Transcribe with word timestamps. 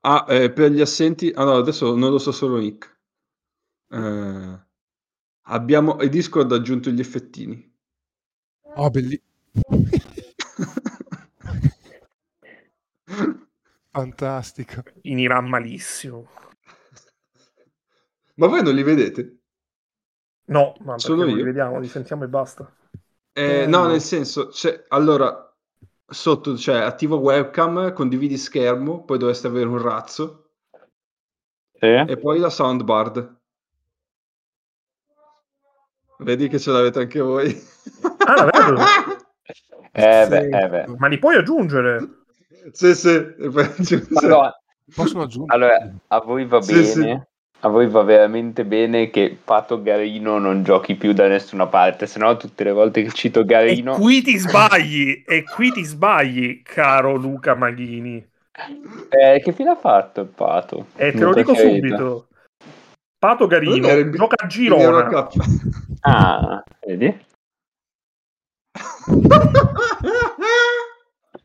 Ah, 0.00 0.24
eh, 0.28 0.52
per 0.52 0.70
gli 0.70 0.80
assenti, 0.80 1.30
allora 1.34 1.58
adesso 1.58 1.94
non 1.94 2.10
lo 2.10 2.18
so 2.18 2.32
solo 2.32 2.58
Nick. 2.58 2.96
Eh, 3.90 4.58
abbiamo 5.42 6.00
il 6.00 6.10
Discord 6.10 6.52
ha 6.52 6.56
aggiunto 6.56 6.90
gli 6.90 7.00
effettini. 7.00 7.76
Oh, 8.76 8.90
bellissimo. 8.90 9.26
Fantastico. 13.90 14.82
Finirà 15.02 15.40
malissimo. 15.40 16.28
Ma 18.36 18.46
voi 18.46 18.62
non 18.62 18.74
li 18.74 18.82
vedete? 18.82 19.38
No, 20.46 20.74
ma 20.80 20.98
Solo 20.98 21.26
io? 21.26 21.36
li 21.36 21.42
vediamo, 21.42 21.78
li 21.78 21.88
sentiamo 21.88 22.24
e 22.24 22.28
basta. 22.28 22.70
Eh, 23.32 23.66
no, 23.66 23.86
nel 23.86 24.00
senso, 24.00 24.48
c'è, 24.48 24.84
allora, 24.88 25.47
sotto 26.08 26.54
c'è 26.54 26.76
attivo 26.78 27.18
webcam, 27.18 27.92
condividi 27.92 28.36
schermo, 28.36 29.04
poi 29.04 29.18
dovreste 29.18 29.46
avere 29.46 29.66
un 29.68 29.80
razzo, 29.80 30.50
Sì? 31.78 31.86
e 31.86 32.16
poi 32.16 32.38
la 32.38 32.50
soundbar. 32.50 33.36
Vedi 36.20 36.48
che 36.48 36.58
ce 36.58 36.70
l'avete 36.72 36.98
anche 37.00 37.20
voi. 37.20 37.54
Ah, 38.24 38.34
davvero? 38.34 38.78
Eh 39.92 40.24
Sì. 40.24 40.30
beh, 40.30 40.48
eh 40.50 40.68
beh. 40.68 40.86
Ma 40.98 41.08
li 41.08 41.18
puoi 41.18 41.36
aggiungere? 41.36 42.24
sì, 42.72 42.94
sì. 42.94 43.08
Allora, 44.22 44.60
Possono 44.94 45.22
aggiungere? 45.24 45.54
allora, 45.54 45.94
a 46.08 46.20
voi 46.20 46.44
va 46.46 46.60
Sì, 46.60 46.74
bene? 46.74 47.28
A 47.60 47.68
voi 47.68 47.88
va 47.88 48.02
veramente 48.02 48.64
bene 48.64 49.10
che 49.10 49.36
Pato 49.42 49.82
Garino 49.82 50.38
non 50.38 50.62
giochi 50.62 50.94
più 50.94 51.12
da 51.12 51.26
nessuna 51.26 51.66
parte, 51.66 52.06
se 52.06 52.20
no 52.20 52.36
tutte 52.36 52.62
le 52.62 52.70
volte 52.70 53.02
che 53.02 53.10
cito 53.10 53.40
E 53.40 53.44
Garino... 53.44 53.94
qui 53.94 54.22
ti 54.22 54.36
sbagli, 54.36 55.24
e 55.26 55.42
qui 55.42 55.72
ti 55.72 55.82
sbagli, 55.82 56.62
caro 56.62 57.16
Luca 57.16 57.56
Maghini. 57.56 58.24
Eh, 59.10 59.40
che 59.42 59.52
fine 59.52 59.70
ha 59.70 59.76
fatto 59.76 60.20
il 60.20 60.28
Pato? 60.28 60.86
E 60.94 61.10
te 61.10 61.18
lo 61.18 61.34
dico 61.34 61.52
chiarito. 61.52 61.74
subito. 61.74 62.28
Pato 63.18 63.48
Garino 63.48 63.88
in- 63.88 64.12
gioca 64.12 64.36
a 64.38 64.46
Girona. 64.46 65.28
Ah, 66.02 66.62
vedi? 66.86 67.26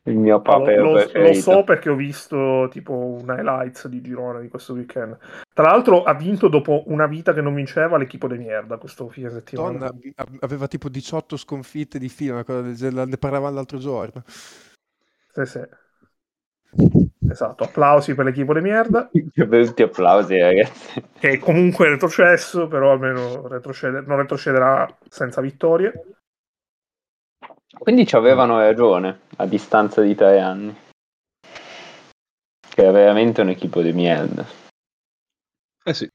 Il 0.06 0.18
mio 0.18 0.36
Lo, 0.36 0.42
papà 0.42 0.72
lo- 0.76 0.84
lo 0.84 0.92
preferito. 0.94 1.40
so 1.40 1.64
perché 1.64 1.90
ho 1.90 1.96
visto 1.96 2.68
tipo 2.70 2.94
una 3.22 3.36
highlights 3.40 3.88
di 3.88 4.02
Girona 4.02 4.40
di 4.40 4.50
questo 4.50 4.73
weekend. 4.73 5.18
Tra 5.54 5.64
l'altro 5.70 6.04
ha 6.04 6.14
vinto 6.14 6.50
dopo 6.50 6.84
una 6.88 7.08
vita 7.08 7.34
che 7.34 7.40
non 7.42 7.54
vinceva 7.54 7.98
l'equipo 7.98 8.28
di 8.28 8.38
merda 8.38 8.76
questo 8.78 9.08
fine 9.08 9.30
settimana. 9.30 9.78
Donna 9.78 9.94
av- 10.16 10.38
aveva 10.42 10.68
tipo 10.68 10.90
18 10.90 11.38
sconfitte 11.38 12.00
di 12.00 12.09
fila, 12.09 12.34
una 12.34 12.44
cosa 12.44 12.62
del 12.62 12.76
genere, 12.76 13.06
ne 13.06 13.18
parlavamo 13.18 13.56
l'altro 13.56 13.78
giorno. 13.78 14.24
Sì, 14.26 15.46
sì. 15.46 15.62
Esatto, 17.30 17.64
applausi 17.64 18.14
per 18.16 18.26
l'equipo 18.26 18.54
di 18.54 18.59
merda, 18.62 19.09
Che 19.31 19.48
brutti 19.48 19.84
applausi, 19.84 20.38
ragazzi. 20.38 21.02
che 21.18 21.30
è 21.30 21.38
comunque 21.40 21.88
retrocesso, 21.88 22.68
però 22.68 22.92
almeno 22.92 23.48
retrocede- 23.48 24.04
non 24.06 24.18
retrocederà 24.18 24.94
senza 25.08 25.40
vittorie. 25.40 25.94
Quindi 27.77 28.05
ci 28.05 28.16
avevano 28.16 28.59
ragione 28.59 29.21
a 29.38 29.45
distanza 29.45 30.02
di 30.02 30.16
tre 30.16 30.39
anni. 30.39 30.75
Che 32.69 32.88
è 32.88 32.91
veramente 32.91 33.41
un 33.41 33.49
equipo 33.49 33.81
di 33.81 33.91
merda. 33.91 34.45
Eh 35.83 35.94
sì. 35.94 36.07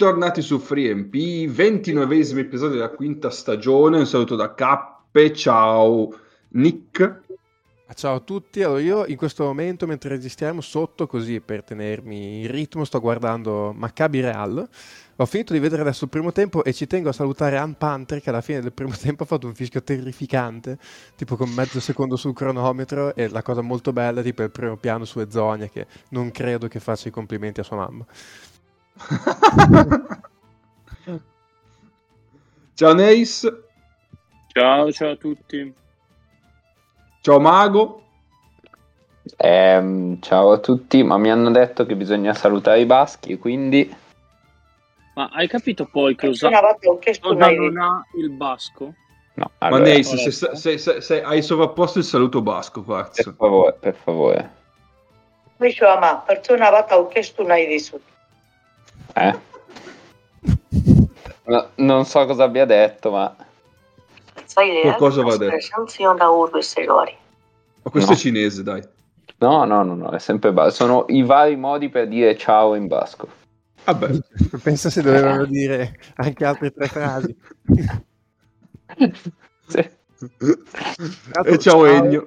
Bentornati 0.00 0.40
su 0.40 0.58
FreeMP, 0.58 1.14
29esimo 1.14 2.38
episodio 2.38 2.76
della 2.76 2.88
quinta 2.88 3.28
stagione. 3.28 3.98
Un 3.98 4.06
saluto 4.06 4.34
da 4.34 4.54
Cappe, 4.54 5.30
ciao 5.34 6.08
Nick. 6.52 7.20
Ah, 7.86 7.92
Ciao 7.92 8.14
a 8.14 8.20
tutti, 8.20 8.62
allora 8.62 8.80
io 8.80 9.04
in 9.04 9.16
questo 9.16 9.44
momento 9.44 9.86
mentre 9.86 10.08
registriamo 10.08 10.62
sotto 10.62 11.06
così 11.06 11.42
per 11.42 11.62
tenermi 11.64 12.40
in 12.40 12.50
ritmo 12.50 12.86
sto 12.86 12.98
guardando 12.98 13.74
Maccabi 13.76 14.20
Real, 14.20 14.66
ho 15.16 15.26
finito 15.26 15.52
di 15.52 15.58
vedere 15.58 15.82
adesso 15.82 16.04
il 16.04 16.10
primo 16.10 16.32
tempo 16.32 16.64
e 16.64 16.72
ci 16.72 16.86
tengo 16.86 17.10
a 17.10 17.12
salutare 17.12 17.58
Ann 17.58 17.72
Panther 17.72 18.22
che 18.22 18.30
alla 18.30 18.40
fine 18.40 18.62
del 18.62 18.72
primo 18.72 18.94
tempo 18.96 19.24
ha 19.24 19.26
fatto 19.26 19.46
un 19.46 19.54
fischio 19.54 19.82
terrificante, 19.82 20.78
tipo 21.14 21.36
con 21.36 21.50
mezzo 21.50 21.78
secondo 21.78 22.16
sul 22.16 22.32
cronometro 22.32 23.14
e 23.14 23.28
la 23.28 23.42
cosa 23.42 23.60
molto 23.60 23.92
bella 23.92 24.22
tipo 24.22 24.42
il 24.42 24.50
primo 24.50 24.78
piano 24.78 25.04
su 25.04 25.20
Ezonia 25.20 25.68
che 25.68 25.86
non 26.08 26.30
credo 26.30 26.68
che 26.68 26.80
faccia 26.80 27.08
i 27.08 27.12
complimenti 27.12 27.60
a 27.60 27.64
sua 27.64 27.76
mamma. 27.76 28.06
ciao 32.74 32.92
Neis, 32.94 33.46
Ciao, 34.52 34.90
ciao 34.92 35.10
a 35.12 35.16
tutti. 35.16 35.72
ciao 37.20 37.38
Mago. 37.40 38.02
Ehm, 39.36 40.20
ciao 40.20 40.52
a 40.52 40.58
tutti, 40.58 41.02
ma 41.02 41.16
mi 41.18 41.30
hanno 41.30 41.50
detto 41.50 41.86
che 41.86 41.94
bisogna 41.94 42.34
salutare 42.34 42.80
i 42.80 42.86
baschi, 42.86 43.38
quindi 43.38 43.94
Ma 45.14 45.28
hai 45.32 45.46
capito 45.48 45.84
poi 45.86 46.14
cosa, 46.16 46.48
Una 46.48 46.60
volta 46.60 46.88
ho 46.88 46.98
chiesto 46.98 47.28
cosa 47.28 47.46
una 47.46 47.54
non 47.54 47.76
ha 47.78 48.04
il 48.16 48.30
basco? 48.30 48.94
no. 49.34 49.50
Ma 49.58 49.66
Allora, 49.68 49.82
Neis, 49.84 50.08
corretto. 50.08 50.30
se, 50.30 50.56
se- 50.56 50.78
se- 50.78 51.00
se 51.00 51.22
hai 51.22 51.42
sovrapposto 51.42 51.98
il 51.98 52.04
saluto 52.04 52.42
basco, 52.42 52.80
per 52.82 52.86
quarzo. 53.04 53.32
favore, 53.36 53.72
per 53.78 53.94
favore. 53.94 54.58
Diceva, 55.58 55.98
ma 55.98 56.16
perché 56.16 56.52
una 56.54 56.70
volta 56.70 56.98
ho 56.98 57.06
chiesto 57.08 57.42
una 57.42 57.56
idea 57.56 57.78
su. 57.78 58.00
Eh? 59.14 59.38
No, 61.44 61.68
non 61.76 62.04
so 62.04 62.24
cosa 62.26 62.44
abbia 62.44 62.64
detto, 62.64 63.10
ma 63.10 63.34
Sai 64.44 64.80
Qualcosa 64.82 65.22
va 65.22 65.36
detto. 65.36 65.56
Ma 67.82 67.90
questo 67.90 68.10
No. 68.10 68.16
è 68.16 68.20
cinese, 68.20 68.62
dai. 68.62 68.82
no, 69.38 69.64
no, 69.64 69.82
no, 69.82 69.94
no, 69.94 70.10
è 70.10 70.18
sempre 70.18 70.52
basco. 70.52 70.70
Sono 70.84 71.04
i 71.08 71.22
vari 71.22 71.56
modi 71.56 71.88
per 71.88 72.08
dire 72.08 72.36
ciao 72.36 72.74
in 72.74 72.86
basco. 72.86 73.28
Vabbè. 73.84 74.10
Pensa 74.62 74.90
se 74.90 75.02
dovevano 75.02 75.44
dire 75.46 75.98
anche 76.16 76.44
altre 76.44 76.70
tre 76.72 76.86
frasi. 76.86 77.36
Sì. 79.70 79.88
e 81.44 81.58
ciao 81.58 81.86
Egno. 81.86 82.26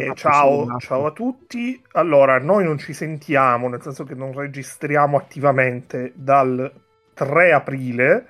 Eh, 0.00 0.14
ciao, 0.14 0.78
ciao 0.78 1.06
a 1.06 1.12
tutti. 1.12 1.80
Allora, 1.92 2.38
noi 2.38 2.64
non 2.64 2.78
ci 2.78 2.92
sentiamo, 2.92 3.68
nel 3.68 3.80
senso 3.80 4.02
che 4.02 4.14
non 4.14 4.32
registriamo 4.32 5.16
attivamente 5.16 6.12
dal 6.14 6.72
3 7.14 7.52
aprile 7.52 8.26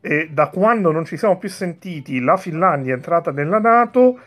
e 0.00 0.28
da 0.30 0.48
quando 0.48 0.90
non 0.90 1.04
ci 1.04 1.16
siamo 1.16 1.38
più 1.38 1.48
sentiti 1.48 2.20
la 2.20 2.36
Finlandia 2.36 2.92
è 2.92 2.96
entrata 2.96 3.30
nella 3.30 3.58
Nato 3.58 4.18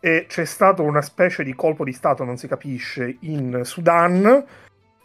e 0.00 0.26
c'è 0.28 0.44
stato 0.44 0.82
una 0.82 1.02
specie 1.02 1.42
di 1.42 1.54
colpo 1.54 1.84
di 1.84 1.92
Stato, 1.92 2.24
non 2.24 2.38
si 2.38 2.48
capisce, 2.48 3.16
in 3.20 3.60
Sudan. 3.64 4.44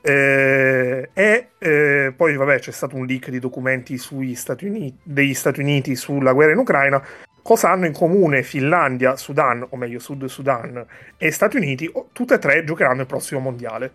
eh, 0.04 1.10
e 1.14 1.48
eh, 1.58 2.14
poi 2.16 2.36
vabbè 2.36 2.60
c'è 2.60 2.72
stato 2.72 2.96
un 2.96 3.06
leak 3.06 3.30
di 3.30 3.40
documenti 3.40 3.98
sugli 3.98 4.36
Stati 4.36 4.66
Uniti, 4.66 5.00
degli 5.04 5.34
Stati 5.34 5.60
Uniti 5.60 5.96
sulla 5.96 6.34
guerra 6.34 6.54
in 6.54 6.58
Ucraina 6.60 7.04
cosa 7.42 7.70
hanno 7.70 7.86
in 7.86 7.94
comune 7.94 8.44
Finlandia, 8.44 9.16
Sudan, 9.16 9.66
o 9.70 9.76
meglio 9.78 10.00
Sud 10.00 10.26
Sudan 10.26 10.86
e 11.18 11.32
Stati 11.32 11.58
Uniti, 11.58 11.92
tutte 12.12 12.36
e 12.36 12.40
tre 12.40 12.64
giocheranno 12.64 13.02
il 13.02 13.08
prossimo 13.08 13.40
mondiale. 13.40 13.94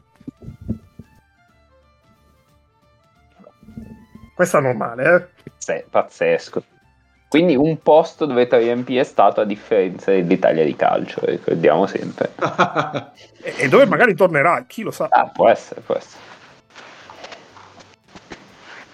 Questo 4.34 4.58
è 4.58 4.60
normale, 4.60 5.14
eh? 5.14 5.50
Sì, 5.56 5.82
pazzesco. 5.88 6.62
Quindi 7.28 7.56
un 7.56 7.80
posto 7.82 8.24
dovete 8.24 8.58
riempire 8.58 9.02
stato 9.02 9.40
a 9.40 9.44
differenza 9.44 10.10
dell'Italia 10.10 10.64
di 10.64 10.76
calcio, 10.76 11.20
ricordiamo 11.24 11.86
sempre. 11.86 12.32
E, 13.46 13.68
dove 13.68 13.86
magari 13.86 14.16
tornerà, 14.16 14.64
chi 14.66 14.82
lo 14.82 14.90
sa. 14.90 15.06
Ah, 15.08 15.28
può 15.28 15.48
essere, 15.48 15.80
può 15.80 15.94
essere. 15.94 16.20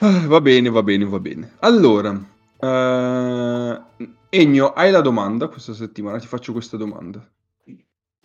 Ah, 0.00 0.26
va 0.26 0.42
bene, 0.42 0.68
va 0.68 0.82
bene, 0.82 1.06
va 1.06 1.18
bene. 1.18 1.52
Allora, 1.60 2.14
eh, 2.60 3.80
Egno, 4.34 4.72
hai 4.72 4.90
la 4.90 5.02
domanda 5.02 5.46
questa 5.48 5.74
settimana? 5.74 6.18
Ti 6.18 6.26
faccio 6.26 6.52
questa 6.52 6.78
domanda. 6.78 7.22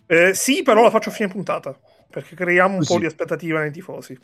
Eh, 0.06 0.32
sì, 0.32 0.62
però 0.62 0.82
la 0.82 0.88
faccio 0.88 1.10
a 1.10 1.12
fine 1.12 1.28
puntata, 1.28 1.78
perché 2.08 2.34
creiamo 2.34 2.76
un 2.76 2.82
Sì. 2.82 2.94
po' 2.94 2.98
di 2.98 3.04
aspettativa 3.04 3.60
nei 3.60 3.70
tifosi. 3.70 4.18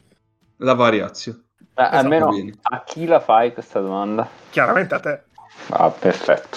La 0.61 0.73
variazio. 0.73 1.43
Ma 1.75 1.89
Esatto, 1.89 1.97
almeno 1.99 2.29
bene. 2.31 2.53
a 2.63 2.85
chi 2.85 3.05
la 3.05 3.21
fai 3.21 3.53
questa 3.53 3.81
domanda? 3.81 4.27
Chiaramente 4.49 4.95
a 4.95 5.01
te. 5.01 5.23
Ah, 5.69 5.91
perfetto. 5.91 6.57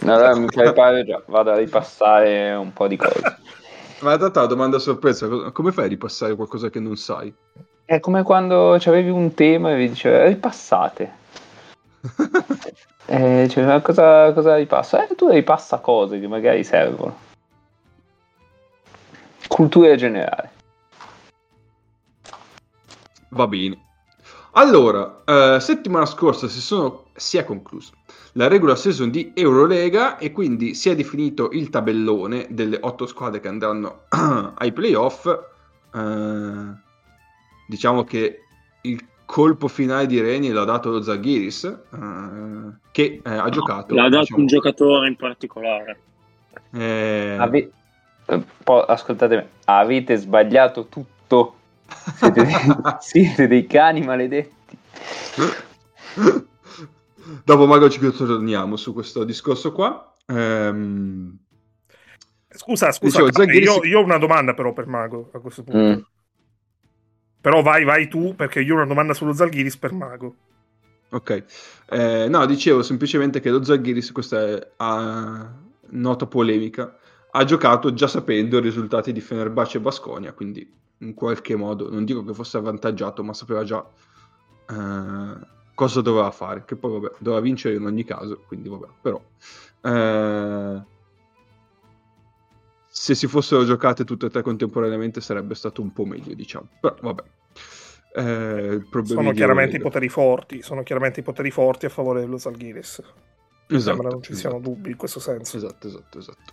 Allora 0.00 0.36
mi 0.36 0.48
preparo 0.48 1.04
già, 1.04 1.22
vado 1.28 1.52
a 1.52 1.56
ripassare 1.56 2.52
un 2.52 2.74
po' 2.74 2.86
di 2.86 2.96
cose. 2.96 3.38
Ma 4.00 4.12
in 4.12 4.18
realtà 4.18 4.42
la 4.42 4.46
domanda 4.46 4.78
sorpresa, 4.78 5.26
co- 5.26 5.52
come 5.52 5.72
fai 5.72 5.86
a 5.86 5.88
ripassare 5.88 6.34
qualcosa 6.34 6.68
che 6.68 6.80
non 6.80 6.96
sai? 6.96 7.34
È 7.86 7.98
come 7.98 8.22
quando 8.24 8.74
avevi 8.74 9.08
un 9.08 9.32
tema 9.32 9.72
e 9.72 9.76
vi 9.76 9.88
diceva 9.88 10.26
ripassate. 10.26 11.16
Eh, 13.12 13.48
cioè, 13.48 13.82
cosa, 13.82 14.32
cosa 14.32 14.54
ripassa? 14.54 15.04
Eh, 15.04 15.16
tu 15.16 15.28
ripassa 15.28 15.80
cose 15.80 16.20
che 16.20 16.28
magari 16.28 16.62
servono. 16.62 17.18
Cultura 19.48 19.96
generale. 19.96 20.50
Va 23.30 23.48
bene. 23.48 23.84
Allora, 24.52 25.22
eh, 25.24 25.58
settimana 25.58 26.06
scorsa 26.06 26.46
si, 26.46 26.60
sono, 26.60 27.06
si 27.14 27.36
è 27.36 27.44
conclusa 27.44 27.90
la 28.34 28.46
regular 28.46 28.78
season 28.78 29.10
di 29.10 29.32
Eurolega 29.34 30.18
e 30.18 30.30
quindi 30.30 30.74
si 30.74 30.88
è 30.88 30.94
definito 30.94 31.50
il 31.50 31.68
tabellone 31.68 32.46
delle 32.50 32.78
otto 32.80 33.06
squadre 33.06 33.40
che 33.40 33.48
andranno 33.48 34.02
ai 34.56 34.70
playoff. 34.70 35.26
Eh, 35.92 36.64
diciamo 37.66 38.04
che 38.04 38.44
il 38.82 39.04
colpo 39.30 39.68
finale 39.68 40.06
di 40.06 40.20
Reni 40.20 40.48
l'ha 40.50 40.64
dato 40.64 40.90
lo 40.90 41.00
Zaghiris, 41.00 41.62
eh, 41.62 41.78
che 42.90 43.20
eh, 43.24 43.30
ha 43.30 43.48
giocato. 43.48 43.94
L'ha 43.94 44.08
dato 44.08 44.22
diciamo, 44.22 44.40
un 44.40 44.46
giocatore 44.48 45.06
in 45.06 45.14
particolare. 45.14 46.00
eh, 46.72 47.36
Ave- 47.38 47.70
eh, 48.26 48.42
ascoltatemi, 48.64 49.46
avete 49.66 50.16
sbagliato 50.16 50.88
tutto. 50.88 51.54
Siete 52.16 52.42
dei, 52.42 52.54
siete 52.98 53.46
dei 53.46 53.66
cani 53.68 54.00
maledetti. 54.00 54.76
Dopo 57.44 57.66
magari 57.66 57.90
ci 57.92 58.00
torniamo 58.00 58.74
su 58.74 58.92
questo 58.92 59.22
discorso 59.22 59.70
qua. 59.70 60.12
Ehm, 60.26 61.38
Scusa, 62.52 62.90
scusa, 62.90 63.22
Dicevo, 63.22 63.44
Zaghiris- 63.44 63.76
io, 63.76 63.84
io 63.84 64.00
ho 64.00 64.02
una 64.02 64.18
domanda 64.18 64.54
però 64.54 64.72
per 64.72 64.88
Mago 64.88 65.30
a 65.34 65.38
questo 65.38 65.62
punto. 65.62 65.78
Mm. 65.78 66.00
Però 67.40 67.62
vai, 67.62 67.84
vai 67.84 68.08
tu, 68.08 68.34
perché 68.34 68.60
io 68.60 68.74
ho 68.74 68.76
una 68.76 68.86
domanda 68.86 69.14
sullo 69.14 69.32
Zalghiris 69.32 69.76
per 69.78 69.92
Mago. 69.92 70.36
Ok, 71.12 71.44
Eh, 71.90 72.28
no, 72.28 72.46
dicevo 72.46 72.82
semplicemente 72.82 73.40
che 73.40 73.50
lo 73.50 73.64
Zaghiris, 73.64 74.12
questa 74.12 74.46
è 74.46 74.72
ah, 74.76 75.52
nota 75.90 76.26
polemica, 76.26 76.96
ha 77.32 77.44
giocato 77.44 77.92
già 77.92 78.06
sapendo 78.06 78.58
i 78.58 78.60
risultati 78.60 79.12
di 79.12 79.20
Fenerbahce 79.20 79.78
e 79.78 79.80
Basconia, 79.80 80.32
quindi 80.32 80.72
in 80.98 81.14
qualche 81.14 81.56
modo, 81.56 81.90
non 81.90 82.04
dico 82.04 82.24
che 82.24 82.32
fosse 82.34 82.58
avvantaggiato, 82.58 83.24
ma 83.24 83.32
sapeva 83.34 83.64
già 83.64 83.84
eh, 84.68 85.46
cosa 85.74 86.00
doveva 86.00 86.30
fare, 86.30 86.64
che 86.64 86.76
poi 86.76 86.92
vabbè, 87.00 87.14
doveva 87.18 87.42
vincere 87.42 87.74
in 87.74 87.84
ogni 87.86 88.04
caso, 88.04 88.44
quindi 88.46 88.68
vabbè, 88.68 88.86
però... 89.00 89.20
eh, 89.82 90.82
se 92.92 93.14
si 93.14 93.26
fossero 93.28 93.64
giocate 93.64 94.04
tutte 94.04 94.26
e 94.26 94.30
tre 94.30 94.42
contemporaneamente 94.42 95.20
sarebbe 95.20 95.54
stato 95.54 95.80
un 95.80 95.92
po' 95.92 96.04
meglio, 96.04 96.34
diciamo. 96.34 96.68
Però 96.80 96.96
vabbè. 97.00 97.22
Eh, 98.12 98.22
il 98.74 98.86
problema 98.90 99.22
Sono 99.22 99.32
chiaramente 99.32 99.76
i 99.76 99.80
poteri 99.80 100.08
forti, 100.08 100.62
sono 100.62 100.82
chiaramente 100.82 101.20
i 101.20 101.22
poteri 101.22 101.50
forti 101.52 101.86
a 101.86 101.90
favore 101.90 102.20
dello 102.20 102.38
Zalghiris. 102.38 103.00
Esatto, 103.68 103.96
Sembra 103.96 104.08
non 104.10 104.22
ci 104.22 104.34
siano 104.34 104.56
esatto. 104.56 104.70
dubbi 104.70 104.90
in 104.90 104.96
questo 104.96 105.20
senso. 105.20 105.56
Esatto, 105.56 105.86
esatto, 105.86 106.18
esatto. 106.18 106.52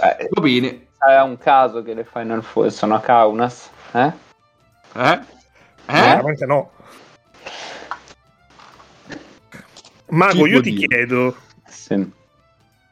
Beh, 0.00 0.28
Va 0.30 0.40
bene. 0.40 0.88
sarà 0.98 1.22
un 1.22 1.38
caso 1.38 1.82
che 1.84 1.94
le 1.94 2.04
Final 2.04 2.42
Four 2.42 2.72
sono 2.72 2.96
a 2.96 3.00
Kaunas? 3.00 3.70
Eh? 3.92 4.12
Eh? 4.94 5.12
Eh? 5.12 5.20
Veramente 5.86 6.46
no. 6.46 6.72
Mago, 10.10 10.44
Chi 10.44 10.50
io 10.50 10.60
ti 10.60 10.72
dire? 10.72 10.86
chiedo, 10.86 11.36
Sì. 11.68 12.12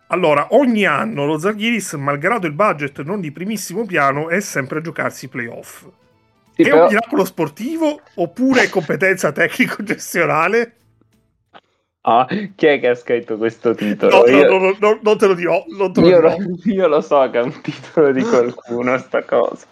Allora, 0.09 0.49
ogni 0.51 0.85
anno 0.85 1.25
lo 1.27 1.39
Zalghiris, 1.39 1.95
malgrado 1.95 2.47
il 2.47 2.53
budget 2.53 3.03
non 3.03 3.21
di 3.21 3.33
primissimo 3.33 3.85
piano, 3.85 4.29
è 4.29 4.41
sempre 4.41 4.79
a 4.79 4.83
giocarsi 4.83 5.25
i 5.27 5.29
playoff. 5.29 5.85
Sì, 6.55 6.63
è 6.63 6.69
però- 6.71 6.83
un 6.85 6.87
miracolo 6.89 7.25
sportivo 7.25 8.01
oppure 8.15 8.63
è 8.63 8.69
competenza 8.69 9.33
tecnico-gestionale? 9.33 10.73
Ah, 12.09 12.25
chi 12.55 12.67
è 12.67 12.79
che 12.79 12.89
ha 12.89 12.95
scritto 12.95 13.37
questo 13.37 13.75
titolo? 13.75 14.19
No, 14.19 14.27
io, 14.29 14.49
no, 14.49 14.59
no, 14.59 14.77
no, 14.79 14.99
non 15.03 15.19
te 15.19 15.27
lo 15.27 15.35
dirò. 15.35 15.65
Non 15.77 15.93
te 15.93 16.01
lo 16.01 16.09
io 16.09 16.17
dirò. 16.21 16.37
lo, 16.39 16.57
io 16.73 16.87
lo 16.87 17.01
so 17.01 17.29
che 17.31 17.39
è 17.41 17.43
un 17.43 17.61
titolo 17.61 18.13
di 18.13 18.23
qualcuno, 18.23 18.97
sta 18.99 19.25
cosa. 19.25 19.67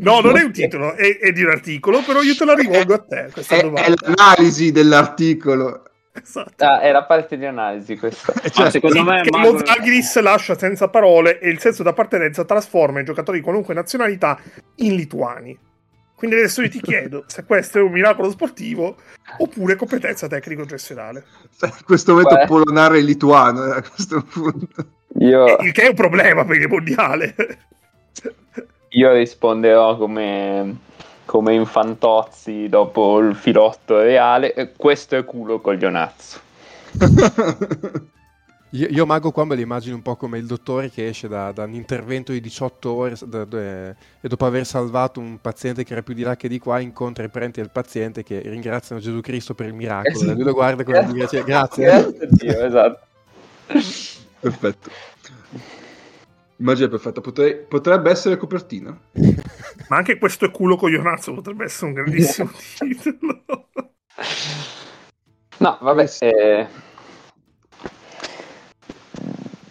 No, 0.00 0.20
non 0.20 0.38
è 0.38 0.42
un 0.42 0.52
titolo, 0.52 0.94
è, 0.94 1.18
è 1.18 1.32
di 1.32 1.42
un 1.42 1.50
articolo, 1.50 2.02
però 2.02 2.22
io 2.22 2.34
te 2.34 2.44
la 2.46 2.54
rivolgo 2.54 2.94
a 2.94 2.98
te 3.00 3.28
questa 3.32 3.56
È, 3.56 3.58
è 3.58 3.62
domanda. 3.62 3.94
l'analisi 4.16 4.72
dell'articolo. 4.72 5.82
Esatto. 6.22 6.64
Ah, 6.64 6.80
era 6.80 7.04
parte 7.04 7.36
di 7.36 7.44
analisi 7.44 7.98
questa. 7.98 8.32
Eh, 8.42 8.50
cioè, 8.50 8.70
secondo 8.70 9.02
me 9.02 9.22
che 9.22 9.30
Mago- 9.30 9.52
lo 9.52 9.66
Zalgiris 9.66 10.20
lascia 10.20 10.56
senza 10.56 10.88
parole 10.88 11.40
e 11.40 11.48
il 11.48 11.58
senso 11.58 11.82
d'appartenenza 11.82 12.44
trasforma 12.44 13.00
i 13.00 13.04
giocatori 13.04 13.38
di 13.38 13.44
qualunque 13.44 13.74
nazionalità 13.74 14.38
in 14.76 14.94
lituani. 14.94 15.58
Quindi 16.14 16.36
adesso 16.36 16.62
io 16.62 16.68
ti 16.68 16.80
chiedo 16.82 17.24
se 17.26 17.44
questo 17.44 17.78
è 17.78 17.82
un 17.82 17.90
miracolo 17.90 18.30
sportivo 18.30 18.96
oppure 19.38 19.74
competenza 19.74 20.28
tecnico-gestionale. 20.28 21.24
in 21.62 21.84
questo 21.84 22.12
momento 22.12 22.36
Beh. 22.36 22.46
polonare 22.46 22.98
il 22.98 23.04
lituano 23.04 23.64
eh, 23.64 23.76
a 23.78 23.82
questo 23.82 24.22
punto. 24.22 24.86
Io, 25.18 25.56
Il 25.58 25.72
che 25.72 25.82
è 25.82 25.88
un 25.88 25.94
problema 25.94 26.44
per 26.44 26.56
il 26.56 26.68
mondiale. 26.68 27.34
io 28.90 29.12
risponderò 29.12 29.96
come, 29.96 30.76
come 31.24 31.54
infantozzi 31.54 32.68
dopo 32.68 33.18
il 33.18 33.34
filotto 33.34 34.00
reale. 34.00 34.54
eh, 34.54 34.72
Questo 34.76 35.16
è 35.16 35.24
culo 35.24 35.60
coglionazzo. 35.60 36.40
Io, 38.74 38.88
io 38.88 39.06
Mago 39.06 39.30
qua 39.30 39.44
me 39.44 39.54
lo 39.54 39.60
immagino 39.60 39.94
un 39.94 40.02
po' 40.02 40.16
come 40.16 40.36
il 40.38 40.46
dottore 40.46 40.90
che 40.90 41.06
esce 41.06 41.28
da, 41.28 41.52
da 41.52 41.62
un 41.62 41.74
intervento 41.74 42.32
di 42.32 42.40
18 42.40 42.92
ore 42.92 43.14
da- 43.24 43.44
da- 43.44 43.90
e 43.90 43.94
dopo 44.22 44.46
aver 44.46 44.66
salvato 44.66 45.20
un 45.20 45.38
paziente 45.40 45.84
che 45.84 45.92
era 45.92 46.02
più 46.02 46.12
di 46.12 46.22
là 46.22 46.34
che 46.34 46.48
di 46.48 46.58
qua 46.58 46.80
incontra 46.80 47.22
i 47.22 47.28
parenti 47.28 47.60
del 47.60 47.70
paziente 47.70 48.24
che 48.24 48.40
ringraziano 48.40 49.00
Gesù 49.00 49.20
Cristo 49.20 49.54
per 49.54 49.66
il 49.66 49.74
miracolo. 49.74 50.12
Eh 50.12 50.18
sì. 50.18 50.34
Lui 50.34 50.42
lo 50.42 50.52
guarda 50.54 50.82
dire 50.82 51.28
cioè, 51.28 51.44
grazie. 51.44 51.84
Grazie 51.84 52.24
a 52.24 52.28
Dio, 52.28 52.64
esatto. 52.64 53.06
Perfetto. 54.40 54.90
Immagine 56.56 56.88
perfetta. 56.88 57.20
Potrei- 57.20 57.56
potrebbe 57.56 58.10
essere 58.10 58.36
copertina. 58.36 58.96
Ma 59.88 59.96
anche 59.96 60.18
questo 60.18 60.46
è 60.46 60.50
culo 60.50 60.76
coglionazzo 60.76 61.34
potrebbe 61.34 61.64
essere 61.64 61.86
un 61.86 61.92
grandissimo 61.94 62.50
titolo. 62.78 63.44
No, 65.58 65.78
vabbè. 65.80 66.04
eh, 66.20 66.66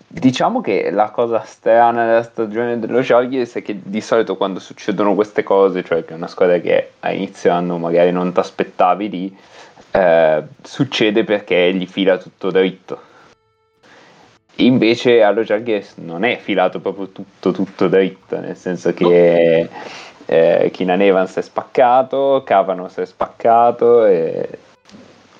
Diciamo 0.07 0.62
che 0.62 0.91
la 0.91 1.09
cosa 1.09 1.41
strana 1.44 2.06
della 2.06 2.24
stagione 2.24 2.77
dello 2.80 3.01
Žalgiris 3.01 3.56
è 3.56 3.62
che 3.63 3.80
di 3.83 4.00
solito 4.00 4.38
quando 4.38 4.59
succedono 4.59 5.15
queste 5.15 5.41
cose, 5.44 5.83
cioè 5.83 6.06
che 6.06 6.13
una 6.13 6.27
squadra 6.27 6.59
che 6.59 6.91
a 7.00 7.12
inizio 7.12 7.51
anno 7.51 7.77
magari 7.80 8.12
non 8.12 8.31
ti 8.31 8.39
aspettavi 8.39 9.09
lì, 9.09 9.37
eh, 9.92 10.44
succede 10.61 11.23
perché 11.23 11.73
gli 11.73 11.87
fila 11.87 12.18
tutto 12.18 12.52
dritto. 12.52 13.02
Invece 14.57 15.24
allo 15.24 15.44
Žalgiris 15.44 15.95
non 15.98 16.24
è 16.24 16.38
filato 16.38 16.80
proprio 16.80 17.10
tutto 17.10 17.52
tutto 17.52 17.88
dritto, 17.88 18.40
nel 18.40 18.56
senso 18.56 18.94
che 18.94 19.68
eh, 20.26 20.72
Keenan 20.72 21.02
Evans 21.02 21.36
è 21.36 21.42
spaccato, 21.42 22.44
Cavano 22.45 22.88
si 22.88 23.02
è 23.02 23.06
spaccato 23.06 24.06
e 24.06 24.48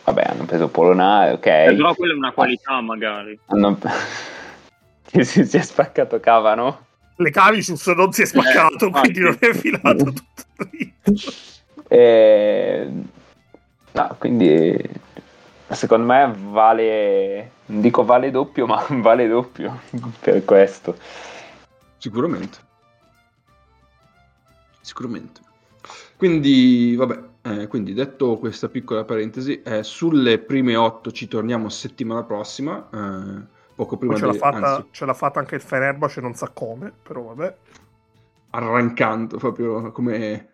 vabbè 0.03 0.24
hanno 0.25 0.46
preso 0.46 0.67
Polonare, 0.67 1.34
ok. 1.34 1.46
Eh, 1.46 1.74
Però 1.75 1.93
quella 1.93 2.13
è 2.13 2.17
una 2.17 2.32
qualità, 2.32 2.82
magari. 2.82 3.38
Hanno... 3.48 3.77
che 5.05 5.24
si, 5.24 5.46
si 5.46 5.58
è 5.58 5.62
spaccato 5.62 6.20
Cavano? 6.20 6.86
Le 7.17 7.29
Cavicius 7.29 7.86
non 7.88 8.12
si 8.12 8.24
è 8.24 8.25
spaccato, 8.25 8.88
Eh, 8.88 8.91
quindi 8.91 9.20
non 9.20 9.38
è 9.39 9.53
filato 9.53 10.03
tutto 10.12 10.43
dritto. 10.70 11.32
E... 11.88 12.88
No, 13.91 14.15
quindi 14.17 14.75
secondo 15.70 16.05
me 16.05 16.34
vale, 16.50 17.51
non 17.67 17.82
dico 17.82 18.03
vale 18.03 18.32
doppio, 18.32 18.65
ma 18.67 18.86
vale 18.89 19.27
doppio 19.27 19.82
per 20.20 20.43
questo. 20.46 20.98
Sicuramente. 21.98 22.58
Sicuramente. 24.82 25.41
Quindi, 26.17 26.96
vabbè, 26.96 27.24
eh, 27.41 27.67
quindi 27.67 27.93
detto 27.93 28.38
questa 28.38 28.70
piccola 28.70 29.03
parentesi, 29.03 29.62
eh, 29.62 29.84
sulle 29.84 30.39
prime 30.39 30.75
otto 30.75 31.12
ci 31.12 31.27
torniamo 31.27 31.70
settimana 31.70 32.24
prossima, 32.24 32.88
eh, 32.93 33.46
poco 33.75 33.98
prima 33.98 34.15
ce 34.15 34.25
l'ha, 34.25 34.32
di- 34.32 34.38
fatta, 34.38 34.75
anzi, 34.75 34.88
ce 34.91 35.05
l'ha 35.05 35.13
fatta 35.13 35.39
anche 35.39 35.55
il 35.55 35.62
Fenerbahce, 35.62 36.22
non 36.22 36.34
sa 36.36 36.50
come, 36.50 36.93
però 37.03 37.22
vabbè. 37.24 37.55
arrancando 38.51 39.38
proprio 39.38 39.91
come 39.91 40.50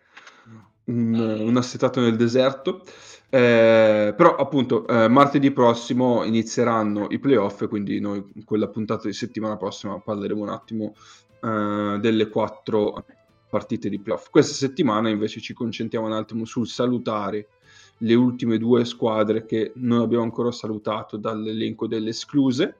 un, 0.85 1.13
un 1.13 1.57
assetato 1.57 1.99
nel 1.99 2.15
deserto. 2.15 2.83
Eh, 3.31 4.13
però 4.17 4.35
appunto 4.35 4.87
eh, 4.87 5.07
martedì 5.07 5.51
prossimo 5.51 6.23
inizieranno 6.23 7.07
i 7.11 7.19
playoff, 7.19 7.67
quindi 7.67 7.99
noi 7.99 8.23
in 8.33 8.43
quella 8.43 8.67
puntata 8.67 9.07
di 9.07 9.13
settimana 9.13 9.55
prossima 9.55 9.99
parleremo 9.99 10.41
un 10.41 10.49
attimo 10.49 10.95
eh, 11.41 11.97
delle 12.01 12.27
quattro 12.29 13.05
partite 13.49 13.89
di 13.89 13.99
playoff. 13.99 14.29
Questa 14.29 14.53
settimana 14.53 15.09
invece 15.09 15.41
ci 15.41 15.53
concentriamo 15.53 16.07
un 16.07 16.13
attimo 16.13 16.45
sul 16.45 16.67
salutare 16.67 17.49
le 17.97 18.13
ultime 18.15 18.57
due 18.57 18.85
squadre 18.85 19.45
che 19.45 19.73
non 19.75 20.01
abbiamo 20.01 20.23
ancora 20.23 20.51
salutato 20.51 21.17
dall'elenco 21.17 21.85
delle 21.85 22.09
escluse, 22.09 22.77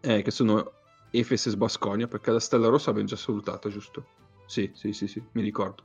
eh, 0.00 0.22
che 0.22 0.30
sono 0.30 0.72
Efes 1.10 1.46
e 1.46 1.50
Sbasconia, 1.50 2.06
perché 2.06 2.30
la 2.30 2.40
Stella 2.40 2.68
Rossa 2.68 2.90
abbiamo 2.90 3.08
già 3.08 3.16
salutato, 3.16 3.68
giusto? 3.68 4.04
Sì, 4.46 4.70
sì, 4.74 4.92
sì, 4.92 5.06
sì, 5.06 5.22
mi 5.32 5.42
ricordo. 5.42 5.82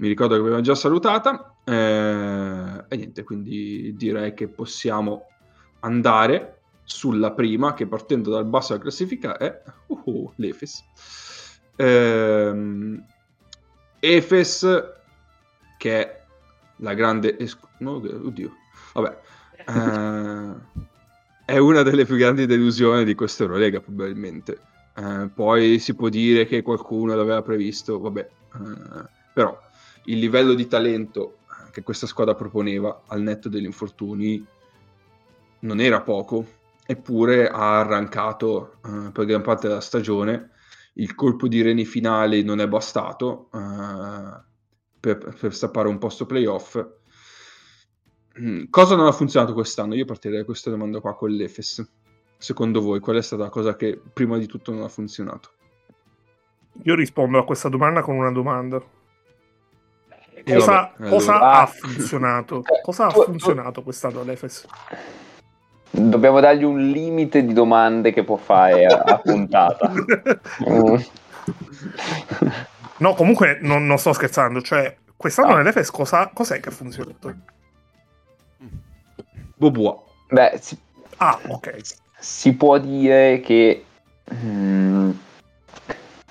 Mi 0.00 0.08
ricordo 0.08 0.34
che 0.34 0.40
aveva 0.40 0.60
già 0.62 0.74
salutata. 0.74 1.56
eh, 1.64 2.84
e 2.88 2.96
niente, 2.96 3.22
quindi 3.22 3.94
direi 3.96 4.34
che 4.34 4.48
possiamo 4.48 5.26
andare 5.80 6.62
sulla 6.84 7.32
prima, 7.32 7.74
che 7.74 7.86
partendo 7.86 8.30
dal 8.30 8.46
basso 8.46 8.72
della 8.72 8.82
classifica 8.82 9.36
è 9.36 9.62
uh, 9.86 10.32
l'Efes. 10.36 10.82
Ehm, 11.76 13.04
Efes, 14.00 14.66
che 15.78 16.00
è 16.00 16.22
la 16.76 16.94
grande... 16.94 17.38
es- 17.38 17.58
no, 17.78 17.96
oddio, 17.96 18.52
vabbè. 18.94 19.18
eh, 19.66 20.54
è 21.44 21.58
una 21.58 21.82
delle 21.82 22.06
più 22.06 22.16
grandi 22.16 22.46
delusioni 22.46 23.04
di 23.04 23.14
questa 23.14 23.44
Eurolega, 23.44 23.80
probabilmente. 23.80 24.60
Eh, 24.96 25.28
poi 25.32 25.78
si 25.78 25.94
può 25.94 26.08
dire 26.08 26.46
che 26.46 26.62
qualcuno 26.62 27.14
l'aveva 27.14 27.42
previsto, 27.42 28.00
vabbè, 28.00 28.20
eh, 28.20 29.08
però 29.32 29.68
il 30.04 30.18
livello 30.18 30.54
di 30.54 30.66
talento 30.66 31.38
che 31.70 31.82
questa 31.82 32.06
squadra 32.06 32.34
proponeva 32.34 33.02
al 33.06 33.20
netto 33.22 33.48
degli 33.48 33.64
infortuni 33.64 34.44
non 35.60 35.80
era 35.80 36.00
poco, 36.00 36.46
eppure 36.86 37.48
ha 37.48 37.78
arrancato 37.80 38.78
eh, 38.84 39.10
per 39.12 39.24
gran 39.24 39.42
parte 39.42 39.68
della 39.68 39.80
stagione. 39.80 40.50
Il 40.94 41.14
colpo 41.14 41.46
di 41.48 41.62
reni 41.62 41.84
finali 41.84 42.42
non 42.42 42.60
è 42.60 42.66
bastato 42.66 43.48
eh, 43.52 44.42
per, 44.98 45.36
per 45.38 45.54
stappare 45.54 45.88
un 45.88 45.98
posto 45.98 46.26
playoff. 46.26 46.84
Mm, 48.40 48.64
Cosa 48.70 48.96
non 48.96 49.06
ha 49.06 49.12
funzionato 49.12 49.52
quest'anno? 49.52 49.94
Io 49.94 50.04
partirei 50.04 50.38
da 50.38 50.44
questa 50.44 50.70
domanda 50.70 51.00
qua 51.00 51.14
con 51.14 51.30
l'Efes. 51.30 51.88
Secondo 52.36 52.80
voi, 52.80 53.00
qual 53.00 53.16
è 53.16 53.22
stata 53.22 53.42
la 53.42 53.50
cosa 53.50 53.76
che 53.76 54.00
prima 54.12 54.38
di 54.38 54.46
tutto 54.46 54.72
non 54.72 54.82
ha 54.82 54.88
funzionato? 54.88 55.50
Io 56.84 56.94
rispondo 56.94 57.38
a 57.38 57.44
questa 57.44 57.68
domanda 57.68 58.00
con 58.00 58.16
una 58.16 58.32
domanda. 58.32 58.82
Cosa, 60.44 60.92
vabbè, 60.96 61.10
cosa 61.10 61.32
allora- 61.34 61.50
ha 61.50 61.60
Ah. 61.62 61.66
funzionato? 61.66 62.62
Cosa 62.82 63.06
ha 63.06 63.10
funzionato 63.10 63.82
quest'anno 63.82 64.20
all'Efes? 64.20 64.66
Dobbiamo 65.90 66.40
dargli 66.40 66.62
un 66.64 66.88
limite 66.90 67.44
di 67.44 67.52
domande 67.52 68.12
che 68.12 68.24
può 68.24 68.36
fare 68.36 68.86
a, 68.86 69.02
a 69.04 69.18
puntata. 69.18 69.92
Mm. 70.68 70.94
no, 72.98 73.14
comunque 73.14 73.58
non, 73.62 73.86
non 73.86 73.98
sto 73.98 74.12
scherzando. 74.12 74.60
Cioè, 74.62 74.96
quest'anno 75.16 75.56
Ah. 75.56 75.72
cosa, 75.90 76.30
cos'è 76.32 76.60
che 76.60 76.68
ha 76.68 76.72
funzionato? 76.72 77.34
Bobois. 79.56 79.98
Beh, 80.28 80.58
si, 80.60 80.78
Ah, 81.18 81.38
ok. 81.48 81.76
si 82.18 82.54
può 82.54 82.78
dire 82.78 83.40
che... 83.40 83.84
mm, 84.32 85.10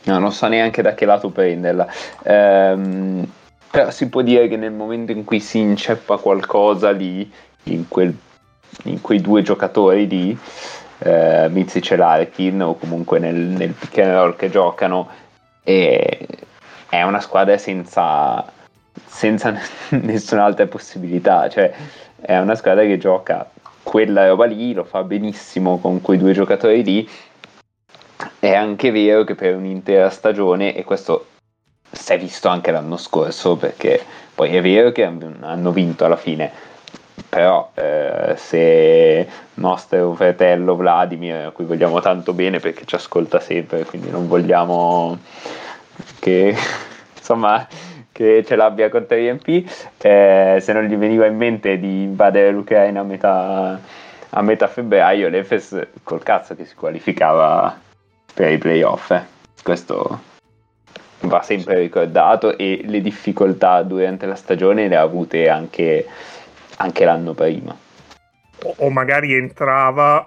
no, 0.03 0.19
non 0.19 0.31
so 0.31 0.47
neanche 0.47 0.81
da 0.81 0.93
che 0.95 1.05
lato 1.05 1.29
prenderla. 1.29 1.87
Ehm, 2.23 3.31
però 3.69 3.91
si 3.91 4.09
può 4.09 4.21
dire 4.21 4.47
che 4.47 4.57
nel 4.57 4.71
momento 4.71 5.11
in 5.11 5.23
cui 5.23 5.39
si 5.39 5.59
inceppa 5.59 6.17
qualcosa 6.17 6.91
lì, 6.91 7.31
in, 7.63 7.87
quel- 7.87 8.17
in 8.85 9.01
quei 9.01 9.21
due 9.21 9.41
giocatori 9.41 10.07
lì, 10.07 10.37
eh, 10.99 11.47
Mizic 11.49 11.91
e 11.91 11.95
Larkin, 11.95 12.61
o 12.61 12.75
comunque 12.75 13.19
nel, 13.19 13.35
nel 13.35 13.73
pick 13.73 13.99
and 13.99 14.13
roll 14.13 14.35
che 14.35 14.49
giocano, 14.49 15.07
e- 15.63 16.27
è 16.89 17.03
una 17.03 17.19
squadra 17.19 17.57
senza, 17.57 18.43
senza 19.05 19.55
nessun'altra 19.89 20.65
possibilità. 20.65 21.47
Cioè, 21.47 21.71
è 22.21 22.37
una 22.39 22.55
squadra 22.55 22.83
che 22.83 22.97
gioca 22.97 23.49
quella 23.83 24.27
roba 24.27 24.45
lì, 24.45 24.73
lo 24.73 24.83
fa 24.83 25.03
benissimo 25.03 25.79
con 25.79 26.01
quei 26.01 26.17
due 26.17 26.33
giocatori 26.33 26.83
lì. 26.83 27.09
È 28.39 28.53
anche 28.53 28.91
vero 28.91 29.23
che 29.23 29.35
per 29.35 29.55
un'intera 29.55 30.09
stagione, 30.09 30.75
e 30.75 30.83
questo 30.83 31.27
si 31.91 32.13
è 32.13 32.19
visto 32.19 32.47
anche 32.47 32.71
l'anno 32.71 32.97
scorso, 32.97 33.55
perché 33.55 34.03
poi 34.33 34.55
è 34.55 34.61
vero 34.61 34.91
che 34.91 35.03
hanno 35.03 35.71
vinto 35.71 36.05
alla 36.05 36.15
fine, 36.15 36.51
però 37.27 37.71
eh, 37.75 38.33
se 38.37 39.27
nostro 39.55 40.13
fratello 40.13 40.75
Vladimir, 40.75 41.47
a 41.47 41.51
cui 41.51 41.65
vogliamo 41.65 41.99
tanto 41.99 42.33
bene 42.33 42.59
perché 42.59 42.85
ci 42.85 42.95
ascolta 42.95 43.39
sempre, 43.39 43.85
quindi 43.85 44.09
non 44.09 44.27
vogliamo 44.27 45.17
che 46.19 46.55
insomma 47.17 47.67
che 48.11 48.43
ce 48.45 48.55
l'abbia 48.55 48.89
con 48.89 49.05
3MP, 49.07 49.69
eh, 49.97 50.57
se 50.59 50.73
non 50.73 50.83
gli 50.83 50.95
veniva 50.95 51.25
in 51.25 51.37
mente 51.37 51.77
di 51.79 52.03
invadere 52.03 52.51
l'Ucraina 52.51 53.01
a 53.01 53.03
metà, 53.03 53.79
a 54.29 54.41
metà 54.41 54.67
febbraio, 54.67 55.29
l'Efes 55.29 55.87
col 56.03 56.23
cazzo 56.23 56.55
che 56.55 56.65
si 56.65 56.75
qualificava 56.75 57.77
per 58.33 58.51
i 58.51 58.57
playoff. 58.57 59.11
eh. 59.11 59.23
Questo 59.63 60.27
va 61.21 61.41
sempre 61.41 61.79
ricordato 61.79 62.57
e 62.57 62.81
le 62.85 63.01
difficoltà 63.01 63.81
durante 63.83 64.25
la 64.25 64.35
stagione 64.35 64.87
le 64.87 64.95
ha 64.95 65.01
avute 65.01 65.49
anche, 65.49 66.05
anche 66.77 67.05
l'anno 67.05 67.33
prima. 67.33 67.75
O, 68.77 68.89
magari 68.89 69.33
entrava, 69.33 70.25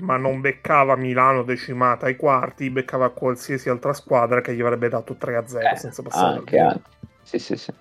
ma 0.00 0.16
non 0.16 0.40
beccava 0.40 0.96
Milano 0.96 1.42
decimata 1.42 2.06
ai 2.06 2.16
quarti, 2.16 2.70
beccava 2.70 3.10
qualsiasi 3.10 3.68
altra 3.68 3.92
squadra 3.92 4.40
che 4.40 4.54
gli 4.54 4.60
avrebbe 4.60 4.88
dato 4.88 5.16
3-0 5.18 5.72
Eh, 5.72 5.76
senza 5.76 6.02
passare. 6.02 6.38
anche, 6.38 6.58
anche. 6.58 6.80
Sì, 7.22 7.38
sì, 7.38 7.56
sì. 7.56 7.72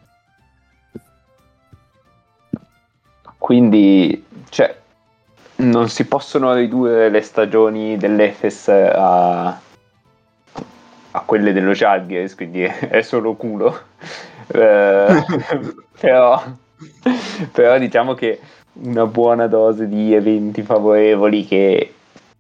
Quindi, 3.38 4.26
cioè, 4.50 4.76
non 5.58 5.88
si 5.88 6.06
possono 6.06 6.54
ridurre 6.54 7.10
le 7.10 7.22
stagioni 7.22 7.96
dell'Efes 7.96 8.68
a, 8.68 9.58
a 11.12 11.22
quelle 11.22 11.54
dello 11.54 11.74
Žalgiris, 11.74 12.36
quindi 12.36 12.64
è 12.64 13.02
solo 13.02 13.36
culo. 13.36 13.80
Eh, 14.48 15.24
però, 16.00 16.44
però 17.52 17.78
diciamo 17.78 18.14
che 18.14 18.40
una 18.74 19.06
buona 19.06 19.48
dose 19.48 19.88
di 19.88 20.14
eventi 20.14 20.62
favorevoli 20.62 21.46
che, 21.46 21.94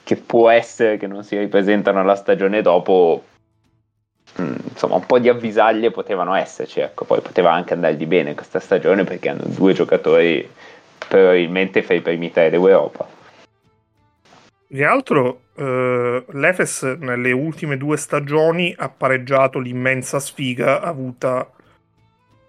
che 0.04 0.16
può 0.16 0.50
essere 0.50 0.98
che 0.98 1.08
non 1.08 1.24
si 1.24 1.38
ripresentano 1.38 2.04
la 2.04 2.16
stagione 2.16 2.62
dopo 2.62 3.24
Mm, 4.40 4.56
insomma 4.70 4.96
un 4.96 5.06
po' 5.06 5.18
di 5.18 5.30
avvisaglie 5.30 5.90
potevano 5.90 6.36
esserci 6.36 6.80
ecco 6.80 7.06
poi 7.06 7.22
poteva 7.22 7.54
anche 7.54 7.74
andargli 7.74 8.06
bene 8.06 8.36
questa 8.36 8.60
stagione 8.60 9.04
perché 9.04 9.30
hanno 9.30 9.46
due 9.46 9.74
giocatori 9.74 10.48
probabilmente 11.08 11.82
fra 11.82 11.96
i 11.96 12.02
primi 12.02 12.32
tre 12.32 12.52
d'Europa 12.52 13.08
Di 14.68 14.84
altro, 14.84 15.40
eh, 15.58 16.26
l'Efes 16.30 16.84
nelle 17.00 17.32
ultime 17.32 17.78
due 17.78 17.98
stagioni 17.98 18.74
ha 18.78 18.90
pareggiato 18.90 19.58
l'immensa 19.60 20.20
sfiga 20.20 20.82
avuta 20.82 21.52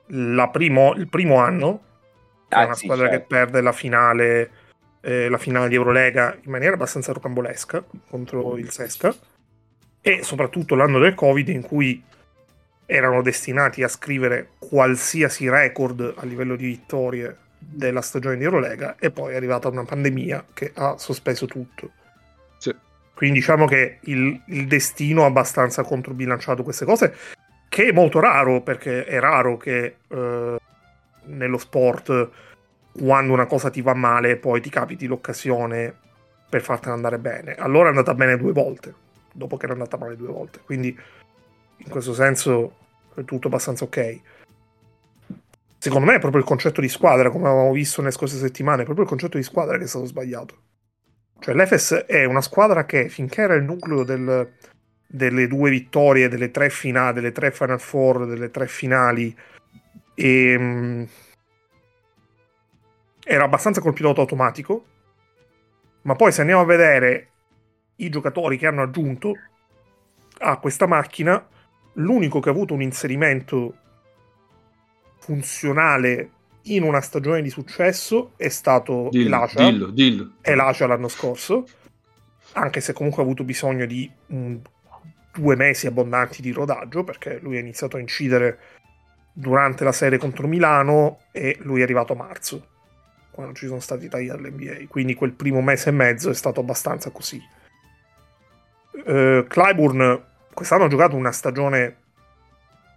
la 0.09 0.49
primo- 0.49 0.95
il 0.95 1.09
primo 1.09 1.37
anno, 1.37 1.81
che 2.49 2.57
è 2.57 2.61
Ah, 2.61 2.65
una 2.67 2.75
sì, 2.75 2.85
squadra 2.85 3.07
che 3.07 3.13
certo. 3.13 3.27
perde 3.29 3.61
la 3.63 3.73
finale, 3.73 4.51
eh, 5.01 5.29
la 5.29 5.39
finale 5.39 5.69
di 5.69 5.75
Eurolega 5.75 6.37
in 6.43 6.51
maniera 6.51 6.75
abbastanza 6.75 7.13
rocambolesca 7.13 7.85
contro 8.11 8.57
il 8.59 8.71
Sesca, 8.71 9.15
e 10.01 10.23
soprattutto 10.23 10.75
l'anno 10.75 10.99
del 10.99 11.15
Covid 11.15 11.49
in 11.49 11.63
cui 11.63 12.03
erano 12.87 13.21
destinati 13.23 13.83
a 13.83 13.89
scrivere 13.89 14.51
qualsiasi 14.59 15.49
record 15.49 16.15
a 16.17 16.25
livello 16.25 16.57
di 16.57 16.67
vittorie 16.67 17.37
della 17.59 18.01
stagione 18.01 18.37
di 18.37 18.45
Eurolega 18.45 18.97
e 18.99 19.11
poi 19.11 19.33
è 19.33 19.37
arrivata 19.37 19.69
una 19.69 19.85
pandemia 19.85 20.47
che 20.55 20.73
ha 20.75 20.97
sospeso 20.97 21.47
tutto. 21.47 21.91
Quindi 23.19 23.41
diciamo 23.41 23.65
che 23.65 23.99
il, 24.03 24.41
il 24.47 24.69
destino 24.69 25.25
ha 25.25 25.27
abbastanza 25.27 25.83
controbilanciato 25.83 26.63
queste 26.63 26.85
cose, 26.85 27.17
che 27.69 27.89
è 27.89 27.93
molto 27.93 28.21
raro 28.21 28.61
perché 28.61 29.05
è 29.05 29.19
raro 29.19 29.57
che 29.57 29.97
eh, 30.07 30.57
nello 31.25 31.59
sport 31.59 32.31
quando 32.97 33.33
una 33.33 33.47
cosa 33.47 33.71
ti 33.71 33.83
va 33.83 33.93
male 33.93 34.37
poi 34.37 34.61
ti 34.61 34.71
capiti 34.71 35.09
l'occasione 35.09 35.93
per 36.49 36.63
fartela 36.63 36.95
andare 36.95 37.19
bene. 37.19 37.57
Allora 37.57 37.87
è 37.87 37.89
andata 37.89 38.15
bene 38.15 38.37
due 38.37 38.53
volte, 38.53 38.95
dopo 39.33 39.57
che 39.57 39.65
era 39.65 39.73
andata 39.73 39.97
male 39.97 40.15
due 40.15 40.29
volte. 40.29 40.61
Quindi 40.65 40.97
in 41.77 41.89
questo 41.89 42.15
senso 42.15 42.77
è 43.17 43.25
tutto 43.25 43.49
abbastanza 43.49 43.83
ok. 43.83 44.21
Secondo 45.77 46.07
me 46.07 46.15
è 46.15 46.21
proprio 46.21 46.41
il 46.41 46.47
concetto 46.47 46.81
di 46.81 46.89
squadra, 46.89 47.31
come 47.31 47.49
avevamo 47.49 47.73
visto 47.73 48.01
nelle 48.01 48.13
scorse 48.13 48.37
settimane, 48.37 48.83
è 48.83 48.85
proprio 48.85 49.07
il 49.07 49.11
concetto 49.11 49.39
di 49.39 49.43
squadra 49.43 49.77
che 49.77 49.83
è 49.83 49.89
stato 49.89 50.05
sbagliato. 50.05 50.78
Cioè 51.41 51.55
l'Efes 51.55 51.93
è 52.07 52.25
una 52.25 52.41
squadra 52.41 52.85
che 52.85 53.09
finché 53.09 53.43
era 53.43 53.55
il 53.55 53.65
nucleo 53.65 54.05
del- 54.05 54.53
delle 55.07 55.47
due 55.47 55.71
vittorie, 55.71 56.29
delle 56.29 56.51
tre 56.51 56.69
finali, 56.69 57.15
delle 57.15 57.33
tre 57.33 57.51
Final 57.51 57.81
Four, 57.81 58.27
delle 58.27 58.51
tre 58.51 58.67
finali, 58.67 59.35
e, 60.15 61.07
era 63.25 63.45
abbastanza 63.45 63.81
col 63.81 63.93
pilota 63.93 64.21
automatico, 64.21 64.85
ma 66.03 66.15
poi 66.15 66.33
se 66.33 66.41
andiamo 66.41 66.63
a 66.63 66.67
vedere 66.67 67.29
i 67.97 68.09
giocatori 68.09 68.57
che 68.57 68.67
hanno 68.67 68.83
aggiunto 68.83 69.35
a 70.41 70.57
questa 70.59 70.87
macchina, 70.87 71.47
l'unico 71.95 72.41
che 72.41 72.49
ha 72.49 72.53
avuto 72.53 72.75
un 72.75 72.83
inserimento 72.83 73.77
funzionale 75.19 76.31
in 76.65 76.83
una 76.83 77.01
stagione 77.01 77.43
di 77.43 77.51
successo 77.51 78.33
è 78.37 78.49
stato 78.49 79.09
Dillo, 79.11 79.27
Elacia. 79.27 79.65
dillo, 79.65 79.87
dillo. 79.87 80.33
Elacia 80.43 80.87
l'anno 80.87 81.09
scorso, 81.09 81.67
anche 82.53 82.81
se 82.81 82.93
comunque 82.93 83.23
ha 83.23 83.25
avuto 83.25 83.45
bisogno 83.45 83.87
di 83.87 84.11
mm, 84.33 84.57
due 85.35 85.57
mesi 85.57 85.87
abbondanti 85.87 86.43
di 86.43 86.51
rodaggio, 86.51 87.05
perché 87.05 87.39
lui 87.41 87.57
ha 87.57 87.61
iniziato 87.61 87.97
a 87.97 88.01
incidere 88.01 88.59
durante 89.33 89.85
la 89.85 89.93
serie 89.93 90.19
contro 90.19 90.49
Milano 90.49 91.21
e 91.33 91.57
lui 91.61 91.81
è 91.81 91.85
arrivato 91.85 92.13
a 92.13 92.17
marzo, 92.17 92.67
quando 93.31 93.55
ci 93.55 93.67
sono 93.67 93.81
stati 93.81 94.07
i 94.07 94.09
tagli 94.09 94.29
all'NBA. 94.29 94.87
Quindi 94.89 95.15
quel 95.15 95.33
primo 95.33 95.61
mese 95.63 95.91
e 95.91 95.93
mezzo 95.93 96.31
è 96.31 96.35
stato 96.35 96.61
abbastanza 96.61 97.11
così. 97.11 97.41
Uh, 98.91 99.45
Clyburn 99.47 100.25
quest'anno 100.53 100.85
ha 100.85 100.89
giocato 100.89 101.15
una 101.15 101.31
stagione 101.31 101.97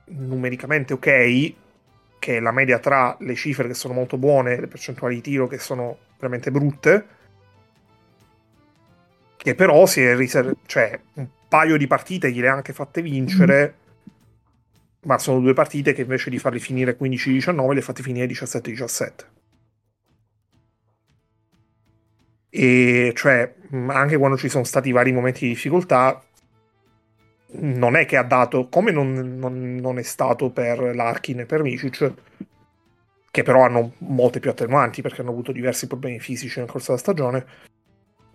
numericamente 0.06 0.94
ok, 0.94 1.54
che 2.22 2.38
è 2.38 2.40
la 2.40 2.52
media 2.52 2.78
tra 2.78 3.18
le 3.22 3.34
cifre 3.34 3.68
che 3.68 3.74
sono 3.74 3.96
molto 3.96 4.16
buone 4.16 4.54
e 4.54 4.60
le 4.60 4.68
percentuali 4.68 5.16
di 5.16 5.22
tiro 5.22 5.48
che 5.48 5.58
sono 5.58 5.98
veramente 6.20 6.52
brutte, 6.52 7.06
che 9.38 9.56
però 9.56 9.88
si 9.88 10.04
è 10.04 10.16
riservato, 10.16 10.60
cioè 10.68 11.00
un 11.16 11.28
paio 11.50 11.78
di 11.78 11.88
partite 11.88 12.32
gliele 12.32 12.48
ha 12.48 12.54
anche 12.54 12.74
fatte 12.74 13.02
vincere, 13.02 13.74
ma 15.06 15.18
sono 15.18 15.40
due 15.40 15.54
partite 15.54 15.94
che 15.94 16.02
invece 16.02 16.30
di 16.30 16.38
farli 16.38 16.60
finire 16.60 16.96
15-19 16.96 17.72
le 17.72 17.80
ha 17.80 17.84
fatte 17.84 18.04
finire 18.04 18.28
17-17. 18.28 19.12
E 22.52 23.14
cioè, 23.16 23.56
anche 23.88 24.18
quando 24.18 24.38
ci 24.38 24.48
sono 24.48 24.64
stati 24.64 24.92
vari 24.92 25.12
momenti 25.12 25.40
di 25.40 25.54
difficoltà, 25.54 26.24
non 27.54 27.96
è 27.96 28.06
che 28.06 28.18
ha 28.18 28.24
dato, 28.24 28.68
come 28.70 28.92
non, 28.92 29.38
non, 29.38 29.76
non 29.76 29.98
è 29.98 30.04
stato 30.04 30.50
per 30.52 30.96
Larkin 30.96 31.42
e 31.42 31.46
per 31.46 31.62
Micic, 31.62 32.14
che 33.30 33.44
però 33.44 33.64
hanno 33.64 33.94
molte 34.00 34.40
più 34.40 34.50
attenuanti 34.50 35.02
perché 35.02 35.22
hanno 35.22 35.32
avuto 35.32 35.52
diversi 35.52 35.88
problemi 35.88 36.20
fisici 36.20 36.60
nel 36.60 36.70
corso 36.70 36.88
della 36.88 37.00
stagione, 37.00 37.46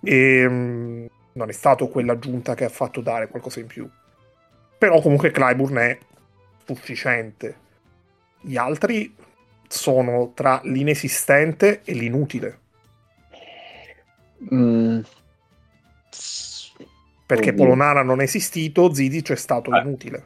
e 0.03 0.47
mm, 0.49 1.07
non 1.33 1.49
è 1.49 1.53
stato 1.53 1.89
quell'aggiunta 1.89 2.55
che 2.55 2.65
ha 2.65 2.71
fatto 2.71 3.01
dare 3.01 3.29
qualcosa 3.29 3.61
in 3.61 3.67
più. 3.67 3.89
Però 4.79 5.01
comunque 5.01 5.31
Clyburn 5.31 5.77
è 5.77 5.99
sufficiente. 6.65 7.65
Gli 8.41 8.57
altri 8.57 9.15
sono 9.69 10.33
tra 10.35 10.61
l'inesistente 10.65 11.81
e 11.85 11.93
l'inutile. 11.95 12.59
Mm, 14.53 15.01
Perché 17.27 17.51
Oddio. 17.51 17.65
Polonara 17.65 18.03
non 18.03 18.21
è 18.21 18.25
esistito, 18.25 18.95
Zidic 18.95 19.33
è 19.33 19.37
stato 19.37 19.75
Eh. 19.75 19.81
inutile. 19.81 20.23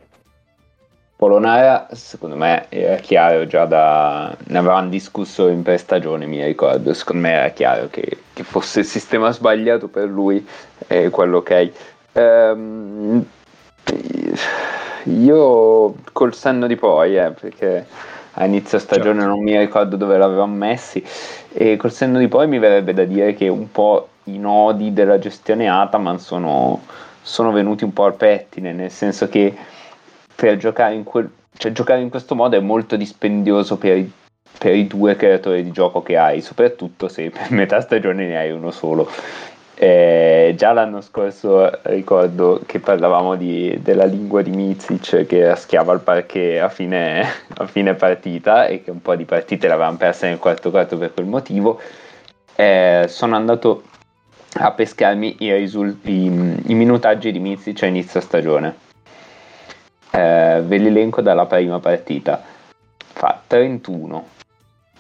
Polonara, 1.16 1.88
secondo 1.92 2.36
me, 2.36 2.66
era 2.70 2.96
chiaro 2.96 3.46
già 3.46 3.66
da... 3.66 4.34
Ne 4.46 4.58
avevamo 4.58 4.88
discusso 4.88 5.48
in 5.48 5.62
pre-stagione, 5.62 6.26
mi 6.26 6.42
ricordo. 6.44 6.94
Secondo 6.94 7.22
me 7.22 7.32
era 7.32 7.48
chiaro 7.50 7.88
che, 7.88 8.18
che 8.32 8.42
fosse 8.42 8.80
il 8.80 8.86
sistema 8.86 9.30
sbagliato 9.30 9.88
per 9.88 10.08
lui 10.08 10.46
e 10.86 11.10
quello 11.10 11.38
ok. 11.38 11.70
Ehm, 12.12 13.26
io 15.04 15.94
col 16.12 16.34
senno 16.34 16.66
di 16.66 16.76
poi, 16.76 17.16
eh, 17.16 17.30
perché 17.32 17.86
a 18.34 18.44
inizio 18.44 18.78
stagione 18.78 19.24
non 19.24 19.42
mi 19.42 19.58
ricordo 19.58 19.96
dove 19.96 20.16
l'avevamo 20.16 20.54
messi, 20.54 21.04
e 21.52 21.76
col 21.76 21.92
senno 21.92 22.18
di 22.18 22.28
poi 22.28 22.46
mi 22.46 22.58
verrebbe 22.58 22.92
da 22.92 23.04
dire 23.04 23.34
che 23.34 23.48
un 23.48 23.70
po' 23.70 24.08
i 24.24 24.38
nodi 24.38 24.92
della 24.92 25.18
gestione 25.18 25.68
Ataman 25.68 26.18
sono, 26.20 26.82
sono 27.22 27.50
venuti 27.50 27.84
un 27.84 27.92
po' 27.92 28.04
al 28.04 28.14
pettine, 28.14 28.72
nel 28.72 28.90
senso 28.90 29.28
che 29.28 29.54
per 30.34 30.56
giocare 30.56 30.94
in, 30.94 31.04
quel, 31.04 31.30
cioè, 31.56 31.72
giocare 31.72 32.00
in 32.00 32.10
questo 32.10 32.34
modo 32.34 32.56
è 32.56 32.60
molto 32.60 32.96
dispendioso 32.96 33.76
per 33.76 33.96
i, 33.96 34.10
per 34.58 34.74
i 34.74 34.86
due 34.86 35.16
creatori 35.16 35.62
di 35.62 35.72
gioco 35.72 36.02
che 36.02 36.16
hai, 36.16 36.40
soprattutto 36.40 37.08
se 37.08 37.30
per 37.30 37.50
metà 37.50 37.80
stagione 37.80 38.26
ne 38.26 38.38
hai 38.38 38.50
uno 38.50 38.70
solo. 38.70 39.08
Eh, 39.82 40.52
già 40.58 40.72
l'anno 40.72 41.00
scorso 41.00 41.70
ricordo 41.84 42.60
che 42.66 42.80
parlavamo 42.80 43.34
di- 43.34 43.78
della 43.80 44.04
lingua 44.04 44.42
di 44.42 44.50
Mizic 44.50 45.24
che 45.24 45.46
raschiava 45.46 45.94
il 45.94 46.00
parquet 46.00 46.60
a 46.60 46.68
fine, 46.68 47.24
a 47.56 47.66
fine 47.66 47.94
partita 47.94 48.66
e 48.66 48.82
che 48.82 48.90
un 48.90 49.00
po' 49.00 49.16
di 49.16 49.24
partite 49.24 49.68
l'avevamo 49.68 49.96
persa 49.96 50.26
nel 50.26 50.36
quarto 50.36 50.68
quarto 50.70 50.98
per 50.98 51.14
quel 51.14 51.24
motivo. 51.24 51.80
Eh, 52.56 53.06
sono 53.08 53.36
andato 53.36 53.84
a 54.58 54.70
pescarmi 54.72 55.36
i, 55.38 55.50
risul- 55.54 55.96
i, 56.02 56.24
i 56.26 56.74
minutaggi 56.74 57.32
di 57.32 57.38
Mizic 57.38 57.82
a 57.82 57.86
inizio 57.86 58.20
stagione. 58.20 58.76
Eh, 60.10 60.60
ve 60.62 60.76
li 60.76 60.88
elenco 60.88 61.22
dalla 61.22 61.46
prima 61.46 61.78
partita. 61.78 62.42
Fa 62.98 63.40
31, 63.46 64.26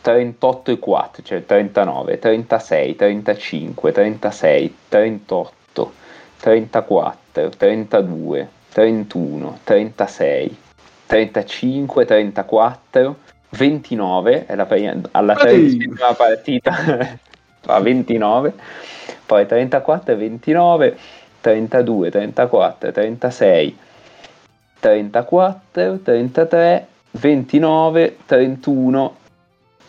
38 0.00 0.70
e 0.70 0.78
4, 0.78 1.22
cioè 1.22 1.44
39, 1.44 2.18
36, 2.18 2.96
35, 2.96 3.92
36, 3.92 4.76
38, 4.88 5.92
34, 6.40 7.48
32, 7.50 8.48
31, 8.72 9.58
36, 9.62 10.56
35, 11.06 12.04
34, 12.04 13.16
29 13.50 14.46
è 14.46 14.54
la 14.54 14.66
prima, 14.66 14.94
alla 15.10 15.34
tredicesima 15.34 16.14
partita 16.14 16.72
fa 17.60 17.78
29, 17.80 18.52
poi 19.26 19.46
34, 19.46 20.16
29, 20.16 20.98
32, 21.40 22.10
34, 22.10 22.92
36, 22.92 23.78
34, 24.78 25.98
33, 26.02 26.86
29, 27.10 28.16
31 28.24 29.16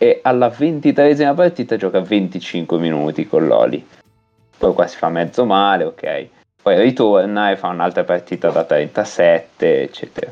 e 0.02 0.20
alla 0.24 0.50
ventitresima 0.50 1.36
partita 1.36 1.78
gioca 1.78 2.00
25 2.02 2.80
minuti 2.80 3.28
con 3.28 3.46
l'Oli. 3.46 3.86
Poi 4.58 4.74
qua 4.74 4.88
si 4.88 4.98
fa 4.98 5.10
mezzo 5.10 5.46
male, 5.46 5.84
ok. 5.84 6.28
Poi 6.60 6.82
ritorna 6.82 7.52
e 7.52 7.56
fa 7.56 7.68
un'altra 7.68 8.04
partita 8.04 8.50
da 8.50 8.64
37, 8.64 9.82
eccetera. 9.84 10.32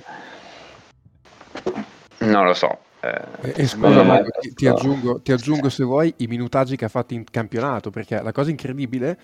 Non 2.21 2.45
lo 2.45 2.55
so. 2.55 2.79
eh, 3.01 3.21
E, 3.41 3.67
scusa, 3.67 3.87
me 3.87 4.03
Mario, 4.03 4.31
ti, 4.39 4.55
ti 4.55 4.65
aggiungo, 4.65 5.21
ti 5.21 5.31
aggiungo 5.31 5.69
se 5.69 5.83
vuoi 5.83 6.11
i 6.17 6.25
minutaggi 6.25 6.75
che 6.75 6.85
ha 6.85 6.89
fatto 6.89 7.13
in 7.13 7.23
campionato, 7.29 7.91
perché 7.91 8.19
la 8.23 8.31
cosa 8.31 8.49
incredibile 8.49 9.09
è 9.11 9.17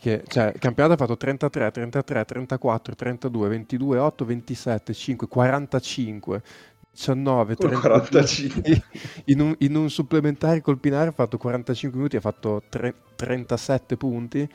che 0.00 0.24
cioè, 0.26 0.50
il 0.52 0.58
campionato 0.58 0.94
ha 0.94 0.96
fatto 0.96 1.16
33, 1.16 1.70
33, 1.70 2.24
34, 2.24 2.94
32, 2.96 3.48
22, 3.48 3.98
8, 3.98 4.24
27, 4.24 4.92
5, 4.92 5.28
45, 5.28 6.42
19, 6.92 7.56
Con 7.56 7.68
32. 7.68 7.80
45. 7.80 8.82
In 9.26 9.40
un, 9.40 9.54
in 9.60 9.74
un 9.76 9.88
supplementare 9.90 10.60
col 10.60 10.78
Pinare 10.78 11.08
ha 11.08 11.12
fatto 11.12 11.38
45 11.38 11.96
minuti, 11.98 12.16
ha 12.16 12.20
fatto 12.20 12.62
tre- 12.68 12.94
37 13.16 13.96
punti, 13.96 14.48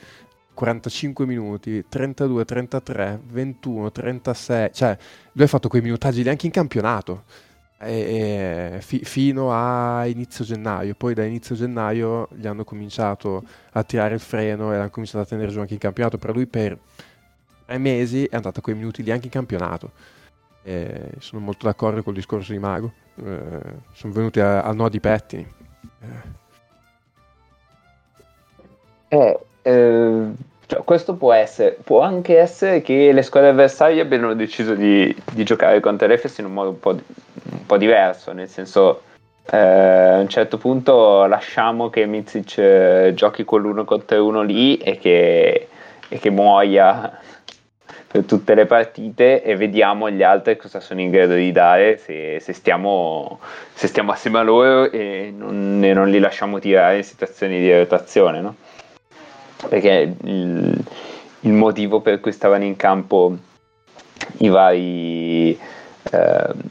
45 0.53 1.25
minuti, 1.25 1.85
32, 1.87 2.45
33, 2.45 3.21
21, 3.27 3.91
36, 3.91 4.69
cioè 4.73 4.97
lui 5.33 5.45
ha 5.45 5.47
fatto 5.47 5.67
quei 5.67 5.81
minutaggi 5.81 6.23
lì 6.23 6.29
anche 6.29 6.45
in 6.47 6.51
campionato 6.51 7.23
e- 7.79 8.73
e 8.77 8.81
fi- 8.81 9.03
fino 9.03 9.51
a 9.51 10.05
inizio 10.07 10.43
gennaio, 10.45 10.95
poi 10.95 11.13
da 11.13 11.23
inizio 11.23 11.55
gennaio 11.55 12.27
gli 12.35 12.47
hanno 12.47 12.63
cominciato 12.63 13.43
a 13.71 13.83
tirare 13.83 14.15
il 14.15 14.19
freno 14.19 14.73
e 14.73 14.77
hanno 14.77 14.89
cominciato 14.89 15.23
a 15.23 15.27
tenere 15.27 15.51
giù 15.51 15.59
anche 15.59 15.73
in 15.73 15.79
campionato, 15.79 16.17
per 16.17 16.33
lui 16.35 16.47
per 16.47 16.77
tre 17.65 17.77
mesi 17.77 18.25
è 18.25 18.35
andato 18.35 18.59
a 18.59 18.61
quei 18.61 18.75
minuti 18.75 19.03
lì 19.03 19.11
anche 19.11 19.25
in 19.25 19.31
campionato. 19.31 19.91
E 20.67 21.11
sono 21.19 21.41
molto 21.41 21.65
d'accordo 21.65 22.03
col 22.03 22.13
discorso 22.13 22.51
di 22.51 22.59
Mago, 22.59 22.91
Eh, 23.19 23.59
sono 23.93 24.13
venuti 24.13 24.39
a- 24.39 24.61
al 24.61 24.75
no 24.75 24.89
di 24.89 24.99
pettini. 24.99 25.47
Eh. 26.01 26.35
Eh, 29.17 29.39
eh, 29.63 30.23
cioè, 30.67 30.83
questo 30.83 31.15
può 31.15 31.33
essere, 31.33 31.77
può 31.83 32.01
anche 32.01 32.37
essere 32.37 32.81
che 32.81 33.11
le 33.11 33.21
squadre 33.23 33.49
avversarie 33.49 34.01
abbiano 34.01 34.35
deciso 34.35 34.75
di, 34.75 35.15
di 35.31 35.43
giocare 35.43 35.79
contro 35.79 36.05
l'Efes 36.05 36.37
in 36.37 36.45
un 36.45 36.53
modo 36.53 36.69
un 36.69 36.79
po', 36.79 36.93
di- 36.93 37.03
un 37.51 37.65
po' 37.65 37.77
diverso, 37.77 38.33
nel 38.33 38.49
senso 38.49 39.01
eh, 39.49 39.57
a 39.57 40.19
un 40.19 40.27
certo 40.27 40.57
punto 40.59 41.25
lasciamo 41.25 41.89
che 41.89 42.05
Mizic 42.05 42.57
eh, 42.59 43.13
giochi 43.15 43.45
con 43.45 43.61
l'uno 43.61 43.83
contro 43.85 44.23
uno 44.23 44.43
lì 44.43 44.77
e 44.77 44.99
che, 44.99 45.69
e 46.07 46.19
che 46.19 46.29
muoia 46.29 47.19
per 48.07 48.23
tutte 48.23 48.55
le 48.55 48.65
partite 48.65 49.43
e 49.43 49.55
vediamo 49.55 50.09
gli 50.09 50.23
altri 50.23 50.55
cosa 50.55 50.79
sono 50.79 51.01
in 51.01 51.09
grado 51.09 51.33
di 51.35 51.51
dare 51.51 51.97
se, 51.97 52.39
se 52.39 52.53
stiamo, 52.53 53.39
se 53.73 53.87
stiamo 53.87 54.13
assieme 54.13 54.39
a 54.39 54.43
loro 54.43 54.89
e 54.89 55.33
non, 55.35 55.81
e 55.83 55.93
non 55.93 56.09
li 56.09 56.19
lasciamo 56.19 56.59
tirare 56.59 56.97
in 56.97 57.03
situazioni 57.03 57.59
di 57.59 57.77
rotazione, 57.77 58.39
no? 58.41 58.55
Perché 59.67 60.15
il, 60.23 60.83
il 61.41 61.51
motivo 61.51 61.99
per 61.99 62.19
cui 62.19 62.31
stavano 62.31 62.63
in 62.63 62.75
campo 62.77 63.35
i 64.37 64.47
vari 64.47 65.59
ehm, 66.11 66.61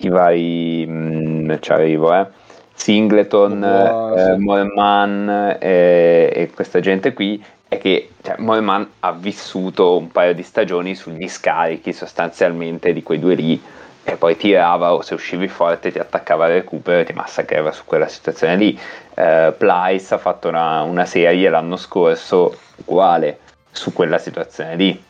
i 0.00 0.08
vari 0.08 0.86
mm, 0.86 1.52
ci 1.60 1.72
arrivo 1.72 2.14
eh 2.14 2.26
Singleton, 2.74 3.58
Boas. 3.58 4.28
eh, 4.28 4.36
Moreman 4.38 5.56
eh, 5.60 6.30
e 6.32 6.50
questa 6.54 6.78
gente 6.78 7.12
qui 7.12 7.42
è 7.68 7.78
che 7.78 8.12
cioè, 8.22 8.36
Moreman 8.38 8.88
ha 9.00 9.12
vissuto 9.12 9.96
un 9.98 10.10
paio 10.10 10.34
di 10.34 10.42
stagioni 10.42 10.94
sugli 10.94 11.28
scarichi 11.28 11.92
sostanzialmente 11.92 12.92
di 12.92 13.02
quei 13.02 13.18
due 13.18 13.34
lì 13.34 13.62
e 14.02 14.16
poi 14.16 14.38
tirava 14.38 14.94
o 14.94 15.02
se 15.02 15.12
uscivi 15.12 15.48
forte 15.48 15.92
ti 15.92 15.98
attaccava 15.98 16.46
al 16.46 16.52
recupero 16.52 17.00
e 17.00 17.04
ti 17.04 17.12
massacrava 17.12 17.72
su 17.72 17.84
quella 17.84 18.08
situazione 18.08 18.56
lì. 18.56 18.78
Eh, 19.14 19.54
Plyce 19.56 20.14
ha 20.14 20.18
fatto 20.18 20.48
una, 20.48 20.80
una 20.82 21.04
serie 21.04 21.50
l'anno 21.50 21.76
scorso 21.76 22.56
uguale 22.86 23.40
su 23.70 23.92
quella 23.92 24.16
situazione 24.16 24.76
lì. 24.76 25.04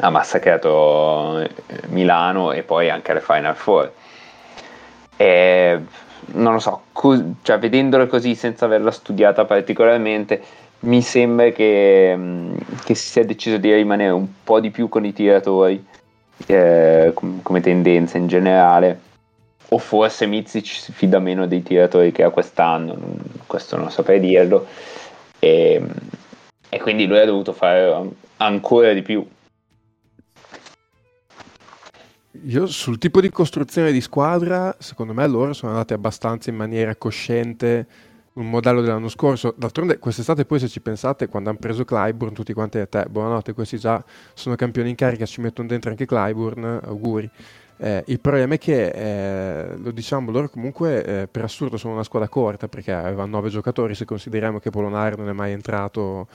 ha 0.00 0.10
massacrato 0.10 1.38
eh, 1.38 1.50
Milano 1.88 2.50
e 2.52 2.62
poi 2.62 2.90
anche 2.90 3.12
alle 3.12 3.20
Final 3.20 3.54
Four. 3.54 3.92
E, 5.16 5.80
non 6.32 6.52
lo 6.52 6.58
so, 6.58 6.82
co- 6.92 7.34
cioè, 7.42 7.58
vedendolo 7.58 8.06
così 8.06 8.34
senza 8.34 8.64
averla 8.64 8.90
studiata 8.90 9.44
particolarmente, 9.44 10.42
mi 10.80 11.02
sembra 11.02 11.50
che, 11.50 12.14
mh, 12.16 12.82
che 12.84 12.94
si 12.94 13.08
sia 13.08 13.24
deciso 13.24 13.58
di 13.58 13.72
rimanere 13.72 14.12
un 14.12 14.28
po' 14.42 14.60
di 14.60 14.70
più 14.70 14.88
con 14.88 15.04
i 15.04 15.12
tiratori 15.12 15.84
eh, 16.46 17.12
com- 17.14 17.42
come 17.42 17.60
tendenza 17.60 18.16
in 18.18 18.26
generale. 18.26 19.08
O 19.72 19.78
forse 19.78 20.26
Mizic 20.26 20.66
si 20.66 20.92
fida 20.92 21.20
meno 21.20 21.46
dei 21.46 21.62
tiratori 21.62 22.10
che 22.10 22.24
ha 22.24 22.30
quest'anno, 22.30 22.98
questo 23.46 23.76
non 23.76 23.90
saprei 23.90 24.18
dirlo. 24.18 24.66
E, 25.38 25.80
e 26.68 26.80
quindi 26.80 27.06
lui 27.06 27.18
ha 27.18 27.24
dovuto 27.24 27.52
fare 27.52 27.92
an- 27.92 28.10
ancora 28.38 28.92
di 28.92 29.02
più. 29.02 29.24
Io 32.44 32.66
sul 32.66 32.98
tipo 32.98 33.20
di 33.20 33.28
costruzione 33.28 33.92
di 33.92 34.00
squadra, 34.00 34.74
secondo 34.78 35.12
me 35.12 35.26
loro 35.26 35.52
sono 35.52 35.72
andati 35.72 35.92
abbastanza 35.92 36.48
in 36.48 36.56
maniera 36.56 36.96
cosciente 36.96 37.86
un 38.34 38.48
modello 38.48 38.80
dell'anno 38.80 39.08
scorso. 39.08 39.54
D'altronde 39.56 39.98
quest'estate 39.98 40.44
poi 40.44 40.58
se 40.58 40.68
ci 40.68 40.80
pensate, 40.80 41.28
quando 41.28 41.50
hanno 41.50 41.58
preso 41.58 41.84
Clyburn, 41.84 42.32
tutti 42.34 42.52
quanti 42.52 42.78
a 42.78 42.86
te, 42.86 43.06
buonanotte, 43.10 43.52
questi 43.52 43.78
già 43.78 44.02
sono 44.34 44.54
campioni 44.56 44.90
in 44.90 44.94
carica, 44.94 45.26
ci 45.26 45.40
mettono 45.40 45.68
dentro 45.68 45.90
anche 45.90 46.06
Clyburn, 46.06 46.80
auguri. 46.84 47.30
Eh, 47.82 48.04
il 48.08 48.20
problema 48.20 48.54
è 48.54 48.58
che, 48.58 48.88
eh, 48.88 49.76
lo 49.76 49.90
diciamo, 49.90 50.30
loro 50.30 50.50
comunque 50.50 51.02
eh, 51.02 51.28
per 51.28 51.44
assurdo 51.44 51.78
sono 51.78 51.94
una 51.94 52.02
squadra 52.02 52.28
corta 52.28 52.68
perché 52.68 52.92
avevano 52.92 53.30
nove 53.30 53.48
giocatori, 53.48 53.94
se 53.94 54.04
consideriamo 54.04 54.58
che 54.58 54.68
Polonare 54.68 55.16
non 55.16 55.30
è 55.30 55.32
mai 55.32 55.52
entrato 55.52 56.28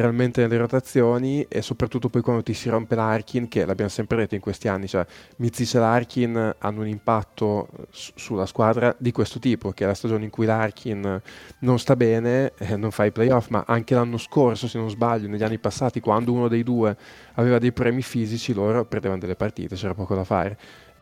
realmente 0.00 0.40
nelle 0.40 0.56
rotazioni 0.56 1.44
e 1.48 1.62
soprattutto 1.62 2.08
poi 2.08 2.20
quando 2.20 2.42
ti 2.42 2.52
si 2.54 2.68
rompe 2.68 2.94
l'Arkin, 2.94 3.48
che 3.48 3.64
l'abbiamo 3.64 3.90
sempre 3.90 4.16
detto 4.18 4.34
in 4.34 4.40
questi 4.40 4.68
anni, 4.68 4.88
cioè 4.88 5.06
Mizic 5.36 5.74
e 5.74 5.78
l'Arkin 5.78 6.54
hanno 6.58 6.80
un 6.80 6.88
impatto 6.88 7.68
su- 7.90 8.12
sulla 8.14 8.46
squadra 8.46 8.94
di 8.98 9.12
questo 9.12 9.38
tipo, 9.38 9.70
che 9.72 9.84
è 9.84 9.86
la 9.86 9.94
stagione 9.94 10.24
in 10.24 10.30
cui 10.30 10.46
l'Arkin 10.46 11.20
non 11.60 11.78
sta 11.78 11.96
bene, 11.96 12.52
eh, 12.58 12.76
non 12.76 12.90
fa 12.90 13.04
i 13.04 13.12
playoff, 13.12 13.48
ma 13.48 13.64
anche 13.66 13.94
l'anno 13.94 14.18
scorso, 14.18 14.66
se 14.68 14.78
non 14.78 14.90
sbaglio, 14.90 15.28
negli 15.28 15.42
anni 15.44 15.58
passati, 15.58 16.00
quando 16.00 16.32
uno 16.32 16.48
dei 16.48 16.62
due 16.62 16.96
aveva 17.34 17.58
dei 17.58 17.72
premi 17.72 18.02
fisici, 18.02 18.52
loro 18.52 18.84
perdevano 18.84 19.20
delle 19.20 19.36
partite, 19.36 19.76
c'era 19.76 19.94
poco 19.94 20.14
da 20.14 20.24
fare. 20.24 20.58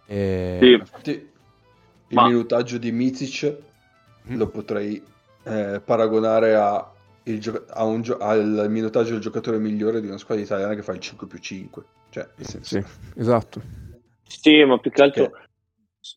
E... 0.07 0.59
Sì. 0.61 0.73
Infatti, 0.73 1.11
il 1.11 2.15
Ma- 2.15 2.27
minutaggio 2.27 2.79
di 2.79 2.93
Mizic 2.93 3.57
Mm. 4.31 4.37
lo 4.37 4.47
potrei 4.49 5.03
eh, 5.45 5.81
paragonare 5.85 6.55
a, 6.55 6.92
gio- 7.25 7.65
a 7.69 7.85
un 7.85 8.03
gio- 8.03 8.19
al 8.19 8.67
minutaggio 8.69 9.13
del 9.13 9.21
giocatore 9.21 9.59
migliore 9.59 10.01
di 10.01 10.09
una 10.09 10.19
squadra 10.19 10.45
italiana 10.45 10.75
che 10.75 10.83
fa 10.83 10.93
il 10.93 11.01
5 11.01 11.27
più 11.27 11.39
5. 11.39 11.85
Cioè, 12.11 12.29
nel 12.37 12.47
senso, 12.47 12.81
Sì, 12.81 12.85
esatto. 13.17 13.63
Sì, 14.27 14.65
ma 14.65 14.79
più 14.79 14.91
che 14.91 15.03
altro, 15.03 15.31
Che- 15.31 16.11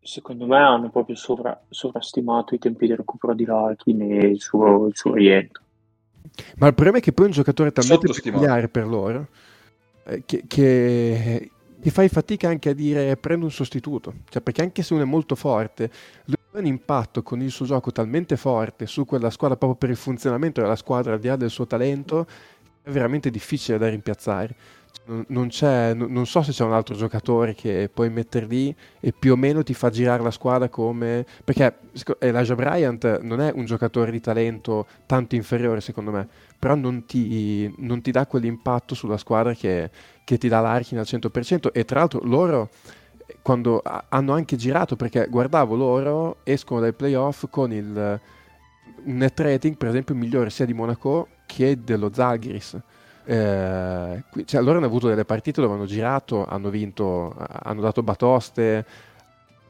secondo 0.00 0.46
me 0.46 0.56
hanno 0.56 0.90
proprio 0.90 1.16
sovra- 1.16 1.60
sovrastimato 1.68 2.54
i 2.54 2.58
tempi 2.58 2.86
di 2.86 2.96
recupero 2.96 3.34
di 3.34 3.44
Larkin 3.44 4.00
e 4.00 4.26
il 4.26 4.40
suo, 4.40 4.86
il 4.86 4.96
suo 4.96 5.12
rientro. 5.14 5.62
Ma 6.56 6.66
il 6.68 6.74
problema 6.74 6.98
è 6.98 7.00
che 7.00 7.12
poi 7.12 7.24
è 7.26 7.28
un 7.28 7.34
giocatore 7.34 7.72
talmente 7.72 8.06
peculiare 8.12 8.68
per 8.68 8.86
loro 8.86 9.28
eh, 10.04 10.22
che, 10.24 10.44
che, 10.46 11.50
che 11.80 11.90
fai 11.90 12.08
fatica 12.08 12.48
anche 12.48 12.70
a 12.70 12.74
dire 12.74 13.16
prendo 13.16 13.44
un 13.44 13.50
sostituto. 13.50 14.14
Cioè, 14.28 14.40
perché 14.42 14.62
anche 14.62 14.82
se 14.82 14.94
uno 14.94 15.02
è 15.02 15.06
molto 15.06 15.34
forte, 15.34 15.90
lui 16.24 16.36
ha 16.36 16.47
un 16.58 16.66
impatto 16.66 17.22
con 17.22 17.40
il 17.40 17.50
suo 17.50 17.66
gioco 17.66 17.92
talmente 17.92 18.36
forte 18.36 18.86
su 18.86 19.04
quella 19.04 19.30
squadra 19.30 19.56
proprio 19.56 19.78
per 19.78 19.90
il 19.90 19.96
funzionamento 19.96 20.60
della 20.60 20.76
squadra 20.76 21.14
al 21.14 21.20
di 21.20 21.28
là 21.28 21.36
del 21.36 21.50
suo 21.50 21.66
talento, 21.66 22.26
è 22.82 22.90
veramente 22.90 23.30
difficile 23.30 23.78
da 23.78 23.88
rimpiazzare. 23.88 24.54
Cioè, 25.48 25.94
Non, 25.94 26.12
non 26.12 26.26
so 26.26 26.42
se 26.42 26.52
c'è 26.52 26.64
un 26.64 26.74
altro 26.74 26.94
giocatore 26.94 27.54
che 27.54 27.90
puoi 27.92 28.10
mettere 28.10 28.44
lì 28.44 28.74
e 29.00 29.12
più 29.12 29.32
o 29.32 29.36
meno 29.36 29.62
ti 29.62 29.72
fa 29.72 29.88
girare 29.88 30.22
la 30.22 30.30
squadra 30.30 30.68
come... 30.68 31.24
Perché 31.44 31.78
Elijah 32.18 32.54
Bryant 32.54 33.20
non 33.22 33.40
è 33.40 33.50
un 33.54 33.64
giocatore 33.64 34.10
di 34.10 34.20
talento 34.20 34.86
tanto 35.06 35.34
inferiore 35.34 35.80
secondo 35.80 36.10
me, 36.10 36.28
però 36.58 36.74
non 36.74 37.06
ti, 37.06 37.72
non 37.78 38.02
ti 38.02 38.10
dà 38.10 38.26
quell'impatto 38.26 38.94
sulla 38.94 39.16
squadra 39.16 39.54
che, 39.54 39.90
che 40.24 40.36
ti 40.36 40.48
dà 40.48 40.60
l'Arkin 40.60 40.98
al 40.98 41.06
100% 41.08 41.72
e 41.72 41.84
tra 41.86 42.00
l'altro 42.00 42.20
loro 42.24 42.68
quando 43.42 43.80
ha- 43.82 44.04
hanno 44.08 44.32
anche 44.32 44.56
girato 44.56 44.96
perché 44.96 45.26
guardavo 45.28 45.74
loro 45.74 46.36
escono 46.44 46.80
dai 46.80 46.92
playoff 46.92 47.46
con 47.50 47.72
il 47.72 48.20
net 49.04 49.40
rating 49.40 49.76
per 49.76 49.88
esempio 49.88 50.14
migliore 50.14 50.50
sia 50.50 50.64
di 50.64 50.74
Monaco 50.74 51.28
che 51.46 51.78
dello 51.82 52.10
Zalgiris 52.12 52.78
eh, 53.24 54.22
cioè, 54.44 54.62
loro 54.62 54.78
hanno 54.78 54.86
avuto 54.86 55.08
delle 55.08 55.24
partite 55.24 55.60
dove 55.60 55.74
hanno 55.74 55.86
girato 55.86 56.46
hanno 56.46 56.70
vinto 56.70 57.34
hanno 57.36 57.80
dato 57.80 58.02
batoste 58.02 58.84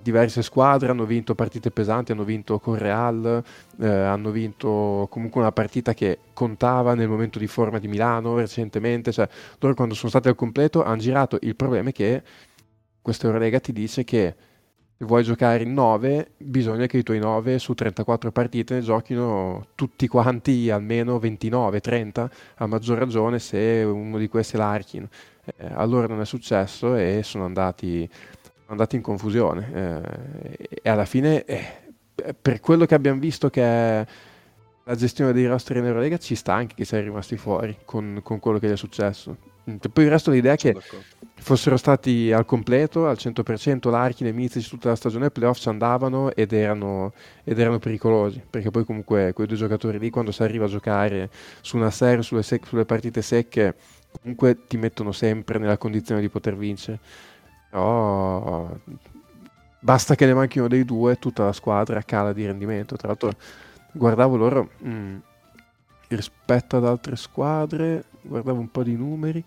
diverse 0.00 0.42
squadre 0.42 0.90
hanno 0.90 1.04
vinto 1.04 1.34
partite 1.34 1.70
pesanti 1.70 2.12
hanno 2.12 2.24
vinto 2.24 2.60
con 2.60 2.76
Real 2.78 3.42
eh, 3.80 3.88
hanno 3.88 4.30
vinto 4.30 5.08
comunque 5.10 5.40
una 5.40 5.52
partita 5.52 5.92
che 5.92 6.20
contava 6.32 6.94
nel 6.94 7.08
momento 7.08 7.38
di 7.40 7.48
forma 7.48 7.78
di 7.78 7.88
Milano 7.88 8.36
recentemente 8.36 9.10
cioè 9.12 9.28
loro 9.58 9.74
quando 9.74 9.94
sono 9.94 10.08
stati 10.08 10.28
al 10.28 10.36
completo 10.36 10.84
hanno 10.84 10.98
girato. 10.98 11.38
Il 11.42 11.56
problema 11.56 11.88
è 11.88 11.92
che 11.92 12.22
questa 13.08 13.26
Eurolega 13.26 13.58
ti 13.58 13.72
dice 13.72 14.04
che 14.04 14.34
se 14.98 15.04
vuoi 15.06 15.22
giocare 15.22 15.62
in 15.62 15.72
9 15.72 16.32
bisogna 16.36 16.84
che 16.84 16.98
i 16.98 17.02
tuoi 17.02 17.18
9 17.18 17.58
su 17.58 17.72
34 17.72 18.30
partite 18.32 18.74
ne 18.74 18.80
giochino 18.82 19.68
tutti 19.74 20.06
quanti 20.08 20.68
almeno 20.68 21.16
29-30 21.16 22.28
a 22.56 22.66
maggior 22.66 22.98
ragione 22.98 23.38
se 23.38 23.82
uno 23.82 24.18
di 24.18 24.28
questi 24.28 24.56
è 24.56 24.58
l'Arkin. 24.58 25.08
Eh, 25.42 25.70
allora 25.72 26.06
non 26.06 26.20
è 26.20 26.26
successo 26.26 26.96
e 26.96 27.22
sono 27.22 27.46
andati, 27.46 28.06
sono 28.42 28.66
andati 28.66 28.96
in 28.96 29.02
confusione. 29.02 29.70
Eh, 29.72 30.80
e 30.82 30.90
alla 30.90 31.06
fine 31.06 31.46
eh, 31.46 31.64
per 32.38 32.60
quello 32.60 32.84
che 32.84 32.94
abbiamo 32.94 33.20
visto 33.20 33.48
che 33.48 33.62
è 33.62 34.06
la 34.84 34.94
gestione 34.94 35.32
dei 35.32 35.46
roster 35.46 35.78
in 35.78 35.86
Eurolega 35.86 36.18
ci 36.18 36.34
sta 36.34 36.52
anche 36.52 36.74
che 36.74 36.84
sei 36.84 37.04
rimasti 37.04 37.38
fuori 37.38 37.74
con, 37.86 38.20
con 38.22 38.38
quello 38.38 38.58
che 38.58 38.68
gli 38.68 38.72
è 38.72 38.76
successo 38.76 39.47
poi 39.92 40.04
il 40.04 40.10
resto 40.10 40.30
l'idea 40.30 40.54
è 40.54 40.56
che 40.56 40.74
fossero 41.40 41.76
stati 41.76 42.32
al 42.32 42.44
completo, 42.44 43.06
al 43.06 43.16
100%, 43.18 43.90
Larkin 43.90 44.26
e 44.26 44.32
Mizic 44.32 44.68
tutta 44.68 44.88
la 44.88 44.96
stagione 44.96 45.30
playoff 45.30 45.58
ci 45.58 45.68
andavano 45.68 46.32
ed 46.34 46.52
erano, 46.52 47.12
ed 47.44 47.58
erano 47.58 47.78
pericolosi, 47.78 48.42
perché 48.48 48.70
poi 48.70 48.84
comunque 48.84 49.32
quei 49.32 49.46
due 49.46 49.56
giocatori 49.56 49.98
lì 49.98 50.10
quando 50.10 50.32
si 50.32 50.42
arriva 50.42 50.64
a 50.64 50.68
giocare 50.68 51.30
su 51.60 51.76
una 51.76 51.90
serie, 51.90 52.22
sulle, 52.22 52.42
sec- 52.42 52.66
sulle 52.66 52.84
partite 52.84 53.22
secche, 53.22 53.74
comunque 54.20 54.66
ti 54.66 54.76
mettono 54.76 55.12
sempre 55.12 55.58
nella 55.58 55.78
condizione 55.78 56.20
di 56.20 56.28
poter 56.28 56.56
vincere. 56.56 56.98
Però 57.70 58.74
basta 59.80 60.14
che 60.14 60.26
ne 60.26 60.34
manchi 60.34 60.58
uno 60.58 60.68
dei 60.68 60.84
due, 60.84 61.18
tutta 61.18 61.44
la 61.44 61.52
squadra 61.52 62.02
cala 62.02 62.32
di 62.32 62.46
rendimento. 62.46 62.96
Tra 62.96 63.08
l'altro 63.08 63.32
guardavo 63.92 64.36
loro 64.36 64.70
mm, 64.84 65.16
rispetto 66.08 66.76
ad 66.76 66.84
altre 66.84 67.16
squadre, 67.16 68.04
guardavo 68.28 68.60
un 68.60 68.70
po' 68.70 68.82
di 68.82 68.94
numeri. 68.96 69.44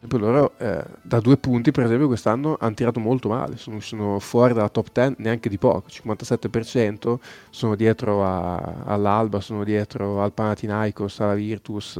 Per 0.00 0.06
esempio 0.06 0.30
loro 0.30 0.52
eh, 0.58 0.84
da 1.02 1.18
due 1.18 1.36
punti, 1.38 1.72
per 1.72 1.84
esempio, 1.84 2.06
quest'anno 2.06 2.56
hanno 2.60 2.74
tirato 2.74 3.00
molto 3.00 3.28
male. 3.30 3.56
Sono, 3.56 3.80
sono 3.80 4.20
fuori 4.20 4.54
dalla 4.54 4.68
top 4.68 4.92
10 4.92 5.16
neanche 5.18 5.48
di 5.48 5.58
poco, 5.58 5.88
57%. 5.88 7.18
Sono 7.50 7.74
dietro 7.74 8.24
a- 8.24 8.84
all'Alba, 8.84 9.40
sono 9.40 9.64
dietro 9.64 10.22
al 10.22 10.32
Panathinaikos, 10.32 11.18
alla 11.18 11.34
Virtus, 11.34 11.96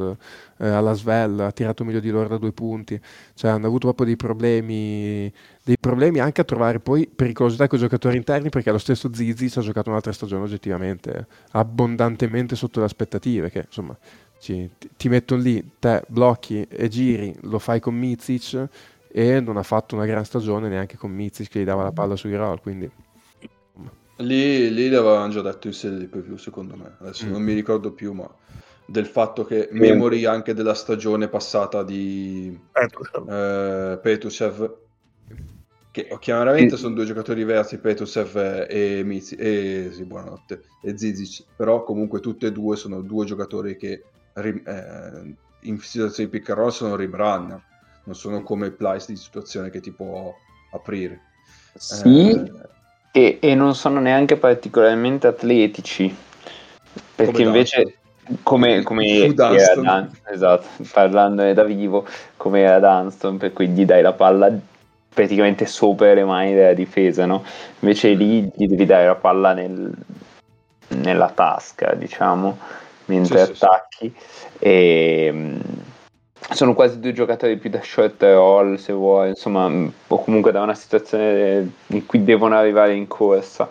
eh, 0.58 0.68
alla 0.68 0.92
Svel. 0.92 1.40
Ha 1.40 1.50
tirato 1.50 1.82
meglio 1.84 1.98
di 1.98 2.10
loro 2.10 2.28
da 2.28 2.38
due 2.38 2.52
punti. 2.52 3.00
Cioè, 3.34 3.50
hanno 3.50 3.66
avuto 3.66 3.86
proprio 3.86 4.06
dei 4.06 4.16
problemi, 4.16 5.32
dei 5.64 5.76
problemi 5.80 6.20
anche 6.20 6.40
a 6.40 6.44
trovare 6.44 6.78
poi 6.78 7.08
pericolosità 7.12 7.66
con 7.66 7.78
i 7.78 7.82
giocatori 7.82 8.16
interni. 8.16 8.48
Perché 8.48 8.70
lo 8.70 8.78
stesso 8.78 9.12
Zizi 9.12 9.50
ci 9.50 9.58
ha 9.58 9.62
giocato 9.62 9.90
un'altra 9.90 10.12
stagione 10.12 10.44
oggettivamente 10.44 11.26
abbondantemente 11.50 12.54
sotto 12.54 12.78
le 12.78 12.86
aspettative. 12.86 13.50
Che 13.50 13.64
insomma 13.66 13.96
ci- 14.38 14.70
ti, 14.78 14.90
ti 14.96 15.08
mettono 15.08 15.42
lì, 15.42 15.64
te 15.78 16.02
blocchi 16.08 16.62
e 16.68 16.88
giri, 16.88 17.34
lo 17.42 17.58
fai 17.58 17.80
con 17.80 17.94
Mizic 17.94 18.68
e 19.10 19.40
non 19.40 19.56
ha 19.56 19.62
fatto 19.62 19.94
una 19.94 20.06
gran 20.06 20.24
stagione 20.24 20.68
neanche 20.68 20.96
con 20.96 21.10
Mizic 21.10 21.48
che 21.48 21.60
gli 21.60 21.64
dava 21.64 21.82
la 21.82 21.92
palla 21.92 22.16
sui 22.16 22.34
roll, 22.36 22.60
quindi 22.60 22.90
Lì, 24.20 24.72
lì 24.72 24.88
l'avevano 24.88 25.28
già 25.28 25.42
detto 25.42 25.68
in 25.68 25.72
sede 25.72 25.98
di 25.98 26.08
preview, 26.08 26.36
secondo 26.36 26.76
me. 26.76 26.96
Adesso 27.00 27.28
Mm. 27.28 27.32
non 27.32 27.42
mi 27.42 27.52
ricordo 27.54 27.92
più, 27.94 28.12
ma 28.12 28.28
del 28.84 29.06
fatto 29.06 29.44
che 29.44 29.68
memory 29.70 30.24
anche 30.24 30.54
della 30.54 30.74
stagione 30.74 31.28
passata 31.28 31.84
di 31.84 32.58
tu- 32.90 33.30
eh, 33.30 33.98
che 35.90 36.16
chiaramente 36.20 36.76
Sì. 36.76 36.82
sono 36.82 36.94
due 36.94 37.04
giocatori 37.04 37.38
diversi, 37.40 37.78
Petrusev 37.80 38.66
e 38.68 39.02
Mizi, 39.04 39.34
e, 39.36 39.90
sì, 39.92 40.04
buonanotte, 40.04 40.62
e 40.82 40.96
Zizic, 40.98 41.46
però 41.56 41.82
comunque 41.82 42.20
tutti 42.20 42.46
e 42.46 42.52
due 42.52 42.76
sono 42.76 43.00
due 43.02 43.24
giocatori 43.24 43.76
che 43.76 44.02
eh, 44.46 45.34
in 45.62 45.78
situazioni 45.80 46.30
di 46.30 46.36
pick 46.38 46.50
and 46.50 46.58
roll 46.58 46.70
sono 46.70 46.96
rim 46.96 47.14
runner, 47.14 47.60
non 48.04 48.14
sono 48.14 48.42
come 48.42 48.70
Plyce 48.70 49.06
di 49.08 49.16
situazione 49.16 49.70
che 49.70 49.80
ti 49.80 49.90
può 49.90 50.34
aprire. 50.72 51.20
Sì, 51.74 52.30
Eh, 52.30 52.52
e, 53.10 53.38
e 53.40 53.54
non 53.54 53.74
sono 53.74 54.00
neanche 54.00 54.36
particolarmente 54.36 55.26
atletici, 55.26 56.14
perché 57.14 57.32
Come 57.32 57.44
invece, 57.44 57.98
come, 58.42 58.82
come 58.82 59.06
era. 59.06 59.74
Dan- 59.74 60.10
esatto, 60.30 60.66
parlando 60.92 61.52
da 61.52 61.64
vivo, 61.64 62.06
come 62.36 62.60
era 62.60 62.78
Dunston, 62.78 63.38
per 63.38 63.52
cui 63.52 63.68
gli 63.68 63.84
dai 63.84 64.02
la 64.02 64.12
palla 64.12 64.50
praticamente 65.12 65.66
sopra 65.66 66.14
le 66.14 66.24
mani 66.24 66.54
della 66.54 66.74
difesa, 66.74 67.26
no? 67.26 67.44
Invece 67.80 68.10
lì 68.10 68.42
gli 68.54 68.66
devi 68.68 68.84
dare 68.86 69.06
la 69.06 69.16
palla 69.16 69.52
nel- 69.52 69.92
nella 70.88 71.30
tasca, 71.30 71.94
diciamo, 71.94 72.58
mentre 73.08 73.38
Sì, 73.38 73.46
sì, 73.46 73.54
sì. 73.54 73.64
attacchi. 73.64 74.14
E, 74.58 75.58
sono 76.50 76.72
quasi 76.72 76.98
due 76.98 77.12
giocatori 77.12 77.56
più 77.58 77.68
da 77.68 77.80
short 77.82 78.22
roll, 78.22 78.76
se 78.76 78.92
vuoi, 78.92 79.30
insomma, 79.30 79.68
mh, 79.68 79.92
o 80.08 80.22
comunque 80.22 80.52
da 80.52 80.62
una 80.62 80.74
situazione 80.74 81.70
in 81.88 82.06
cui 82.06 82.24
devono 82.24 82.56
arrivare 82.56 82.94
in 82.94 83.06
corsa. 83.06 83.70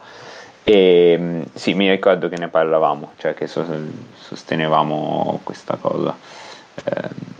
E 0.63 1.17
mh, 1.17 1.43
sì, 1.53 1.73
mi 1.73 1.89
ricordo 1.89 2.29
che 2.29 2.37
ne 2.37 2.49
parlavamo, 2.49 3.13
cioè 3.17 3.33
che 3.33 3.47
so- 3.47 3.65
sostenevamo 4.15 5.39
questa 5.43 5.77
cosa. 5.79 6.15
Ehm, 6.83 7.35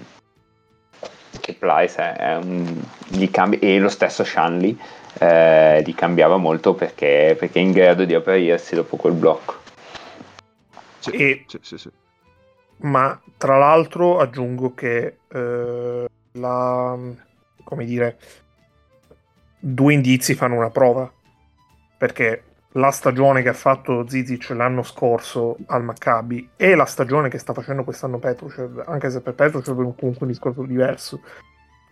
che 1.40 1.54
Plyce 1.54 2.14
è, 2.14 2.36
un, 2.36 2.82
gli 3.08 3.30
cambia, 3.30 3.60
e 3.62 3.80
lo 3.80 3.90
stesso 3.90 4.24
Shanley 4.24 4.78
eh, 5.20 5.82
li 5.86 5.94
cambiava 5.94 6.38
molto 6.38 6.74
perché, 6.74 7.36
perché 7.38 7.60
è 7.60 7.62
in 7.62 7.72
grado 7.72 8.06
di 8.06 8.14
aprirsi 8.14 8.76
dopo 8.76 8.98
quel 8.98 9.14
blocco. 9.14 9.66
Sì, 11.12 11.18
E- 11.18 11.46
sì, 11.48 11.60
sì, 11.62 11.78
sì. 11.78 11.90
Ma 12.80 13.20
tra 13.38 13.58
l'altro 13.58 14.20
aggiungo 14.20 14.74
che 14.74 15.18
eh, 15.28 16.06
la, 16.34 16.98
come 17.64 17.86
dire, 17.86 18.20
due 19.60 19.94
indizi 19.94 20.36
fanno 20.36 20.56
una 20.56 20.70
prova. 20.70 21.12
Perché 21.98 22.44
la 22.74 22.92
stagione 22.92 23.42
che 23.42 23.50
ha 23.50 23.54
fatto 23.54 24.08
Zizic 24.08 24.50
l'anno 24.52 24.84
scorso 24.84 25.58
al 25.66 25.84
Maccabi 25.84 26.52
e 26.56 26.76
la 26.76 26.86
stagione 26.86 27.28
che 27.28 27.40
sta 27.40 27.54
facendo 27.54 27.84
quest'anno 27.84 28.20
Petrucev, 28.20 28.84
anche 28.86 29.10
se 29.10 29.22
per 29.22 29.34
Petrucev 29.34 29.74
è 29.74 29.96
comunque 29.96 30.18
un 30.20 30.28
discorso 30.28 30.62
diverso, 30.62 31.22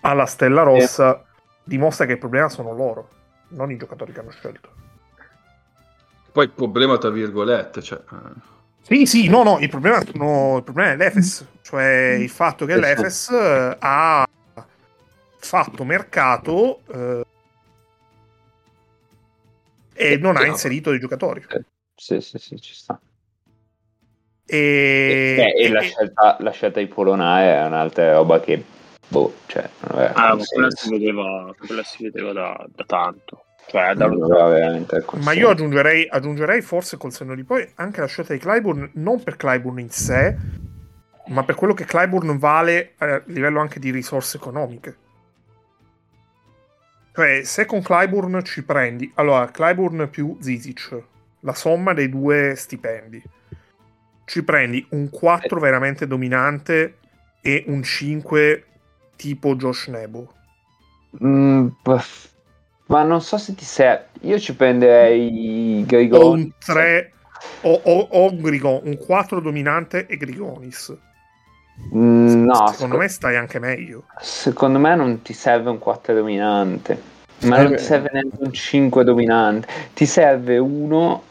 alla 0.01 0.27
Stella 0.27 0.61
Rossa, 0.61 1.25
dimostra 1.63 2.05
che 2.05 2.11
il 2.11 2.19
problema 2.19 2.49
sono 2.49 2.71
loro, 2.73 3.09
non 3.49 3.71
i 3.71 3.77
giocatori 3.77 4.11
che 4.13 4.19
hanno 4.19 4.29
scelto. 4.29 4.69
Poi 6.31 6.49
problema 6.49 6.99
tra 6.99 7.09
virgolette, 7.09 7.81
cioè... 7.81 7.99
eh, 7.99 8.53
Sì, 8.87 9.07
sì, 9.07 9.27
no, 9.29 9.41
no, 9.41 9.57
il 9.57 9.69
problema, 9.69 9.99
no, 10.13 10.57
il 10.57 10.63
problema 10.63 10.91
è 10.91 10.95
l'Efes, 10.95 11.43
cioè 11.63 12.17
il 12.19 12.29
fatto 12.29 12.67
che 12.67 12.75
sì. 12.75 12.79
l'Efes 12.79 13.29
eh, 13.31 13.77
ha 13.79 14.29
fatto 15.37 15.83
mercato 15.83 16.81
eh, 16.93 17.25
e 19.91 20.17
non 20.17 20.37
ha 20.37 20.45
inserito 20.45 20.93
i 20.93 20.99
giocatori. 20.99 21.43
Sì, 21.95 22.21
sì, 22.21 22.37
sì, 22.37 22.59
ci 22.61 22.75
sta. 22.75 22.99
E, 24.45 25.33
Beh, 25.35 25.63
e 25.63 25.69
la, 25.69 25.79
e- 25.79 25.83
scelta, 25.83 26.37
la 26.39 26.51
scelta 26.51 26.79
di 26.79 26.85
Polonare 26.85 27.55
è 27.55 27.65
un'altra 27.65 28.13
roba 28.13 28.39
che, 28.39 28.63
boh, 29.07 29.33
cioè, 29.47 29.67
non 29.79 29.97
aveva 29.97 30.13
Ah, 30.13 30.37
quella 30.37 30.69
si 30.69 30.89
vedeva, 30.91 31.55
quella 31.57 31.83
si 31.83 32.03
vedeva 32.03 32.33
da, 32.33 32.65
da 32.69 32.83
tanto. 32.83 33.44
Cioè, 33.67 33.81
alcun 33.81 35.19
ma 35.21 35.31
io 35.33 35.49
aggiungerei, 35.49 36.07
aggiungerei 36.07 36.61
forse 36.61 36.97
col 36.97 37.11
senno 37.11 37.33
di 37.33 37.43
poi 37.43 37.67
anche 37.75 37.99
la 37.99 38.07
scelta 38.07 38.33
di 38.33 38.39
Clyburn, 38.39 38.91
non 38.93 39.23
per 39.23 39.35
Clyburn 39.35 39.79
in 39.79 39.89
sé, 39.89 40.37
ma 41.27 41.43
per 41.43 41.55
quello 41.55 41.73
che 41.73 41.85
Clyburn 41.85 42.37
vale 42.37 42.93
a 42.97 43.21
livello 43.25 43.59
anche 43.59 43.79
di 43.79 43.89
risorse 43.89 44.37
economiche. 44.37 44.97
Cioè, 47.13 47.43
se 47.43 47.65
con 47.65 47.81
Clyburn 47.81 48.43
ci 48.43 48.63
prendi, 48.63 49.11
allora, 49.15 49.49
Clyburn 49.49 50.09
più 50.09 50.37
Zizic, 50.39 51.01
la 51.39 51.53
somma 51.53 51.93
dei 51.93 52.09
due 52.09 52.53
stipendi, 52.55 53.23
ci 54.25 54.43
prendi 54.43 54.85
un 54.91 55.09
4 55.09 55.59
veramente 55.59 56.07
dominante 56.07 56.97
e 57.41 57.63
un 57.67 57.81
5 57.81 58.65
tipo 59.15 59.55
Josh 59.55 59.87
Nebo. 59.87 60.33
Mm, 61.23 61.67
pff, 61.81 62.34
ma 62.87 63.03
non 63.03 63.21
so 63.21 63.37
se 63.37 63.55
ti 63.55 63.65
serve. 63.65 64.07
Io 64.21 64.39
ci 64.39 64.55
prenderei 64.55 65.81
O 65.81 65.85
Grigoni. 65.85 66.41
un 66.43 66.51
3 66.63 67.11
o, 67.61 67.79
o, 67.83 68.07
o 68.11 68.35
Grigon, 68.35 68.81
un 68.83 68.97
4 68.97 69.39
dominante 69.39 70.05
e 70.07 70.17
Grigonis. 70.17 70.93
Mm, 71.93 72.45
no, 72.45 72.53
secondo 72.67 72.73
seco- 72.73 72.97
me 72.97 73.07
stai 73.09 73.35
anche 73.35 73.59
meglio. 73.59 74.03
secondo 74.21 74.79
me 74.79 74.95
non 74.95 75.21
ti 75.21 75.33
serve 75.33 75.69
un 75.69 75.79
4 75.79 76.13
dominante. 76.13 77.13
Ma 77.43 77.57
non 77.57 77.67
Serve- 77.67 77.75
ti 77.77 77.83
serve 77.83 78.09
neanche 78.13 78.35
un 78.39 78.53
5 78.53 79.03
dominante. 79.03 79.67
Ti 79.93 80.05
serve 80.05 80.57
uno, 80.57 81.23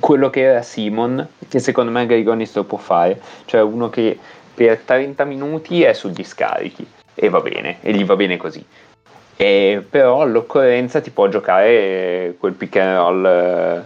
quello 0.00 0.30
che 0.30 0.42
era 0.42 0.62
Simon, 0.62 1.26
che 1.48 1.60
secondo 1.60 1.92
me 1.92 2.06
Grigonis 2.06 2.54
lo 2.56 2.64
può 2.64 2.78
fare. 2.78 3.20
Cioè 3.44 3.62
uno 3.62 3.88
che 3.88 4.18
per 4.54 4.78
30 4.78 5.24
minuti 5.24 5.82
è 5.82 5.92
sugli 5.92 6.24
scarichi. 6.24 6.84
E 7.14 7.28
va 7.28 7.40
bene, 7.40 7.78
e 7.82 7.92
gli 7.92 8.04
va 8.04 8.16
bene 8.16 8.36
così. 8.36 8.64
E 9.40 9.86
però 9.88 10.22
all'occorrenza 10.22 11.00
ti 11.00 11.10
può 11.10 11.28
giocare 11.28 12.34
quel 12.40 12.54
pick 12.54 12.74
and 12.74 12.96
roll, 12.96 13.24
eh, 13.24 13.84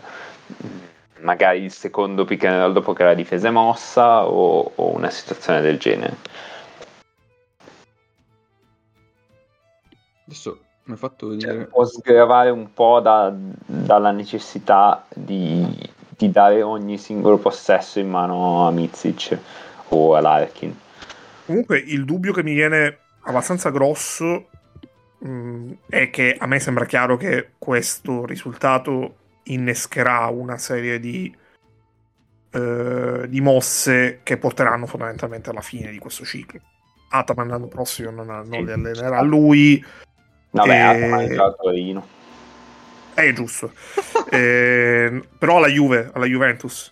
magari 1.21 1.65
il 1.65 1.71
secondo 1.71 2.25
pick 2.25 2.45
and 2.45 2.59
roll 2.59 2.73
dopo 2.73 2.95
che 2.95 3.05
la 3.05 3.13
difesa 3.13 3.49
è 3.49 3.51
mossa 3.51 4.27
o, 4.27 4.73
o 4.75 4.95
una 4.95 5.11
situazione 5.11 5.61
del 5.61 5.77
genere. 5.77 6.17
Adesso 10.25 10.59
mi 10.85 10.93
hai 10.95 10.99
fatto 10.99 11.39
Cioè, 11.39 11.51
vedere... 11.51 11.67
può 11.67 11.85
sgravare 11.85 12.49
un 12.49 12.73
po' 12.73 13.01
da- 13.01 13.31
dalla 13.35 14.11
necessità 14.11 15.05
di, 15.15 15.67
di 16.09 16.31
dare 16.31 16.63
ogni 16.63 16.97
singolo 16.97 17.37
possesso 17.37 17.99
in 17.99 18.09
mano 18.09 18.67
a 18.67 18.71
Mizic 18.71 19.39
o 19.89 20.15
a 20.15 20.21
Larkin. 20.23 20.75
Comunque, 21.45 21.77
il 21.77 22.07
dubbio 22.07 22.33
che 22.33 22.43
mi 22.43 22.55
viene 22.55 23.01
abbastanza 23.25 23.69
grosso 23.69 24.47
mh, 25.23 25.73
è 25.89 26.11
che 26.11 26.37
a 26.39 26.47
me 26.47 26.59
sembra 26.61 26.85
chiaro 26.85 27.17
che 27.17 27.51
questo 27.59 28.25
risultato 28.27 29.17
innescherà 29.45 30.27
una 30.27 30.57
serie 30.59 30.99
di, 31.01 31.35
eh, 32.51 33.25
di 33.29 33.41
mosse 33.41 34.21
che 34.23 34.37
porteranno 34.37 34.87
fondamentalmente 34.87 35.51
alla 35.51 35.61
fine 35.61 35.91
di 35.91 35.99
questo 35.99 36.25
ciclo. 36.25 36.61
Ataman 37.11 37.49
l'anno 37.49 37.67
prossimo 37.67 38.11
non, 38.11 38.31
ha- 38.31 38.43
non 38.43 38.61
Sì. 38.61 38.65
li 38.65 38.73
allenerà 38.73 39.21
lui, 39.23 39.85
Vabbè, 40.55 40.69
E- 40.71 40.79
Ataman 40.81 41.21
è 41.21 41.35
già 41.35 41.45
a 41.45 41.53
Torino. 41.53 42.07
è 43.15 43.33
giusto. 43.33 43.73
Eh, 44.33 45.23
però 45.39 45.59
alla 45.59 45.67
Juve, 45.69 46.11
alla 46.15 46.25
Juventus. 46.25 46.91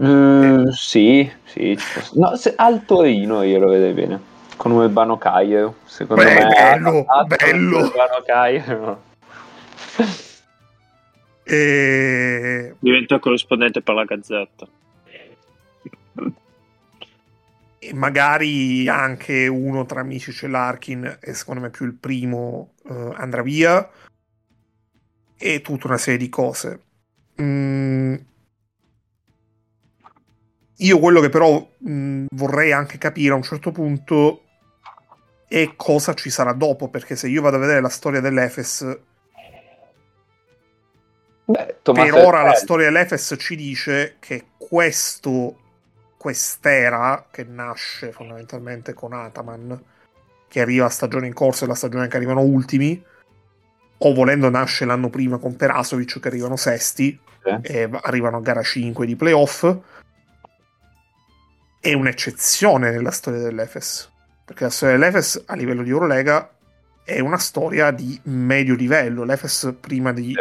Mm, 0.00 0.68
sì, 0.68 1.28
sì. 1.44 1.76
posso- 1.94 2.12
No, 2.20 2.36
se- 2.36 2.54
al 2.56 2.84
Torino 2.84 3.42
io 3.42 3.58
lo 3.58 3.68
vedrei 3.68 3.92
bene. 3.94 4.20
Con 4.56 4.72
Urbano 4.72 5.18
Cagliero, 5.18 5.76
secondo 5.84 6.22
Beh, 6.22 6.34
me. 6.34 6.46
bello, 6.46 7.06
bello. 7.26 7.78
Urbano 7.78 8.22
Cagliero. 8.24 9.02
E... 11.44 12.74
diventa 12.78 13.18
corrispondente 13.18 13.82
per 13.82 13.94
la 13.94 14.04
Gazzetta. 14.04 14.68
e 17.78 17.94
magari 17.94 18.86
anche 18.88 19.48
uno 19.48 19.84
tra 19.84 20.00
amici 20.00 20.30
c'è 20.30 20.46
l'Arkin 20.46 21.18
e 21.20 21.34
secondo 21.34 21.62
me 21.62 21.70
più 21.70 21.84
il 21.84 21.94
primo 21.94 22.74
eh, 22.88 23.12
andrà 23.16 23.42
via 23.42 23.90
e 25.36 25.60
tutta 25.62 25.88
una 25.88 25.98
serie 25.98 26.18
di 26.18 26.28
cose 26.28 26.82
Mm. 27.40 28.14
Io 30.84 30.98
quello 30.98 31.20
che 31.20 31.28
però 31.28 31.66
mm, 31.88 32.26
vorrei 32.34 32.72
anche 32.72 32.98
capire 32.98 33.32
a 33.32 33.36
un 33.36 33.42
certo 33.42 33.72
punto 33.72 34.42
è 35.48 35.74
cosa 35.76 36.14
ci 36.14 36.30
sarà 36.30 36.52
dopo 36.52 36.88
perché 36.88 37.14
se 37.16 37.28
io 37.28 37.42
vado 37.42 37.56
a 37.56 37.60
vedere 37.60 37.80
la 37.80 37.88
storia 37.88 38.20
dell'Efes 38.20 38.98
Beh, 41.44 41.76
per 41.82 41.94
ora 42.14 42.20
la 42.22 42.30
Raffaelli. 42.30 42.56
storia 42.56 42.86
dell'Efes 42.86 43.34
ci 43.38 43.56
dice 43.56 44.16
che 44.18 44.46
questo, 44.56 45.58
quest'era, 46.16 47.26
che 47.30 47.44
nasce 47.44 48.12
fondamentalmente 48.12 48.94
con 48.94 49.12
Ataman, 49.12 49.82
che 50.48 50.60
arriva 50.60 50.86
a 50.86 50.90
stagione 50.90 51.26
in 51.26 51.34
corso 51.34 51.64
e 51.64 51.66
la 51.66 51.74
stagione 51.74 52.08
che 52.08 52.16
arrivano 52.16 52.40
ultimi, 52.40 53.02
o 53.98 54.14
volendo 54.14 54.48
nasce 54.48 54.84
l'anno 54.84 55.10
prima 55.10 55.36
con 55.38 55.56
Perasovic 55.56 56.20
che 56.20 56.28
arrivano 56.28 56.56
sesti 56.56 57.18
Sì. 57.42 57.58
e 57.62 57.88
va- 57.88 58.00
arrivano 58.02 58.38
a 58.38 58.40
gara 58.40 58.62
5 58.62 59.04
di 59.04 59.16
playoff, 59.16 59.64
è 61.82 61.92
un'eccezione 61.94 62.92
nella 62.92 63.10
storia 63.10 63.40
dell'Efes. 63.40 64.08
Perché 64.44 64.64
la 64.64 64.70
storia 64.70 64.96
dell'Efes 64.96 65.42
a 65.46 65.56
livello 65.56 65.82
di 65.82 65.90
Eurolega 65.90 66.48
è 67.04 67.18
una 67.18 67.38
storia 67.38 67.90
di 67.90 68.18
medio 68.24 68.76
livello. 68.76 69.24
L'Efes 69.24 69.74
prima 69.80 70.12
di. 70.12 70.34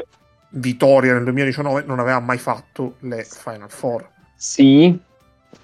Vittoria 0.53 1.13
nel 1.13 1.23
2019 1.23 1.83
non 1.87 1.99
aveva 1.99 2.19
mai 2.19 2.37
fatto 2.37 2.95
le 2.99 3.23
Final 3.23 3.71
Four. 3.71 4.05
Sì, 4.35 4.99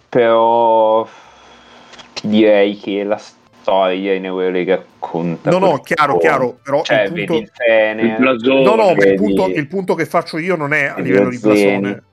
però 0.07 1.05
ti 2.13 2.27
direi 2.29 2.77
che 2.77 3.03
la 3.03 3.17
storia 3.17 4.13
in 4.13 4.23
Eurolega 4.23 4.81
conta. 4.97 5.49
No, 5.49 5.57
no, 5.57 5.79
chiaro, 5.81 6.13
poco. 6.13 6.23
chiaro, 6.23 6.57
però 6.63 6.83
Cioè, 6.83 7.01
il 7.01 7.11
vedi 7.11 7.25
punto... 7.25 7.41
il 7.41 7.51
Fener, 7.53 8.05
Il 8.05 8.15
blasone, 8.17 8.63
No, 8.63 8.75
no, 8.75 8.85
ma 8.85 8.91
il 8.91 8.97
vedi- 8.97 9.15
punto, 9.17 9.47
il 9.47 9.67
punto 9.67 9.93
che 9.93 10.05
faccio 10.05 10.37
io 10.37 10.55
non 10.55 10.73
è 10.73 10.85
a 10.85 10.93
vedi 10.95 11.09
livello 11.09 11.25
lo 11.25 11.29
di 11.31 11.39
blasone. 11.39 12.03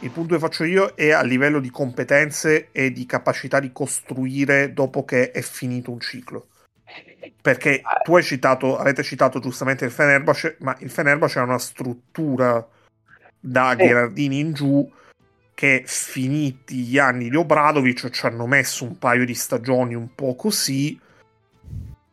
Il 0.00 0.10
punto 0.10 0.34
che 0.34 0.40
faccio 0.40 0.62
io 0.62 0.94
è 0.94 1.10
a 1.10 1.22
livello 1.22 1.58
di 1.58 1.70
competenze 1.70 2.68
e 2.70 2.92
di 2.92 3.04
capacità 3.04 3.58
di 3.58 3.72
costruire 3.72 4.72
dopo 4.72 5.04
che 5.04 5.32
è 5.32 5.40
finito 5.40 5.90
un 5.90 5.98
ciclo. 5.98 6.46
Perché 7.42 7.82
tu 8.04 8.14
hai 8.14 8.22
citato, 8.22 8.78
avete 8.78 9.02
citato 9.02 9.40
giustamente 9.40 9.84
il 9.84 9.90
Fenerbahce, 9.90 10.56
ma 10.60 10.76
il 10.80 10.90
Fenerbahce 10.90 11.40
ha 11.40 11.42
una 11.42 11.58
struttura 11.58 12.64
da 13.40 13.74
Gherardini 13.74 14.38
in 14.38 14.52
giù 14.52 14.88
che 15.52 15.82
finiti 15.84 16.76
gli 16.84 16.98
anni 16.98 17.28
di 17.28 17.34
Obradovic 17.34 18.10
ci 18.10 18.26
hanno 18.26 18.46
messo 18.46 18.84
un 18.84 18.98
paio 18.98 19.24
di 19.24 19.34
stagioni 19.34 19.96
un 19.96 20.14
po' 20.14 20.36
così, 20.36 20.96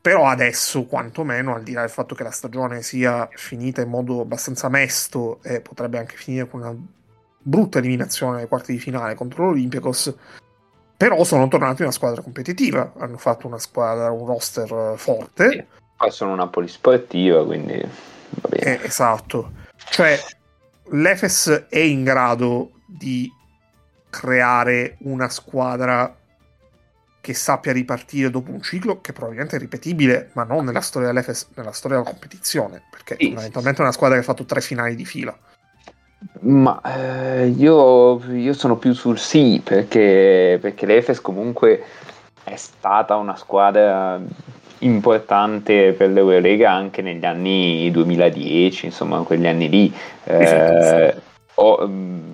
però 0.01 0.25
adesso 0.25 0.85
quantomeno, 0.85 1.53
al 1.53 1.61
di 1.61 1.73
là 1.73 1.81
del 1.81 1.91
fatto 1.91 2.15
che 2.15 2.23
la 2.23 2.31
stagione 2.31 2.81
sia 2.81 3.29
finita 3.31 3.81
in 3.81 3.89
modo 3.89 4.21
abbastanza 4.21 4.69
mesto 4.69 5.39
e 5.43 5.61
potrebbe 5.61 5.99
anche 5.99 6.15
finire 6.15 6.47
con 6.47 6.61
una 6.61 6.75
brutta 7.47 7.77
eliminazione 7.77 8.41
ai 8.41 8.47
quarti 8.47 8.71
di 8.71 8.79
finale 8.79 9.13
contro 9.13 9.45
l'Olympiacos, 9.45 10.15
però 10.97 11.23
sono 11.23 11.47
tornati 11.47 11.83
una 11.83 11.91
squadra 11.91 12.21
competitiva, 12.21 12.93
hanno 12.97 13.17
fatto 13.17 13.45
una 13.45 13.59
squadra, 13.59 14.09
un 14.09 14.25
roster 14.25 14.71
eh, 14.71 14.97
forte. 14.97 15.49
Sì. 15.49 15.63
Poi 15.97 16.11
sono 16.11 16.33
una 16.33 16.47
polisportiva, 16.47 17.45
quindi 17.45 17.77
va 17.77 18.49
bene. 18.49 18.81
Eh, 18.81 18.85
esatto. 18.85 19.51
Cioè, 19.75 20.19
l'Efes 20.89 21.67
è 21.69 21.79
in 21.79 22.03
grado 22.03 22.71
di 22.87 23.31
creare 24.09 24.97
una 25.01 25.29
squadra 25.29 26.17
che 27.21 27.33
sappia 27.33 27.71
ripartire 27.71 28.29
dopo 28.29 28.51
un 28.51 28.61
ciclo 28.61 29.01
che 29.01 29.13
probabilmente 29.13 29.55
è 29.55 29.59
ripetibile, 29.59 30.31
ma 30.33 30.43
non 30.43 30.65
nella 30.65 30.81
storia 30.81 31.09
dell'Efes, 31.09 31.49
nella 31.55 31.71
storia 31.71 31.97
della 31.97 32.09
competizione, 32.09 32.81
perché 32.89 33.15
Sì, 33.19 33.25
fondamentalmente 33.27 33.79
è 33.79 33.83
una 33.83 33.91
squadra 33.91 34.15
che 34.17 34.23
ha 34.23 34.25
fatto 34.25 34.45
tre 34.45 34.61
finali 34.61 34.95
di 34.95 35.05
fila. 35.05 35.37
Ma 36.41 36.81
eh, 36.83 37.47
io, 37.47 38.21
io 38.31 38.53
sono 38.53 38.77
più 38.77 38.93
sul 38.93 39.17
sì 39.17 39.61
perché, 39.63 40.57
perché 40.61 40.85
l'Efes 40.85 41.21
comunque 41.21 41.83
è 42.43 42.55
stata 42.55 43.15
una 43.15 43.35
squadra 43.35 44.19
importante 44.79 45.93
per 45.93 46.09
l'Eurolega 46.09 46.71
anche 46.71 47.01
negli 47.01 47.25
anni 47.25 47.89
2010, 47.91 48.85
insomma, 48.87 49.21
quegli 49.21 49.47
anni 49.47 49.69
lì. 49.69 49.93
Eh, 50.23 51.15
o, 51.55 51.87
mm, 51.87 52.31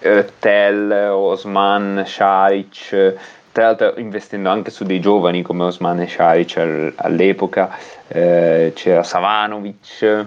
Ertel, 0.00 1.10
Osman, 1.10 2.04
Šarić, 2.06 3.14
tra 3.52 3.64
l'altro 3.64 3.94
investendo 3.98 4.48
anche 4.48 4.70
su 4.70 4.84
dei 4.84 5.00
giovani 5.00 5.42
come 5.42 5.64
Osman 5.64 6.00
e 6.00 6.08
al- 6.54 6.92
all'epoca, 6.96 7.76
eh, 8.06 8.72
c'era 8.74 9.02
Savanovic, 9.02 10.26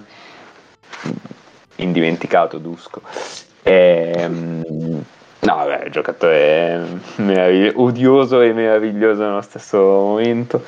indimenticato 1.84 2.58
Dusko. 2.58 3.02
Ehm, 3.64 5.04
no, 5.40 5.56
vabbè, 5.56 5.90
giocatore 5.90 7.00
meravigli- 7.18 7.72
odioso 7.76 8.42
e 8.42 8.54
meraviglioso 8.54 9.24
nello 9.24 9.42
stesso 9.42 9.78
momento. 9.78 10.64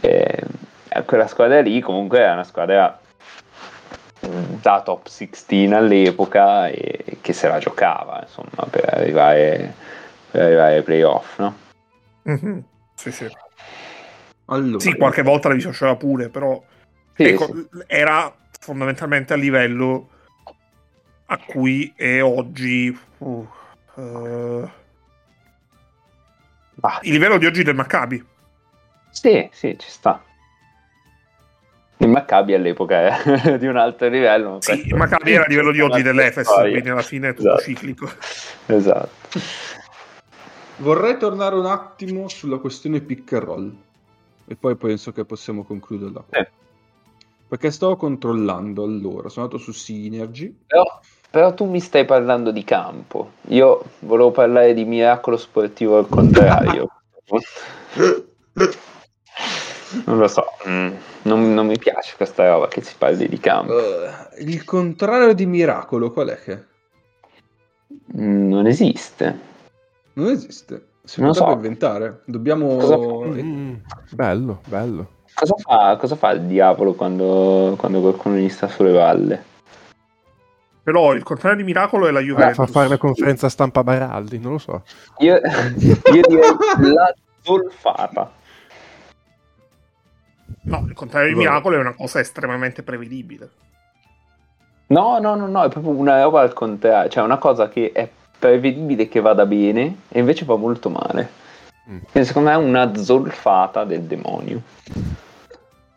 Ehm, 0.00 1.04
quella 1.06 1.26
squadra 1.26 1.60
lì 1.60 1.80
comunque 1.80 2.18
è 2.20 2.30
una 2.30 2.44
squadra 2.44 2.98
mm, 4.26 4.54
da 4.60 4.82
top 4.82 5.06
16 5.06 5.72
all'epoca 5.72 6.68
e 6.68 7.18
che 7.20 7.32
se 7.32 7.48
la 7.48 7.58
giocava 7.58 8.20
insomma 8.22 8.66
per 8.68 8.92
arrivare, 8.94 9.74
per 10.30 10.42
arrivare 10.42 10.76
ai 10.76 10.82
playoff 10.82 11.38
no? 11.38 11.56
Mhm. 12.22 12.62
Sì, 12.94 13.10
sì. 13.10 13.26
Allora, 14.46 14.80
Sì, 14.80 14.96
qualche 14.96 15.22
volta 15.22 15.48
la 15.48 15.54
vinceva 15.54 15.96
pure, 15.96 16.28
però 16.28 16.60
Sì, 17.14 17.22
ecco, 17.24 17.46
sì. 17.46 17.66
era 17.86 18.32
fondamentalmente 18.60 19.32
a 19.32 19.36
livello 19.36 20.08
a 21.32 21.38
cui 21.38 21.92
è 21.96 22.22
oggi 22.22 22.96
uh, 23.18 23.48
eh, 23.96 24.80
Ah, 26.80 26.98
il 27.02 27.12
livello 27.12 27.38
di 27.38 27.46
oggi 27.46 27.62
del 27.62 27.74
Maccabi. 27.74 28.24
sì, 29.10 29.48
sì, 29.52 29.76
ci 29.78 29.88
sta 29.90 30.22
il 31.98 32.08
Maccabi 32.08 32.54
all'epoca 32.54 33.16
è 33.24 33.56
di 33.58 33.66
un 33.66 33.76
altro 33.76 34.08
livello 34.08 34.52
ma 34.54 34.60
Sì, 34.60 34.88
il 34.88 34.94
Maccabi 34.94 35.32
era 35.32 35.44
a 35.44 35.48
livello 35.48 35.70
di 35.70 35.80
oggi 35.80 36.02
dell'Efes, 36.02 36.48
quindi 36.48 36.88
alla 36.88 37.02
fine 37.02 37.28
è 37.28 37.34
tutto 37.34 37.54
Esatto. 37.54 37.62
ciclico. 37.62 38.10
esatto 38.66 39.38
vorrei 40.78 41.16
tornare 41.16 41.54
un 41.54 41.66
attimo 41.66 42.28
sulla 42.28 42.58
questione 42.58 43.00
pick 43.00 43.32
and 43.32 43.42
roll 43.42 43.76
e 44.46 44.56
poi 44.56 44.74
penso 44.76 45.12
che 45.12 45.24
possiamo 45.24 45.62
concluderla. 45.62 46.24
Eh. 46.30 46.50
Perché 47.48 47.70
stavo 47.70 47.96
controllando 47.96 48.82
allora, 48.82 49.28
sono 49.28 49.44
andato 49.44 49.62
su 49.62 49.72
Synergy. 49.72 50.54
Però, 50.66 51.00
però 51.32 51.54
tu 51.54 51.64
mi 51.64 51.80
stai 51.80 52.04
parlando 52.04 52.50
di 52.50 52.62
campo. 52.62 53.30
Io 53.48 53.82
volevo 54.00 54.32
parlare 54.32 54.74
di 54.74 54.84
miracolo 54.84 55.38
sportivo 55.38 55.96
al 55.96 56.06
contrario. 56.06 56.88
non 60.04 60.18
lo 60.18 60.28
so, 60.28 60.44
mm, 60.68 60.92
non, 61.22 61.54
non 61.54 61.66
mi 61.66 61.78
piace 61.78 62.16
questa 62.16 62.46
roba 62.50 62.68
che 62.68 62.82
si 62.82 62.94
parli 62.98 63.26
di 63.28 63.40
campo. 63.40 63.72
Eh, 63.78 64.42
il 64.42 64.62
contrario 64.64 65.32
di 65.32 65.46
miracolo, 65.46 66.10
qual 66.12 66.28
è 66.28 66.38
che? 66.38 66.64
Mm, 68.20 68.50
non 68.50 68.66
esiste. 68.66 69.38
Non 70.12 70.28
esiste. 70.28 70.88
Si 71.02 71.22
Non 71.22 71.30
potrebbe 71.30 71.50
so. 71.50 71.56
inventare. 71.56 72.20
Dobbiamo... 72.26 72.76
Cosa- 72.76 72.98
Mm, 72.98 73.76
bello, 74.10 74.60
bello. 74.66 75.06
Cosa 75.32 75.54
fa, 75.56 75.96
cosa 75.96 76.14
fa 76.14 76.32
il 76.32 76.42
diavolo 76.42 76.92
quando, 76.92 77.74
quando 77.78 78.00
qualcuno 78.02 78.36
gli 78.36 78.50
sta 78.50 78.68
sulle 78.68 78.92
valle? 78.92 79.51
Però 80.82 81.12
il 81.12 81.22
contrario 81.22 81.58
di 81.58 81.64
Miracolo 81.64 82.06
è 82.08 82.10
la 82.10 82.20
Juventus. 82.20 82.56
fa 82.56 82.66
fare 82.66 82.88
la 82.88 82.98
conferenza 82.98 83.48
stampa 83.48 83.84
Baraldi, 83.84 84.38
non 84.38 84.52
lo 84.52 84.58
so. 84.58 84.82
Io, 85.18 85.36
io 85.36 86.22
direi 86.26 86.56
la 86.92 87.14
zolfata. 87.40 88.30
No, 90.62 90.84
il 90.86 90.94
contrario 90.94 91.28
di. 91.28 91.38
Miracolo 91.38 91.76
è 91.76 91.80
una 91.80 91.94
cosa 91.94 92.20
estremamente 92.20 92.82
prevedibile. 92.82 93.50
No, 94.88 95.18
no, 95.18 95.34
no, 95.36 95.46
no, 95.46 95.64
è 95.64 95.68
proprio 95.68 95.92
una 95.92 96.22
roba 96.22 96.42
al 96.42 96.52
contrario, 96.52 97.10
cioè 97.10 97.24
una 97.24 97.38
cosa 97.38 97.68
che 97.68 97.92
è 97.92 98.08
prevedibile 98.38 99.08
che 99.08 99.20
vada 99.20 99.46
bene 99.46 100.00
e 100.08 100.18
invece 100.18 100.44
va 100.44 100.56
molto 100.56 100.90
male. 100.90 101.40
Mm. 101.88 102.22
Secondo 102.22 102.50
me 102.50 102.54
è 102.54 102.58
una 102.58 102.94
zolfata 102.94 103.84
del 103.84 104.02
demonio. 104.02 104.62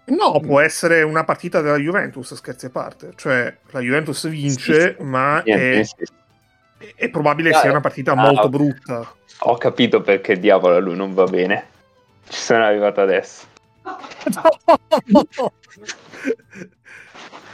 No, 0.07 0.39
può 0.39 0.59
essere 0.59 1.01
una 1.01 1.23
partita 1.23 1.61
della 1.61 1.77
Juventus, 1.77 2.33
scherzi 2.35 2.67
a 2.67 2.69
parte. 2.69 3.13
Cioè, 3.15 3.55
la 3.71 3.79
Juventus 3.79 4.27
vince, 4.27 4.79
Sì, 4.81 4.95
sì. 4.97 5.03
ma 5.03 5.41
Niente, 5.43 5.79
è, 5.79 5.83
sì. 5.83 6.93
è 6.95 7.09
probabile 7.09 7.49
Ah, 7.51 7.59
sia 7.59 7.71
una 7.71 7.81
partita 7.81 8.11
ah, 8.11 8.15
molto 8.15 8.49
brutta. 8.49 9.11
Ho 9.39 9.57
capito 9.57 10.01
perché 10.01 10.37
diavolo 10.39 10.75
a 10.75 10.79
lui 10.79 10.95
non 10.95 11.13
va 11.13 11.25
bene. 11.25 11.65
Ci 12.27 12.39
sono 12.39 12.63
arrivato 12.65 13.01
adesso. 13.01 13.45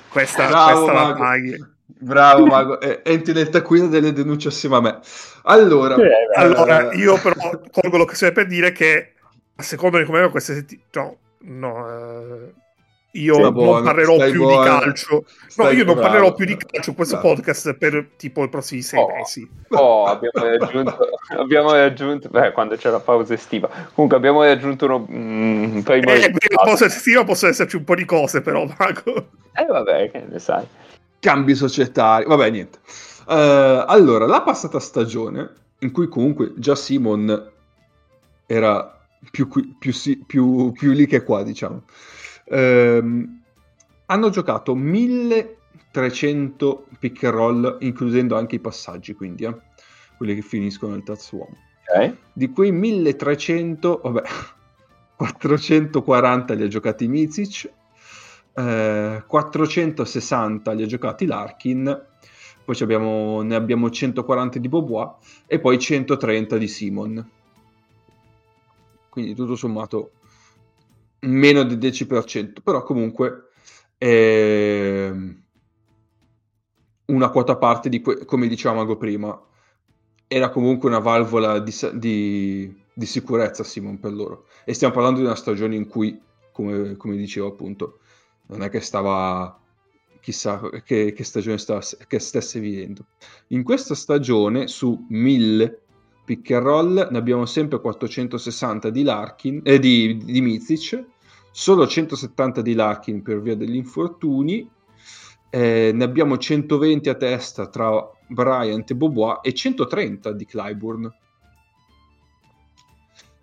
questa 0.10 0.48
Bravo, 0.48 0.80
questa 0.86 0.94
la 0.94 1.04
Mago. 1.08 1.18
paghi. 1.20 1.66
Bravo 1.86 2.46
Mago, 2.46 2.80
Eh, 2.82 3.02
entri 3.04 3.34
nel 3.34 3.50
taccuino 3.50 3.88
delle 3.88 4.12
denunce 4.14 4.48
assieme 4.50 4.76
a 4.78 4.82
me. 4.82 5.00
Allora, 5.44 5.96
Allora, 6.36 6.90
eh, 6.90 6.98
io 6.98 7.18
però 7.20 7.34
colgo 7.72 7.98
l'occasione 7.98 8.32
per 8.34 8.48
dire 8.48 8.72
che 8.72 9.14
a 9.56 9.62
seconda 9.64 9.98
di 10.00 10.06
come 10.06 10.30
queste 10.30 10.54
settimane... 10.56 10.88
No, 10.94 11.18
no 11.44 11.90
eh, 11.90 12.54
io 13.14 13.38
non 13.40 13.52
buono, 13.52 13.84
parlerò 13.84 14.16
più 14.30 14.44
buono. 14.44 14.62
di 14.62 14.68
calcio. 14.70 15.26
No, 15.58 15.70
io 15.70 15.84
non 15.84 15.96
bravo. 15.96 16.00
parlerò 16.00 16.34
più 16.34 16.46
di 16.46 16.56
calcio 16.56 16.92
in 16.92 16.96
questo 16.96 17.18
Bravo. 17.18 17.34
podcast 17.36 17.74
per 17.74 18.12
tipo 18.16 18.42
i 18.44 18.50
prossimi 18.50 18.82
sei 18.82 19.00
Oh. 19.02 19.08
mesi. 19.14 19.50
Oh, 19.72 20.06
abbiamo 20.06 20.46
raggiunto, 20.48 20.98
abbiamo 21.38 21.72
raggiunto, 21.74 22.30
beh, 22.30 22.52
quando 22.54 22.76
c'è 22.78 22.90
la 22.90 23.00
pausa 23.02 23.34
estiva. 23.34 23.70
Comunque 23.94 24.16
abbiamo 24.18 24.44
raggiunto 24.44 24.86
uno, 24.86 25.00
mm, 25.12 25.76
un 25.76 25.84
primo 25.84 26.10
Eh, 26.12 26.32
la 26.32 26.64
cosa 26.64 26.86
estiva 26.86 27.24
possono 27.26 27.52
esserci 27.52 27.76
un 27.76 27.84
po' 27.84 27.96
di 27.96 28.06
cose, 28.06 28.42
però, 28.42 28.66
Mago. 28.78 29.28
Eh, 29.54 29.66
vabbè, 29.66 30.12
che 30.12 30.26
ne 30.30 30.40
sai. 30.40 30.66
cambi 31.20 31.54
societari, 31.54 32.24
vabbè, 32.26 32.50
niente. 32.50 32.80
Eh, 33.28 33.84
allora, 33.88 34.26
la 34.26 34.42
passata 34.42 34.80
stagione, 34.80 35.50
in 35.80 35.92
cui 35.92 36.08
comunque 36.08 36.54
già 36.56 36.76
Simon 36.76 37.52
era 38.46 39.01
più, 39.30 39.48
qui- 39.48 39.76
più, 39.78 39.94
più- 40.26 40.72
più 40.72 40.92
lì 40.92 41.06
che 41.06 41.24
qua, 41.24 41.44
diciamo, 41.44 41.84
ehm, 42.46 43.42
hanno 44.08 44.30
giocato 44.30 44.74
1300 44.76 46.88
pick 47.00 47.24
and 47.24 47.34
roll, 47.34 47.78
includendo 47.82 48.36
anche 48.38 48.56
i 48.56 48.60
passaggi, 48.60 49.14
quindi, 49.14 49.44
eh, 49.44 49.56
quelli 50.18 50.36
che 50.36 50.42
finiscono 50.42 50.94
nel 50.94 51.04
terzo 51.04 51.36
uomo. 51.38 51.58
Ok? 51.88 52.16
Di 52.34 52.50
quei 52.52 52.72
1300, 52.72 54.02
vabbè, 54.04 54.24
440 55.16 56.54
li 56.54 56.64
ha 56.64 56.68
giocati 56.68 57.08
Mizic, 57.08 57.72
eh, 58.56 59.24
460 59.26 60.72
li 60.74 60.84
ha 60.84 60.88
giocati 60.88 61.26
Larkin, 61.26 62.06
poi 62.64 62.78
abbiamo- 62.82 63.42
ne 63.42 63.56
abbiamo 63.56 63.90
140 63.90 64.60
di 64.60 64.70
Bobois 64.70 65.10
e 65.48 65.60
poi 65.60 65.80
130 65.80 66.58
di 66.58 66.68
Simon. 66.68 67.30
Quindi 69.12 69.36
tutto 69.36 69.58
sommato 69.58 70.12
meno 71.24 71.64
del 71.64 71.78
10%, 71.78 72.62
però 72.64 72.82
comunque 72.82 73.50
ehm, 73.98 75.44
una 77.08 77.30
quota 77.30 77.58
parte 77.58 77.90
di, 77.90 78.00
que- 78.00 78.24
come 78.24 78.48
dicevamo 78.48 78.96
prima, 78.96 79.38
era 80.28 80.50
comunque 80.50 80.88
una 80.88 81.00
valvola 81.00 81.60
di, 81.60 81.74
di, 81.96 82.74
di 82.94 83.06
sicurezza 83.06 83.66
Simon 83.66 84.00
per 84.00 84.14
loro. 84.14 84.46
E 84.64 84.74
stiamo 84.74 84.94
parlando 84.94 85.20
di 85.20 85.26
una 85.26 85.36
stagione 85.36 85.76
in 85.76 85.90
cui, 85.90 86.18
come, 86.54 86.96
come 86.96 87.18
dicevo 87.18 87.48
appunto, 87.48 88.00
non 88.48 88.64
è 88.64 88.70
che 88.70 88.80
stava 88.80 89.60
chissà 90.22 90.62
che, 90.86 91.12
che 91.12 91.24
stagione 91.26 91.58
sta, 91.58 91.82
che 92.08 92.20
stesse 92.20 92.62
vivendo. 92.62 93.08
In 93.48 93.64
questa 93.64 93.94
stagione 93.94 94.68
su 94.68 95.06
1000 95.10 95.81
pick 96.36 96.52
and 96.52 96.64
roll 96.64 97.08
ne 97.10 97.18
abbiamo 97.18 97.46
sempre 97.46 97.82
460 97.82 98.90
di 98.90 99.04
Larkin 99.04 99.62
eh, 99.64 99.80
di, 99.80 100.18
di 100.24 100.40
Mizic, 100.40 101.04
solo 101.52 101.86
170 101.86 102.62
di 102.62 102.74
Larkin 102.74 103.22
per 103.22 103.42
via 103.42 103.56
degli 103.56 103.76
infortuni. 103.76 104.70
Eh, 105.50 105.92
ne 105.94 106.04
abbiamo 106.04 106.38
120 106.38 107.10
a 107.10 107.16
testa 107.16 107.68
tra 107.68 108.10
Bryant 108.28 108.90
e 108.90 108.96
Bobois 108.96 109.40
e 109.42 109.54
130 109.54 110.32
di 110.32 110.46
Clyburn. 110.46 111.14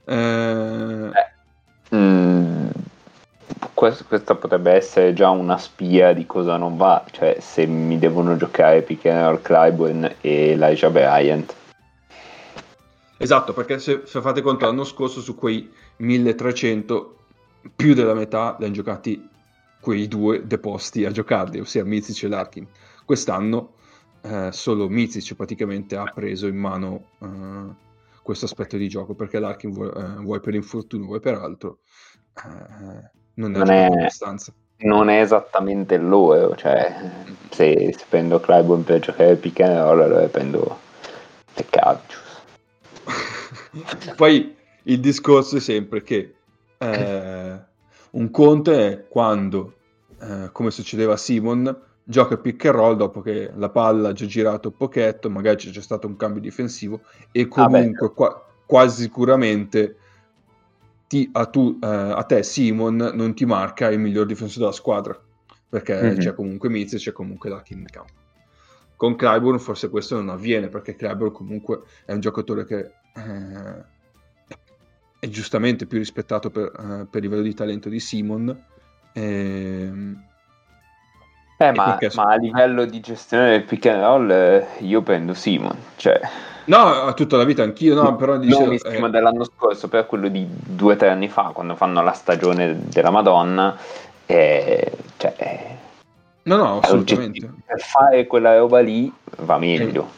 Eh, 0.07 1.11
Mm, 1.95 2.69
quest- 3.73 4.07
questa 4.07 4.35
potrebbe 4.35 4.73
essere 4.73 5.15
già 5.15 5.31
una 5.31 5.57
spia 5.57 6.13
di 6.13 6.27
cosa 6.27 6.59
non 6.59 6.77
va, 6.77 7.03
cioè 7.11 7.39
se 7.41 7.65
mi 7.65 7.99
devono 7.99 8.37
giocare 8.37 8.83
pick 8.83 9.07
and 9.07 9.23
roll 9.23 9.41
Clyburn 9.41 10.17
e 10.21 10.51
Elijah 10.51 10.91
Bryant. 10.91 11.57
Esatto, 13.19 13.53
perché 13.53 13.79
se, 13.79 14.03
se 14.05 14.21
fate 14.21 14.41
conto 14.43 14.65
l'anno 14.65 14.85
scorso 14.85 15.21
su 15.21 15.35
quei 15.35 15.71
1300 15.97 17.17
più 17.75 17.93
della 17.95 18.15
metà 18.15 18.57
li 18.59 18.65
hanno 18.65 18.75
giocati 18.75 19.29
quei 19.81 20.07
due 20.09 20.47
deposti 20.47 21.05
a 21.05 21.11
giocarli, 21.11 21.59
ossia 21.61 21.85
Mizic 21.85 22.23
e 22.23 22.29
Larkin. 22.29 22.67
Quest'anno 23.05 23.75
eh, 24.23 24.51
solo 24.53 24.89
Mizic 24.89 25.35
praticamente 25.35 25.97
ha 25.97 26.05
preso 26.05 26.47
in 26.47 26.57
mano 26.57 27.07
eh, 27.21 27.87
questo 28.23 28.45
aspetto 28.45 28.77
di 28.77 28.89
gioco, 28.89 29.15
perché 29.15 29.39
Larkin 29.39 29.73
vuoi, 29.73 29.91
eh, 29.95 30.23
vuoi 30.23 30.41
per 30.41 30.55
infortunio, 30.55 31.07
vuoi 31.07 31.21
per 31.21 31.35
altro, 31.35 31.79
eh, 32.35 33.11
non 33.35 33.51
ne 33.51 33.59
ha 33.59 33.65
Non 33.65 33.71
è- 33.71 33.85
abbastanza. 33.87 34.53
Non 34.81 35.09
è 35.09 35.21
esattamente 35.21 35.97
loro, 35.97 36.55
cioè 36.55 37.11
se, 37.51 37.93
se 37.97 38.05
prendo 38.09 38.39
Clyburn 38.39 38.85
per 38.85 39.01
giocare 39.01 39.35
pick 39.35 39.59
and 39.59 39.77
roll 39.77 40.01
allora 40.03 40.25
prendo 40.29 40.79
Peccavicius. 41.53 42.28
Poi 44.17 44.55
il 44.85 45.01
discorso 45.01 45.57
è 45.57 45.61
sempre 45.61 46.03
che 46.03 46.35
eh, 46.79 47.63
un 48.11 48.31
conto 48.31 48.73
è 48.73 49.07
quando, 49.09 49.75
eh, 50.21 50.51
come 50.53 50.71
succedeva 50.71 51.15
a 51.15 51.17
Simon, 51.17 51.83
gioca 52.05 52.39
pick 52.39 52.65
and 52.65 52.75
roll 52.75 52.97
dopo 52.97 53.21
che 53.21 53.51
la 53.55 53.69
palla 53.69 54.09
ha 54.11 54.13
già 54.13 54.27
girato 54.27 54.69
un 54.69 54.77
pochetto, 54.77 55.29
magari 55.29 55.57
c'è 55.57 55.71
già 55.71 55.83
stato 55.83 56.07
un 56.07 56.17
cambio 56.17 56.41
difensivo 56.41 57.03
e 57.33 57.49
comunque 57.49 58.13
qua- 58.15 58.47
quasi 58.65 59.03
sicuramente 59.03 59.97
ti- 61.07 61.29
a, 61.33 61.47
tu, 61.47 61.79
eh, 61.83 61.87
a 61.87 62.23
te 62.23 62.43
Simon 62.43 62.97
non 63.15 63.35
ti 63.35 63.45
marca 63.45 63.91
il 63.91 63.99
miglior 63.99 64.27
difensore 64.27 64.61
della 64.61 64.73
squadra 64.73 65.21
perché 65.69 66.01
Mhm. 66.01 66.17
c'è 66.19 66.35
comunque 66.35 66.69
Miz 66.71 66.95
e 66.95 66.97
c'è 66.99 67.13
comunque 67.13 67.51
Larkin 67.51 67.79
in 67.79 67.87
campo. 67.87 68.13
Con 68.97 69.15
Clyburn 69.15 69.59
forse 69.59 69.91
questo 69.91 70.17
non 70.17 70.29
avviene 70.29 70.69
perché 70.69 70.97
Clyburn 70.97 71.33
comunque 71.33 71.83
è 72.05 72.13
un 72.13 72.21
giocatore 72.21 72.65
che 72.65 72.93
eh, 73.19 73.85
è 75.19 75.29
giustamente 75.29 75.87
più 75.87 75.99
rispettato 75.99 76.51
per, 76.51 76.73
eh, 76.79 77.07
per 77.11 77.23
livello 77.23 77.43
di 77.43 77.55
talento 77.55 77.89
di 77.89 78.01
Simon. 78.01 78.65
Eh, 79.13 79.93
E 81.61 81.73
ma, 81.73 81.99
ma 82.15 82.23
a 82.23 82.37
livello 82.37 82.85
di 82.85 83.01
gestione 83.01 83.51
del 83.51 83.65
pick 83.65 83.87
and 83.87 84.01
roll 84.01 84.31
eh, 84.31 84.65
io 84.79 85.03
prendo 85.03 85.35
Simon, 85.35 85.77
cioè 85.97 86.21
no, 86.67 87.13
tutta 87.15 87.37
la 87.37 87.43
vita 87.43 87.65
anch'io, 87.65 88.01
no, 88.01 88.15
però 88.15 88.37
dicevo, 88.37 88.67
non 88.67 88.75
il 88.75 88.83
eh, 88.85 88.95
Simon 88.95 89.11
dell'anno 89.11 89.43
scorso, 89.43 89.89
per 89.89 90.07
quello 90.07 90.29
di 90.29 90.47
due 90.49 90.95
o 90.95 90.97
tre 90.97 91.09
anni 91.09 91.29
fa, 91.29 91.51
quando 91.53 91.75
fanno 91.75 92.01
la 92.01 92.13
stagione 92.13 92.79
della 92.89 93.11
Madonna, 93.11 93.77
eh, 94.25 94.93
cioè, 95.17 95.35
eh, 95.37 95.77
no, 96.45 96.57
no, 96.57 96.79
assolutamente. 96.79 97.53
per 97.67 97.81
fare 97.81 98.29
quella 98.29 98.57
roba 98.57 98.79
lì 98.79 99.13
va 99.39 99.59
meglio. 99.59 100.09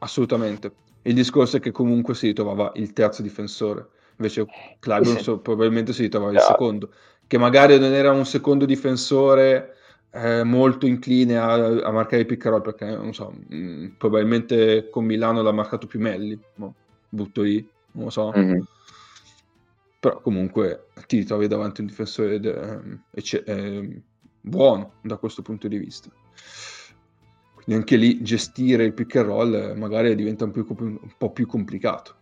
Assolutamente. 0.00 0.70
Il 1.02 1.14
discorso 1.14 1.56
è 1.56 1.60
che 1.60 1.70
comunque 1.70 2.14
si 2.14 2.26
ritrovava 2.26 2.72
il 2.74 2.92
terzo 2.92 3.22
difensore, 3.22 3.88
invece 4.18 4.46
Clyburn 4.78 5.18
Sì. 5.18 5.38
probabilmente 5.40 5.92
si 5.92 6.02
ritrovava 6.02 6.32
il 6.32 6.40
secondo, 6.40 6.92
che 7.26 7.38
magari 7.38 7.78
non 7.78 7.92
era 7.92 8.10
un 8.12 8.26
secondo 8.26 8.66
difensore 8.66 9.74
eh, 10.10 10.42
molto 10.42 10.86
incline 10.86 11.38
a, 11.38 11.52
a 11.54 11.90
marcare 11.90 12.26
roll, 12.38 12.60
perché 12.62 12.84
non 12.84 13.14
so, 13.14 13.32
mh, 13.48 13.94
probabilmente 13.96 14.88
con 14.90 15.04
Milano 15.04 15.42
l'ha 15.42 15.52
marcato 15.52 15.86
più 15.86 16.00
Melli, 16.00 16.40
mo, 16.54 16.74
butto 17.08 17.42
lì, 17.42 17.66
non 17.92 18.04
lo 18.04 18.10
so. 18.10 18.32
Mhm. 18.34 18.64
però 19.98 20.20
comunque 20.22 20.90
ti 21.06 21.18
ritrovi 21.18 21.46
davanti 21.46 21.80
a 21.80 21.84
un 21.84 21.90
difensore 21.90 22.36
ehm, 22.36 23.02
ecce- 23.10 23.44
ehm, 23.44 24.02
buono 24.40 24.96
da 25.02 25.18
questo 25.18 25.42
punto 25.42 25.68
di 25.68 25.78
vista. 25.78 26.08
Quindi 27.62 27.74
anche 27.82 27.96
lì 27.96 28.22
gestire 28.22 28.84
il 28.84 28.94
pick 28.94 29.16
and 29.16 29.26
roll 29.26 29.54
eh, 29.54 29.74
magari 29.74 30.14
diventa 30.14 30.44
un, 30.44 30.50
più- 30.50 30.66
un 30.68 30.98
po' 31.16 31.30
più 31.30 31.46
complicato. 31.46 32.14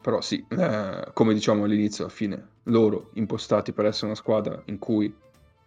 Però 0.00 0.20
sì, 0.20 0.44
eh, 0.48 1.10
come 1.12 1.34
diciamo 1.34 1.64
all'inizio, 1.64 2.04
alla 2.04 2.12
fine, 2.12 2.48
loro 2.64 3.10
impostati 3.14 3.72
per 3.72 3.84
essere 3.84 4.06
una 4.06 4.14
squadra 4.16 4.60
in 4.66 4.78
cui 4.78 5.14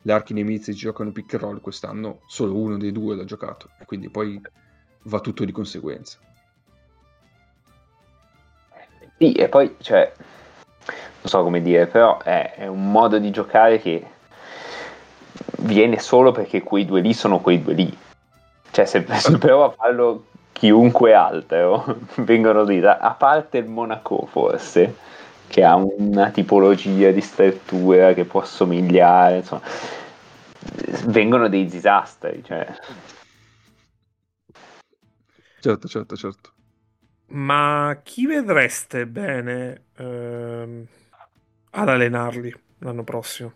le 0.01 0.11
archi 0.11 0.33
nemici 0.33 0.73
giocano 0.73 1.11
pick 1.11 1.35
and 1.35 1.43
roll, 1.43 1.61
quest'anno 1.61 2.19
solo 2.25 2.55
uno 2.55 2.77
dei 2.77 2.91
due 2.91 3.15
l'ha 3.15 3.23
giocato, 3.23 3.69
e 3.79 3.85
quindi 3.85 4.09
poi 4.09 4.41
va 5.03 5.19
tutto 5.19 5.45
di 5.45 5.51
conseguenza. 5.51 6.17
Sì, 9.17 9.31
e 9.31 9.47
poi, 9.47 9.75
cioè, 9.79 10.11
non 10.17 11.23
so 11.23 11.41
come 11.43 11.61
dire, 11.61 11.87
però 11.87 12.19
è, 12.19 12.55
è 12.55 12.67
un 12.67 12.91
modo 12.91 13.17
di 13.19 13.31
giocare 13.31 13.79
che 13.79 14.05
viene 15.59 15.99
solo 15.99 16.31
perché 16.31 16.61
quei 16.61 16.85
due 16.85 17.01
lì 17.01 17.13
sono 17.13 17.39
quei 17.39 17.61
due 17.61 17.73
lì. 17.73 17.97
Cioè, 18.71 18.85
se, 18.85 19.05
se 19.17 19.37
prova 19.37 19.65
a 19.65 19.71
farlo 19.71 20.25
chiunque 20.51 21.13
altro, 21.13 21.99
vengono 22.17 22.63
lì, 22.63 22.83
a 22.85 23.15
parte 23.17 23.57
il 23.57 23.67
Monaco 23.67 24.27
forse, 24.29 24.95
che 25.47 25.63
ha 25.63 25.75
una 25.75 26.29
tipologia 26.31 27.11
di 27.11 27.21
struttura 27.21 28.13
che 28.13 28.25
può 28.25 28.43
somigliare, 28.43 29.37
insomma, 29.37 29.61
vengono 31.05 31.47
dei 31.47 31.65
disastri, 31.65 32.43
cioè... 32.43 32.67
Certo, 35.59 35.87
certo, 35.87 36.15
certo. 36.15 36.53
Ma 37.27 37.99
chi 38.03 38.27
vedreste 38.27 39.07
bene 39.07 39.85
ehm, 39.97 40.85
ad 41.71 41.89
allenarli 41.89 42.53
l'anno 42.79 43.03
prossimo? 43.03 43.53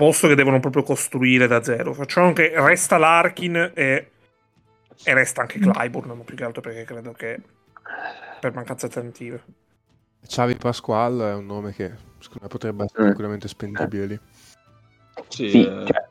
Posto 0.00 0.28
che 0.28 0.34
devono 0.34 0.60
proprio 0.60 0.82
costruire 0.82 1.46
da 1.46 1.62
zero. 1.62 1.92
Facciamo 1.92 2.32
che 2.32 2.50
resta 2.54 2.96
Larkin 2.96 3.72
e, 3.74 4.10
e 5.04 5.12
resta 5.12 5.42
anche 5.42 5.58
Clyburn, 5.58 6.08
ma 6.16 6.24
più 6.24 6.34
che 6.34 6.44
altro 6.44 6.62
perché 6.62 6.84
credo 6.84 7.12
che 7.12 7.38
per 8.40 8.54
mancanza 8.54 8.86
di 8.86 8.94
alternative. 8.94 9.42
Xavi 10.26 10.54
Pasquale 10.54 11.32
è 11.32 11.34
un 11.34 11.44
nome 11.44 11.74
che 11.74 11.90
secondo 12.18 12.44
me 12.44 12.48
potrebbe 12.48 12.84
essere 12.84 13.02
Mm. 13.02 13.04
tranquillamente 13.04 13.46
spendibile 13.48 14.06
lì. 14.06 14.20
Sì, 15.28 15.50
Sì, 15.50 15.66
eh, 15.66 15.84
cioè, 15.84 16.08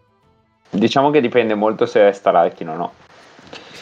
diciamo 0.69 1.09
che 1.09 1.19
dipende 1.19 1.55
molto 1.55 1.87
se 1.87 2.03
resta 2.03 2.29
Larkin 2.29 2.69
o 2.69 2.75
no. 2.75 2.93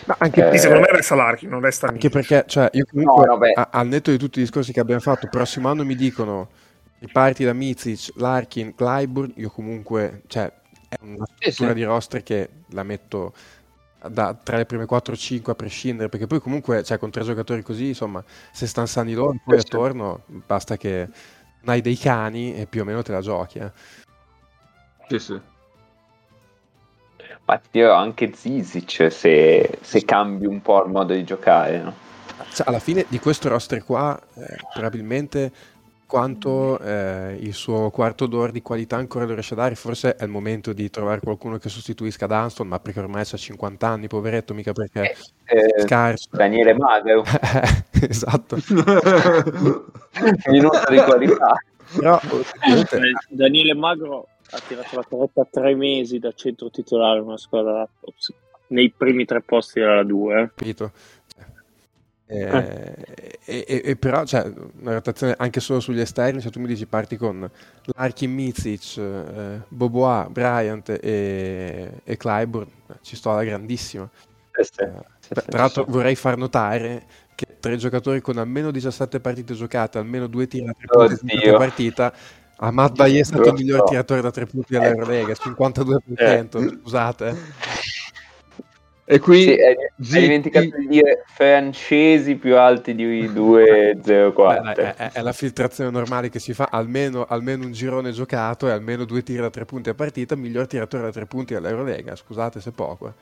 Ma 0.05 0.15
anche, 0.19 0.51
Eh, 0.51 0.57
secondo 0.57 0.83
me 0.83 0.87
resta 0.89 1.15
Larkin, 1.15 1.49
non 1.49 1.59
resta 1.59 1.87
anche 1.87 2.07
perché, 2.07 2.45
cioè, 2.47 2.69
io 2.71 2.85
comunque, 2.89 3.25
No, 3.25 3.39
a- 3.55 3.67
al 3.73 3.87
netto 3.87 4.11
di 4.11 4.17
tutti 4.17 4.39
i 4.39 4.43
discorsi 4.43 4.71
che 4.71 4.79
abbiamo 4.79 5.01
fatto, 5.01 5.27
prossimo 5.27 5.67
anno 5.67 5.83
mi 5.83 5.95
dicono 5.95 6.47
riparti 6.99 7.43
da 7.43 7.53
Mizic, 7.53 8.11
Larkin, 8.15 8.73
Clyburn, 8.75 9.33
io 9.35 9.49
comunque, 9.49 10.23
cioè, 10.27 10.51
è 10.89 10.95
una 11.01 11.25
struttura 11.25 11.69
sì. 11.69 11.75
di 11.75 11.83
roster 11.83 12.23
che 12.23 12.49
la 12.69 12.83
metto 12.83 13.33
da, 14.07 14.33
tra 14.33 14.57
le 14.57 14.65
prime 14.65 14.85
4-5 14.85 15.49
a 15.49 15.55
prescindere, 15.55 16.09
perché 16.09 16.27
poi 16.27 16.39
comunque, 16.39 16.83
cioè, 16.83 16.97
con 16.97 17.11
tre 17.11 17.23
giocatori 17.23 17.61
così, 17.61 17.87
insomma, 17.87 18.23
se 18.51 18.67
stanno 18.67 18.87
sani 18.87 19.13
loro, 19.13 19.35
poi 19.43 19.59
Sì, 19.59 19.65
attorno, 19.65 20.23
basta 20.27 20.77
che 20.77 21.07
non 21.61 21.75
hai 21.75 21.81
dei 21.81 21.97
cani 21.97 22.55
e 22.55 22.65
più 22.65 22.81
o 22.81 22.85
meno 22.85 23.01
te 23.01 23.11
la 23.11 23.21
giochi, 23.21 23.59
eh. 23.59 23.71
sì, 25.07 25.19
sì. 25.19 25.39
Ma 27.45 27.57
ti 27.57 27.69
dirò 27.71 27.95
anche 27.95 28.33
Zizic 28.33 29.09
se, 29.09 29.79
se 29.81 30.03
cambi 30.03 30.45
un 30.45 30.61
po' 30.61 30.83
il 30.83 30.91
modo 30.91 31.13
di 31.13 31.23
giocare, 31.23 31.81
no? 31.81 31.93
Cioè, 32.53 32.67
alla 32.67 32.79
fine 32.79 33.05
di 33.07 33.19
questo 33.19 33.47
roster 33.47 33.83
qua, 33.83 34.19
eh, 34.35 34.57
probabilmente 34.73 35.51
quanto 36.07 36.79
eh, 36.79 37.37
il 37.39 37.53
suo 37.53 37.89
quarto 37.91 38.25
d'ora 38.25 38.51
di 38.51 38.61
qualità 38.61 38.95
ancora 38.95 39.25
lo 39.25 39.33
riesce 39.33 39.53
a 39.53 39.57
dare, 39.57 39.75
forse 39.75 40.15
è 40.15 40.23
il 40.23 40.29
momento 40.29 40.71
di 40.73 40.89
trovare 40.89 41.19
qualcuno 41.19 41.57
che 41.57 41.69
sostituisca 41.69 42.25
Dunston, 42.25 42.67
ma 42.67 42.79
perché 42.79 42.99
ormai 42.99 43.21
ha 43.21 43.37
50 43.37 43.87
anni, 43.87 44.07
poveretto, 44.07 44.53
mica 44.53 44.71
perché 44.71 45.01
è 45.01 45.15
Eh, 45.53 45.81
scarso. 45.81 46.29
Daniele 46.31 46.73
Magro, 46.73 47.23
esatto. 48.07 48.57
minuto 50.49 50.79
di 50.89 50.97
qualità. 50.97 51.53
Però, 51.95 52.19
ovviamente, 52.29 52.97
Eh, 52.97 53.01
Daniele 53.29 53.73
Magro 53.75 54.27
ha 54.51 54.59
tirato 54.65 54.95
la 54.95 55.05
carretta 55.07 55.41
a 55.41 55.47
tre 55.49 55.75
mesi 55.75 56.19
da 56.19 56.31
centro 56.31 56.69
titolare 56.69 57.19
una 57.19 57.37
squadra 57.37 57.87
nei 58.67 58.91
primi 58.95 59.25
tre 59.25 59.41
posti 59.41 59.79
della 59.79 60.03
2. 60.03 60.51
capito? 60.55 60.85
Eh, 60.85 61.16
e, 62.27 63.07
e- 63.45 63.81
e 63.85 63.95
però 63.95 64.25
cioè, 64.25 64.51
una 64.81 64.93
rotazione 64.93 65.33
anche 65.37 65.59
solo 65.61 65.79
sugli 65.79 66.01
esterni, 66.01 66.41
se 66.41 66.49
tu 66.51 66.59
mi 66.59 66.67
dici 66.67 66.85
parti 66.85 67.15
con 67.15 67.49
Larkin, 67.95 68.33
Mizic, 68.33 68.97
eh, 68.97 69.61
Bobois, 69.69 70.27
Bryant 70.29 70.89
e, 71.01 72.01
e 72.03 72.17
Clyburn, 72.17 72.69
eh, 72.89 72.93
ci 73.01 73.15
sto 73.15 73.31
alla 73.31 73.43
grandissima. 73.45 74.09
Eh, 74.51 74.63
sì, 74.63 74.81
Eh, 74.81 74.91
sì, 75.19 75.33
tra 75.33 75.59
l'altro 75.59 75.85
sì. 75.85 75.91
vorrei 75.91 76.15
far 76.15 76.37
notare 76.37 77.05
che 77.33 77.45
tre 77.59 77.77
giocatori 77.77 78.19
con 78.19 78.37
almeno 78.37 78.71
17 78.71 79.19
partite 79.19 79.53
giocate, 79.53 79.97
almeno 79.97 80.27
due 80.27 80.47
tiri 80.47 80.65
da 80.65 80.73
tre 80.73 80.87
punti 80.87 81.33
in 81.33 81.39
tutta 81.39 81.57
partita, 81.57 82.13
Ahmad 82.57 82.95
Baye 82.95 83.19
è 83.19 83.23
stato 83.23 83.49
il 83.49 83.53
miglior 83.53 83.83
tiratore 83.83 84.21
da 84.21 84.31
tre 84.31 84.47
punti 84.47 84.73
dell'Eurolega, 84.73 85.33
52%, 85.33 86.57
Eh. 86.57 86.79
scusate. 86.81 87.35
E 89.09 89.19
qui 89.19 89.41
Sì, 89.41 89.51
hai, 89.51 89.75
dimenticato 89.95 90.65
di 90.77 90.87
dire 90.87 91.23
francesi 91.27 92.35
più 92.35 92.57
alti 92.57 92.93
di 92.93 93.25
2,04. 93.29 94.61
Beh, 94.63 94.73
dai, 94.73 94.85
è, 94.85 94.95
è- 94.95 95.11
è 95.13 95.21
la 95.21 95.31
filtrazione 95.31 95.89
normale 95.89 96.27
che 96.29 96.39
si 96.39 96.53
fa, 96.53 96.67
almeno, 96.69 97.25
almeno 97.25 97.63
un 97.63 97.71
girone 97.71 98.11
giocato 98.11 98.67
e 98.67 98.71
almeno 98.71 99.05
due 99.05 99.23
tiri 99.23 99.39
da 99.39 99.49
tre 99.49 99.63
punti 99.63 99.87
a 99.89 99.93
partita, 99.93 100.35
miglior 100.35 100.67
tiratore 100.67 101.03
da 101.03 101.11
tre 101.11 101.25
punti 101.25 101.53
dell'Eurolega, 101.53 102.17
scusate 102.17 102.59
se 102.59 102.71
poco. 102.71 103.13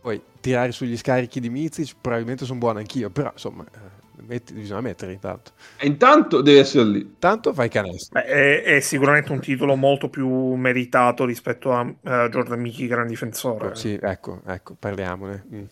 Poi 0.00 0.18
tirare 0.40 0.72
sugli 0.72 0.96
scarichi 0.96 1.38
di 1.40 1.50
Mizic 1.50 1.96
probabilmente 2.00 2.46
sono 2.46 2.58
buono 2.58 2.78
anch'io, 2.78 3.10
però 3.10 3.30
insomma 3.32 3.62
eh, 3.64 3.78
metti- 4.26 4.52
bisogna 4.54 4.80
mettere 4.80 5.12
intanto. 5.12 5.52
E 5.78 5.86
intanto 5.86 6.40
deve 6.42 6.60
essere 6.60 6.84
lì. 6.84 7.14
Tanto 7.18 7.52
fai 7.54 7.68
canestro. 7.68 8.20
Beh, 8.20 8.26
è, 8.26 8.62
è 8.62 8.80
sicuramente 8.80 9.32
un 9.32 9.40
titolo 9.40 9.76
molto 9.76 10.08
più 10.08 10.28
meritato 10.54 11.24
rispetto 11.24 11.72
a 11.72 11.82
eh, 11.86 12.28
Jordan 12.30 12.60
Mickey, 12.60 12.86
gran 12.86 13.06
difensore. 13.06 13.74
Sì, 13.74 13.98
ecco, 14.00 14.40
ecco, 14.46 14.76
parliamone. 14.78 15.44
Mm. 15.54 15.62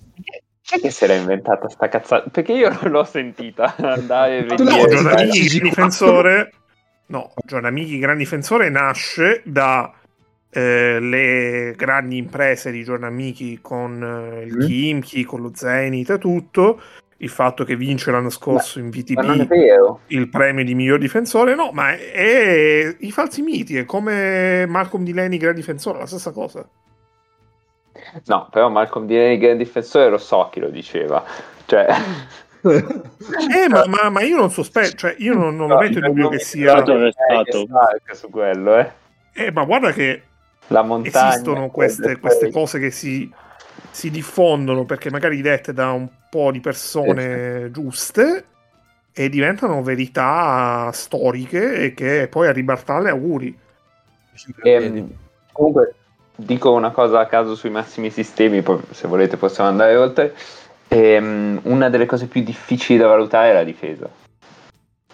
Chi 0.62 0.76
è 0.76 0.80
che 0.80 0.90
se 0.90 1.06
l'ha 1.06 1.14
inventata 1.14 1.68
sta 1.68 1.88
cazzata? 1.88 2.30
Perché 2.30 2.52
io 2.52 2.70
non 2.70 2.90
l'ho 2.92 3.04
sentita 3.04 3.74
andare 3.82 4.38
e 4.38 4.44
No. 4.44 4.54
Jordan 4.64 5.02
gran 5.02 5.28
difensore. 5.28 6.52
No, 7.06 7.32
Jordan 7.44 7.72
Mickey, 7.74 7.98
gran 7.98 8.16
difensore, 8.16 8.70
nasce 8.70 9.42
da 9.44 9.92
eh, 10.48 10.98
le 11.00 11.74
grandi 11.76 12.16
imprese 12.16 12.70
di 12.70 12.82
Jordan 12.82 13.12
Mickey 13.12 13.58
con 13.60 14.02
eh, 14.02 14.44
il 14.44 14.56
Mm. 14.56 14.60
Kimchi, 14.66 15.24
con 15.24 15.42
lo 15.42 15.50
Zenith 15.54 16.08
e 16.10 16.18
tutto. 16.18 16.80
Il 17.24 17.30
fatto 17.30 17.64
che 17.64 17.74
vince 17.76 18.10
l'anno 18.10 18.28
scorso 18.30 18.78
in 18.78 18.86
Ma 18.86 18.92
è 18.92 18.98
VTB 18.98 19.96
il 20.08 20.28
premio 20.28 20.62
di 20.64 20.74
miglior 20.74 20.98
difensore, 20.98 21.54
no, 21.54 21.70
ma 21.72 21.92
è, 21.92 22.12
è 22.12 22.96
i 23.00 23.10
falsi 23.10 23.40
miti, 23.40 23.78
è 23.78 23.84
come 23.84 24.66
Malcolm 24.66 25.04
Delaney, 25.04 25.38
gran 25.38 25.54
difensore, 25.54 25.98
la 25.98 26.06
stessa 26.06 26.32
cosa. 26.32 26.68
No, 28.26 28.48
però 28.50 28.68
Malcolm 28.68 29.06
Delaney, 29.06 29.38
gran 29.38 29.56
difensore, 29.56 30.10
lo 30.10 30.18
so 30.18 30.48
chi 30.52 30.60
lo 30.60 30.68
diceva. 30.68 31.24
Cioè, 31.64 31.86
Eh, 32.64 33.68
ma, 33.68 33.84
ma- 33.86 34.08
ma 34.08 34.22
io 34.22 34.36
non 34.36 34.50
sospetto, 34.50 34.96
cioè 34.96 35.14
io 35.18 35.34
non, 35.34 35.54
non 35.54 35.68
lo 35.68 35.74
no, 35.74 35.80
metto 35.80 35.98
in 35.98 36.04
io 36.04 36.10
dubbio 36.10 36.28
che 36.30 36.38
sia... 36.38 36.76
è 36.76 37.10
stato? 37.10 37.66
Stark 37.66 38.16
su 38.16 38.30
quello, 38.30 38.78
eh. 38.78 38.90
Eh, 39.34 39.52
ma 39.52 39.64
guarda 39.64 39.92
che 39.92 40.22
La 40.68 40.82
montagna. 40.82 41.32
esistono 41.32 41.68
queste, 41.68 42.18
queste 42.18 42.50
cose 42.50 42.78
che 42.78 42.90
si, 42.90 43.30
si 43.94 44.10
diffondono 44.10 44.84
perché 44.84 45.08
magari 45.08 45.40
dette 45.40 45.72
da 45.72 45.92
un 45.92 46.08
po' 46.28 46.50
di 46.50 46.58
persone 46.58 47.70
giuste 47.70 48.44
e 49.12 49.28
diventano 49.28 49.84
verità 49.84 50.90
storiche 50.92 51.76
e 51.76 51.94
che 51.94 52.26
poi 52.28 52.48
a 52.48 52.52
ribaltarle 52.52 53.10
auguri. 53.10 53.56
Ehm, 54.64 55.08
comunque, 55.52 55.94
dico 56.34 56.72
una 56.72 56.90
cosa 56.90 57.20
a 57.20 57.26
caso 57.26 57.54
sui 57.54 57.70
massimi 57.70 58.10
sistemi, 58.10 58.62
poi 58.62 58.80
se 58.90 59.06
volete 59.06 59.36
possiamo 59.36 59.70
andare 59.70 59.94
oltre. 59.94 60.34
Ehm, 60.88 61.60
una 61.62 61.88
delle 61.88 62.06
cose 62.06 62.26
più 62.26 62.42
difficili 62.42 62.98
da 62.98 63.06
valutare 63.06 63.50
è 63.50 63.54
la 63.54 63.62
difesa. 63.62 64.10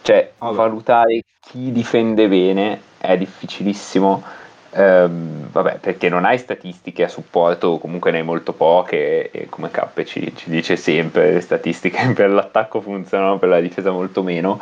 Cioè, 0.00 0.32
Vabbè. 0.38 0.56
valutare 0.56 1.22
chi 1.38 1.70
difende 1.70 2.26
bene 2.28 2.80
è 2.96 3.18
difficilissimo. 3.18 4.24
Ehm, 4.70 5.50
vabbè, 5.50 5.78
perché 5.78 6.08
non 6.08 6.24
hai 6.24 6.38
statistiche 6.38 7.04
a 7.04 7.08
supporto, 7.08 7.78
comunque 7.78 8.10
ne 8.10 8.18
hai 8.18 8.24
molto 8.24 8.52
poche. 8.52 9.30
E 9.30 9.48
come 9.48 9.70
Cappe 9.70 10.04
ci, 10.04 10.32
ci 10.36 10.50
dice 10.50 10.76
sempre, 10.76 11.32
le 11.32 11.40
statistiche 11.40 12.12
per 12.14 12.30
l'attacco 12.30 12.80
funzionano, 12.80 13.38
per 13.38 13.48
la 13.48 13.60
difesa 13.60 13.90
molto 13.90 14.22
meno. 14.22 14.60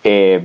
E, 0.00 0.42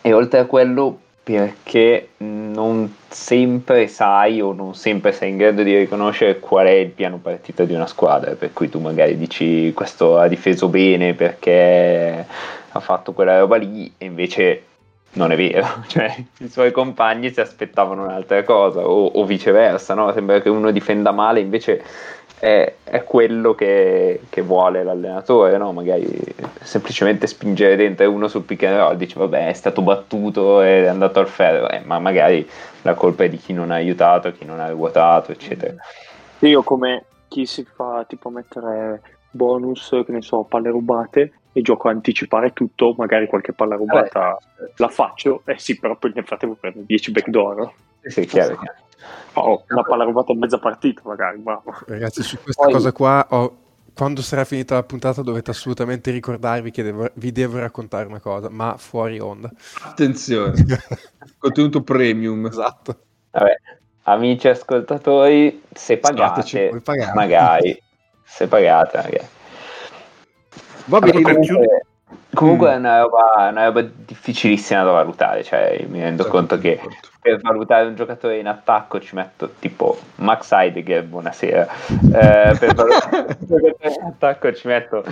e 0.00 0.12
oltre 0.12 0.40
a 0.40 0.44
quello, 0.44 0.98
perché 1.24 2.10
non 2.18 2.94
sempre 3.08 3.88
sai 3.88 4.42
o 4.42 4.52
non 4.52 4.74
sempre 4.74 5.12
sei 5.12 5.30
in 5.30 5.38
grado 5.38 5.62
di 5.62 5.74
riconoscere 5.74 6.38
qual 6.38 6.66
è 6.66 6.72
il 6.72 6.90
piano 6.90 7.16
partita 7.16 7.64
di 7.64 7.72
una 7.72 7.86
squadra, 7.86 8.32
per 8.32 8.52
cui 8.52 8.68
tu 8.68 8.78
magari 8.78 9.16
dici 9.16 9.72
questo 9.72 10.18
ha 10.18 10.28
difeso 10.28 10.68
bene 10.68 11.14
perché 11.14 12.26
ha 12.68 12.80
fatto 12.80 13.12
quella 13.12 13.38
roba 13.38 13.56
lì 13.56 13.90
e 13.96 14.04
invece 14.04 14.62
non 15.14 15.32
è 15.32 15.36
vero, 15.36 15.66
cioè 15.88 16.14
i 16.38 16.48
suoi 16.48 16.70
compagni 16.70 17.32
si 17.32 17.40
aspettavano 17.40 18.04
un'altra 18.04 18.42
cosa 18.44 18.86
o, 18.86 19.06
o 19.06 19.24
viceversa, 19.24 19.94
no? 19.94 20.12
sembra 20.12 20.40
che 20.40 20.48
uno 20.48 20.70
difenda 20.70 21.10
male 21.10 21.40
invece 21.40 21.82
è, 22.38 22.74
è 22.84 23.04
quello 23.04 23.54
che, 23.54 24.20
che 24.28 24.42
vuole 24.42 24.82
l'allenatore, 24.82 25.56
no? 25.56 25.72
magari 25.72 26.06
semplicemente 26.60 27.26
spingere 27.26 27.76
dentro 27.76 28.10
uno 28.10 28.28
sul 28.28 28.42
pick 28.42 28.64
and 28.64 28.76
roll, 28.76 28.96
dice 28.96 29.18
vabbè 29.18 29.48
è 29.48 29.52
stato 29.52 29.82
battuto 29.82 30.60
ed 30.60 30.84
è 30.84 30.88
andato 30.88 31.20
al 31.20 31.28
ferro, 31.28 31.68
eh, 31.70 31.80
ma 31.84 31.98
magari 31.98 32.48
la 32.82 32.94
colpa 32.94 33.24
è 33.24 33.28
di 33.28 33.38
chi 33.38 33.52
non 33.52 33.70
ha 33.70 33.76
aiutato, 33.76 34.32
chi 34.32 34.44
non 34.44 34.60
ha 34.60 34.68
ruotato, 34.68 35.32
eccetera. 35.32 35.74
Io 36.40 36.62
come 36.62 37.04
chi 37.28 37.46
si 37.46 37.64
fa 37.64 38.04
tipo 38.06 38.28
mettere 38.28 39.00
bonus, 39.30 39.88
che 40.04 40.12
ne 40.12 40.20
so, 40.20 40.42
palle 40.42 40.70
rubate 40.70 41.32
e 41.56 41.62
gioco 41.62 41.86
a 41.88 41.92
anticipare 41.92 42.52
tutto, 42.52 42.94
magari 42.98 43.28
qualche 43.28 43.52
palla 43.52 43.76
rubata 43.76 44.36
la 44.76 44.88
faccio, 44.88 45.42
eh 45.46 45.56
sì, 45.56 45.78
però 45.78 45.96
poi 45.96 46.10
nel 46.14 46.24
frattempo 46.26 46.56
prendo 46.56 46.80
10 46.84 47.12
backdoor. 47.12 47.72
Sì, 48.02 48.22
è 48.22 48.26
chiaro, 48.26 48.56
chiaro. 48.58 48.78
Oh, 49.34 49.64
una 49.68 49.82
palla 49.82 50.02
rubata 50.02 50.32
in 50.32 50.40
mezza 50.40 50.58
partita, 50.58 51.02
magari, 51.04 51.38
bravo. 51.38 51.72
Ragazzi, 51.86 52.22
su 52.24 52.36
questa 52.42 52.64
Poi- 52.64 52.72
cosa 52.72 52.90
qua, 52.92 53.24
ho- 53.30 53.56
quando 53.94 54.22
sarà 54.22 54.44
finita 54.44 54.74
la 54.74 54.82
puntata 54.82 55.22
dovete 55.22 55.52
assolutamente 55.52 56.10
ricordarvi 56.10 56.72
che 56.72 56.82
devo- 56.82 57.10
vi 57.14 57.30
devo 57.30 57.60
raccontare 57.60 58.06
una 58.06 58.18
cosa, 58.18 58.50
ma 58.50 58.74
fuori 58.76 59.20
onda. 59.20 59.48
Attenzione, 59.84 60.54
contenuto 61.38 61.82
premium. 61.82 62.46
esatto. 62.46 62.98
Vabbè, 63.30 63.54
amici 64.04 64.48
ascoltatori, 64.48 65.62
se 65.72 65.98
pagate, 65.98 66.72
magari, 67.14 67.80
se 68.24 68.48
pagate, 68.48 68.96
magari. 68.96 69.26
Va 70.86 70.98
Allora, 70.98 71.12
bene, 71.18 71.22
per 71.22 71.34
Comunque, 71.46 71.86
comunque 72.34 72.68
Mm. 72.68 72.72
è 72.72 72.76
una 72.76 73.00
roba, 73.00 73.48
una 73.50 73.64
roba 73.64 73.82
difficilissima 73.82 74.82
da 74.82 74.90
valutare, 74.90 75.42
cioè 75.42 75.84
mi 75.88 76.00
rendo 76.00 76.26
conto 76.26 76.58
che 76.58 76.78
per 77.20 77.40
valutare 77.40 77.86
un 77.86 77.94
giocatore 77.94 78.38
in 78.38 78.46
attacco 78.46 79.00
ci 79.00 79.14
metto 79.14 79.54
tipo 79.58 79.98
Max 80.16 80.52
Heidegger, 80.52 81.04
buonasera, 81.04 81.66
Eh, 82.12 82.56
per 82.58 82.74
valutare 82.74 83.16
un 83.16 83.36
giocatore 83.48 83.94
in 83.98 84.06
attacco 84.06 84.52
ci 84.52 84.66
metto 84.66 85.04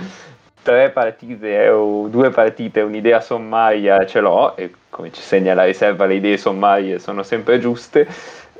tre 0.61 0.91
partite 0.91 1.69
o 1.69 2.07
due 2.07 2.29
partite, 2.29 2.81
un'idea 2.81 3.19
sommaria 3.19 4.05
ce 4.05 4.19
l'ho 4.19 4.55
e 4.55 4.71
come 4.89 5.11
ci 5.11 5.21
segna 5.21 5.53
la 5.55 5.63
riserva 5.65 6.05
le 6.05 6.15
idee 6.15 6.37
sommarie 6.37 6.99
sono 6.99 7.23
sempre 7.23 7.59
giuste. 7.59 8.07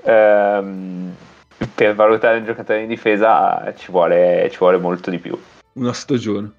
Ehm, 0.04 1.16
per 1.76 1.94
valutare 1.96 2.40
un 2.40 2.46
giocatore 2.46 2.82
in 2.82 2.88
difesa 2.88 3.72
ci 3.78 3.92
vuole, 3.92 4.50
ci 4.52 4.58
vuole 4.58 4.78
molto 4.78 5.10
di 5.12 5.20
più. 5.20 5.40
una 5.74 5.94
stagione. 5.94 6.52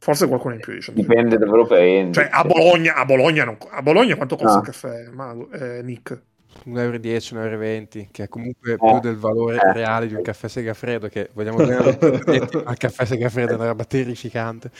Forse 0.00 0.26
qualcuno 0.28 0.54
in 0.54 0.60
più. 0.60 0.72
Diciamo. 0.72 0.96
Dipende 0.98 1.36
dove 1.36 1.56
lo 1.58 1.66
prendi. 1.66 2.14
Cioè, 2.14 2.28
a 2.30 2.42
Bologna, 2.42 2.94
a 2.94 3.04
Bologna, 3.04 3.44
non- 3.44 3.58
a 3.70 3.82
Bologna 3.82 4.16
quanto 4.16 4.36
costa 4.36 4.56
Ah. 4.56 4.60
il 4.60 4.64
caffè, 4.64 5.08
Mago? 5.12 5.50
Eh, 5.50 5.82
Nick? 5.82 6.18
1,10 6.66 7.34
euro, 7.36 7.56
1,20 7.56 7.98
euro, 7.98 8.08
che 8.10 8.22
è 8.24 8.28
comunque 8.28 8.72
Eh. 8.72 8.76
più 8.76 9.00
del 9.00 9.16
valore 9.16 9.56
Eh. 9.56 9.72
reale 9.72 10.06
di 10.06 10.14
un 10.14 10.22
caffè 10.22 10.48
Segafredo, 10.48 11.08
che 11.08 11.30
vogliamo 11.32 11.56
bene 11.58 11.76
a 11.76 11.94
tutti, 11.96 12.38
ma 12.64 12.70
il 12.70 12.76
caffè 12.78 13.04
Segafredo 13.04 13.52
è 13.52 13.54
una 13.56 13.66
roba 13.66 13.84
terrificante. 13.84 14.70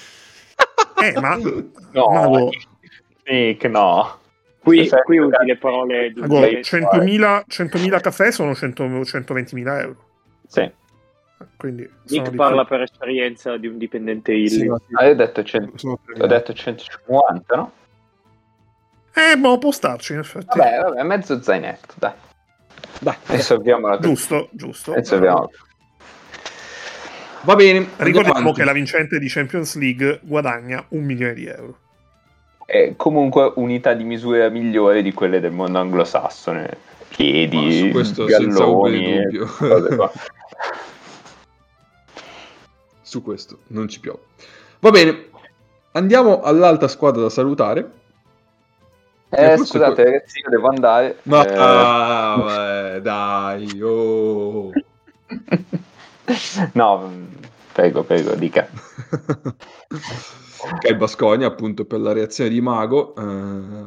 Eh, 1.03 1.21
ma... 1.21 1.37
No, 1.37 2.09
Mago, 2.11 2.51
Nick, 3.27 3.65
no. 3.65 4.19
Qui, 4.61 4.87
Sì, 4.87 4.95
qui 5.05 5.17
sì. 5.17 5.23
usi 5.23 5.45
le 5.47 5.57
parole 5.57 6.13
di 6.13 6.21
Sì. 6.63 6.77
100.000, 6.77 7.45
100.000 7.47 8.01
caffè 8.01 8.31
sono 8.33 8.55
100 8.55 8.85
120.000 8.85 9.81
euro. 9.81 9.97
Sì. 10.47 10.71
Quindi 11.57 11.89
Nick 12.09 12.35
parla 12.35 12.65
più. 12.65 12.71
per 12.77 12.83
esperienza 12.83 13.57
di 13.57 13.69
un 13.69 13.79
dipendente 13.79 14.33
Illy. 14.33 14.49
Sì, 14.49 14.59
sì, 14.59 14.95
Ah, 14.95 15.15
detto, 15.15 15.43
cent- 15.45 15.85
ho 15.85 16.27
detto 16.27 16.53
150, 16.53 17.57
no? 17.57 17.73
Eh, 19.15 19.37
boh, 19.37 19.59
può 19.59 19.71
starci, 19.71 20.13
in 20.13 20.21
effetti. 20.21 20.57
Vabbè, 20.57 20.81
vabbè, 20.83 21.03
mezzo 21.03 21.43
zainetto, 21.43 21.95
dai. 21.99 22.13
Dai, 23.01 23.15
Adesso 23.27 23.55
abbiamo 23.55 23.89
la 23.89 23.99
Giusto, 23.99 24.49
giusto. 24.53 24.93
Adesso 24.93 25.17
abbiamo... 25.17 25.51
va 27.43 27.55
bene. 27.55 27.89
Ricordiamo 27.97 28.53
che 28.53 28.65
la 28.65 28.73
vincente 28.73 29.19
di 29.19 29.29
Champions 29.29 29.77
League 29.77 30.21
guadagna 30.23 30.85
un 30.89 31.05
milione 31.05 31.35
di 31.35 31.47
euro. 31.47 31.79
è 32.65 32.95
comunque 32.97 33.53
unità 33.57 33.95
di 33.95 34.05
misura 34.05 34.49
migliore 34.51 35.01
di 35.03 35.15
quelle 35.15 35.41
del 35.41 35.53
mondo 35.53 35.79
anglosassone. 35.79 36.77
Piedi, 37.09 37.91
galloni. 38.27 39.23
Su 43.01 43.23
questo 43.23 43.61
non 43.69 43.89
ci 43.89 44.01
piove. 44.01 44.21
Va 44.81 44.91
bene, 44.91 45.29
andiamo 45.93 46.43
all'alta 46.43 46.89
squadra 46.89 47.23
da 47.23 47.31
salutare. 47.31 47.91
Eh, 49.31 49.57
forse 49.57 49.73
scusate 49.73 50.05
ragazzi, 50.05 50.39
io 50.39 50.49
devo 50.51 50.69
andare. 50.69 51.19
Ma 51.25 51.47
Eh, 51.47 51.55
ah, 51.55 52.37
vabbè, 52.39 53.01
dai, 53.01 53.83
oh. 53.83 54.71
no, 56.73 57.13
prego, 57.73 58.05
prego, 58.05 58.35
dica. 58.35 58.69
ok, 59.89 60.95
Basconia 60.95 61.47
appunto 61.47 61.85
per 61.85 62.01
la 62.01 62.13
reazione 62.13 62.51
di 62.51 62.61
Mago. 62.61 63.15
eh, 63.17 63.87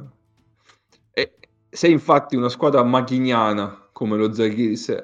e 1.14 1.34
se 1.70 1.88
infatti 1.88 2.36
una 2.36 2.50
squadra 2.50 2.84
maghiniana 2.84 3.90
come 3.92 4.18
lo 4.18 4.34
Zalgiris 4.34 5.04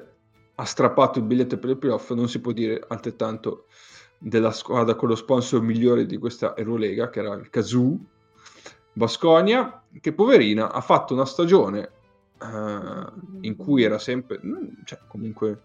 ha 0.54 0.64
strappato 0.64 1.18
il 1.18 1.24
biglietto 1.24 1.58
per 1.58 1.70
il 1.70 1.78
playoff, 1.78 2.10
non 2.12 2.28
si 2.28 2.40
può 2.40 2.52
dire 2.52 2.82
altrettanto 2.88 3.66
della 4.18 4.50
squadra 4.50 4.94
con 4.94 5.08
lo 5.08 5.14
sponsor 5.14 5.60
migliore 5.62 6.06
di 6.06 6.16
questa 6.16 6.56
Eurolega, 6.56 7.10
che 7.10 7.20
era 7.20 7.34
il 7.34 7.50
Kazoo. 7.50 7.96
Basconia, 8.98 9.82
che 10.00 10.12
poverina 10.12 10.70
ha 10.72 10.80
fatto 10.80 11.14
una 11.14 11.24
stagione 11.24 11.90
eh, 12.42 13.12
in 13.40 13.56
cui 13.56 13.84
era 13.84 13.98
sempre, 13.98 14.40
mm, 14.44 14.82
cioè 14.84 14.98
comunque 15.06 15.62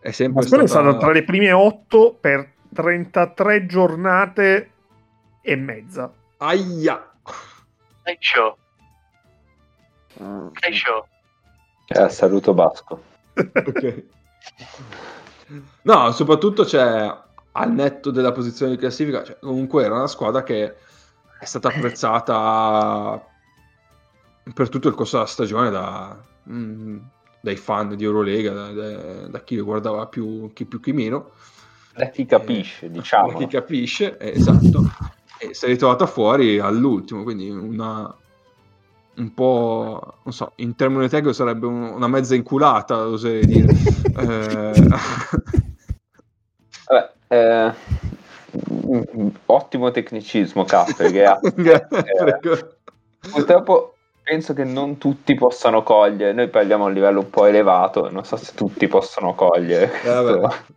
è 0.00 0.12
sempre 0.12 0.40
Ma 0.40 0.46
è 0.46 0.48
stata 0.48 0.66
stata 0.66 0.96
tra 0.96 1.12
le 1.12 1.24
prime 1.24 1.52
8 1.52 2.16
per 2.18 2.52
33 2.72 3.66
giornate 3.66 4.70
e 5.42 5.56
mezza. 5.56 6.10
Aia! 6.38 7.10
Crescio, 8.02 8.58
Crescio. 10.52 11.08
Eh, 11.86 12.08
saluto 12.08 12.54
Basco. 12.54 13.02
Ok. 13.34 14.04
No, 15.82 16.10
soprattutto 16.12 16.64
c'è 16.64 17.22
al 17.52 17.72
netto 17.72 18.10
della 18.10 18.32
posizione 18.32 18.72
di 18.72 18.78
classifica, 18.78 19.22
cioè, 19.22 19.38
comunque 19.38 19.84
era 19.84 19.94
una 19.94 20.06
squadra 20.06 20.42
che 20.42 20.74
è 21.44 21.46
stata 21.46 21.68
apprezzata 21.68 23.22
per 24.52 24.68
tutto 24.70 24.88
il 24.88 24.94
corso 24.94 25.16
della 25.16 25.28
stagione 25.28 25.70
da, 25.70 26.16
mm, 26.50 26.96
dai 27.40 27.56
fan 27.56 27.94
di 27.94 28.04
Eurolega, 28.04 28.52
da, 28.52 28.72
da- 28.72 29.26
da 29.28 29.40
chi 29.42 29.56
lo 29.56 29.64
guardava 29.64 30.06
più 30.06 30.50
chi 30.54 30.64
più 30.64 30.80
chi 30.80 30.92
meno, 30.92 31.30
Da 31.94 32.08
chi 32.08 32.24
capisce, 32.26 32.90
diciamo. 32.90 33.32
da 33.32 33.34
chi 33.38 33.46
capisce, 33.46 34.16
eh, 34.16 34.30
esatto, 34.30 34.82
e 35.38 35.52
si 35.54 35.66
è 35.66 35.68
ritrovata 35.68 36.06
fuori 36.06 36.58
all'ultimo, 36.58 37.22
quindi 37.22 37.50
una 37.50 38.12
un 39.16 39.32
po', 39.32 40.18
non 40.24 40.32
so, 40.32 40.52
in 40.56 40.74
termini 40.74 41.08
tecnico 41.08 41.32
sarebbe 41.32 41.66
un- 41.66 41.82
una 41.94 42.08
mezza 42.08 42.34
inculata, 42.34 43.06
oserei 43.06 43.46
dire. 43.46 43.66
Eh, 44.16 44.86
Vabbè, 46.86 47.12
eh, 47.28 47.72
ottimo 49.46 49.90
tecnicismo, 49.90 50.64
Cappe, 50.64 51.10
grazie. 51.10 51.52
Eh. 53.24 53.30
Purtroppo 53.30 53.94
penso 54.22 54.52
che 54.54 54.64
non 54.64 54.98
tutti 54.98 55.34
possano 55.34 55.82
cogliere, 55.82 56.32
noi 56.32 56.48
parliamo 56.48 56.84
a 56.84 56.86
un 56.88 56.92
livello 56.92 57.20
un 57.20 57.30
po' 57.30 57.46
elevato, 57.46 58.10
non 58.10 58.24
so 58.24 58.36
se 58.36 58.52
tutti 58.54 58.86
possono 58.86 59.34
cogliere. 59.34 59.90
Eh. 60.02 60.72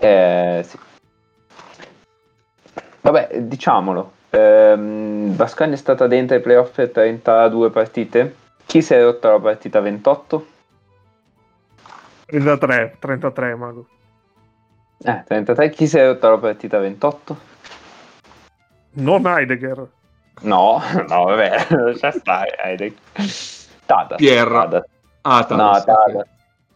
Eh, 0.00 0.62
sì. 0.62 0.78
Vabbè, 3.00 3.40
diciamolo, 3.40 4.12
ehm, 4.30 5.34
Bascogna 5.34 5.72
è 5.72 5.76
stata 5.76 6.06
dentro 6.06 6.36
ai 6.36 6.42
playoff 6.42 6.74
per 6.74 6.90
32 6.90 7.70
partite, 7.70 8.34
chi 8.66 8.82
si 8.82 8.94
è 8.94 9.02
rotta 9.02 9.30
la 9.30 9.40
partita 9.40 9.80
28? 9.80 10.46
33, 12.26 12.96
33, 12.98 13.54
Mago. 13.54 13.86
Eh, 15.04 15.22
33, 15.26 15.70
chi 15.70 15.86
si 15.86 15.96
è 15.96 16.04
rotta 16.06 16.30
la 16.30 16.38
partita 16.38 16.78
28? 16.78 17.38
Non 18.94 19.26
Heidegger. 19.26 19.86
No, 20.40 20.82
no, 21.08 21.24
vabbè, 21.24 21.66
lascia 21.70 22.10
stare, 22.10 22.56
Heidek. 22.56 22.96
Tadas. 23.86 24.18
Pierre. 24.18 24.50
Tadas. 24.50 24.84
Ah, 25.22 25.46
No, 25.50 25.56
Tadas, 25.56 25.80
ok. 25.80 25.84
Tadas. 25.86 26.26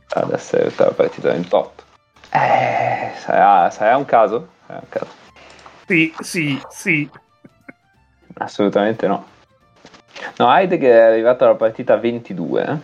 Tadas 0.08 0.52
è 0.52 0.62
rotta 0.62 0.84
la 0.84 0.92
partita 0.92 1.28
28. 1.32 1.82
Eh, 2.30 3.12
sarà, 3.16 3.70
sarà 3.70 3.96
un 3.96 4.04
caso? 4.04 4.48
Sarà 4.66 4.78
un 4.80 4.88
caso. 4.88 5.10
Sì, 5.86 6.14
sì, 6.20 6.60
sì. 6.70 7.10
Assolutamente 8.38 9.06
no. 9.06 9.26
No, 10.38 10.54
Heidegger 10.54 10.94
è 10.94 11.10
arrivato 11.10 11.44
alla 11.44 11.54
partita 11.54 11.96
22 11.96 12.64
eh. 12.64 12.78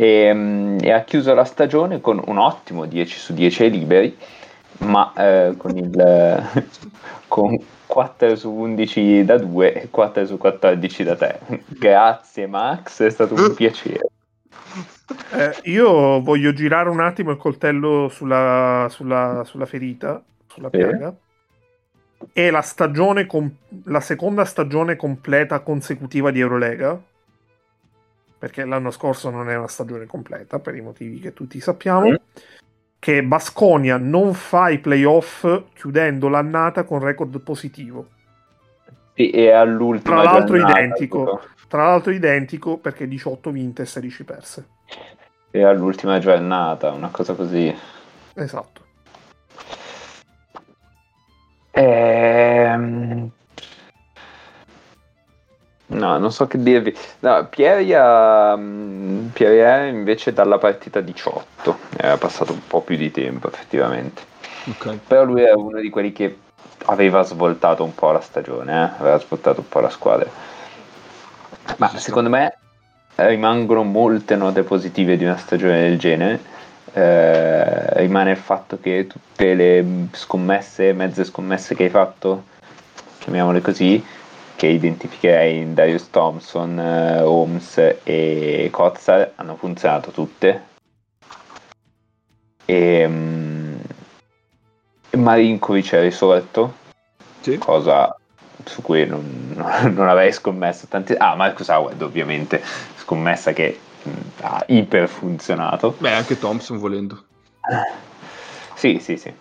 E, 0.00 0.32
mm, 0.32 0.78
e 0.80 0.92
ha 0.92 1.04
chiuso 1.04 1.34
la 1.34 1.44
stagione 1.44 2.00
con 2.00 2.22
un 2.24 2.38
ottimo 2.38 2.86
10 2.86 3.18
su 3.18 3.34
10 3.34 3.64
ai 3.64 3.70
liberi, 3.70 4.16
ma 4.78 5.12
eh, 5.14 5.54
con, 5.58 5.76
il, 5.76 6.42
con 7.28 7.58
4 7.84 8.34
su 8.34 8.50
11 8.50 9.26
da 9.26 9.36
2 9.36 9.74
e 9.74 9.90
4 9.90 10.24
su 10.24 10.38
14 10.38 11.04
da 11.04 11.16
3. 11.16 11.40
Grazie 11.66 12.46
Max, 12.46 13.02
è 13.02 13.10
stato 13.10 13.34
un 13.34 13.52
piacere. 13.54 14.08
Eh, 15.32 15.70
io 15.70 16.22
voglio 16.22 16.54
girare 16.54 16.88
un 16.88 17.00
attimo 17.00 17.32
il 17.32 17.36
coltello 17.36 18.08
sulla, 18.08 18.86
sulla- 18.88 19.42
sulla 19.44 19.66
ferita, 19.66 20.22
sulla 20.46 20.70
piaga. 20.70 21.14
È 22.32 22.48
la 22.48 22.62
stagione 22.62 23.26
com- 23.26 23.52
la 23.84 24.00
seconda 24.00 24.46
stagione 24.46 24.96
completa 24.96 25.60
consecutiva 25.60 26.30
di 26.30 26.40
Eurolega. 26.40 26.98
Perché 28.40 28.64
l'anno 28.64 28.90
scorso 28.90 29.28
non 29.28 29.50
è 29.50 29.54
una 29.54 29.68
stagione 29.68 30.06
completa, 30.06 30.60
per 30.60 30.74
i 30.74 30.80
motivi 30.80 31.20
che 31.20 31.34
tutti 31.34 31.60
sappiamo. 31.60 32.08
Mm. 32.08 32.14
Che 32.98 33.22
Basconia 33.22 33.98
non 33.98 34.32
fa 34.32 34.70
i 34.70 34.78
playoff 34.78 35.46
chiudendo 35.74 36.28
l'annata 36.28 36.84
con 36.84 37.00
record 37.00 37.38
positivo. 37.40 38.06
Sì, 39.12 39.28
e 39.28 39.50
all'ultima 39.50 40.22
Tra 40.22 40.32
l'altro 40.32 40.56
giornata, 40.56 40.80
identico. 40.80 41.40
Tra 41.68 41.84
l'altro 41.84 42.12
identico 42.12 42.78
perché 42.78 43.06
18 43.06 43.50
vinte 43.50 43.82
e 43.82 43.84
16 43.84 44.24
perse. 44.24 44.68
E 45.50 45.62
all'ultima 45.62 46.18
giornata, 46.18 46.92
una 46.92 47.10
cosa 47.10 47.34
così. 47.34 47.74
Esatto. 48.32 48.84
Ehm... 51.72 53.30
No, 55.90 56.18
non 56.18 56.30
so 56.32 56.46
che 56.46 56.62
dirvi. 56.62 56.96
No, 57.20 57.46
Pieria, 57.48 58.54
mh, 58.54 59.30
Pieria 59.32 59.86
invece 59.86 60.32
dalla 60.32 60.58
partita 60.58 61.00
18 61.00 61.78
era 61.96 62.16
passato 62.16 62.52
un 62.52 62.64
po' 62.66 62.80
più 62.80 62.96
di 62.96 63.10
tempo 63.10 63.48
effettivamente. 63.48 64.22
Ok. 64.66 64.98
Però 65.06 65.24
lui 65.24 65.42
è 65.42 65.52
uno 65.52 65.80
di 65.80 65.90
quelli 65.90 66.12
che 66.12 66.36
aveva 66.86 67.22
svoltato 67.22 67.82
un 67.82 67.94
po' 67.94 68.12
la 68.12 68.20
stagione, 68.20 68.72
eh? 68.72 68.90
aveva 69.00 69.18
svoltato 69.18 69.60
un 69.60 69.68
po' 69.68 69.80
la 69.80 69.90
squadra. 69.90 70.28
Ma 71.76 71.88
sta. 71.88 71.98
secondo 71.98 72.30
me 72.30 72.56
rimangono 73.16 73.82
molte 73.82 74.36
note 74.36 74.62
positive 74.62 75.16
di 75.16 75.24
una 75.24 75.36
stagione 75.36 75.80
del 75.80 75.98
genere. 75.98 76.58
Eh, 76.92 77.98
rimane 77.98 78.32
il 78.32 78.36
fatto 78.36 78.78
che 78.80 79.06
tutte 79.08 79.54
le 79.54 79.84
scommesse, 80.12 80.92
mezze 80.92 81.24
scommesse 81.24 81.74
che 81.74 81.84
hai 81.84 81.90
fatto, 81.90 82.44
chiamiamole 83.18 83.60
così, 83.60 84.02
che 84.60 84.66
identificherei 84.66 85.56
in 85.56 85.72
Darius 85.72 86.10
Thompson, 86.10 86.78
eh, 86.78 87.22
Holmes 87.22 87.78
e 88.02 88.68
Kotzar, 88.70 89.32
hanno 89.36 89.56
funzionato 89.56 90.10
tutte. 90.10 90.64
E, 92.66 93.08
mm, 93.08 93.78
Marinkovic 95.16 95.92
è 95.92 96.02
risorto, 96.02 96.74
Sì. 97.40 97.56
cosa 97.56 98.14
su 98.66 98.82
cui 98.82 99.06
non, 99.06 99.54
non 99.94 100.06
avrei 100.06 100.30
scommesso 100.30 100.86
tanti... 100.88 101.14
Ah, 101.16 101.34
Marcus 101.36 101.68
Howard 101.68 102.02
ovviamente, 102.02 102.62
scommessa 102.96 103.54
che 103.54 103.80
mh, 104.02 104.10
ha 104.42 104.62
iper 104.66 105.08
funzionato. 105.08 105.96
Beh, 105.96 106.12
anche 106.12 106.38
Thompson 106.38 106.76
volendo. 106.76 107.24
Sì, 108.74 108.98
sì, 109.00 109.16
sì. 109.16 109.32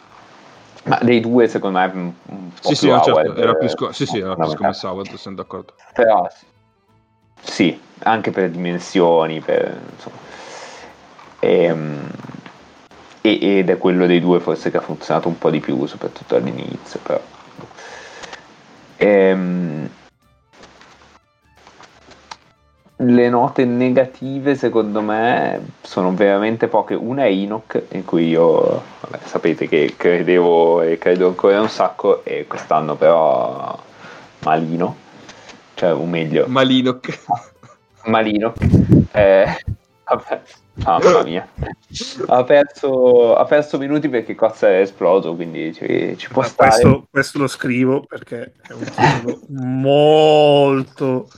Ma 0.85 0.97
dei 1.01 1.19
due 1.19 1.47
secondo 1.47 1.79
me 1.79 1.85
un, 1.93 2.13
un 2.25 2.49
po' 2.61 2.69
Sì, 2.69 2.75
sì, 2.75 2.85
più 2.87 2.95
no, 2.95 3.01
certo, 3.03 3.35
era 3.35 3.53
più, 3.53 3.67
eh, 3.67 3.69
sco- 3.69 3.91
sì, 3.91 4.05
sì, 4.05 4.19
era 4.19 4.35
più 4.35 4.45
scommessa 4.47 4.91
Howard, 4.91 5.13
sono 5.15 5.35
d'accordo. 5.35 5.73
Però 5.93 6.27
sì, 7.41 7.79
anche 7.99 8.31
per 8.31 8.49
dimensioni, 8.49 9.39
per, 9.39 9.77
insomma. 9.93 10.17
Ehm, 11.41 12.09
e- 13.21 13.57
ed 13.59 13.69
è 13.69 13.77
quello 13.77 14.05
dei 14.05 14.19
due 14.19 14.39
forse 14.39 14.71
che 14.71 14.77
ha 14.77 14.81
funzionato 14.81 15.27
un 15.27 15.37
po' 15.37 15.49
di 15.49 15.59
più, 15.59 15.85
soprattutto 15.85 16.35
all'inizio. 16.35 16.99
Però. 17.03 17.21
Ehm, 18.97 19.89
le 23.01 23.29
note 23.29 23.63
negative 23.63 24.55
secondo 24.55 25.01
me 25.01 25.61
sono 25.81 26.13
veramente 26.13 26.67
poche. 26.67 26.95
Una 26.95 27.23
è 27.23 27.29
Enoch, 27.29 27.81
in 27.91 28.03
cui 28.03 28.27
io 28.27 28.81
vabbè, 28.99 29.19
sapete 29.23 29.67
che 29.67 29.93
credevo 29.95 30.81
e 30.81 30.97
credo 30.97 31.27
ancora 31.27 31.61
un 31.61 31.69
sacco, 31.69 32.23
e 32.25 32.45
quest'anno 32.47 32.95
però 32.95 33.77
malino. 34.39 35.07
Cioè, 35.75 35.93
o 35.93 36.05
meglio, 36.05 36.45
Malino. 36.47 36.99
malino. 38.03 38.53
Eh, 39.13 39.45
vabbè, 40.03 40.41
mamma 40.83 41.23
mia. 41.23 41.47
Ha 42.27 42.43
perso, 42.43 43.35
ha 43.37 43.45
perso 43.45 43.77
minuti 43.77 44.09
perché 44.09 44.35
Cozza 44.35 44.67
è 44.67 44.81
esploso, 44.81 45.35
quindi 45.35 45.73
ci, 45.73 46.17
ci 46.17 46.27
può 46.27 46.41
Ma 46.41 46.47
stare. 46.49 46.69
questo, 46.69 47.07
questo 47.09 47.37
lo 47.39 47.47
scrivo 47.47 48.03
perché 48.05 48.51
è 48.67 48.73
un 48.73 48.83
titolo 48.83 49.39
molto 49.55 51.29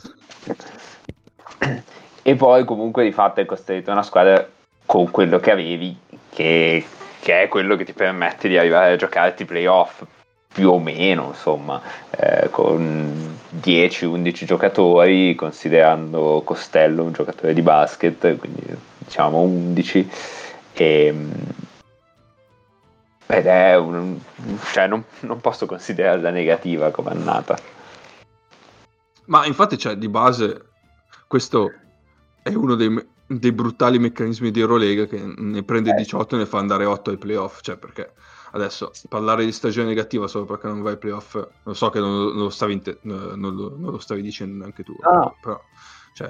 E 2.23 2.35
poi 2.35 2.65
comunque 2.65 3.03
di 3.03 3.11
fatto 3.11 3.39
hai 3.39 3.45
costruito 3.45 3.91
una 3.91 4.03
squadra 4.03 4.47
con 4.85 5.09
quello 5.09 5.39
che 5.39 5.51
avevi, 5.51 5.97
che, 6.29 6.85
che 7.19 7.41
è 7.41 7.47
quello 7.47 7.75
che 7.75 7.83
ti 7.83 7.93
permette 7.93 8.47
di 8.47 8.57
arrivare 8.57 8.93
a 8.93 8.95
giocarti 8.95 9.45
playoff 9.45 10.03
più 10.53 10.69
o 10.69 10.79
meno, 10.79 11.27
insomma, 11.27 11.81
eh, 12.11 12.49
con 12.49 13.39
10-11 13.59 14.45
giocatori, 14.45 15.33
considerando 15.33 16.41
Costello 16.43 17.03
un 17.03 17.13
giocatore 17.13 17.53
di 17.53 17.61
basket, 17.61 18.37
quindi 18.37 18.63
diciamo 18.97 19.39
11. 19.39 20.09
E, 20.73 21.15
ed 23.27 23.45
è 23.45 23.77
un, 23.77 24.19
cioè 24.71 24.87
non, 24.87 25.03
non 25.21 25.39
posso 25.39 25.65
considerarla 25.65 26.29
negativa 26.29 26.91
come 26.91 27.11
annata. 27.11 27.57
Ma 29.25 29.45
infatti, 29.45 29.77
cioè, 29.77 29.95
di 29.95 30.09
base, 30.09 30.70
questo 31.31 31.71
è 32.43 32.49
uno 32.53 32.75
dei, 32.75 32.89
me- 32.89 33.07
dei 33.25 33.53
brutali 33.53 33.99
meccanismi 33.99 34.51
di 34.51 34.59
Eurolega 34.59 35.05
che 35.05 35.17
ne 35.23 35.63
prende 35.63 35.91
Eh. 35.91 35.93
18 35.93 36.35
e 36.35 36.39
ne 36.39 36.45
fa 36.45 36.57
andare 36.57 36.83
8 36.83 37.09
ai 37.11 37.17
playoff. 37.17 37.61
Cioè, 37.61 37.77
perché 37.77 38.11
adesso 38.51 38.91
parlare 39.07 39.45
di 39.45 39.53
stagione 39.53 39.87
negativa 39.87 40.27
solo 40.27 40.43
perché 40.43 40.67
non 40.67 40.81
vai 40.81 40.91
ai 40.93 40.97
playoff, 40.97 41.41
lo 41.63 41.73
so 41.73 41.89
che 41.89 42.01
non, 42.01 42.11
non 42.11 42.35
lo, 42.35 42.49
stavi 42.49 42.73
inte- 42.73 42.97
non, 43.03 43.39
lo, 43.55 43.73
non 43.77 43.91
lo 43.91 43.97
stavi 43.99 44.21
dicendo 44.21 44.57
neanche 44.57 44.83
tu, 44.83 44.93
No. 45.03 45.37
però, 45.41 45.57
cioè, 46.15 46.29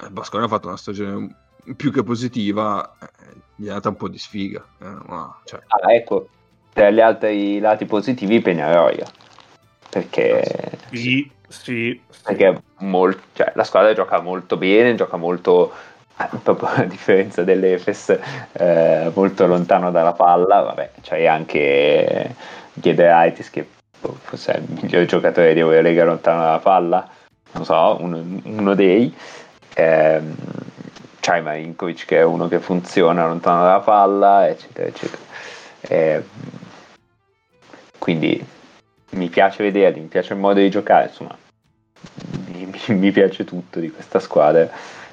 eh, 0.00 0.10
Basconi 0.10 0.42
ha 0.44 0.48
fatto 0.48 0.66
una 0.66 0.76
stagione 0.76 1.36
più 1.76 1.92
che 1.92 2.02
positiva, 2.02 2.96
eh, 3.00 3.36
gli 3.54 3.66
è 3.66 3.68
andata 3.68 3.90
un 3.90 3.96
po' 3.96 4.08
di 4.08 4.18
sfiga. 4.18 4.66
eh, 4.80 4.96
ma, 5.06 5.40
cioè, 5.44 5.60
Ah, 5.68 5.92
ecco, 5.94 6.28
tra 6.72 6.90
gli 6.90 6.98
altri 7.00 7.60
lati 7.60 7.84
positivi 7.84 8.40
Peñarroya, 8.40 9.06
perché, 9.88 10.42
sì, 10.90 11.30
sì, 11.50 12.00
perché 12.22 12.46
è 12.48 12.56
mol- 12.84 13.20
cioè, 13.32 13.52
la 13.56 13.64
squadra 13.64 13.92
gioca 13.92 14.20
molto 14.20 14.56
bene, 14.56 14.94
gioca 14.94 15.16
molto, 15.16 15.72
eh, 16.16 16.28
proprio 16.42 16.68
a 16.76 16.84
differenza 16.84 17.42
dell'Efes, 17.42 18.16
eh, 18.52 19.10
molto 19.12 19.46
lontano 19.46 19.90
dalla 19.90 20.12
palla, 20.12 20.60
vabbè, 20.60 20.90
c'hai 21.02 21.26
anche 21.26 22.34
Giedraitis 22.72 23.50
che 23.50 23.66
boh, 24.00 24.16
forse 24.22 24.52
è 24.52 24.56
il 24.58 24.66
miglior 24.80 25.04
giocatore 25.06 25.52
di 25.52 25.58
Eurolega 25.60 26.04
lontano 26.04 26.42
dalla 26.42 26.58
palla, 26.60 27.08
non 27.52 27.64
so, 27.64 27.96
uno, 28.00 28.22
uno 28.44 28.74
dei. 28.74 29.12
Ehm, 29.74 30.34
c'hai 31.20 31.42
Marinkovic 31.42 32.06
che 32.06 32.18
è 32.18 32.22
uno 32.22 32.48
che 32.48 32.60
funziona 32.60 33.26
lontano 33.26 33.62
dalla 33.62 33.80
palla, 33.80 34.48
eccetera, 34.48 34.86
eccetera. 34.88 35.22
Ehm, 35.82 36.22
quindi 37.98 38.44
mi 39.10 39.28
piace 39.28 39.62
vederli, 39.62 40.00
mi 40.00 40.06
piace 40.06 40.32
il 40.34 40.38
modo 40.40 40.60
di 40.60 40.70
giocare, 40.70 41.08
insomma, 41.08 41.36
mi, 42.48 42.70
mi- 42.96 43.10
piace 43.12 43.44
tutto 43.44 43.80
di 43.80 43.90
questa 43.90 44.18
squadra. 44.18 44.68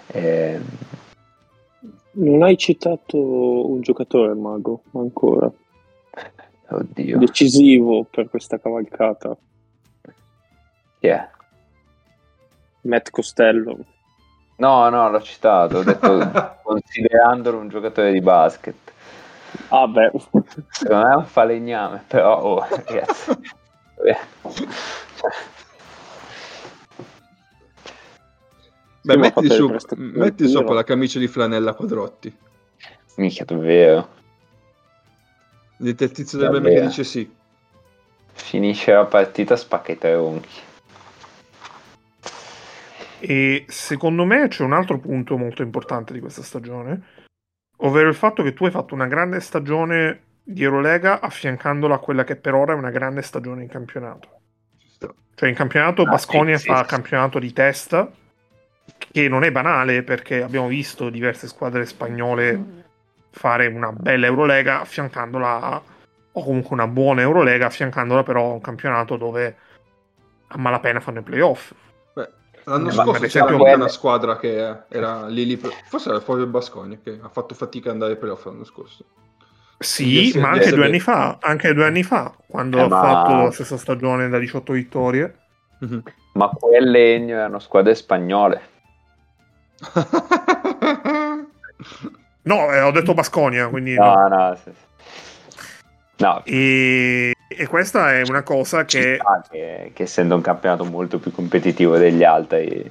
Ehm, 0.07 0.63
Non 2.11 2.41
hai 2.43 2.57
citato 2.57 3.17
un 3.69 3.81
giocatore, 3.81 4.33
Mago, 4.33 4.83
ancora. 4.93 5.51
oddio, 6.69 7.17
Decisivo 7.19 8.05
per 8.05 8.29
questa 8.29 8.59
cavalcata. 8.59 9.37
è? 10.99 11.29
Matt 12.81 13.09
Costello. 13.09 13.77
No, 14.57 14.89
no, 14.89 15.09
l'ho 15.09 15.21
citato, 15.21 15.77
ho 15.77 15.83
detto 15.83 16.57
considerandolo 16.63 17.59
un 17.59 17.67
giocatore 17.69 18.11
di 18.11 18.21
basket. 18.21 18.75
Ah, 19.69 19.87
beh, 19.87 20.11
Secondo 20.69 21.05
me 21.05 21.11
è 21.13 21.15
un 21.15 21.25
falegname, 21.25 22.03
però, 22.07 22.41
oh, 22.41 22.59
ragazzi. 22.69 23.31
Beh, 24.01 24.17
Sì, 29.13 29.17
metti, 29.17 29.49
su- 29.49 29.75
metti 29.95 30.47
sopra 30.47 30.73
la 30.73 30.83
camicia 30.83 31.19
di 31.19 31.27
flanella 31.27 31.73
quadrotti. 31.73 32.35
Minchia, 33.15 33.45
davvero. 33.45 34.15
Il 35.77 35.95
tizio 35.95 36.37
del 36.37 36.51
meme 36.51 36.73
che 36.73 36.81
dice 36.81 37.03
sì. 37.03 37.35
Finisce 38.33 38.91
la 38.91 39.05
partita, 39.05 39.55
spacca 39.55 39.91
i 39.91 39.97
tronchi. 39.97 40.59
E 43.19 43.65
secondo 43.67 44.25
me 44.25 44.47
c'è 44.47 44.63
un 44.63 44.73
altro 44.73 44.99
punto 44.99 45.37
molto 45.37 45.63
importante 45.63 46.13
di 46.13 46.19
questa 46.19 46.43
stagione, 46.43 47.01
ovvero 47.77 48.09
il 48.09 48.15
fatto 48.15 48.43
che 48.43 48.53
tu 48.53 48.65
hai 48.65 48.71
fatto 48.71 48.93
una 48.93 49.07
grande 49.07 49.39
stagione 49.39 50.25
di 50.49 50.63
Eurolega 50.63 51.19
affiancandola 51.19 51.95
a 51.95 51.99
quella 51.99 52.23
che 52.23 52.37
per 52.37 52.53
ora 52.53 52.73
è 52.73 52.75
una 52.75 52.89
grande 52.89 53.21
stagione 53.21 53.63
in 53.63 53.67
campionato. 53.69 54.29
Cioè 55.35 55.49
in 55.49 55.55
campionato 55.55 56.01
Ah, 56.01 56.05
Basconia 56.05 56.57
sì, 56.57 56.63
sì, 56.63 56.67
fa 56.69 56.81
sì. 56.81 56.89
campionato 56.89 57.37
di 57.37 57.53
testa, 57.53 58.09
che 59.11 59.27
non 59.27 59.43
è 59.43 59.51
banale 59.51 60.03
perché 60.03 60.41
abbiamo 60.41 60.67
visto 60.67 61.09
diverse 61.09 61.47
squadre 61.47 61.85
spagnole 61.85 62.85
fare 63.29 63.67
una 63.67 63.91
bella 63.91 64.25
Eurolega 64.25 64.79
affiancandola 64.81 65.61
a, 65.61 65.81
o 66.31 66.43
comunque 66.43 66.73
una 66.75 66.87
buona 66.87 67.21
Eurolega 67.21 67.67
affiancandola 67.67 68.23
però 68.23 68.49
a 68.49 68.53
un 68.53 68.61
campionato 68.61 69.17
dove 69.17 69.57
a 70.47 70.57
malapena 70.57 70.99
fanno 71.01 71.19
i 71.19 71.23
playoff. 71.23 71.73
Beh, 72.13 72.29
l'anno 72.63 72.87
Eh, 72.87 72.91
scorso 72.93 73.25
c'era 73.27 73.45
anche 73.47 73.73
una 73.73 73.87
squadra 73.89 74.37
che 74.37 74.85
era 74.87 75.27
lì 75.27 75.45
lì 75.45 75.57
per- 75.57 75.73
forse 75.85 76.09
era 76.09 76.19
proprio 76.19 76.45
il 76.45 76.51
Bascogna 76.51 76.97
che 77.03 77.19
ha 77.21 77.29
fatto 77.29 77.53
fatica 77.53 77.89
ad 77.89 77.95
andare 77.95 78.13
ai 78.13 78.17
playoff 78.17 78.45
l'anno 78.45 78.63
scorso. 78.63 79.05
Sì, 79.80 80.32
ma 80.38 80.49
anche 80.49 80.71
due 80.71 80.86
anni 80.86 80.99
fa, 80.99 81.38
anche 81.39 81.73
due 81.73 81.86
anni 81.86 82.03
fa, 82.03 82.34
quando 82.47 82.78
Eh, 82.80 82.82
ha 82.82 82.88
ma- 82.88 82.99
fatto 82.99 83.43
la 83.43 83.51
stessa 83.51 83.78
stagione 83.78 84.28
da 84.30 84.39
18 84.39 84.73
vittorie. 84.73 85.36
Mhm. 85.80 86.01
Ma 86.34 86.49
quelle 86.49 87.25
erano 87.28 87.59
squadre 87.59 87.93
spagnole. 87.95 88.61
No, 92.43 92.71
eh, 92.71 92.82
ho 92.82 92.91
detto 92.91 93.13
Basconia, 93.13 93.67
quindi 93.67 93.93
no. 93.95 94.13
No, 94.15 94.28
no, 94.28 94.55
sì, 94.55 94.71
sì. 94.71 94.86
No, 96.19 96.41
E 96.45 97.34
E 97.49 97.67
questa 97.67 98.13
è 98.13 98.21
una 98.28 98.41
cosa 98.43 98.86
che 98.86 99.19
che, 99.49 99.91
che 99.93 100.03
essendo 100.03 100.36
un 100.36 100.41
campionato 100.41 100.84
molto 100.86 101.19
più 101.19 101.32
competitivo 101.32 101.97
degli 101.97 102.23
altri 102.23 102.89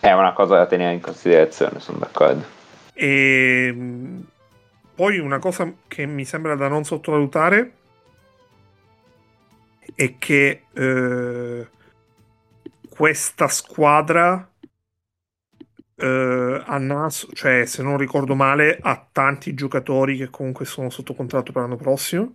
è 0.00 0.12
una 0.12 0.32
cosa 0.32 0.56
da 0.56 0.66
tenere 0.66 0.92
in 0.94 1.00
considerazione, 1.00 1.80
sono 1.80 1.98
d'accordo. 1.98 2.44
E 2.92 3.74
poi 4.94 5.18
una 5.18 5.38
cosa 5.38 5.72
che 5.88 6.06
mi 6.06 6.24
sembra 6.24 6.54
da 6.54 6.68
non 6.68 6.84
sottovalutare 6.84 7.72
è 9.94 10.16
che 10.18 10.64
eh, 10.72 11.68
questa 12.88 13.48
squadra 13.48 14.48
eh, 15.96 16.62
a 16.64 16.78
naso, 16.78 17.28
cioè 17.32 17.64
se 17.66 17.82
non 17.82 17.96
ricordo 17.96 18.34
male, 18.34 18.78
ha 18.80 19.06
tanti 19.10 19.54
giocatori 19.54 20.16
che 20.16 20.30
comunque 20.30 20.64
sono 20.64 20.90
sotto 20.90 21.14
contratto 21.14 21.52
per 21.52 21.62
l'anno 21.62 21.76
prossimo. 21.76 22.34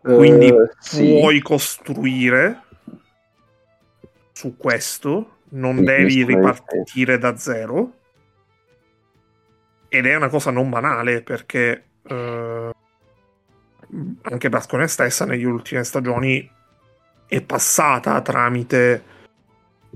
Quindi 0.00 0.46
Eh, 0.46 0.70
sì. 0.78 1.18
puoi 1.18 1.40
costruire 1.40 2.62
su 4.32 4.56
questo, 4.56 5.38
non 5.50 5.78
Sì, 5.78 5.84
devi 5.84 6.24
ripartire 6.24 7.18
da 7.18 7.36
zero. 7.36 7.95
Ed 9.88 10.06
è 10.06 10.14
una 10.14 10.28
cosa 10.28 10.50
non 10.50 10.68
banale 10.68 11.22
perché 11.22 11.84
eh, 12.02 12.70
anche 14.22 14.48
Bascone 14.48 14.88
stessa 14.88 15.24
negli 15.24 15.44
ultime 15.44 15.84
stagioni 15.84 16.50
è 17.26 17.42
passata 17.42 18.20
tramite 18.20 19.04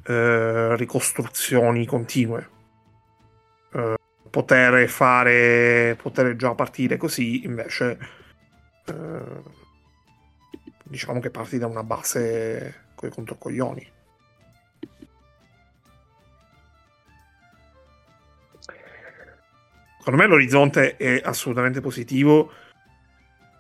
eh, 0.05 0.77
ricostruzioni 0.77 1.87
continue. 1.87 2.49
Eh, 3.73 3.95
poter 4.31 4.89
fare, 4.89 5.97
poter 6.01 6.37
già 6.37 6.55
partire 6.55 6.97
così 6.97 7.45
invece 7.45 7.99
eh, 8.87 9.43
diciamo 10.85 11.21
che 11.21 11.31
parti 11.31 11.59
da 11.59 11.67
una 11.67 11.85
base 11.85 12.89
coi 12.95 13.11
controcoglioni. 13.11 13.99
Secondo 20.01 20.23
me 20.23 20.27
l'orizzonte 20.29 20.97
è 20.97 21.21
assolutamente 21.23 21.81
positivo 21.83 22.51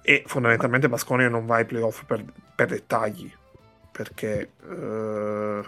e 0.02 0.24
fondamentalmente 0.26 0.88
Basconia 0.88 1.28
non 1.28 1.44
va 1.44 1.56
ai 1.56 1.66
playoff 1.66 2.04
per, 2.04 2.24
per 2.54 2.68
dettagli 2.68 3.30
perché 3.92 4.50
eh, 4.70 5.60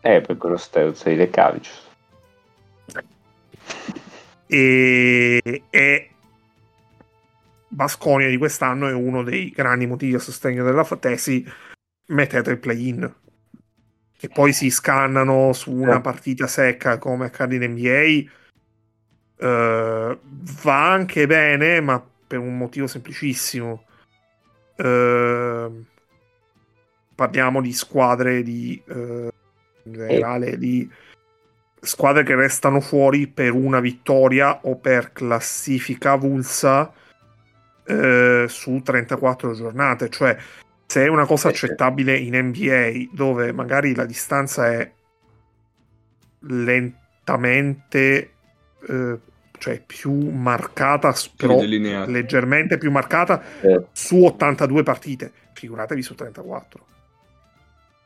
Eh, 0.00 0.20
per 0.22 0.36
quello 0.38 0.56
sterzo 0.56 1.08
di 1.10 1.16
De 1.16 1.28
Cavicius. 1.28 1.82
e, 4.46 5.62
e 5.68 6.10
Basconia 7.68 8.28
di 8.28 8.38
quest'anno 8.38 8.88
è 8.88 8.92
uno 8.92 9.22
dei 9.22 9.50
grandi 9.50 9.86
motivi 9.86 10.14
a 10.14 10.18
sostegno 10.18 10.64
della 10.64 10.84
tesi 10.98 11.46
mettete 12.06 12.50
il 12.50 12.58
play-in 12.58 13.14
che 14.16 14.28
poi 14.28 14.52
si 14.54 14.70
scannano 14.70 15.52
su 15.52 15.72
una 15.72 15.96
Eh. 15.96 16.00
partita 16.00 16.46
secca 16.46 16.96
come 16.98 17.26
accade 17.26 17.56
in 17.56 17.72
NBA 17.72 18.30
eh, 19.44 20.18
va 20.62 20.90
anche 20.90 21.26
bene 21.26 21.80
ma 21.82 22.02
per 22.26 22.38
un 22.38 22.56
motivo 22.56 22.86
semplicissimo. 22.86 23.84
Eh, 24.76 25.70
parliamo 27.14 27.60
di 27.60 27.72
squadre 27.72 28.42
di 28.42 28.82
eh, 28.88 29.30
in 29.82 29.92
generale 29.92 30.56
di 30.56 30.90
squadre 31.78 32.22
che 32.22 32.34
restano 32.34 32.80
fuori 32.80 33.26
per 33.26 33.52
una 33.52 33.80
vittoria 33.80 34.60
o 34.62 34.76
per 34.76 35.12
classifica 35.12 36.12
avulsa 36.12 36.90
su 38.46 38.80
34 38.82 39.52
giornate. 39.52 40.08
Cioè, 40.08 40.38
se 40.86 41.04
è 41.04 41.08
una 41.08 41.26
cosa 41.26 41.48
accettabile 41.48 42.16
in 42.16 42.34
NBA 42.34 43.10
dove 43.12 43.52
magari 43.52 43.94
la 43.94 44.06
distanza 44.06 44.72
è 44.72 44.90
lentamente, 46.46 48.30
cioè 49.64 49.80
più 49.80 50.12
marcata, 50.12 51.14
però 51.34 51.56
delineato. 51.56 52.10
leggermente 52.10 52.76
più 52.76 52.90
marcata 52.90 53.40
Eh, 53.62 53.86
su 53.92 54.22
82 54.22 54.82
partite, 54.82 55.32
figuratevi 55.54 56.02
su 56.02 56.14
34. 56.14 56.86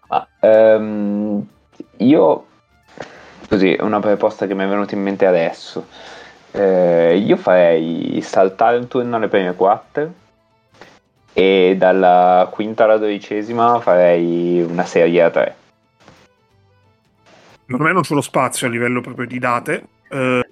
ah, 0.08 0.28
ehm, 0.38 1.44
io, 1.96 2.46
così, 3.48 3.76
una 3.80 3.98
proposta 3.98 4.46
che 4.46 4.54
mi 4.54 4.62
è 4.62 4.68
venuta 4.68 4.94
in 4.94 5.02
mente 5.02 5.26
adesso. 5.26 5.88
Eh, 6.52 7.16
io 7.16 7.36
farei 7.36 8.20
saltare 8.22 8.76
un 8.76 8.86
turno 8.86 9.16
alle 9.16 9.26
prime 9.26 9.54
quattro 9.56 10.14
e 11.32 11.74
dalla 11.76 12.48
quinta 12.52 12.84
alla 12.84 12.98
dodicesima 12.98 13.80
farei 13.80 14.62
una 14.62 14.84
serie 14.84 15.22
a 15.24 15.30
tre. 15.30 15.56
Secondo 17.62 17.84
me 17.84 17.92
non 17.92 18.02
c'è 18.02 18.14
lo 18.14 18.20
spazio 18.20 18.68
a 18.68 18.70
livello 18.70 19.00
proprio 19.00 19.26
di 19.26 19.40
date. 19.40 19.86
Eh, 20.08 20.48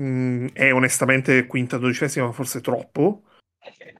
mm, 0.00 0.42
mm, 0.42 0.46
è 0.52 0.72
onestamente 0.72 1.46
quinta, 1.46 1.76
dodicesima, 1.78 2.30
forse 2.32 2.60
troppo. 2.60 3.22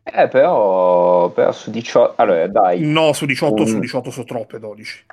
Eh, 0.04 0.28
però, 0.28 1.30
però 1.30 1.50
su 1.52 1.70
18... 1.70 2.14
Allora, 2.16 2.46
dai. 2.46 2.80
No, 2.80 3.12
su 3.12 3.26
18, 3.26 3.62
Mm. 3.62 3.66
su 3.66 3.78
18 3.80 4.10
sono 4.10 4.24
troppe 4.24 4.58
12. 4.58 5.04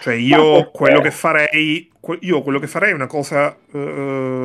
Cioè, 0.00 0.14
io 0.14 0.70
quello 0.70 1.00
che 1.00 1.10
farei. 1.10 1.90
io 2.20 2.42
quello 2.42 2.58
che 2.58 2.66
farei 2.66 2.90
è 2.90 2.94
una 2.94 3.06
cosa. 3.06 3.56
eh, 3.72 4.44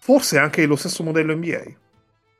forse 0.00 0.38
anche 0.38 0.64
lo 0.66 0.76
stesso 0.76 1.02
modello 1.02 1.34
NBA. 1.34 1.62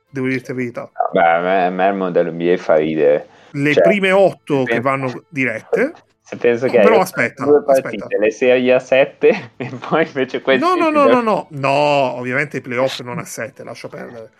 Devo 0.08 0.26
dirti 0.26 0.48
la 0.48 0.54
verità. 0.54 0.90
Beh, 1.12 1.20
a 1.20 1.40
me, 1.40 1.66
a 1.66 1.70
me 1.70 1.88
il 1.88 1.94
modello 1.94 2.32
NBA 2.32 2.56
fa 2.56 2.76
ridere. 2.76 3.28
Le 3.52 3.72
Cioè, 3.74 3.82
prime 3.82 4.10
8 4.12 4.64
che 4.64 4.80
vanno 4.80 5.24
dirette. 5.28 5.92
Se 6.30 6.36
penso 6.36 6.66
che 6.68 6.78
Però 6.78 6.94
hai 6.94 7.00
aspetta, 7.00 7.44
due 7.44 7.60
partite, 7.64 7.88
aspetta. 8.04 8.18
le 8.18 8.30
serie 8.30 8.72
a 8.72 8.78
7 8.78 9.50
e 9.56 9.70
poi 9.88 10.06
invece 10.06 10.40
questi 10.42 10.64
No, 10.64 10.76
no, 10.76 10.88
no, 10.88 11.08
no, 11.08 11.20
no, 11.20 11.46
no, 11.50 11.68
ovviamente 11.70 12.58
i 12.58 12.60
playoff 12.60 13.00
non 13.00 13.18
a 13.18 13.24
7, 13.24 13.64
lascia 13.64 13.88
perdere. 13.88 14.30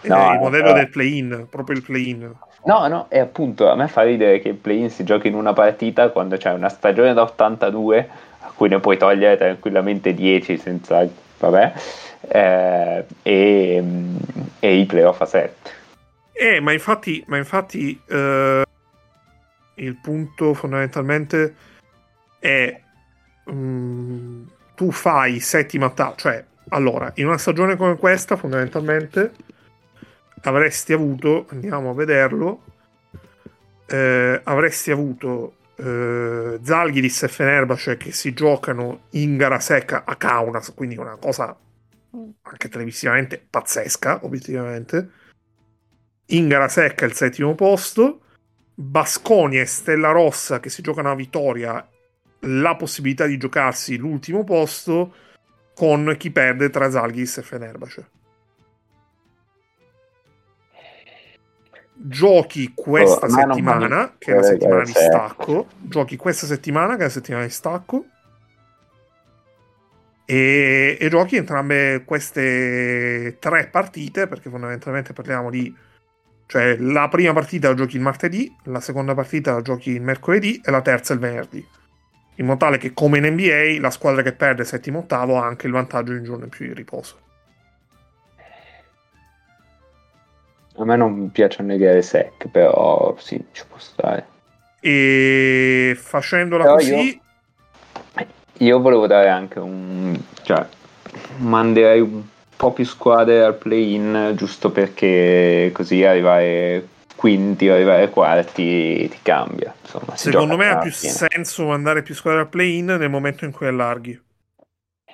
Eh, 0.00 0.08
No, 0.08 0.32
il 0.32 0.38
modello 0.38 0.62
però- 0.64 0.72
del 0.76 0.88
play-in, 0.88 1.46
proprio 1.50 1.76
il 1.76 1.82
play-in. 1.82 2.32
No, 2.64 2.86
no, 2.88 3.06
e 3.10 3.18
appunto 3.18 3.68
a 3.68 3.74
me 3.76 3.86
fa 3.86 4.00
ridere 4.02 4.40
che 4.40 4.48
il 4.48 4.54
play-in 4.54 4.88
si 4.88 5.04
giochi 5.04 5.28
in 5.28 5.34
una 5.34 5.52
partita 5.52 6.08
quando 6.08 6.38
c'è 6.38 6.52
una 6.54 6.70
stagione 6.70 7.12
da 7.12 7.20
82 7.22 8.08
a 8.40 8.52
cui 8.54 8.70
ne 8.70 8.80
puoi 8.80 8.96
togliere 8.96 9.36
tranquillamente 9.36 10.14
10 10.14 10.56
senza... 10.56 11.06
vabbè, 11.38 11.72
eh, 12.28 13.04
e, 13.22 13.84
e 14.58 14.74
i 14.74 14.86
playoff 14.86 15.20
a 15.20 15.26
7. 15.26 15.70
Eh, 16.32 16.60
ma 16.60 16.72
infatti, 16.72 17.22
ma 17.28 17.36
infatti 17.36 18.00
eh, 18.08 18.62
il 19.76 19.96
punto 19.96 20.54
fondamentalmente 20.54 21.54
è 22.38 22.80
mm, 23.50 24.44
tu 24.74 24.90
fai 24.90 25.40
settima 25.40 25.90
ta- 25.90 26.14
cioè 26.16 26.44
allora, 26.68 27.12
in 27.16 27.26
una 27.26 27.38
stagione 27.38 27.76
come 27.76 27.96
questa 27.96 28.36
fondamentalmente 28.36 29.32
avresti 30.42 30.92
avuto, 30.92 31.46
andiamo 31.50 31.90
a 31.90 31.94
vederlo, 31.94 32.62
eh, 33.86 34.40
avresti 34.42 34.90
avuto 34.90 35.54
eh, 35.76 36.58
Zalgiris 36.60 37.22
e 37.22 37.28
Fenerbahce 37.28 37.96
che 37.96 38.10
si 38.10 38.32
giocano 38.32 39.02
in 39.10 39.36
gara 39.36 39.60
secca 39.60 40.04
a 40.04 40.16
Kaunas, 40.16 40.72
quindi 40.74 40.96
una 40.96 41.16
cosa 41.16 41.56
anche 42.42 42.68
televisivamente 42.68 43.44
pazzesca, 43.48 44.20
obiettivamente. 44.24 45.10
In 46.30 46.48
gara 46.48 46.68
secca 46.68 47.04
il 47.04 47.12
settimo 47.12 47.54
posto, 47.54 48.22
Basconia 48.78 49.62
e 49.62 49.66
Stella 49.66 50.10
Rossa 50.10 50.60
che 50.60 50.68
si 50.68 50.82
giocano 50.82 51.10
a 51.10 51.14
vittoria, 51.14 51.88
la 52.40 52.76
possibilità 52.76 53.24
di 53.24 53.38
giocarsi 53.38 53.96
l'ultimo 53.96 54.44
posto 54.44 55.14
con 55.74 56.14
chi 56.18 56.30
perde 56.30 56.68
tra 56.68 56.90
Zalgiris 56.90 57.38
e 57.38 57.42
Fenerbahce. 57.42 58.10
Giochi 61.94 62.72
questa 62.74 63.24
Oh, 63.24 63.30
settimana, 63.30 63.88
fanno- 63.88 64.14
che 64.18 64.32
è 64.32 64.34
la 64.36 64.42
settimana 64.42 64.82
di 64.82 64.92
stacco. 64.92 65.66
Giochi 65.78 66.16
questa 66.16 66.46
settimana, 66.46 66.96
che 66.96 67.00
è 67.00 67.04
la 67.04 67.08
settimana 67.10 67.44
di 67.44 67.50
stacco. 67.50 68.04
E, 70.26 70.98
e 71.00 71.08
giochi 71.08 71.36
entrambe 71.36 72.02
queste 72.04 73.38
tre 73.40 73.68
partite, 73.68 74.26
perché 74.26 74.50
fondamentalmente 74.50 75.14
parliamo 75.14 75.48
di... 75.48 75.74
Cioè, 76.46 76.76
la 76.78 77.08
prima 77.08 77.32
partita 77.32 77.68
la 77.68 77.74
giochi 77.74 77.96
il 77.96 78.02
martedì, 78.02 78.54
la 78.64 78.80
seconda 78.80 79.14
partita 79.14 79.52
la 79.52 79.62
giochi 79.62 79.90
il 79.90 80.00
mercoledì 80.00 80.60
e 80.64 80.70
la 80.70 80.80
terza 80.80 81.12
il 81.12 81.18
venerdì. 81.18 81.66
In 82.36 82.46
modo 82.46 82.58
tale 82.58 82.78
che, 82.78 82.92
come 82.92 83.18
in 83.18 83.26
NBA, 83.26 83.80
la 83.80 83.90
squadra 83.90 84.22
che 84.22 84.32
perde 84.32 84.64
settimo 84.64 85.00
ottavo 85.00 85.38
ha 85.38 85.44
anche 85.46 85.66
il 85.66 85.72
vantaggio 85.72 86.12
di 86.12 86.18
un 86.18 86.24
giorno 86.24 86.44
in 86.44 86.50
più 86.50 86.66
di 86.66 86.74
riposo. 86.74 87.18
A 90.78 90.84
me 90.84 90.96
non 90.96 91.30
piacciono 91.30 91.68
le 91.68 91.78
gare 91.78 92.02
secche, 92.02 92.48
però 92.48 93.16
sì, 93.18 93.42
ci 93.52 93.64
può 93.66 93.78
stare. 93.78 94.26
E 94.80 95.96
facendola 95.98 96.64
Però 96.64 96.74
così, 96.76 97.20
Io 98.58 98.80
volevo 98.80 99.06
dare 99.06 99.30
anche 99.30 99.58
un... 99.58 100.16
cioè, 100.42 100.66
manderei 101.38 102.00
un 102.00 102.22
po' 102.56 102.72
più 102.72 102.84
squadre 102.84 103.42
al 103.42 103.56
play-in, 103.56 104.32
giusto 104.34 104.70
perché 104.70 105.70
così 105.72 106.04
arrivare 106.04 106.88
quinti 107.16 107.68
o 107.68 107.74
arrivare 107.74 108.10
quarti 108.10 109.08
ti 109.08 109.18
cambia. 109.22 109.74
Insomma, 109.82 110.16
Secondo 110.16 110.56
me 110.56 110.68
ha 110.68 110.78
più 110.78 110.90
senso 110.90 111.66
mandare 111.66 112.02
più 112.02 112.14
squadre 112.14 112.42
al 112.42 112.48
play-in 112.48 112.86
nel 112.86 113.10
momento 113.10 113.44
in 113.44 113.52
cui 113.52 113.66
allarghi. 113.66 114.20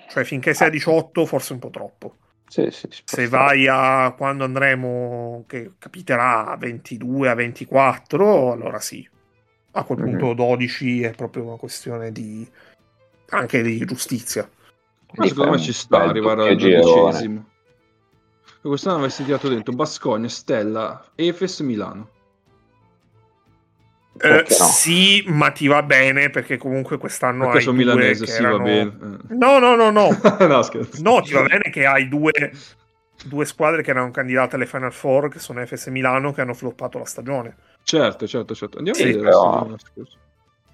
Cioè, 0.09 0.25
finché 0.25 0.55
sei 0.55 0.69
a 0.69 0.71
18, 0.71 1.25
forse 1.27 1.53
un 1.55 1.59
po' 1.59 1.71
troppo. 1.71 2.17
Sì, 2.47 2.69
sì, 2.71 2.87
Se 3.05 3.29
vai 3.29 3.67
a 3.67 4.13
quando 4.17 4.45
andremo, 4.45 5.45
che 5.47 5.73
capiterà 5.79 6.47
a 6.49 6.57
22, 6.57 7.31
a 7.31 7.35
24, 7.35 8.53
allora 8.53 8.79
sì. 8.79 9.09
A 9.73 9.85
quel 9.85 9.99
Mhm. 9.99 10.05
punto 10.05 10.35
12 10.35 11.03
è 11.03 11.13
proprio 11.13 11.45
una 11.45 11.57
questione 11.57 12.13
di 12.13 12.47
anche 13.31 13.63
di 13.63 13.83
giustizia. 13.87 14.47
Ma 15.15 15.27
secondo 15.27 15.51
me 15.53 15.59
ci 15.59 15.73
sta 15.73 16.03
arrivare 16.05 16.49
al 16.49 16.57
dodicesimo. 16.57 17.45
E 18.65 18.69
Quest'anno 18.69 18.99
avessi 18.99 19.25
tirato 19.25 19.49
dentro 19.49 19.73
Bascogna, 19.75 20.29
Stella, 20.29 21.05
Efes, 21.15 21.61
Milano. 21.61 22.09
Eh, 24.21 24.45
no? 24.47 24.65
Sì, 24.67 25.25
ma 25.27 25.51
ti 25.51 25.67
va 25.67 25.83
bene 25.83 26.31
perché 26.31 26.57
comunque 26.59 26.99
quest'anno 26.99 27.45
Perché 27.45 27.59
hai 27.59 27.63
sono 27.65 27.77
due 27.77 27.85
milanese, 27.87 28.25
che 28.25 28.31
sì, 28.31 28.39
erano- 28.43 28.59
va 28.59 28.63
bene. 28.63 28.97
No, 29.31 29.59
no, 29.59 29.75
no, 29.75 29.91
no. 29.91 30.09
No. 30.47 30.61
No, 31.01 31.21
ti 31.23 31.33
va 31.33 31.43
bene 31.43 31.71
che 31.71 31.87
hai 31.87 32.09
due, 32.09 32.31
due 33.25 33.45
squadre 33.47 33.83
che 33.83 33.91
erano 33.91 34.11
candidate 34.11 34.55
alle 34.57 34.67
Final 34.67 34.93
Four, 34.93 35.29
che 35.29 35.39
sono 35.39 35.65
FS 35.67 35.87
e 35.87 35.91
Milano, 35.91 36.33
che 36.33 36.43
hanno 36.43 36.55
floppato 36.55 36.99
la 36.99 37.05
stagione. 37.07 37.57
Certo, 37.83 38.27
certo, 38.29 38.55
certo. 38.55 38.79
Andiamo 38.79 38.99
Sì, 38.99 39.05
a 39.05 39.07
vedere 39.07 39.25
però- 39.25 39.43
la 39.43 39.57
stagione 39.57 39.79
scorsa. 39.79 40.19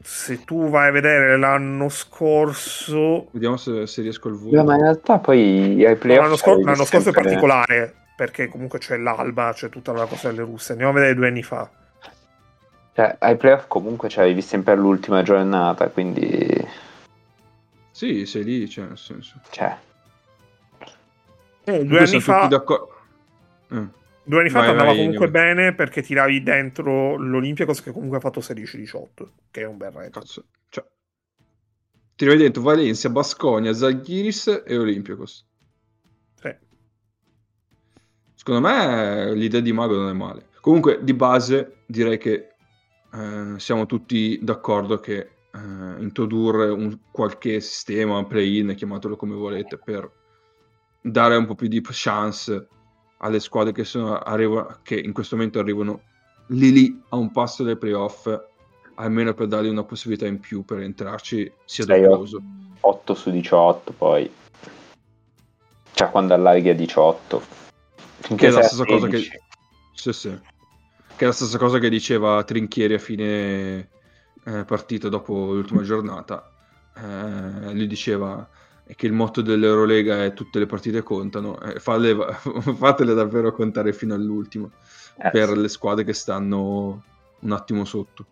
Se 0.01 0.45
tu 0.45 0.69
vai 0.71 0.89
a 0.89 0.91
vedere 0.93 1.37
l'anno 1.37 1.89
scorso, 1.89 3.29
Vediamo 3.33 3.57
se, 3.57 3.87
se 3.87 4.03
riesco 4.03 4.29
al 4.29 4.35
Beh, 4.35 4.41
volo. 4.51 4.65
ma 4.65 4.75
in 4.77 4.83
realtà 4.83 5.19
poi 5.19 5.85
ai 5.85 5.97
playoff 5.97 6.23
l'anno, 6.23 6.37
scor- 6.37 6.63
l'anno 6.63 6.85
scorso 6.85 7.09
è 7.09 7.13
particolare 7.13 7.95
perché 8.17 8.49
comunque 8.49 8.79
c'è 8.79 8.97
l'Alba, 8.97 9.53
c'è 9.53 9.69
tutta 9.69 9.93
la 9.93 10.07
cosa 10.07 10.31
delle 10.31 10.43
russe. 10.43 10.73
Andiamo 10.73 10.93
a 10.93 10.95
vedere 10.95 11.15
due 11.15 11.29
anni 11.29 11.43
fa. 11.43 11.69
Cioè, 12.95 13.17
ai 13.19 13.37
playoff 13.37 13.67
comunque 13.69 14.09
ci 14.09 14.19
avevi 14.19 14.41
sempre 14.43 14.73
all'ultima 14.73 15.23
giornata, 15.23 15.89
quindi... 15.89 16.67
Sì, 17.91 18.27
sei 18.27 18.45
lì, 18.45 18.69
cioè, 18.69 18.87
nel 18.87 18.99
senso. 18.99 19.41
Cioè, 19.51 19.77
Eh, 21.65 21.85
due 21.85 21.99
anni 21.99 22.21
fa. 22.21 22.49
Eh. 23.71 23.87
Due 24.29 24.41
anni 24.41 24.51
fa 24.51 24.59
Vai, 24.59 24.67
ti 24.67 24.71
andava 24.73 24.91
vai, 24.91 24.99
comunque 24.99 25.27
Ennio. 25.27 25.41
bene 25.41 25.75
perché 25.75 26.03
tiravi 26.03 26.43
dentro 26.43 27.17
l'Olympiacos 27.17 27.83
che 27.83 27.93
comunque 27.93 28.19
ha 28.19 28.21
fatto 28.21 28.41
16-18, 28.41 29.09
che 29.51 29.63
è 29.63 29.65
un 29.65 29.79
bel 29.79 29.91
record. 29.91 30.11
Cazzo. 30.11 30.45
Cioè. 30.69 30.85
Tiravi 32.15 32.39
dentro 32.39 32.63
Valencia, 32.63 33.09
Basconia, 33.09 33.73
Zalgiris 33.73 34.65
e 34.67 34.77
Olympiacos. 34.77 35.47
Sì. 36.35 36.55
Secondo 38.35 38.69
me 38.69 39.35
l'idea 39.35 39.61
di 39.61 39.73
Mago 39.73 39.97
non 39.97 40.11
è 40.11 40.13
male. 40.13 40.49
Comunque, 40.61 40.99
di 41.03 41.15
base, 41.15 41.85
direi 41.87 42.19
che 42.19 42.55
eh, 43.11 43.55
siamo 43.57 43.87
tutti 43.87 44.39
d'accordo 44.43 44.99
che 44.99 45.19
eh, 45.19 46.03
introdurre 46.03 46.69
un 46.69 46.99
qualche 47.11 47.61
sistema, 47.61 48.19
un 48.19 48.27
play-in, 48.27 48.75
chiamatelo 48.77 49.17
come 49.17 49.35
volete, 49.35 49.79
per 49.79 50.11
dare 51.01 51.37
un 51.37 51.47
po' 51.47 51.55
più 51.55 51.69
di 51.69 51.81
chance 51.83 52.69
alle 53.19 53.41
squadre 53.41 53.73
che, 53.73 53.85
sono, 53.85 54.19
arrivano, 54.19 54.79
che 54.83 54.99
in 54.99 55.13
questo 55.13 55.37
momento 55.37 55.59
arrivano 55.59 56.03
lì 56.49 56.73
lì 56.73 57.03
a 57.09 57.17
un 57.17 57.31
passo 57.31 57.63
dai 57.63 57.77
playoff, 57.77 58.29
almeno 58.95 59.35
per 59.35 59.47
dargli 59.47 59.69
una 59.69 59.85
possibilità 59.85 60.27
in 60.27 60.41
più 60.41 60.65
per 60.65 60.81
entrarci 60.81 61.51
sia 61.65 61.85
doveroso. 61.85 62.41
8 62.81 63.15
su 63.15 63.31
18 63.31 63.93
poi. 63.93 64.31
Cioè, 65.93 66.11
quando 66.11 66.35
allarghi 66.35 66.69
a 66.69 66.75
18. 66.75 67.43
Finché 68.21 68.47
Che 68.47 68.53
è 68.53 68.55
la 68.55 68.63
stessa 68.63 68.85
cosa 68.85 69.07
che... 69.09 69.17
16. 69.19 69.41
Sì, 69.95 70.13
sì. 70.13 70.39
Che 71.17 71.25
è 71.25 71.27
la 71.27 71.33
stessa 71.33 71.59
cosa 71.59 71.79
che 71.79 71.89
diceva 71.89 72.45
Trinchieri 72.45 72.95
a 72.95 72.99
fine 72.99 73.89
eh, 74.45 74.65
partita 74.65 75.09
dopo 75.09 75.53
l'ultima 75.53 75.83
giornata. 75.83 76.53
Eh, 76.97 77.75
lui 77.75 77.87
diceva 77.89 78.49
che 78.97 79.07
il 79.07 79.13
motto 79.13 79.43
dell'Eurolega 79.43 80.25
è 80.25 80.33
tutte 80.35 80.59
le 80.59 80.67
partite 80.67 81.03
contano, 81.03 81.61
eh, 81.61 81.79
falle- 81.81 82.17
fatele 82.77 83.15
davvero 83.15 83.53
contare 83.53 83.93
fino 83.93 84.15
all'ultimo 84.15 84.73
Eh, 85.19 85.31
per 85.31 85.51
sì. 85.51 85.57
le 85.57 85.69
squadre 85.69 86.05
che 86.05 86.13
stanno 86.15 87.03
un 87.41 87.53
attimo 87.53 87.85
sotto. 87.85 88.27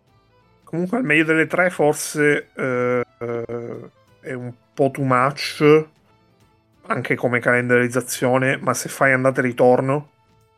Comunque 0.63 0.97
al 0.97 1.03
meglio 1.03 1.23
delle 1.23 1.47
tre 1.47 1.69
forse 1.69 2.51
eh, 2.53 3.01
eh, 3.19 3.91
è 4.19 4.33
un 4.33 4.53
po' 4.73 4.91
too 4.91 5.03
much 5.05 5.63
anche 6.87 7.15
come 7.15 7.39
calendarizzazione, 7.39 8.57
ma 8.57 8.73
se 8.73 8.89
fai 8.89 9.13
andata 9.13 9.39
e 9.41 9.43
ritorno, 9.43 10.09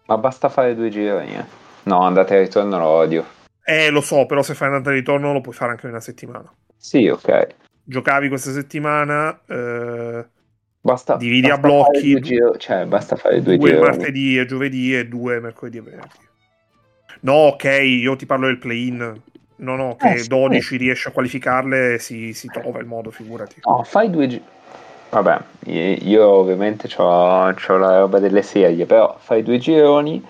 Ma 0.07 0.17
basta 0.17 0.49
fare 0.49 0.75
due 0.75 0.89
gironi. 0.89 1.35
eh. 1.37 1.45
No, 1.83 2.01
andate 2.01 2.35
e 2.35 2.39
ritorno 2.41 2.77
lo 2.77 2.85
odio. 2.87 3.25
eh 3.63 3.89
lo 3.89 4.01
so, 4.01 4.25
però 4.25 4.41
se 4.43 4.53
fai 4.53 4.67
andata 4.67 4.89
e 4.91 4.93
ritorno 4.95 5.31
lo 5.31 5.39
puoi 5.41 5.55
fare 5.55 5.71
anche 5.71 5.85
in 5.85 5.91
una 5.93 6.01
settimana. 6.01 6.53
Sì, 6.77 7.07
ok. 7.07 7.55
Giocavi 7.89 8.27
questa 8.27 8.51
settimana, 8.51 9.41
eh, 9.47 10.27
Basta, 10.81 11.15
Dividi 11.17 11.47
a 11.47 11.51
basta 11.51 11.61
blocchi. 11.61 11.91
fare 11.91 12.09
due 12.11 12.21
giro- 12.21 12.57
cioè, 12.57 12.85
basta 12.85 13.15
fare 13.15 13.41
due, 13.41 13.57
due 13.57 13.69
gironi. 13.69 13.85
martedì 13.87 14.37
e 14.37 14.45
giovedì 14.45 14.95
e 14.95 15.07
due 15.07 15.39
mercoledì 15.39 15.77
e 15.77 15.81
venerdì. 15.81 16.17
No, 17.21 17.33
ok, 17.33 17.63
io 17.83 18.15
ti 18.15 18.25
parlo 18.25 18.45
del 18.45 18.59
play-in. 18.59 19.21
No, 19.57 19.75
no, 19.75 19.95
che 19.97 20.13
Eh, 20.13 20.17
sì. 20.19 20.27
12 20.27 20.77
riesci 20.77 21.07
a 21.07 21.11
qualificarle, 21.11 21.99
si, 21.99 22.33
si 22.33 22.47
trova 22.47 22.79
il 22.79 22.85
modo, 22.85 23.11
figurati. 23.11 23.61
No, 23.65 23.83
fai 23.83 24.09
due 24.09 24.27
giri. 24.27 24.43
Vabbè, 25.09 25.39
io 25.65 25.97
io 26.01 26.27
ovviamente 26.27 26.87
ho 26.97 27.51
la 27.77 27.99
roba 27.99 28.19
delle 28.19 28.43
serie, 28.43 28.85
però 28.85 29.17
fai 29.19 29.41
due 29.43 29.57
gironi 29.57 30.23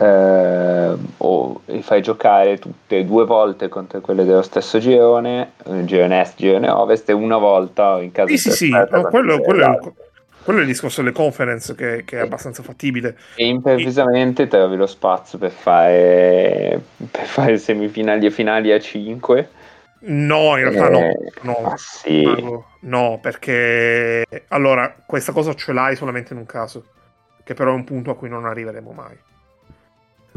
eh, 0.00 0.96
o 1.18 1.60
e 1.66 1.82
fai 1.82 2.02
giocare 2.02 2.58
tutte 2.58 2.98
e 2.98 3.04
due 3.04 3.24
volte 3.24 3.68
contro 3.68 4.00
quelle 4.00 4.24
dello 4.24 4.42
stesso 4.42 4.78
girone, 4.78 5.52
eh, 5.64 5.84
girone 5.84 6.20
est, 6.20 6.36
girone 6.36 6.68
ovest, 6.68 7.08
e 7.08 7.12
una 7.12 7.38
volta 7.38 8.00
in 8.00 8.12
caso 8.12 8.28
Sì, 8.28 8.32
di 8.34 8.38
sì, 8.38 8.50
sì, 8.50 8.68
no, 8.70 8.86
quello, 9.08 9.40
quello 9.40 9.64
è 9.64 9.78
quello 10.42 10.60
è 10.60 10.62
il 10.62 10.68
discorso 10.68 11.02
delle 11.02 11.14
conference 11.14 11.74
che, 11.74 12.02
che 12.04 12.18
è 12.18 12.22
abbastanza 12.22 12.62
fattibile. 12.62 13.16
E 13.34 13.46
improvvisamente 13.46 14.48
trovi 14.48 14.76
lo 14.76 14.86
spazio 14.86 15.38
per 15.38 15.50
fare, 15.50 16.80
per 17.10 17.26
fare 17.26 17.58
semifinali 17.58 18.26
e 18.26 18.30
finali 18.30 18.72
a 18.72 18.80
5. 18.80 19.48
No, 20.00 20.56
in 20.56 20.70
realtà 20.70 20.88
no. 20.88 20.98
Eh, 20.98 21.32
no. 21.42 21.74
sì. 21.76 22.24
No, 22.80 23.18
perché 23.20 24.24
allora 24.48 24.94
questa 25.04 25.32
cosa 25.32 25.54
ce 25.54 25.74
l'hai 25.74 25.94
solamente 25.94 26.32
in 26.32 26.38
un 26.38 26.46
caso, 26.46 26.86
che 27.44 27.52
però 27.52 27.72
è 27.72 27.74
un 27.74 27.84
punto 27.84 28.10
a 28.10 28.16
cui 28.16 28.30
non 28.30 28.46
arriveremo 28.46 28.92
mai. 28.92 29.16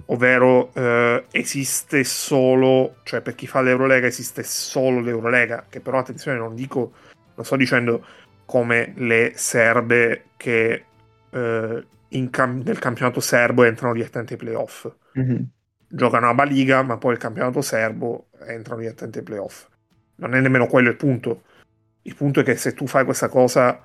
Ovvero 0.08 0.74
eh, 0.74 1.26
esiste 1.32 2.04
solo, 2.04 2.95
cioè 3.04 3.22
per 3.22 3.36
chi 3.36 3.47
fa 3.47 3.62
l'Eurolega 3.62 4.08
esiste 4.08 4.43
solo 4.43 4.99
l'Eurolega, 4.99 5.66
che 5.70 5.80
però 5.80 5.99
attenzione 5.99 6.38
non 6.38 6.56
dico, 6.56 6.91
non 7.36 7.45
sto 7.45 7.56
dicendo 7.56 8.06
come 8.45 8.93
le 8.97 9.32
serbe 9.36 10.26
che 10.36 10.86
eh, 11.30 11.86
in 12.10 12.30
cam- 12.30 12.62
nel 12.64 12.80
campionato 12.80 13.20
serbo 13.20 13.64
entrano 13.64 13.93
direttamente 13.93 14.34
ai 14.34 14.39
playoff 14.39 14.91
Mhm. 15.14 15.47
giocano 15.88 16.30
a 16.30 16.34
Baliga, 16.34 16.82
ma 16.82 16.97
poi 16.97 17.14
il 17.14 17.20
campionato 17.20 17.62
serbo 17.62 18.28
entrano 18.45 18.82
direttamente 18.82 19.20
ai 19.20 19.26
playoff. 19.26 19.68
Non 20.16 20.34
è 20.36 20.39
nemmeno 20.39 20.68
quello 20.68 20.89
il 20.89 20.95
punto. 20.95 21.43
Il 22.04 22.16
punto 22.16 22.41
è 22.41 22.43
che 22.43 22.56
se 22.56 22.74
tu 22.74 22.88
fai 22.88 23.06
questa 23.06 23.30
cosa, 23.30 23.82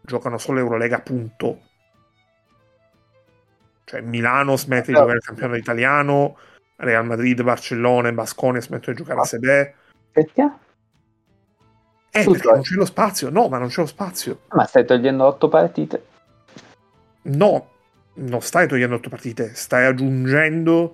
giocano 0.00 0.38
solo 0.38 0.58
Eurolega, 0.58 1.00
punto. 1.00 1.60
Cioè 3.86 4.00
Milano 4.00 4.56
smette 4.56 4.88
di 4.88 4.94
giocare 4.94 5.18
il 5.18 5.22
campionato 5.24 5.58
italiano, 5.58 6.36
Real 6.74 7.06
Madrid, 7.06 7.40
Barcellona 7.42 8.08
e 8.08 8.12
Basconia 8.12 8.60
smettono 8.60 8.96
di 8.96 9.02
giocare 9.02 9.20
a 9.20 9.24
Sebe. 9.24 9.74
Perché? 10.10 10.52
Eh, 12.10 12.22
Scusa. 12.22 12.32
perché 12.32 12.50
non 12.50 12.60
c'è 12.62 12.74
lo 12.74 12.84
spazio. 12.84 13.30
No, 13.30 13.46
ma 13.48 13.58
non 13.58 13.68
c'è 13.68 13.82
lo 13.82 13.86
spazio. 13.86 14.40
Ma 14.50 14.64
stai 14.66 14.84
togliendo 14.84 15.24
8 15.24 15.48
partite? 15.48 16.04
No, 17.22 17.68
non 18.14 18.40
stai 18.40 18.66
togliendo 18.66 18.96
otto 18.96 19.08
partite, 19.08 19.54
stai 19.54 19.86
aggiungendo 19.86 20.92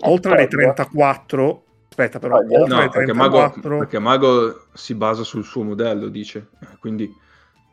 oltre 0.00 0.32
alle 0.32 0.48
togli. 0.48 0.62
34. 0.62 1.62
Aspetta, 1.90 2.18
però, 2.18 2.38
Togli. 2.38 2.54
oltre 2.56 2.68
No, 2.68 2.80
alle 2.80 2.88
perché 2.90 3.12
Mago, 3.12 3.36
34. 3.36 3.78
perché 3.78 3.98
Mago 4.00 4.66
si 4.72 4.94
basa 4.96 5.22
sul 5.22 5.44
suo 5.44 5.62
modello, 5.62 6.08
dice. 6.08 6.48
Eh, 6.60 6.76
Quindi 6.80 7.14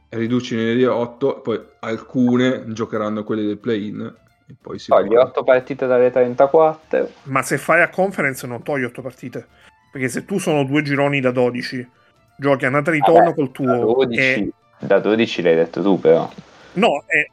riduci 0.10 0.56
nelle 0.56 0.86
8, 0.86 1.41
poi 1.41 1.60
alcune 1.80 2.66
giocheranno 2.68 3.24
quelle 3.24 3.45
del 3.45 3.58
play-in 3.58 4.22
e 4.48 4.56
poi 4.60 4.78
si 4.80 4.89
Togli 4.89 5.14
va. 5.14 5.22
8 5.22 5.44
partite 5.44 5.88
dalle 5.88 6.12
34. 6.12 7.10
Ma 7.24 7.41
se 7.41 7.58
fai 7.58 7.82
a 7.82 7.89
conference 7.89 8.46
non 8.46 8.62
togli 8.64 8.84
8 8.84 9.02
partite. 9.02 9.48
Perché 9.91 10.10
se 10.10 10.26
tu 10.26 10.38
sono 10.39 10.64
due 10.64 10.82
gironi 10.82 11.20
da 11.20 11.32
12, 11.32 11.88
giochi 12.36 12.66
andata 12.66 12.89
e 12.89 12.96
ritorno 12.96 13.32
Vabbè, 13.32 13.36
col 13.36 13.46
Da 13.46 13.52
tuo. 13.52 13.94
12, 13.94 14.20
e- 14.20 14.54
da 14.80 15.00
12 15.00 15.41
l'hai 15.41 15.56
detto 15.56 15.82
tu, 15.82 16.00
però. 16.00 16.30
No, 16.74 17.04
è... 17.06 17.26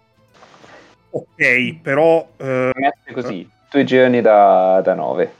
Ok, 1.10 1.80
però... 1.80 2.28
eh, 2.36 2.70
così, 3.12 3.48
due 3.70 3.84
gironi 3.84 4.20
da, 4.20 4.80
da 4.84 4.94
9. 4.94 5.38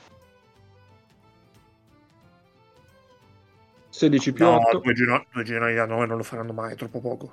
16 3.91 4.33
più 4.33 4.45
no, 4.47 4.57
8. 4.57 4.79
due, 4.79 4.95
giro- 4.95 5.27
due 5.31 5.45
gironi 5.45 5.75
da 5.75 5.85
9 5.85 6.07
non 6.07 6.17
lo 6.17 6.23
faranno 6.23 6.53
mai, 6.53 6.73
è 6.73 6.77
troppo 6.77 7.01
poco. 7.01 7.33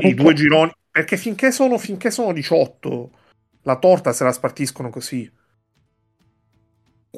i 0.00 0.12
due 0.12 0.34
gironi. 0.34 0.72
Perché 0.90 1.16
finché 1.16 1.52
sono, 1.52 1.78
finché 1.78 2.10
sono 2.10 2.32
18, 2.32 3.10
la 3.62 3.76
torta 3.76 4.12
se 4.12 4.24
la 4.24 4.32
spartiscono 4.32 4.90
così. 4.90 5.30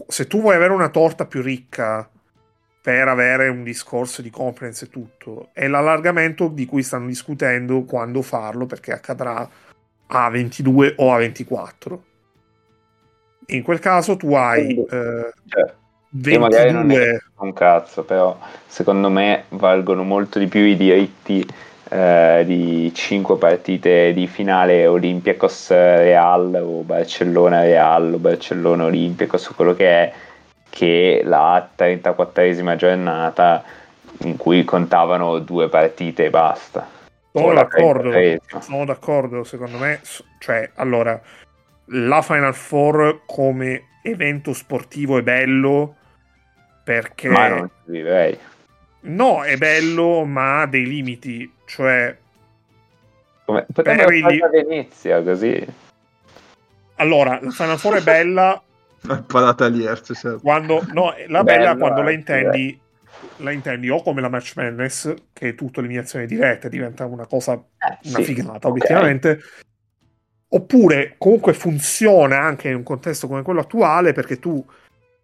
Se 0.06 0.26
tu 0.26 0.40
vuoi 0.40 0.56
avere 0.56 0.72
una 0.72 0.90
torta 0.90 1.26
più 1.26 1.42
ricca 1.42 2.08
per 2.82 3.08
avere 3.08 3.48
un 3.48 3.62
discorso 3.62 4.22
di 4.22 4.30
conference 4.30 4.86
e 4.86 4.88
tutto, 4.88 5.50
è 5.52 5.68
l'allargamento 5.68 6.48
di 6.48 6.66
cui 6.66 6.82
stanno 6.82 7.06
discutendo 7.06 7.84
quando 7.84 8.22
farlo, 8.22 8.66
perché 8.66 8.92
accadrà 8.92 9.48
a 10.06 10.30
22 10.30 10.94
o 10.98 11.12
a 11.12 11.18
24. 11.18 12.04
In 13.46 13.62
quel 13.62 13.78
caso 13.78 14.16
tu 14.16 14.34
hai 14.34 14.76
eh, 14.76 15.32
Cioè, 15.46 15.74
io 16.10 16.38
magari 16.38 16.72
non 16.72 16.88
capisco 16.88 17.42
un 17.42 17.52
cazzo, 17.52 18.04
però 18.04 18.38
secondo 18.66 19.08
me 19.08 19.44
valgono 19.50 20.02
molto 20.02 20.38
di 20.38 20.46
più 20.46 20.60
i 20.60 20.76
diritti 20.76 21.46
eh, 21.92 22.44
di 22.46 22.90
5 22.94 23.36
partite 23.36 24.14
di 24.14 24.26
finale 24.26 24.86
Olympiacos 24.86 25.68
Real 25.68 26.58
o 26.64 26.80
Barcellona 26.80 27.60
Real 27.60 28.14
o 28.14 28.16
Barcellona 28.16 28.84
Olympiacos 28.84 29.48
o 29.48 29.54
quello 29.54 29.74
che 29.74 29.88
è 29.88 30.12
che 30.70 31.20
la 31.22 31.68
34esima 31.76 32.76
giornata 32.76 33.62
in 34.20 34.38
cui 34.38 34.64
contavano 34.64 35.38
due 35.40 35.68
partite 35.68 36.24
e 36.24 36.30
basta. 36.30 36.88
Sono 37.30 37.52
la 37.52 37.62
d'accordo, 37.62 38.08
33esima. 38.08 38.60
sono 38.60 38.84
d'accordo, 38.86 39.44
secondo 39.44 39.76
me, 39.76 40.00
cioè, 40.38 40.70
allora, 40.76 41.20
la 41.86 42.22
Final 42.22 42.54
Four 42.54 43.20
come 43.26 43.88
evento 44.02 44.54
sportivo 44.54 45.18
è 45.18 45.22
bello 45.22 45.96
perché... 46.84 47.28
Ma 47.28 47.48
non 47.48 47.70
ci 47.84 47.90
vivrei. 47.90 48.38
No, 49.00 49.44
è 49.44 49.56
bello, 49.56 50.24
ma 50.24 50.62
ha 50.62 50.66
dei 50.66 50.86
limiti, 50.86 51.50
cioè, 51.72 52.16
Come... 53.46 53.66
Potremmo 53.72 54.04
Per 54.04 54.18
fare 54.20 54.34
il- 54.34 54.42
a 54.42 54.48
Venezia 54.48 55.22
così. 55.22 55.66
allora, 56.96 57.38
la 57.42 57.50
Final 57.50 57.78
Four 57.78 57.96
è 57.96 58.02
bella 58.02 58.62
Palata 59.26 59.66
Lierz, 59.68 60.12
certo. 60.14 60.40
quando, 60.40 60.84
no, 60.92 61.14
la 61.28 61.42
bella 61.42 61.72
Bello, 61.72 61.78
quando 61.78 62.02
la 62.02 62.10
eh, 62.10 62.14
intendi, 62.14 62.80
la 63.38 63.50
intendi 63.50 63.88
o 63.88 64.02
come 64.02 64.20
la 64.20 64.28
Match 64.28 64.52
Madness, 64.56 65.14
che 65.32 65.48
è 65.48 65.54
tutta 65.54 65.80
eliminazione 65.80 66.26
diretta, 66.26 66.68
diventa 66.68 67.06
una 67.06 67.26
cosa 67.26 67.54
Eh, 67.54 67.98
una 68.08 68.18
sì, 68.18 68.22
figata, 68.24 68.68
obiettivamente. 68.68 69.40
Oppure 70.48 71.14
comunque 71.16 71.54
funziona 71.54 72.38
anche 72.38 72.68
in 72.68 72.74
un 72.76 72.82
contesto 72.82 73.26
come 73.26 73.42
quello 73.42 73.60
attuale 73.60 74.12
perché 74.12 74.38
tu 74.38 74.64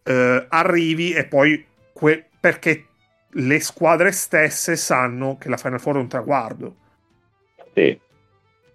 eh, 0.04 0.46
arrivi 0.48 1.12
e 1.12 1.26
poi 1.26 1.64
que- 1.92 2.24
perché 2.40 2.86
le 3.32 3.60
squadre 3.60 4.10
stesse 4.12 4.76
sanno 4.76 5.36
che 5.38 5.48
la 5.48 5.56
Final 5.56 5.80
Four 5.80 5.96
è 5.96 6.00
un 6.00 6.08
traguardo 6.08 6.74
Sì. 7.74 7.98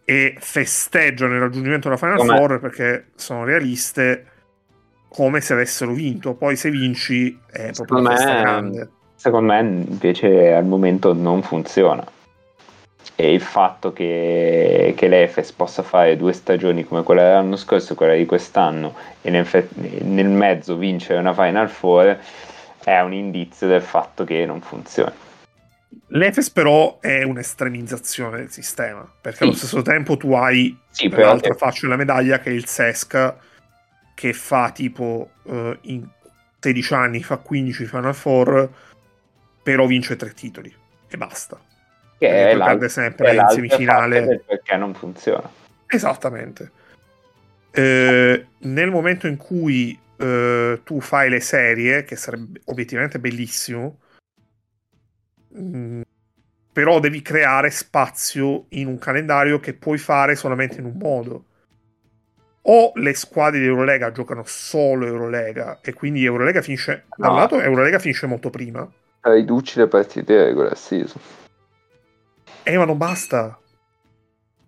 e 0.06 0.36
festeggiano 0.40 1.34
il 1.34 1.40
raggiungimento 1.40 1.88
della 1.88 2.00
Final 2.00 2.18
Com'è? 2.18 2.38
Four 2.38 2.60
perché 2.60 3.08
sono 3.16 3.44
realiste 3.44 4.28
come 5.10 5.42
se 5.42 5.54
avessero 5.54 5.92
vinto. 5.94 6.34
Poi 6.34 6.56
se 6.56 6.70
vinci 6.72 7.38
è 7.52 7.72
proprio 7.72 7.98
Secondo 7.98 8.10
una 8.10 8.16
festa 8.16 8.34
me- 8.34 8.42
grande. 8.42 8.90
Secondo 9.16 9.54
me 9.54 9.60
invece 9.60 10.54
al 10.54 10.66
momento 10.66 11.14
non 11.14 11.42
funziona. 11.44 12.04
E 13.16 13.32
il 13.32 13.42
fatto 13.42 13.94
che, 13.94 14.94
che 14.98 15.08
l'Efes 15.08 15.52
possa 15.52 15.84
fare 15.84 16.18
due 16.18 16.34
stagioni 16.34 16.84
come 16.84 17.04
quella 17.04 17.22
dell'anno 17.24 17.56
scorso 17.56 17.94
e 17.94 17.96
quella 17.96 18.16
di 18.16 18.26
quest'anno 18.26 18.96
e 19.22 19.30
nel, 19.30 19.48
nel 20.02 20.30
mezzo 20.30 20.78
vincere 20.78 21.20
una 21.20 21.34
Final 21.34 21.70
Four 21.70 22.18
è 22.92 23.00
un 23.02 23.14
indizio 23.14 23.68
del 23.68 23.82
fatto 23.82 24.24
che 24.24 24.46
non 24.46 24.62
funziona. 24.62 25.14
L'Efes 26.08 26.50
però 26.50 27.00
è 27.00 27.24
un'estremizzazione 27.24 28.38
del 28.38 28.52
sistema 28.52 29.08
perché 29.22 29.38
Sì. 29.40 29.44
allo 29.44 29.54
stesso 29.54 29.82
tempo 29.82 30.18
tu 30.18 30.34
hai 30.34 30.76
Sì, 30.90 31.10
l'altra 31.10 31.54
faccia 31.54 31.82
della 31.84 31.98
medaglia 31.98 32.40
che 32.40 32.50
è 32.50 32.54
il 32.54 32.66
Sesca 32.66 33.38
che 34.16 34.34
fa 34.34 34.72
tipo 34.72 35.32
eh, 35.44 35.78
in 35.82 36.08
16 36.60 36.94
anni 36.94 37.24
fa 37.24 37.38
15 37.38 37.86
Final 37.86 38.14
Four 38.16 38.70
però 39.62 39.86
vince 39.86 40.16
tre 40.16 40.34
titoli 40.34 40.74
e 41.08 41.18
basta 41.18 41.60
che 42.18 42.28
perché 42.28 42.58
perde 42.58 42.90
sempre 42.90 43.36
in 43.36 43.48
semifinale. 43.50 44.44
perché 44.46 44.76
non 44.78 44.94
funziona. 44.94 45.50
esattamente 45.88 46.72
Eh, 47.72 48.46
nel 48.60 48.92
momento 48.92 49.26
in 49.28 49.38
cui 49.38 49.98
eh, 50.24 50.82
tu 50.84 51.00
fai 51.02 51.30
le 51.30 51.40
serie 51.40 52.04
che 52.04 52.16
sarebbe 52.16 52.62
obiettivamente 52.66 53.20
bellissimo 53.20 54.00
mm, 55.58 56.02
però 56.72 57.00
devi 57.00 57.22
creare 57.22 57.70
spazio 57.70 58.66
in 58.70 58.88
un 58.88 58.98
calendario 58.98 59.60
che 59.60 59.74
puoi 59.74 59.98
fare 59.98 60.36
solamente 60.36 60.80
in 60.80 60.86
un 60.86 60.98
modo 60.98 61.46
o 62.66 62.92
le 62.96 63.14
squadre 63.14 63.60
di 63.60 63.66
Eurolega 63.66 64.12
giocano 64.12 64.44
solo 64.46 65.06
Eurolega 65.06 65.80
e 65.82 65.94
quindi 65.94 66.24
Eurolega 66.24 66.62
finisce 66.62 67.06
da 67.18 67.28
un 67.28 67.34
No. 67.36 67.40
lato 67.42 67.60
Eurolega 67.60 68.00
finisce 68.00 68.26
molto 68.26 68.50
prima 68.50 68.90
Riduci 69.22 69.80
le 69.80 69.88
partite 69.88 70.44
regular 70.46 70.76
season. 70.78 71.22
eh 72.64 72.78
ma 72.78 72.86
non 72.86 72.98
basta 72.98 73.58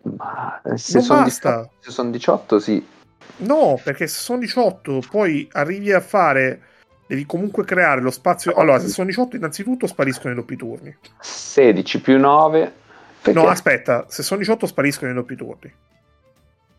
Ma 0.03 0.61
se 0.75 0.97
Non 0.97 1.03
sono 1.03 1.21
basta. 1.23 1.49
18, 1.61 1.71
se 1.79 1.91
son 1.91 2.11
18 2.11 2.59
sì. 2.59 2.85
No 3.37 3.79
perché 3.83 4.07
se 4.07 4.19
sono 4.19 4.39
18 4.39 5.01
poi 5.09 5.47
arrivi 5.51 5.91
a 5.91 5.99
fare 5.99 6.61
devi 7.07 7.25
comunque 7.25 7.63
creare 7.65 8.01
lo 8.01 8.11
spazio. 8.11 8.53
Allora 8.53 8.79
se 8.79 8.87
sono 8.87 9.07
18 9.07 9.35
innanzitutto 9.35 9.87
spariscono 9.87 10.33
i 10.33 10.35
doppi 10.35 10.55
turni. 10.55 10.95
16 11.19 12.01
più 12.01 12.17
9. 12.19 12.73
Perché? 13.21 13.39
no 13.39 13.47
aspetta 13.47 14.05
se 14.07 14.23
sono 14.23 14.39
18 14.39 14.65
spariscono 14.67 15.11
i 15.11 15.13
doppi 15.13 15.35
turni. 15.35 15.73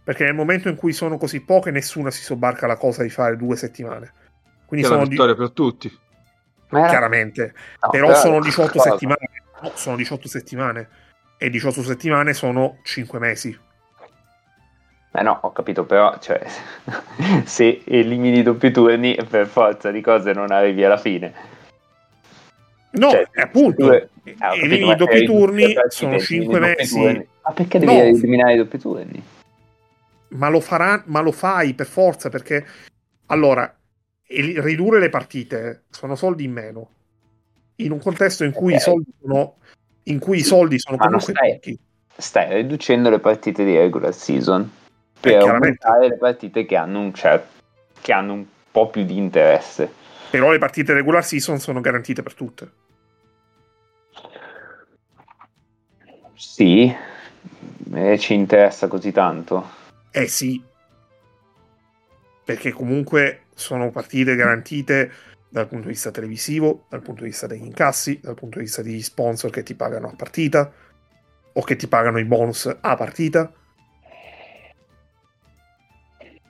Perché 0.05 0.25
nel 0.25 0.35
momento 0.35 0.69
in 0.69 0.77
cui 0.77 0.93
sono 0.93 1.19
così 1.19 1.41
poche 1.41 1.71
nessuno 1.73 2.11
si 2.11 2.23
sobbarca 2.23 2.67
la 2.67 2.77
cosa 2.77 3.03
di 3.03 3.11
fare 3.11 3.37
due 3.37 3.57
settimane. 3.57 4.13
Quindi 4.65 4.87
Che 4.87 4.93
è 4.93 4.95
la 4.95 4.99
sono 4.99 5.03
di- 5.05 5.11
vittoria 5.11 5.35
per 5.35 5.51
tutti. 5.51 5.99
Era- 6.71 6.89
chiaramente. 6.89 7.55
No, 7.83 7.91
però 7.91 8.15
sono 8.15 8.39
è 8.39 8.41
18 8.41 8.79
cosa. 8.79 8.91
settimane. 8.91 9.31
No, 9.63 9.73
sono 9.75 9.97
18 9.97 10.29
settimane. 10.29 10.89
E 11.39 11.51
18 11.51 11.83
settimane 11.83 12.35
sono 12.35 12.79
5 12.83 13.19
mesi 13.19 13.57
Eh 15.19 15.23
no, 15.23 15.39
ho 15.41 15.51
capito, 15.53 15.85
però 15.85 16.19
cioè, 16.21 16.45
se 17.45 17.83
elimini 17.87 18.41
i 18.41 18.43
doppi 18.43 18.71
turni 18.71 19.17
per 19.29 19.47
forza 19.47 19.91
di 19.91 20.03
cose 20.03 20.33
non 20.33 20.51
arrivi 20.53 20.85
alla 20.85 20.99
fine. 20.99 21.33
no 22.93 23.11
Cioè, 23.11 23.27
è 23.31 23.41
appunto 23.41 23.87
due- 23.87 24.09
eh, 24.25 24.35
capito, 24.37 24.65
elimini 24.65 24.91
i 24.91 24.97
doppi 24.97 25.25
turni 25.25 25.75
sono 25.89 26.15
elimini 26.17 26.21
5 26.21 26.57
i 26.57 26.61
doppi 26.61 26.77
mesi 26.77 26.95
turni. 26.95 27.27
Ma 27.43 27.51
perché 27.53 27.79
devi 27.79 27.93
No. 27.97 28.03
eliminare 28.03 28.53
i 28.55 28.57
doppi 28.57 28.79
turni? 28.79 29.23
ma 30.29 30.49
lo 30.49 30.61
farà, 30.61 31.03
ma 31.07 31.21
lo 31.21 31.31
fai 31.33 31.73
per 31.73 31.87
forza 31.87 32.29
perché 32.29 32.67
allora 33.27 33.75
el- 34.27 34.61
ridurre 34.61 34.99
le 34.99 35.09
partite 35.09 35.85
sono 35.89 36.15
soldi 36.17 36.45
in 36.45 36.53
meno 36.53 36.91
in 37.77 37.93
un 37.93 38.01
contesto 38.01 38.43
in 38.45 38.51
cui 38.53 38.73
Ok. 38.75 38.79
i 38.79 38.83
soldi 38.83 39.11
sono 39.21 39.55
in 40.05 40.19
cui 40.19 40.39
i 40.39 40.43
soldi 40.43 40.79
sono 40.79 40.97
ma 40.97 41.05
comunque 41.05 41.33
stai- 41.33 41.53
pochi 41.55 41.79
Stai 42.19 42.55
riducendo 42.55 43.09
le 43.09 43.19
partite 43.21 43.65
di 43.65 43.77
regular 43.77 44.13
season 44.13 44.63
Eh, 44.63 44.86
per 45.31 45.41
chiaramente. 45.43 45.85
aumentare 45.85 46.09
le 46.09 46.17
partite 46.19 46.65
che 46.67 46.77
hanno 46.77 47.01
un 47.01 47.13
certo 47.15 47.55
che 48.01 48.13
hanno 48.13 48.33
un 48.35 48.45
po' 48.71 48.89
più 48.91 49.05
di 49.05 49.17
interesse. 49.17 49.91
però 50.31 50.51
le 50.51 50.59
partite 50.59 50.93
regular 50.93 51.25
season 51.25 51.59
sono 51.59 51.81
garantite 51.81 52.23
per 52.23 52.35
tutte 52.35 52.71
Sì, 56.35 56.95
e 57.95 58.19
ci 58.19 58.35
interessa 58.35 58.89
così 58.89 59.11
tanto. 59.13 59.71
eh 60.11 60.27
sì 60.29 60.63
perché 62.45 62.71
comunque 62.73 63.45
sono 63.55 63.91
partite 63.91 64.37
garantite 64.37 65.11
dal 65.49 65.67
punto 65.67 65.87
di 65.87 65.93
vista 65.93 66.11
televisivo 66.11 66.85
dal 66.89 67.03
punto 67.03 67.23
di 67.23 67.29
vista 67.31 67.47
degli 67.47 67.65
incassi 67.65 68.21
dal 68.23 68.35
punto 68.35 68.59
di 68.59 68.65
vista 68.65 68.83
degli 68.83 69.03
sponsor 69.03 69.51
che 69.51 69.63
ti 69.63 69.75
pagano 69.75 70.09
a 70.09 70.15
partita 70.15 70.71
o 71.53 71.63
che 71.63 71.77
ti 71.77 71.87
pagano 71.89 72.19
i 72.19 72.25
bonus 72.25 72.67
a 72.81 72.95
partita 72.97 73.51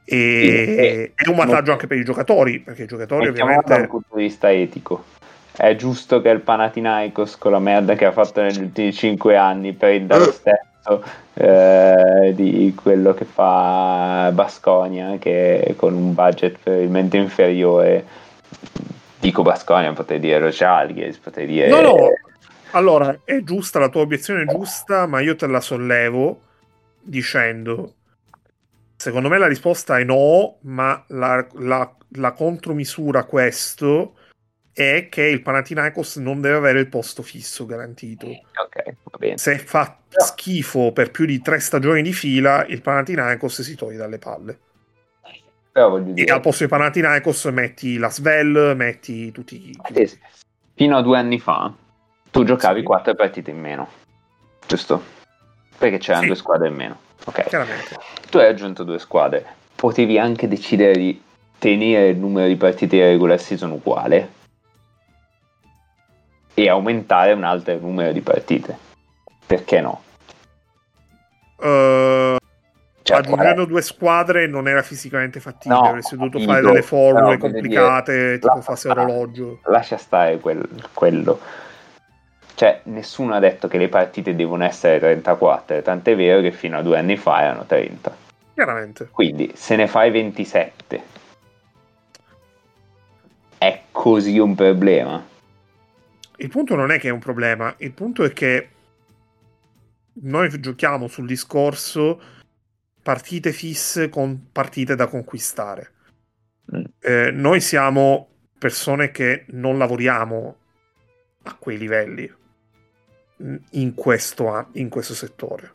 e 0.09 1.13
è 1.15 1.29
un 1.29 1.35
vantaggio 1.35 1.73
anche 1.73 1.89
per 1.89 1.99
i 1.99 2.05
giocatori 2.05 2.61
perché 2.61 2.85
i 2.85 2.87
giocatori 2.87 3.27
Mettiamola 3.27 3.55
da 3.55 3.61
un 3.61 3.65
ovviamente 3.65 3.91
punto 3.91 4.17
di 4.17 4.23
vista 4.23 4.51
etico. 4.51 5.05
È 5.57 5.75
giusto 5.75 6.21
che 6.21 6.29
il 6.29 6.41
Panathinaikos, 6.41 7.37
con 7.39 7.53
la 7.53 7.59
merda 7.59 7.95
che 7.95 8.05
ha 8.05 8.13
fatto 8.13 8.43
negli 8.43 8.61
ultimi 8.61 8.93
5 8.93 9.37
anni, 9.37 9.73
prenda 9.73 10.19
lo 10.19 10.31
stesso 10.31 11.03
eh, 11.35 12.33
di 12.35 12.75
quello 12.81 13.15
che 13.15 13.25
fa 13.25 14.31
Basconia, 14.33 15.17
che 15.19 15.75
con 15.77 15.95
un 15.95 16.15
budget 16.15 16.59
probabilmente 16.63 17.17
inferiore. 17.17 18.05
Dico 19.19 19.43
Basconia, 19.43 19.93
potrei 19.93 20.21
dire 20.21 20.39
Los 20.39 20.61
Alghes, 20.61 21.17
potrei 21.17 21.47
dire... 21.47 21.69
no 21.69 21.81
no 21.81 21.97
allora 22.77 23.21
è 23.25 23.43
giusta 23.43 23.79
la 23.79 23.89
tua 23.89 24.03
obiezione 24.03 24.43
è 24.43 24.47
giusta 24.47 25.07
ma 25.07 25.21
io 25.21 25.35
te 25.35 25.47
la 25.47 25.61
sollevo 25.61 26.41
dicendo 27.01 27.95
secondo 29.07 29.29
me 29.29 29.39
la 29.39 29.47
risposta 29.47 30.01
è 30.01 30.05
no 30.05 30.59
ma 30.63 31.05
la, 31.11 31.47
la- 31.59 31.95
la 32.11 32.33
contromisura 32.33 33.21
a 33.21 33.25
questo 33.25 34.17
è 34.73 35.07
che 35.09 35.23
il 35.23 35.43
Panathinaikos 35.43 36.17
non 36.17 36.41
deve 36.41 36.57
avere 36.57 36.81
il 36.81 36.89
posto 36.89 37.23
fisso 37.23 37.67
garantito. 37.67 38.27
Ok, 38.27 38.95
va 39.05 39.17
bene. 39.17 39.39
Se 39.39 39.59
fa 39.59 39.99
schifo 40.09 40.91
per 40.93 41.13
più 41.13 41.25
di 41.25 41.41
tre 41.41 41.61
stagioni 41.61 42.03
di 42.03 42.13
fila, 42.13 42.67
il 42.67 42.83
Panathinaikos 42.83 43.63
si 43.63 43.77
toglie 43.77 43.97
dalle 43.97 44.19
palle. 44.19 44.59
Però 45.71 45.89
voglio 45.89 46.11
E 46.11 46.15
dire, 46.15 46.33
al 46.33 46.41
posto 46.41 46.65
di 46.65 46.71
Panathinaikos 46.71 47.45
metti 47.47 47.97
la 47.97 48.11
Svel, 48.11 48.75
metti 48.77 49.31
tutti 49.31 49.71
i... 49.71 49.79
eh, 49.95 50.07
sì, 50.07 50.19
fino 50.75 50.97
a 50.97 51.03
due 51.03 51.17
anni 51.17 51.39
fa 51.39 51.73
tu 52.31 52.45
giocavi 52.45 52.83
quattro 52.83 53.15
partite 53.15 53.51
in 53.53 53.61
meno, 53.61 53.89
giusto? 54.67 55.03
Perché 55.79 55.99
c'erano 55.99 56.23
Sì. 56.23 56.27
due 56.29 56.37
squadre 56.37 56.69
in 56.69 56.75
meno. 56.75 57.01
Ok. 57.25 57.45
Chiaramente. 57.49 57.97
Tu 58.31 58.39
hai 58.39 58.47
aggiunto 58.49 58.83
due 58.85 58.99
squadre, 58.99 59.45
potevi 59.75 60.19
anche 60.19 60.47
decidere 60.49 60.93
di 60.93 61.23
tenere 61.59 62.09
il 62.09 62.19
numero 62.19 62.47
di 62.47 62.57
partite 62.57 62.97
di 62.97 63.03
regular 63.03 63.41
season 63.41 63.71
uguale 63.73 64.33
e 66.55 66.69
aumentare 66.69 67.33
un 67.33 67.45
altro 67.45 67.77
numero 67.79 68.13
di 68.13 68.21
partite. 68.21 68.77
Perché 69.47 69.81
no? 69.81 70.03
Eh, 71.61 72.37
Cioè, 73.03 73.17
aggiungendo 73.19 73.65
due 73.65 73.83
squadre 73.83 74.47
non 74.47 74.67
era 74.69 74.83
fisicamente 74.83 75.39
fattibile, 75.41 75.81
No, 75.81 75.89
avresti 75.89 76.17
dovuto 76.17 76.39
capito, 76.39 76.53
fare 76.53 76.67
delle 76.67 76.83
formule 76.83 77.39
complicate, 77.39 78.13
dire, 78.13 78.39
tipo 78.41 78.61
fase 78.61 78.89
orologio. 78.89 79.61
lascia 79.65 79.97
stare 79.97 80.39
quel- 80.39 80.69
quello. 80.93 81.39
Cioè, 82.57 82.81
nessuno 82.85 83.35
ha 83.35 83.39
detto 83.39 83.69
che 83.69 83.77
le 83.77 83.91
partite 83.91 84.35
devono 84.35 84.65
essere 84.65 84.99
34, 84.99 85.83
tant'è 85.83 86.17
vero 86.17 86.41
che 86.41 86.53
fino 86.53 86.79
a 86.79 86.83
due 86.83 86.97
anni 86.97 87.19
fa 87.19 87.43
erano 87.43 87.67
30. 87.67 88.17
Chiaramente. 88.55 89.09
Quindi, 89.11 89.53
se 89.55 89.77
ne 89.77 89.87
fai 89.87 90.11
27, 90.11 91.03
è 93.59 93.83
così 93.93 94.39
un 94.39 94.55
problema? 94.55 95.23
Il 96.37 96.49
punto 96.49 96.75
non 96.75 96.91
è 96.91 96.99
che 96.99 97.09
è 97.09 97.13
un 97.13 97.19
problema, 97.19 97.75
il 97.77 97.93
punto 97.93 98.25
è 98.25 98.33
che 98.33 98.69
noi 100.23 100.59
giochiamo 100.59 101.09
sul 101.09 101.27
discorso 101.27 102.19
partite 103.03 103.53
fisse 103.53 104.09
con 104.09 104.49
partite 104.51 104.95
da 104.95 105.09
conquistare. 105.09 105.93
Mm. 106.75 106.85
Eh, 107.01 107.31
noi 107.33 107.61
siamo 107.61 108.29
persone 108.59 109.11
che 109.11 109.45
non 109.49 109.77
lavoriamo 109.77 110.57
a 111.43 111.55
quei 111.57 111.77
livelli 111.77 112.45
in 113.71 113.95
questo, 113.95 114.69
in 114.73 114.89
questo 114.89 115.15
settore. 115.15 115.73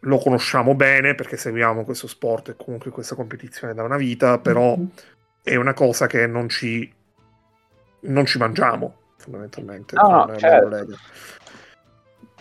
Lo 0.00 0.18
conosciamo 0.18 0.74
bene 0.74 1.14
perché 1.14 1.36
seguiamo 1.36 1.84
questo 1.84 2.06
sport 2.06 2.50
e 2.50 2.56
comunque 2.56 2.90
questa 2.90 3.14
competizione 3.14 3.74
da 3.74 3.82
una 3.82 3.98
vita, 3.98 4.38
però 4.38 4.76
è 5.42 5.56
una 5.56 5.74
cosa 5.74 6.06
che 6.06 6.26
non 6.26 6.48
ci, 6.48 6.90
non 8.00 8.24
ci 8.24 8.38
mangiamo 8.38 8.94
fondamentalmente. 9.18 9.94
No, 9.96 10.24
no, 10.24 10.36
certo. 10.36 10.96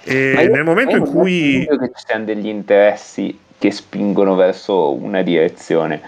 E 0.04 0.32
Ma 0.34 0.42
io- 0.42 0.52
nel 0.52 0.64
momento 0.64 0.96
in 0.96 1.06
cui 1.06 1.66
credo 1.66 1.86
che 1.86 1.92
ci 1.96 2.06
siano 2.06 2.24
degli 2.24 2.48
interessi 2.48 3.38
che 3.58 3.72
spingono 3.72 4.36
verso 4.36 4.94
una 4.94 5.22
direzione. 5.22 6.02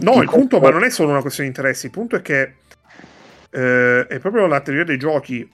No, 0.00 0.22
il 0.22 0.28
punto, 0.28 0.60
ma 0.60 0.70
non 0.70 0.84
è 0.84 0.90
solo 0.90 1.10
una 1.10 1.20
questione 1.20 1.50
di 1.50 1.56
interessi, 1.56 1.86
il 1.86 1.92
punto 1.92 2.16
è 2.16 2.22
che 2.22 2.54
eh, 3.50 4.06
è 4.06 4.18
proprio 4.20 4.46
la 4.46 4.60
teoria 4.60 4.84
dei 4.84 4.98
giochi. 4.98 5.50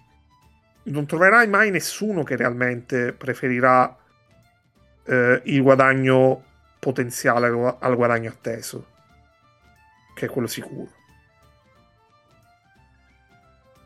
Non 0.85 1.07
troverai 1.07 1.49
mai 1.49 1.71
nessuno 1.71 2.23
che 2.23 2.37
realmente 2.37 3.13
preferirà 3.13 3.97
eh, 5.05 5.41
il 5.45 5.63
guadagno 5.63 6.43
potenziale 6.79 7.47
al 7.47 7.55
gua- 7.55 7.77
al 7.79 7.97
guadagno 7.97 8.29
atteso, 8.31 8.87
che 10.15 10.27
è 10.27 10.29
quello 10.29 10.47
sicuro. 10.47 10.91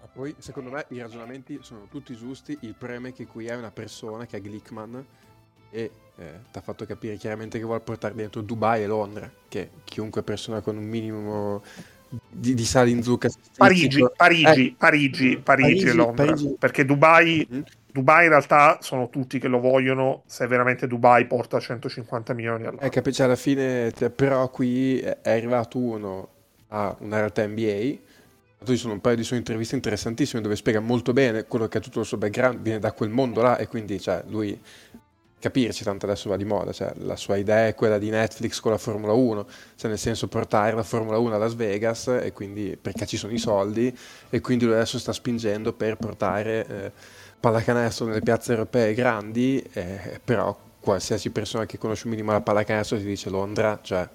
Ma 0.01 0.09
poi, 0.13 0.35
secondo 0.39 0.71
me, 0.71 0.87
i 0.89 1.01
ragionamenti 1.01 1.59
sono 1.63 1.87
tutti 1.89 2.17
giusti. 2.17 2.59
Il 2.63 2.75
problema 2.75 3.09
è 3.09 3.13
che 3.13 3.27
qui 3.27 3.47
è 3.47 3.55
una 3.55 3.71
persona 3.71 4.27
che 4.27 4.39
è 4.39 4.41
Glickman 4.41 5.07
e 5.71 5.91
eh, 6.17 6.41
ti 6.51 6.59
ha 6.59 6.61
fatto 6.61 6.85
capire 6.87 7.17
chiaramente 7.17 7.59
che 7.59 7.65
vuole 7.65 7.81
portare 7.81 8.15
dentro 8.15 8.41
Dubai 8.41 8.83
e 8.83 8.87
Londra, 8.87 9.31
che 9.49 9.71
chiunque 9.85 10.23
persona 10.23 10.61
con 10.61 10.77
un 10.77 10.85
minimo 10.85 11.63
di, 12.29 12.55
di 12.55 12.65
sale 12.65 12.91
in 12.91 13.03
zucca 13.03 13.29
Parigi, 13.57 14.05
Parigi, 14.17 14.69
Eh, 14.69 14.75
Parigi, 14.77 15.39
Parigi, 15.43 15.87
e 15.87 15.93
Londra. 15.93 16.25
Parigi. 16.25 16.57
Perché 16.59 16.85
Dubai, 16.85 17.47
Mm. 17.53 17.61
Dubai 17.91 18.25
in 18.25 18.31
realtà 18.31 18.79
sono 18.81 19.09
tutti 19.09 19.39
che 19.39 19.49
lo 19.49 19.59
vogliono 19.61 20.23
se 20.27 20.47
veramente 20.47 20.87
Dubai 20.87 21.27
porta 21.27 21.59
150 21.59 22.33
milioni 22.35 22.65
all'anno. 22.65 22.81
Eh, 22.81 22.91
capisci, 22.91 23.23
alla 23.23 23.35
fine, 23.37 23.93
cioè, 23.93 24.11
però 24.11 24.49
qui 24.51 24.99
è 25.01 25.19
è 25.21 25.31
arrivato 25.31 25.79
uno 25.79 26.29
a 26.69 26.95
una 27.01 27.17
realtà 27.17 27.47
NBA, 27.47 27.99
ci 28.65 28.77
sono 28.77 28.93
un 28.95 29.01
paio 29.01 29.17
di 29.17 29.25
sue 29.25 29.37
interviste 29.37 29.75
interessantissime 29.75 30.43
dove 30.43 30.57
spiega 30.57 30.81
molto 30.81 31.13
bene 31.13 31.45
quello 31.47 31.67
che 31.69 31.79
è 31.79 31.81
tutto 31.81 32.01
il 32.01 32.07
suo 32.07 32.19
background, 32.19 32.61
viene 32.61 32.79
da 32.79 32.93
quel 32.93 33.09
mondo 33.11 33.41
là 33.41 33.57
e 33.57 33.67
quindi 33.69 33.99
cioè, 34.01 34.23
lui, 34.29 34.61
capirci, 35.39 35.85
tanto 35.85 36.07
adesso 36.07 36.29
va 36.29 36.37
di 36.37 36.45
moda, 36.45 36.73
cioè, 36.73 36.93
la 36.97 37.17
sua 37.17 37.37
idea 37.37 37.69
è 37.69 37.75
quella 37.75 37.99
di 37.99 38.11
Netflix 38.11 38.61
con 38.61 38.73
la 38.73 38.79
Formula 38.79 39.13
1, 39.13 39.47
cioè 39.77 39.91
nel 39.91 39.99
senso 39.99 40.27
portare 40.27 40.75
la 40.75 40.83
Formula 40.83 41.19
1 41.19 41.35
a 41.35 41.39
Las 41.39 41.55
Vegas 41.55 42.09
e 42.09 42.33
quindi 42.33 42.77
perché 42.81 43.07
ci 43.07 43.17
sono 43.17 43.33
i 43.33 43.39
soldi 43.39 43.97
e 44.31 44.41
quindi 44.41 44.65
lui 44.65 44.75
adesso 44.75 44.99
sta 44.99 45.13
spingendo 45.13 45.73
per 45.73 45.97
portare 45.97 46.67
eh, 46.67 46.93
pallacanestro 47.39 48.07
nelle 48.07 48.21
piazze 48.21 48.53
europee 48.53 48.95
grandi, 48.95 49.65
eh, 49.73 50.21
però 50.25 50.57
qualsiasi 50.81 51.31
persona 51.31 51.67
che 51.67 51.79
conosce 51.79 52.07
un 52.07 52.13
minimo 52.13 52.33
la 52.33 52.41
pallacanestro 52.41 52.97
ti 52.97 53.05
dice 53.05 53.31
Londra, 53.31 53.79
cioè 53.83 54.09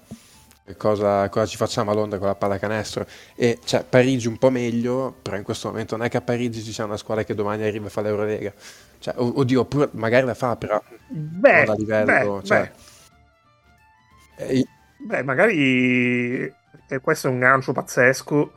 cosa, 0.76 1.28
cosa 1.28 1.46
ci 1.46 1.56
facciamo 1.56 1.90
a 1.90 1.94
Londra 1.94 2.18
con 2.18 2.28
la 2.28 2.34
pallacanestro? 2.34 3.06
E 3.34 3.58
cioè, 3.64 3.84
Parigi 3.84 4.28
un 4.28 4.38
po' 4.38 4.50
meglio, 4.50 5.14
però 5.22 5.36
in 5.36 5.42
questo 5.42 5.68
momento 5.68 5.96
non 5.96 6.06
è 6.06 6.08
che 6.08 6.16
a 6.18 6.22
Parigi 6.22 6.62
ci 6.62 6.72
sia 6.72 6.84
una 6.84 6.96
squadra 6.96 7.24
che 7.24 7.34
domani 7.34 7.64
arriva 7.64 7.86
a 7.86 7.90
fare 7.90 8.08
l'Eurolega. 8.08 8.52
Cioè, 8.98 9.14
oddio, 9.18 9.64
pure, 9.66 9.88
magari 9.92 10.26
la 10.26 10.34
fa, 10.34 10.56
però 10.56 10.82
Beh, 11.42 11.64
non 11.66 11.68
a 11.68 11.74
livello... 11.74 12.40
beh, 12.42 12.42
cioè, 12.44 12.70
beh. 12.70 12.72
eh, 14.38 14.64
Beh, 14.96 15.22
magari 15.22 16.44
e 16.88 17.00
questo 17.00 17.28
è 17.28 17.30
un 17.30 17.38
gancio 17.38 17.72
pazzesco. 17.72 18.52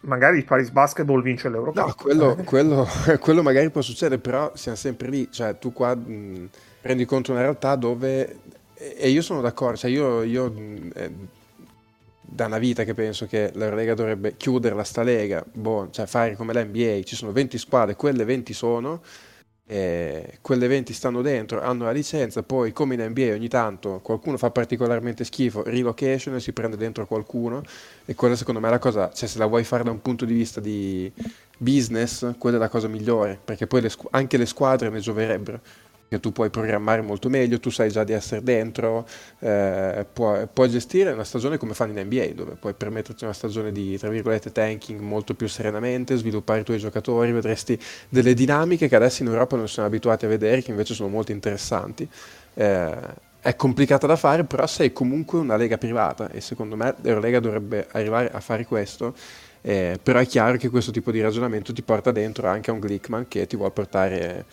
Magari 0.00 0.38
il 0.38 0.44
Paris 0.44 0.70
Basketball 0.70 1.22
vince 1.22 1.48
l'Eurocup. 1.48 1.76
No, 1.76 1.94
quello, 1.94 2.34
quello, 2.44 2.86
quello 3.20 3.42
magari 3.42 3.70
può 3.70 3.80
succedere, 3.80 4.20
però 4.20 4.52
siamo 4.54 4.76
sempre 4.76 5.08
lì. 5.08 5.30
Cioè, 5.30 5.58
tu 5.58 5.72
qua 5.72 5.94
mh, 5.94 6.48
prendi 6.80 7.04
conto 7.04 7.30
una 7.32 7.42
realtà 7.42 7.76
dove. 7.76 8.40
E 8.82 9.10
io 9.10 9.20
sono 9.20 9.42
d'accordo, 9.42 9.76
cioè 9.76 9.90
io, 9.90 10.22
io 10.22 10.54
eh, 10.94 11.10
da 12.20 12.46
una 12.46 12.56
vita 12.56 12.84
che 12.84 12.94
penso 12.94 13.26
che 13.26 13.50
la 13.54 13.74
Lega 13.74 13.92
dovrebbe 13.92 14.36
chiuderla 14.38 14.82
sta 14.84 15.02
Lega, 15.02 15.44
boh, 15.52 15.90
cioè 15.90 16.06
fare 16.06 16.34
come 16.34 16.54
la 16.54 16.64
NBA, 16.64 17.02
ci 17.02 17.14
sono 17.14 17.30
20 17.30 17.58
squadre, 17.58 17.94
quelle 17.94 18.24
20 18.24 18.54
sono, 18.54 19.02
eh, 19.66 20.38
quelle 20.40 20.66
20 20.66 20.94
stanno 20.94 21.20
dentro, 21.20 21.60
hanno 21.60 21.84
la 21.84 21.90
licenza, 21.90 22.42
poi 22.42 22.72
come 22.72 22.94
in 22.94 23.02
NBA 23.02 23.34
ogni 23.34 23.48
tanto 23.48 24.00
qualcuno 24.02 24.38
fa 24.38 24.50
particolarmente 24.50 25.24
schifo, 25.24 25.62
relocation 25.62 26.36
e 26.36 26.40
si 26.40 26.52
prende 26.52 26.78
dentro 26.78 27.06
qualcuno 27.06 27.62
e 28.06 28.14
quella 28.14 28.34
secondo 28.34 28.60
me 28.60 28.68
è 28.68 28.70
la 28.70 28.78
cosa, 28.78 29.12
cioè 29.12 29.28
se 29.28 29.36
la 29.36 29.46
vuoi 29.46 29.64
fare 29.64 29.84
da 29.84 29.90
un 29.90 30.00
punto 30.00 30.24
di 30.24 30.32
vista 30.32 30.58
di 30.58 31.12
business, 31.58 32.34
quella 32.38 32.56
è 32.56 32.60
la 32.60 32.70
cosa 32.70 32.88
migliore, 32.88 33.38
perché 33.44 33.66
poi 33.66 33.82
le 33.82 33.92
anche 34.10 34.38
le 34.38 34.46
squadre 34.46 34.88
ne 34.88 35.00
gioverebbero, 35.00 35.60
che 36.10 36.18
tu 36.18 36.32
puoi 36.32 36.50
programmare 36.50 37.02
molto 37.02 37.28
meglio, 37.28 37.60
tu 37.60 37.70
sai 37.70 37.88
già 37.88 38.02
di 38.02 38.12
essere 38.12 38.42
dentro, 38.42 39.06
eh, 39.38 40.04
puoi, 40.12 40.48
puoi 40.52 40.68
gestire 40.68 41.12
una 41.12 41.22
stagione 41.22 41.56
come 41.56 41.72
fanno 41.72 41.96
in 41.96 42.04
NBA, 42.04 42.32
dove 42.34 42.56
puoi 42.56 42.74
permetterti 42.74 43.22
una 43.22 43.32
stagione 43.32 43.70
di, 43.70 43.96
tra 43.96 44.08
virgolette, 44.08 44.50
tanking 44.50 44.98
molto 44.98 45.34
più 45.34 45.46
serenamente, 45.46 46.16
sviluppare 46.16 46.62
i 46.62 46.64
tuoi 46.64 46.78
giocatori, 46.78 47.30
vedresti 47.30 47.78
delle 48.08 48.34
dinamiche 48.34 48.88
che 48.88 48.96
adesso 48.96 49.22
in 49.22 49.28
Europa 49.28 49.54
non 49.56 49.68
siamo 49.68 49.86
abituati 49.86 50.24
a 50.24 50.28
vedere, 50.28 50.62
che 50.62 50.72
invece 50.72 50.94
sono 50.94 51.08
molto 51.08 51.30
interessanti. 51.30 52.08
Eh, 52.54 52.96
è 53.38 53.54
complicata 53.54 54.08
da 54.08 54.16
fare, 54.16 54.42
però 54.42 54.66
sei 54.66 54.92
comunque 54.92 55.38
una 55.38 55.54
lega 55.54 55.78
privata 55.78 56.28
e 56.30 56.40
secondo 56.40 56.74
me 56.74 56.92
l'Eurolega 57.02 57.38
dovrebbe 57.38 57.86
arrivare 57.92 58.32
a 58.32 58.40
fare 58.40 58.64
questo. 58.66 59.14
Eh, 59.62 60.00
però 60.02 60.18
è 60.18 60.26
chiaro 60.26 60.56
che 60.56 60.70
questo 60.70 60.90
tipo 60.90 61.12
di 61.12 61.20
ragionamento 61.20 61.72
ti 61.72 61.82
porta 61.82 62.10
dentro 62.10 62.48
anche 62.48 62.70
a 62.70 62.72
un 62.72 62.80
Glickman 62.80 63.28
che 63.28 63.46
ti 63.46 63.56
vuole 63.56 63.72
portare 63.72 64.46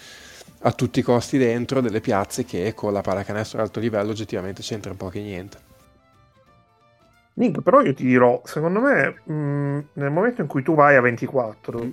a 0.60 0.72
tutti 0.72 1.00
i 1.00 1.04
costi 1.04 1.38
dentro 1.38 1.82
delle 1.82 2.02
piazze 2.02 2.46
che 2.46 2.74
con 2.74 2.94
la 2.94 3.02
pallacanestro 3.02 3.60
ad 3.60 3.66
alto 3.66 3.80
livello 3.80 4.12
oggettivamente 4.12 4.62
c'entra 4.62 4.94
poco 4.94 5.18
e 5.18 5.22
niente. 5.22 5.58
Nick, 7.34 7.62
però 7.62 7.82
io 7.82 7.94
ti 7.94 8.04
dirò, 8.04 8.42
secondo 8.46 8.80
me, 8.82 9.22
mh, 9.24 9.90
nel 9.94 10.10
momento 10.12 10.42
in 10.42 10.48
cui 10.48 10.64
tu 10.64 10.74
vai 10.76 10.96
a 10.96 11.02
24 11.02 11.84
Mm. 11.84 11.92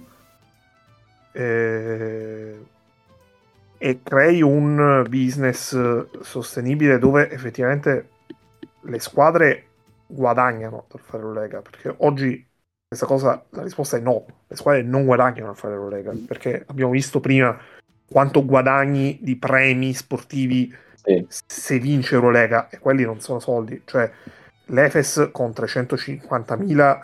eh, 1.32 2.68
e 3.76 4.02
crei 4.02 4.40
un 4.42 5.04
business 5.08 6.20
sostenibile 6.20 6.98
dove 6.98 7.30
effettivamente 7.30 8.08
le 8.80 8.98
squadre 9.00 9.72
guadagnano 10.06 10.86
dal 10.88 11.00
fare 11.00 11.22
l'Eurolega, 11.22 11.60
perché 11.62 11.94
oggi 11.98 12.46
questa 12.86 13.06
cosa, 13.06 13.44
la 13.50 13.62
risposta 13.62 13.96
è 13.96 14.00
no, 14.00 14.24
le 14.46 14.56
squadre 14.56 14.82
non 14.82 15.04
guadagnano 15.04 15.46
dal 15.46 15.56
fare 15.56 15.74
l'Eurolega, 15.74 16.12
perché 16.26 16.64
abbiamo 16.66 16.92
visto 16.92 17.20
prima 17.20 17.58
quanto 18.08 18.44
guadagni 18.44 19.18
di 19.20 19.36
premi 19.36 19.92
sportivi 19.94 20.72
Sì. 20.94 21.26
se 21.28 21.78
vince 21.78 22.14
Eurolega 22.14 22.68
e 22.68 22.78
quelli 22.78 23.04
non 23.04 23.20
sono 23.20 23.38
soldi, 23.38 23.82
cioè 23.84 24.10
l'Efes 24.66 25.28
con 25.32 25.50
350.000 25.50 27.02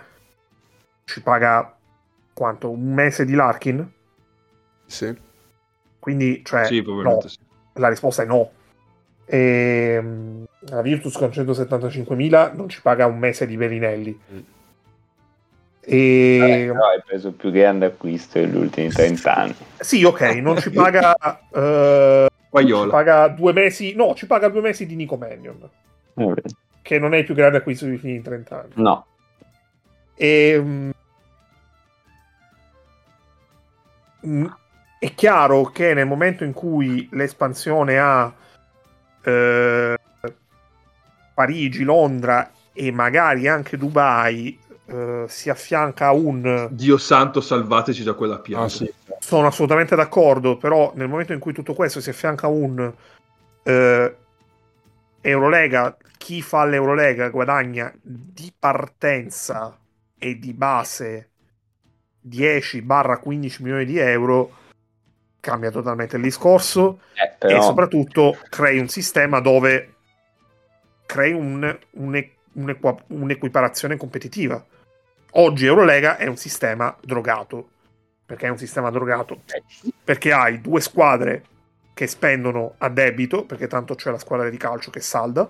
ci 1.05 1.23
paga 1.23 1.77
quanto? 2.33 2.71
Un 2.71 2.93
mese 2.95 3.25
di 3.25 3.35
Larkin? 3.35 3.91
Sì. 4.87 5.15
Quindi, 5.99 6.43
cioè, 6.45 6.65
Sì, 6.65 6.83
no. 6.83 7.21
sì. 7.27 7.39
La 7.75 7.89
risposta 7.89 8.23
è 8.23 8.27
no. 8.27 8.51
Ehm, 9.27 10.45
la 10.61 10.83
Virtus 10.83 11.17
con 11.17 11.29
175.000 11.29 12.55
non 12.55 12.69
ci 12.69 12.81
paga 12.81 13.07
un 13.07 13.19
mese 13.19 13.47
di 13.47 13.57
Bellinelli. 13.57 14.19
Mm. 14.33 14.39
E... 15.83 16.69
Però 16.71 16.89
hai 16.89 17.03
preso 17.05 17.29
il 17.29 17.35
più 17.35 17.51
grande 17.51 17.87
acquisto 17.87 18.39
degli 18.39 18.57
ultimi 18.57 18.89
30 18.89 19.35
anni. 19.35 19.55
Sì, 19.79 20.05
ok, 20.05 20.21
non 20.37 20.59
ci 20.59 20.71
paga... 20.73 21.15
eh, 21.53 22.29
ci 22.53 22.87
paga 22.89 23.29
due 23.29 23.53
mesi... 23.53 23.95
No, 23.95 24.15
ci 24.15 24.27
paga 24.27 24.49
due 24.49 24.61
mesi 24.61 24.87
di 24.87 24.95
Nico 24.95 25.17
Mannion, 25.17 25.69
Eh, 26.15 26.35
che 26.83 26.99
non 26.99 27.15
è 27.15 27.19
il 27.19 27.25
più 27.25 27.35
grande 27.35 27.59
acquisto 27.59 27.85
degli 27.85 27.95
ultimi 27.95 28.21
30 28.21 28.61
anni. 28.61 28.73
No, 28.75 29.07
E, 30.17 30.61
mm, 30.61 30.91
mm, 34.27 34.47
è 34.99 35.15
chiaro 35.15 35.65
che 35.65 35.95
nel 35.95 36.07
momento 36.07 36.45
in 36.45 36.53
cui 36.53 37.09
l'espansione 37.13 37.99
a 37.99 38.33
eh, 39.23 39.97
Parigi, 41.35 41.85
Londra 41.85 42.51
e 42.75 42.93
magari 42.93 43.49
anche 43.49 43.79
Dubai 43.79 44.59
eh, 44.91 45.25
si 45.29 45.51
affianca 45.51 46.07
a 46.07 46.13
un 46.13 46.69
Dio 46.71 46.99
santo, 46.99 47.41
salvateci 47.41 48.03
da 48.03 48.15
quella 48.15 48.39
pianta. 48.39 48.67
Ah, 48.67 48.69
sì. 48.69 48.93
sono 49.19 49.47
assolutamente 49.47 49.95
d'accordo, 49.95 50.57
però 50.57 50.93
nel 50.95 51.09
momento 51.09 51.33
in 51.33 51.39
cui 51.39 51.53
tutto 51.53 51.75
questo 51.75 52.01
si 52.01 52.11
affianca 52.11 52.47
a 52.47 52.51
un 52.51 52.93
eh, 53.63 54.17
Eurolega, 55.23 55.97
chi 56.17 56.43
fa 56.43 56.65
l'Eurolega 56.65 57.29
guadagna 57.29 57.93
di 58.03 58.53
partenza 58.59 59.79
e 60.19 60.39
di 60.39 60.53
base 60.53 61.31
10-15 62.21 63.63
milioni 63.63 63.85
di 63.85 63.99
euro, 63.99 64.53
cambia 65.41 65.71
totalmente 65.71 66.17
il 66.17 66.23
discorso 66.23 67.01
eh, 67.15 67.25
e 67.25 67.37
però 67.39 67.63
soprattutto 67.63 68.37
crei 68.49 68.79
un 68.79 68.89
sistema 68.89 69.41
dove 69.41 69.95
crei 71.07 71.33
un- 71.33 71.79
un- 71.93 72.27
un'equiparazione 73.09 73.97
competitiva. 73.97 74.65
Oggi 75.35 75.67
Eurolega 75.67 76.17
è 76.17 76.27
un 76.27 76.37
sistema 76.37 76.97
drogato. 77.01 77.69
Perché 78.27 78.47
è 78.47 78.51
un 78.51 78.59
sistema 78.59 78.91
drogato? 78.91 79.43
Perché 80.03 80.33
hai 80.33 80.61
due 80.61 80.81
squadre 80.81 81.45
che 81.95 82.07
spendono 82.09 82.75
a 82.79 82.89
debito, 82.89 83.45
perché 83.45 83.69
tanto 83.69 83.95
c'è 83.95 84.11
la 84.11 84.19
squadra 84.19 84.49
di 84.49 84.57
calcio 84.57 84.91
che 84.91 85.01
salda, 85.01 85.49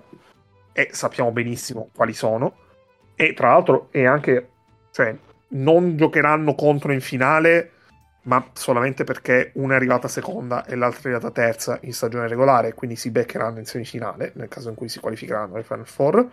e 0.73 0.91
sappiamo 0.93 1.33
benissimo 1.33 1.89
quali 1.95 2.13
sono. 2.13 2.57
E 3.15 3.33
tra 3.33 3.53
l'altro 3.53 3.89
è 3.91 4.05
anche, 4.05 4.49
cioè, 4.91 5.17
non 5.49 5.97
giocheranno 5.97 6.55
contro 6.55 6.93
in 6.93 7.01
finale, 7.01 7.73
ma 8.23 8.51
solamente 8.53 9.05
perché 9.05 9.53
una 9.55 9.75
è 9.75 9.77
arrivata 9.77 10.09
seconda 10.09 10.65
e 10.67 10.75
l'altra 10.75 11.09
è 11.09 11.13
arrivata 11.13 11.31
terza 11.31 11.79
in 11.83 11.95
stagione 11.95 12.29
regolare, 12.29 12.75
quindi 12.75 12.97
si 12.97 13.11
beccheranno 13.11 13.59
in 13.59 13.65
semifinale 13.65 14.33
nel 14.35 14.49
caso 14.49 14.69
in 14.69 14.75
cui 14.75 14.89
si 14.89 15.01
qualificheranno 15.01 15.57
ai 15.57 15.63
Final 15.63 15.87
Four. 15.87 16.31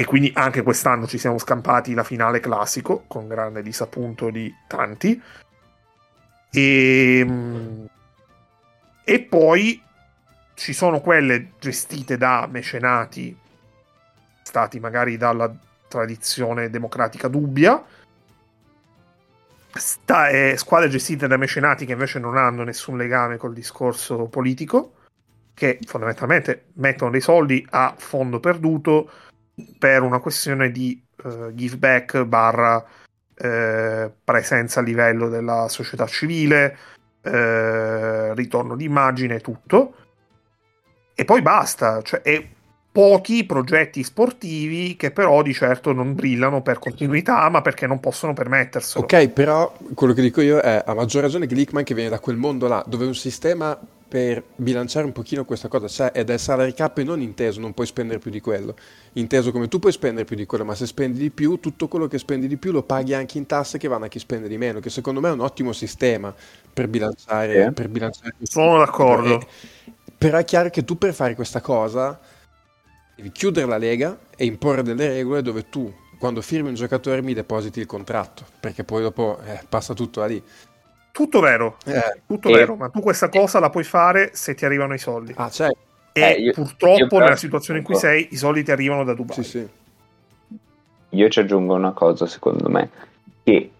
E 0.00 0.04
quindi 0.04 0.30
anche 0.32 0.62
quest'anno 0.62 1.08
ci 1.08 1.18
siamo 1.18 1.38
scampati 1.38 1.92
la 1.92 2.04
finale 2.04 2.38
classico, 2.38 3.02
con 3.08 3.26
grande 3.26 3.62
disappunto 3.62 4.30
di 4.30 4.54
tanti. 4.68 5.20
E, 6.52 7.26
e 9.02 9.20
poi 9.22 9.82
ci 10.54 10.72
sono 10.72 11.00
quelle 11.00 11.50
gestite 11.58 12.16
da 12.16 12.46
mecenati, 12.48 13.36
stati 14.44 14.78
magari 14.78 15.16
dalla 15.16 15.52
tradizione 15.88 16.70
democratica 16.70 17.26
dubbia, 17.26 17.84
sta- 19.72 20.28
eh, 20.28 20.56
squadre 20.56 20.90
gestite 20.90 21.26
da 21.26 21.36
mecenati 21.36 21.86
che 21.86 21.92
invece 21.92 22.20
non 22.20 22.36
hanno 22.36 22.62
nessun 22.62 22.96
legame 22.96 23.36
col 23.36 23.52
discorso 23.52 24.26
politico, 24.26 24.92
che 25.54 25.80
fondamentalmente 25.84 26.66
mettono 26.74 27.10
dei 27.10 27.20
soldi 27.20 27.66
a 27.70 27.96
fondo 27.98 28.38
perduto 28.38 29.10
per 29.78 30.02
una 30.02 30.18
questione 30.18 30.70
di 30.70 31.00
eh, 31.24 31.54
give 31.54 31.76
back 31.76 32.24
barra 32.24 32.84
eh, 33.34 34.10
presenza 34.24 34.80
a 34.80 34.82
livello 34.82 35.28
della 35.28 35.68
società 35.68 36.06
civile, 36.06 36.76
eh, 37.22 38.34
ritorno 38.34 38.76
di 38.76 38.84
immagine 38.84 39.36
e 39.36 39.40
tutto. 39.40 39.94
E 41.14 41.24
poi 41.24 41.42
basta, 41.42 42.02
cioè, 42.02 42.20
e 42.22 42.48
pochi 42.90 43.44
progetti 43.44 44.02
sportivi 44.02 44.96
che 44.96 45.10
però 45.12 45.42
di 45.42 45.52
certo 45.52 45.92
non 45.92 46.14
brillano 46.14 46.62
per 46.62 46.78
continuità, 46.78 47.48
ma 47.48 47.60
perché 47.60 47.86
non 47.86 48.00
possono 48.00 48.32
permetterselo. 48.32 49.04
Ok, 49.04 49.28
però 49.28 49.72
quello 49.94 50.12
che 50.12 50.22
dico 50.22 50.40
io 50.40 50.58
è 50.58 50.82
a 50.84 50.94
maggior 50.94 51.22
ragione 51.22 51.46
Glickman 51.46 51.84
che 51.84 51.94
viene 51.94 52.10
da 52.10 52.18
quel 52.18 52.36
mondo 52.36 52.66
là, 52.66 52.82
dove 52.86 53.06
un 53.06 53.14
sistema 53.14 53.78
per 54.08 54.42
bilanciare 54.56 55.04
un 55.04 55.12
pochino 55.12 55.44
questa 55.44 55.68
cosa 55.68 56.12
ed 56.12 56.30
è 56.30 56.32
il 56.34 56.38
salary 56.38 56.72
cap 56.72 56.96
e 56.98 57.04
non 57.04 57.20
inteso, 57.20 57.60
non 57.60 57.74
puoi 57.74 57.86
spendere 57.86 58.18
più 58.18 58.30
di 58.30 58.40
quello. 58.40 58.74
Inteso 59.14 59.52
come 59.52 59.68
tu 59.68 59.78
puoi 59.78 59.92
spendere 59.92 60.24
più 60.24 60.34
di 60.36 60.46
quello, 60.46 60.64
ma 60.64 60.74
se 60.74 60.86
spendi 60.86 61.18
di 61.18 61.30
più, 61.30 61.60
tutto 61.60 61.88
quello 61.88 62.06
che 62.08 62.18
spendi 62.18 62.48
di 62.48 62.56
più 62.56 62.72
lo 62.72 62.82
paghi 62.82 63.14
anche 63.14 63.36
in 63.38 63.46
tasse 63.46 63.76
che 63.78 63.86
vanno 63.88 64.06
a 64.06 64.08
chi 64.08 64.18
spende 64.18 64.48
di 64.48 64.56
meno, 64.56 64.80
che 64.80 64.90
secondo 64.90 65.20
me 65.20 65.28
è 65.28 65.32
un 65.32 65.40
ottimo 65.40 65.72
sistema 65.72 66.34
per 66.72 66.88
bilanciare, 66.88 67.66
Sì. 67.66 67.72
per 67.72 67.88
bilanciare 67.88 68.34
Sono 68.42 68.78
d'accordo. 68.78 69.40
E- 69.40 69.46
però 70.16 70.38
è 70.38 70.44
chiaro 70.44 70.70
che 70.70 70.84
tu 70.84 70.96
per 70.98 71.14
fare 71.14 71.34
questa 71.34 71.60
cosa 71.60 72.18
devi 73.14 73.30
chiudere 73.32 73.66
la 73.66 73.78
lega 73.78 74.18
e 74.36 74.44
imporre 74.44 74.82
delle 74.82 75.08
regole 75.08 75.42
dove 75.42 75.68
tu, 75.68 75.92
quando 76.18 76.40
firmi 76.40 76.68
un 76.68 76.74
giocatore, 76.74 77.22
mi 77.22 77.34
depositi 77.34 77.80
il 77.80 77.86
contratto, 77.86 78.44
perché 78.60 78.84
poi 78.84 79.02
dopo 79.02 79.38
eh, 79.44 79.60
passa 79.68 79.94
tutto 79.94 80.20
da 80.20 80.26
lì. 80.26 80.42
Tutto 81.18 81.40
vero, 81.40 81.78
Eh, 81.84 82.20
tutto 82.28 82.48
E- 82.48 82.52
vero, 82.52 82.76
ma 82.76 82.90
tu 82.90 83.00
questa 83.00 83.28
cosa 83.28 83.58
la 83.58 83.70
puoi 83.70 83.82
fare 83.82 84.30
se 84.34 84.54
ti 84.54 84.64
arrivano 84.64 84.94
i 84.94 84.98
soldi. 84.98 85.32
ah, 85.36 85.50
cioè, 85.50 85.68
E 86.12 86.20
Eh, 86.20 86.30
io- 86.40 86.52
purtroppo 86.52 86.96
io 86.96 87.06
però- 87.08 87.24
nella 87.24 87.34
situazione 87.36 87.80
in 87.80 87.84
cui 87.84 87.96
sei, 87.96 88.28
i 88.30 88.36
soldi 88.36 88.62
ti 88.62 88.70
arrivano 88.70 89.02
da 89.02 89.14
Dubai. 89.14 89.34
sì, 89.34 89.42
sì. 89.42 89.68
io 91.10 91.28
ci 91.28 91.40
aggiungo 91.40 91.74
una 91.74 91.90
cosa 91.90 92.26
secondo 92.26 92.68
me, 92.68 92.90
che 93.42 93.70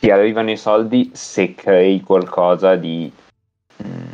ti 0.00 0.10
arrivano 0.10 0.50
i 0.50 0.56
soldi 0.56 1.10
se 1.14 1.54
crei 1.54 2.00
qualcosa 2.00 2.74
di, 2.74 3.08
mm, 3.84 4.12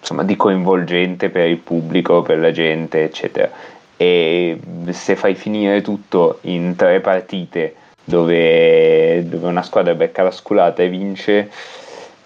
insomma, 0.00 0.24
di 0.24 0.34
coinvolgente 0.34 1.30
per 1.30 1.48
il 1.48 1.58
pubblico, 1.58 2.22
per 2.22 2.38
la 2.40 2.50
gente, 2.50 3.04
eccetera. 3.04 3.48
E 3.96 4.58
se 4.90 5.14
fai 5.14 5.36
finire 5.36 5.82
tutto 5.82 6.38
in 6.42 6.74
tre 6.74 7.00
partite 7.00 7.76
dove, 8.06 9.24
dove 9.28 9.46
una 9.48 9.62
squadra 9.62 9.94
becca 9.94 10.22
la 10.22 10.30
sculata 10.30 10.82
e 10.82 10.88
vince, 10.88 11.50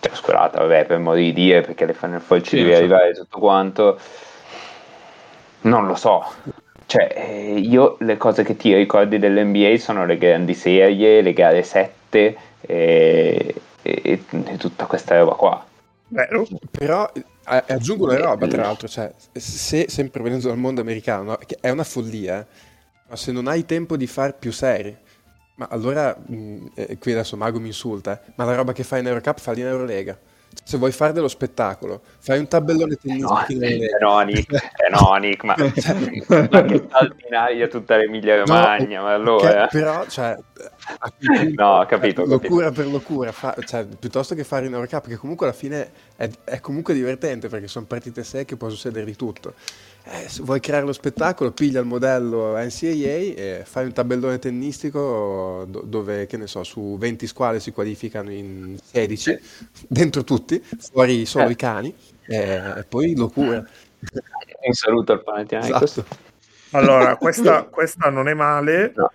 cioè 0.00 0.14
sculata, 0.14 0.60
vabbè, 0.60 0.86
per 0.86 0.98
modo 0.98 1.16
di 1.18 1.32
dire, 1.32 1.62
perché 1.62 1.86
le 1.86 1.94
Final 1.94 2.20
Four 2.20 2.42
ci 2.42 2.56
Sì, 2.56 2.56
devi 2.56 2.70
lo 2.70 2.74
so. 2.74 2.84
arrivare 2.84 3.14
tutto 3.14 3.38
quanto, 3.38 3.98
non 5.62 5.86
lo 5.86 5.94
so. 5.94 6.24
Cioè, 6.86 7.12
eh, 7.14 7.58
io 7.58 7.96
le 8.00 8.16
cose 8.16 8.42
che 8.42 8.56
ti 8.56 8.74
ricordi 8.74 9.18
dell'NBA 9.18 9.78
sono 9.78 10.04
le 10.06 10.18
grandi 10.18 10.54
serie, 10.54 11.20
le 11.22 11.32
gare 11.32 11.62
7 11.62 12.36
e, 12.60 13.54
e- 13.82 14.00
e 14.02 14.56
tutta 14.56 14.86
questa 14.86 15.18
roba 15.18 15.34
qua. 15.34 15.64
Vero? 16.08 16.46
Però 16.70 17.10
eh, 17.14 17.64
aggiungo 17.68 18.04
una 18.04 18.16
roba, 18.16 18.46
tra 18.48 18.62
l'altro, 18.64 18.88
cioè, 18.88 19.12
se 19.32 19.86
sempre 19.88 20.22
venendo 20.22 20.48
dal 20.48 20.58
mondo 20.58 20.80
americano, 20.80 21.22
no, 21.22 21.36
che 21.36 21.58
è 21.60 21.70
una 21.70 21.84
follia, 21.84 22.40
eh, 22.40 22.46
ma 23.08 23.16
se 23.16 23.32
non 23.32 23.46
hai 23.46 23.64
tempo 23.64 23.96
di 23.96 24.06
fare 24.06 24.34
più 24.38 24.50
serie, 24.52 25.00
ma 25.60 25.68
allora, 25.70 26.16
mh, 26.16 26.68
eh, 26.74 26.96
qui 26.98 27.12
adesso 27.12 27.36
Mago 27.36 27.60
mi 27.60 27.66
insulta, 27.66 28.18
eh, 28.24 28.32
ma 28.36 28.44
la 28.44 28.54
roba 28.54 28.72
che 28.72 28.82
fai 28.82 29.00
in 29.00 29.08
Eurocup 29.08 29.38
falli 29.38 29.60
in 29.60 29.66
Eurolega. 29.66 30.18
Se 30.64 30.78
vuoi 30.78 30.90
fare 30.90 31.12
dello 31.12 31.28
spettacolo, 31.28 32.00
fai 32.18 32.38
un 32.38 32.48
tabellone 32.48 32.96
No, 33.02 33.44
tennistico 33.46 33.60
eh 33.62 33.98
no, 34.00 34.18
Nick, 34.20 34.52
eh 34.54 34.88
no, 34.90 35.14
Nick, 35.16 35.44
ma, 35.44 35.54
ma 36.50 36.62
che 36.64 36.86
salti 36.88 37.26
in 37.28 37.34
aria 37.34 37.68
tutta 37.68 37.96
l'Emilia 37.98 38.38
Romagna, 38.38 39.02
ma 39.02 39.12
allora... 39.14 39.68
che- 39.68 39.78
però, 39.78 40.06
cioè, 40.06 40.36
punto, 41.18 41.62
No, 41.62 41.78
ho 41.80 41.86
capito, 41.86 42.24
locura 42.24 42.72
per 42.72 42.86
locura, 42.86 43.30
fa- 43.32 43.54
cioè, 43.64 43.84
piuttosto 43.86 44.34
che 44.34 44.44
fare 44.44 44.66
in 44.66 44.72
Eurocup, 44.72 45.06
che 45.08 45.16
comunque 45.16 45.46
alla 45.46 45.54
fine 45.54 45.92
è, 46.16 46.28
è 46.44 46.60
comunque 46.60 46.94
divertente 46.94 47.48
perché 47.48 47.68
sono 47.68 47.84
partite 47.86 48.24
secche, 48.24 48.56
può 48.56 48.68
succedere 48.70 49.04
di 49.04 49.16
tutto. 49.16 49.54
Eh, 50.04 50.28
se 50.28 50.42
vuoi 50.42 50.60
creare 50.60 50.86
lo 50.86 50.92
spettacolo, 50.92 51.52
piglia 51.52 51.78
il 51.80 51.86
modello 51.86 52.56
NCAA 52.56 52.88
e 53.36 53.62
fai 53.64 53.84
un 53.84 53.92
tabellone 53.92 54.38
tennistico 54.38 55.64
do- 55.68 55.82
dove, 55.82 56.26
che 56.26 56.36
ne 56.36 56.46
so, 56.46 56.64
su 56.64 56.96
20 56.98 57.26
squadre 57.26 57.60
si 57.60 57.70
qualificano 57.70 58.30
in 58.32 58.76
16, 58.82 59.38
dentro 59.86 60.24
tutti, 60.24 60.60
fuori 60.90 61.26
solo 61.26 61.48
Eh. 61.48 61.52
i 61.52 61.56
cani, 61.56 61.94
eh, 62.26 62.78
e 62.78 62.84
poi 62.88 63.14
locura. 63.14 63.56
Un 63.58 64.72
saluto 64.72 65.12
al 65.12 65.22
Panathinaikos. 65.22 65.82
Esatto. 65.98 66.16
Allora, 66.70 67.16
questa, 67.16 67.64
questa 67.70 68.08
non 68.10 68.26
è 68.28 68.34
male, 68.34 68.92
No. 68.96 69.10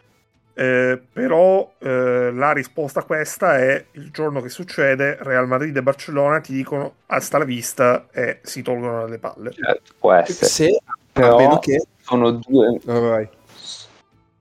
Eh, 0.57 1.02
però 1.11 1.69
eh, 1.80 2.32
la 2.32 2.53
risposta 2.53 3.02
a 3.02 3.03
questa 3.03 3.57
è 3.57 3.86
il 3.91 4.10
giorno 4.11 4.41
che 4.41 4.48
succede, 4.48 5.18
Real 5.19 5.48
Madrid 5.48 5.76
e 5.76 5.84
Barcellona 5.84 6.40
ti 6.40 6.53
dicono 6.53 6.94
hasta 7.07 7.38
la 7.38 7.44
vista 7.44 8.07
e 8.11 8.40
si 8.41 8.61
tolgono 8.61 9.02
dalle 9.02 9.18
palle. 9.18 9.52
Certo, 9.52 9.94
può 9.99 10.14
essere. 10.14 10.48
Se, 10.48 10.80
a 10.84 10.98
Però 11.11 11.38
meno 11.38 11.60
che... 11.60 11.84
sono 12.02 12.32
due... 12.32 12.80
oh, 12.86 12.99
vai. 13.02 13.27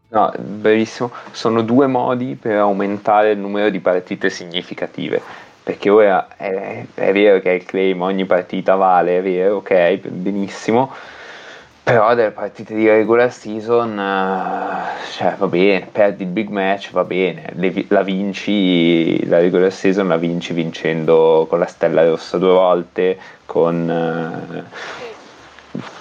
No, 0.09 0.33
bellissimo. 0.39 1.11
Sono 1.33 1.63
due 1.63 1.89
modi 1.89 2.37
per 2.41 2.59
aumentare 2.59 3.33
il 3.33 3.39
numero 3.39 3.69
di 3.69 3.81
partite 3.81 4.31
significative. 4.31 5.21
Perché 5.65 5.91
ora 5.91 6.29
è, 6.37 6.87
è 6.95 7.13
vero 7.13 7.41
che 7.41 7.51
il 7.51 7.65
claim 7.65 8.03
ogni 8.03 8.25
partita 8.25 8.77
vale, 8.77 9.19
è 9.19 9.23
vero, 9.23 9.57
ok, 9.57 10.07
benissimo. 10.09 10.95
Però 11.85 12.15
delle 12.15 12.31
partite 12.31 12.75
di 12.75 12.89
regular 12.89 13.31
season, 13.31 13.99
eh, 13.99 15.13
cioè 15.13 15.35
va 15.37 15.47
bene, 15.47 15.87
perdi 15.93 16.23
il 16.23 16.31
big 16.31 16.49
match, 16.49 16.91
va 16.93 17.05
bene, 17.05 17.53
la 17.89 18.03
vinci, 18.03 19.27
la 19.27 19.39
regular 19.39 19.71
season 19.71 20.09
la 20.09 20.17
vinci 20.17 20.55
vincendo 20.55 21.47
con 21.47 21.59
la 21.59 21.67
stella 21.67 22.03
rossa 22.09 22.39
due 22.39 22.53
volte, 22.53 23.19
con... 23.45 23.91
eh, 23.91 24.63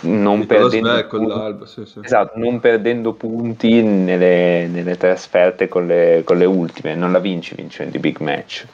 non 0.01 0.45
perdendo 0.45 1.05
punti- 1.07 1.65
sì, 1.65 1.85
sì. 1.85 1.99
Esatto, 2.01 2.39
non 2.39 2.61
perdendo 2.61 3.11
punti 3.11 3.81
nelle, 3.81 4.67
nelle 4.67 4.95
trasferte 4.95 5.67
con 5.67 5.85
le, 5.85 6.21
con 6.23 6.37
le 6.37 6.45
ultime, 6.45 6.95
non 6.95 7.11
la 7.11 7.19
vinci 7.19 7.55
vincendo 7.55 7.97
i 7.97 7.99
big 7.99 8.19
match. 8.19 8.65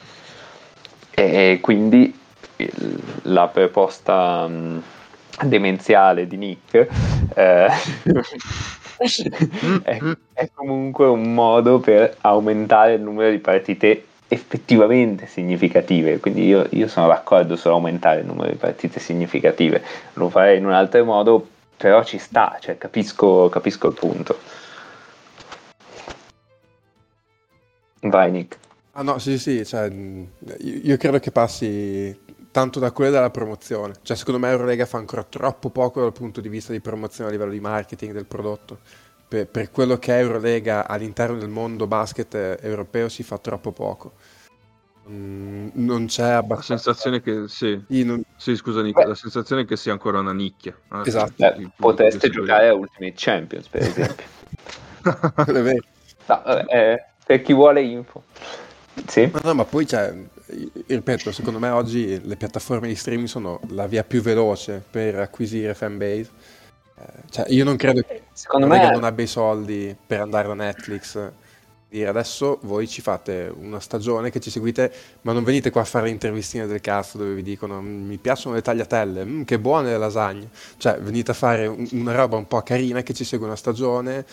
E 1.10 1.58
quindi 1.60 2.16
la 3.22 3.48
proposta 3.48 4.48
demenziale 5.44 6.26
di 6.26 6.36
Nick 6.36 6.88
eh, 7.34 7.68
è, 9.82 9.98
è 10.32 10.50
comunque 10.52 11.06
un 11.06 11.32
modo 11.32 11.78
per 11.78 12.16
aumentare 12.20 12.94
il 12.94 13.00
numero 13.00 13.30
di 13.30 13.38
partite 13.38 14.04
effettivamente 14.28 15.26
significative. 15.26 16.20
Quindi 16.20 16.46
io, 16.46 16.66
io 16.70 16.86
sono 16.86 17.08
d'accordo 17.08 17.56
su 17.56 17.68
aumentare 17.68 18.20
il 18.20 18.26
numero 18.26 18.50
di 18.50 18.56
partite 18.56 19.00
significative. 19.00 19.82
Lo 20.14 20.28
farei 20.30 20.58
in 20.58 20.66
un 20.66 20.72
altro 20.72 21.04
modo, 21.04 21.48
però 21.76 22.04
ci 22.04 22.18
sta, 22.18 22.56
cioè 22.60 22.78
capisco, 22.78 23.48
capisco 23.48 23.88
il 23.88 23.94
punto. 23.94 24.38
Vai 28.02 28.30
Nick. 28.30 28.58
Ah 28.92 29.02
no, 29.02 29.18
sì, 29.18 29.38
sì, 29.38 29.64
cioè, 29.64 29.90
io 30.58 30.96
credo 30.96 31.18
che 31.18 31.30
passi 31.30 32.18
tanto 32.50 32.78
da 32.80 32.92
quella 32.92 33.12
della 33.12 33.30
promozione. 33.30 33.94
Cioè, 34.02 34.16
secondo 34.16 34.40
me 34.40 34.50
Eurolega 34.50 34.86
fa 34.86 34.98
ancora 34.98 35.22
troppo 35.24 35.70
poco 35.70 36.00
dal 36.00 36.12
punto 36.12 36.40
di 36.40 36.48
vista 36.48 36.72
di 36.72 36.80
promozione 36.80 37.30
a 37.30 37.32
livello 37.32 37.52
di 37.52 37.60
marketing 37.60 38.12
del 38.12 38.26
prodotto. 38.26 38.78
Per, 39.28 39.46
per 39.46 39.70
quello 39.70 39.98
che 39.98 40.12
è 40.16 40.20
Eurolega 40.20 40.86
all'interno 40.88 41.38
del 41.38 41.48
mondo 41.48 41.86
basket 41.86 42.34
eh, 42.34 42.58
europeo 42.62 43.08
si 43.08 43.22
fa 43.22 43.38
troppo 43.38 43.70
poco. 43.72 44.12
Mm, 45.08 45.68
non 45.74 46.06
c'è 46.06 46.22
La 46.22 46.36
abbastanza... 46.38 46.92
sensazione 46.92 47.20
che 47.20 47.48
sì, 47.48 47.80
Sì, 47.88 48.04
non- 48.04 48.22
sì, 48.36 48.54
scusa 48.56 48.82
Nick, 48.82 49.00
Beh. 49.00 49.06
la 49.06 49.14
sensazione 49.14 49.62
è 49.62 49.64
che 49.64 49.76
sia 49.76 49.92
ancora 49.92 50.18
una 50.18 50.32
nicchia. 50.32 50.76
Ah, 50.88 51.02
Esatto. 51.06 51.32
Beh, 51.36 51.68
potreste 51.76 52.28
giocare 52.30 52.68
a 52.68 52.74
Ultimate 52.74 53.14
Champions, 53.16 53.68
per 53.68 53.82
esempio. 53.86 54.24
è 55.02 55.62
vero. 55.62 55.82
No, 56.26 56.42
vabbè, 56.44 56.64
eh, 56.92 57.04
per 57.24 57.42
chi 57.42 57.52
vuole 57.54 57.82
info. 57.82 58.22
Sì? 59.06 59.28
Ma 59.32 59.40
no, 59.42 59.54
ma 59.54 59.64
poi, 59.64 59.86
cioè, 59.86 60.12
io- 60.12 60.28
ripeto, 60.86 61.32
secondo 61.32 61.58
me 61.58 61.68
oggi 61.70 62.20
le 62.24 62.36
piattaforme 62.36 62.88
di 62.88 62.94
streaming 62.94 63.28
sono 63.28 63.60
la 63.70 63.86
via 63.86 64.04
più 64.04 64.20
veloce 64.22 64.82
per 64.90 65.18
acquisire 65.18 65.74
fanbase. 65.74 66.30
Eh, 66.98 67.04
cioè, 67.30 67.44
io 67.48 67.64
non 67.64 67.76
credo 67.76 68.02
che 68.02 68.22
Secondo 68.32 68.66
me 68.66 68.90
non 68.90 69.04
abbia 69.04 69.24
i 69.24 69.28
soldi 69.28 69.94
per 70.06 70.20
andare 70.20 70.48
da 70.48 70.54
Netflix. 70.54 71.30
Dire 71.88 72.08
adesso 72.08 72.58
voi 72.62 72.86
ci 72.86 73.00
fate 73.02 73.52
una 73.54 73.80
stagione 73.80 74.30
che 74.30 74.38
ci 74.38 74.48
seguite, 74.50 74.92
ma 75.22 75.32
non 75.32 75.42
venite 75.42 75.70
qua 75.70 75.80
a 75.80 75.84
fare 75.84 76.08
intervistine 76.08 76.66
del 76.66 76.80
cast 76.80 77.16
dove 77.16 77.34
vi 77.34 77.42
dicono 77.42 77.80
"Mm, 77.82 78.06
mi 78.06 78.16
piacciono 78.18 78.54
le 78.54 78.62
tagliatelle, 78.62 79.24
mm, 79.24 79.42
che 79.42 79.58
buone 79.58 79.90
le 79.90 79.98
lasagne. 79.98 80.48
Cioè, 80.76 80.98
venite 81.00 81.32
a 81.32 81.34
fare 81.34 81.66
un- 81.66 81.88
una 81.92 82.14
roba 82.14 82.36
un 82.36 82.46
po' 82.46 82.62
carina 82.62 83.02
che 83.02 83.12
ci 83.12 83.24
segue 83.24 83.46
una 83.46 83.56
stagione. 83.56 84.24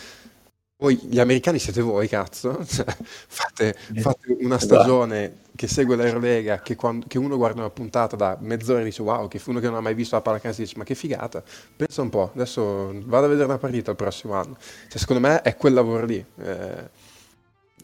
Voi, 0.80 0.94
gli 0.96 1.18
americani 1.18 1.58
siete 1.58 1.80
voi, 1.80 2.06
cazzo. 2.08 2.62
Cioè, 2.64 2.86
fate, 3.26 3.74
fate 3.96 4.36
una 4.40 4.58
stagione 4.58 5.38
che 5.56 5.66
segue 5.66 5.96
l'Eurolega, 5.96 6.60
che, 6.60 6.76
quando- 6.76 7.06
che 7.08 7.18
uno 7.18 7.36
guarda 7.36 7.60
una 7.60 7.70
puntata 7.70 8.14
da 8.14 8.36
mezz'ora 8.40 8.80
e 8.80 8.84
dice 8.84 9.02
wow, 9.02 9.26
che 9.26 9.40
uno 9.46 9.58
che 9.58 9.66
non 9.66 9.74
ha 9.74 9.80
mai 9.80 9.94
visto 9.94 10.14
la 10.14 10.20
pallacanestro 10.22 10.64
dice 10.64 10.78
ma 10.78 10.84
che 10.84 10.94
figata. 10.94 11.42
Pensa 11.74 12.00
un 12.02 12.10
po', 12.10 12.30
adesso 12.32 12.92
vado 13.06 13.26
a 13.26 13.28
vedere 13.28 13.46
una 13.46 13.58
partita 13.58 13.90
il 13.90 13.96
prossimo 13.96 14.34
anno. 14.34 14.56
Cioè, 14.88 14.98
secondo 14.98 15.26
me 15.26 15.42
è 15.42 15.56
quel 15.56 15.72
lavoro 15.74 16.06
lì. 16.06 16.24
Eh, 16.42 16.90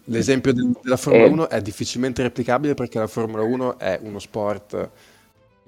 l'esempio 0.04 0.52
del- 0.52 0.76
della 0.80 0.96
Formula 0.96 1.24
Eh. 1.26 1.30
1 1.30 1.48
è 1.48 1.60
difficilmente 1.62 2.22
replicabile 2.22 2.74
perché 2.74 3.00
la 3.00 3.08
Formula 3.08 3.42
1 3.42 3.76
è 3.78 3.98
uno 4.02 4.20
sport 4.20 4.90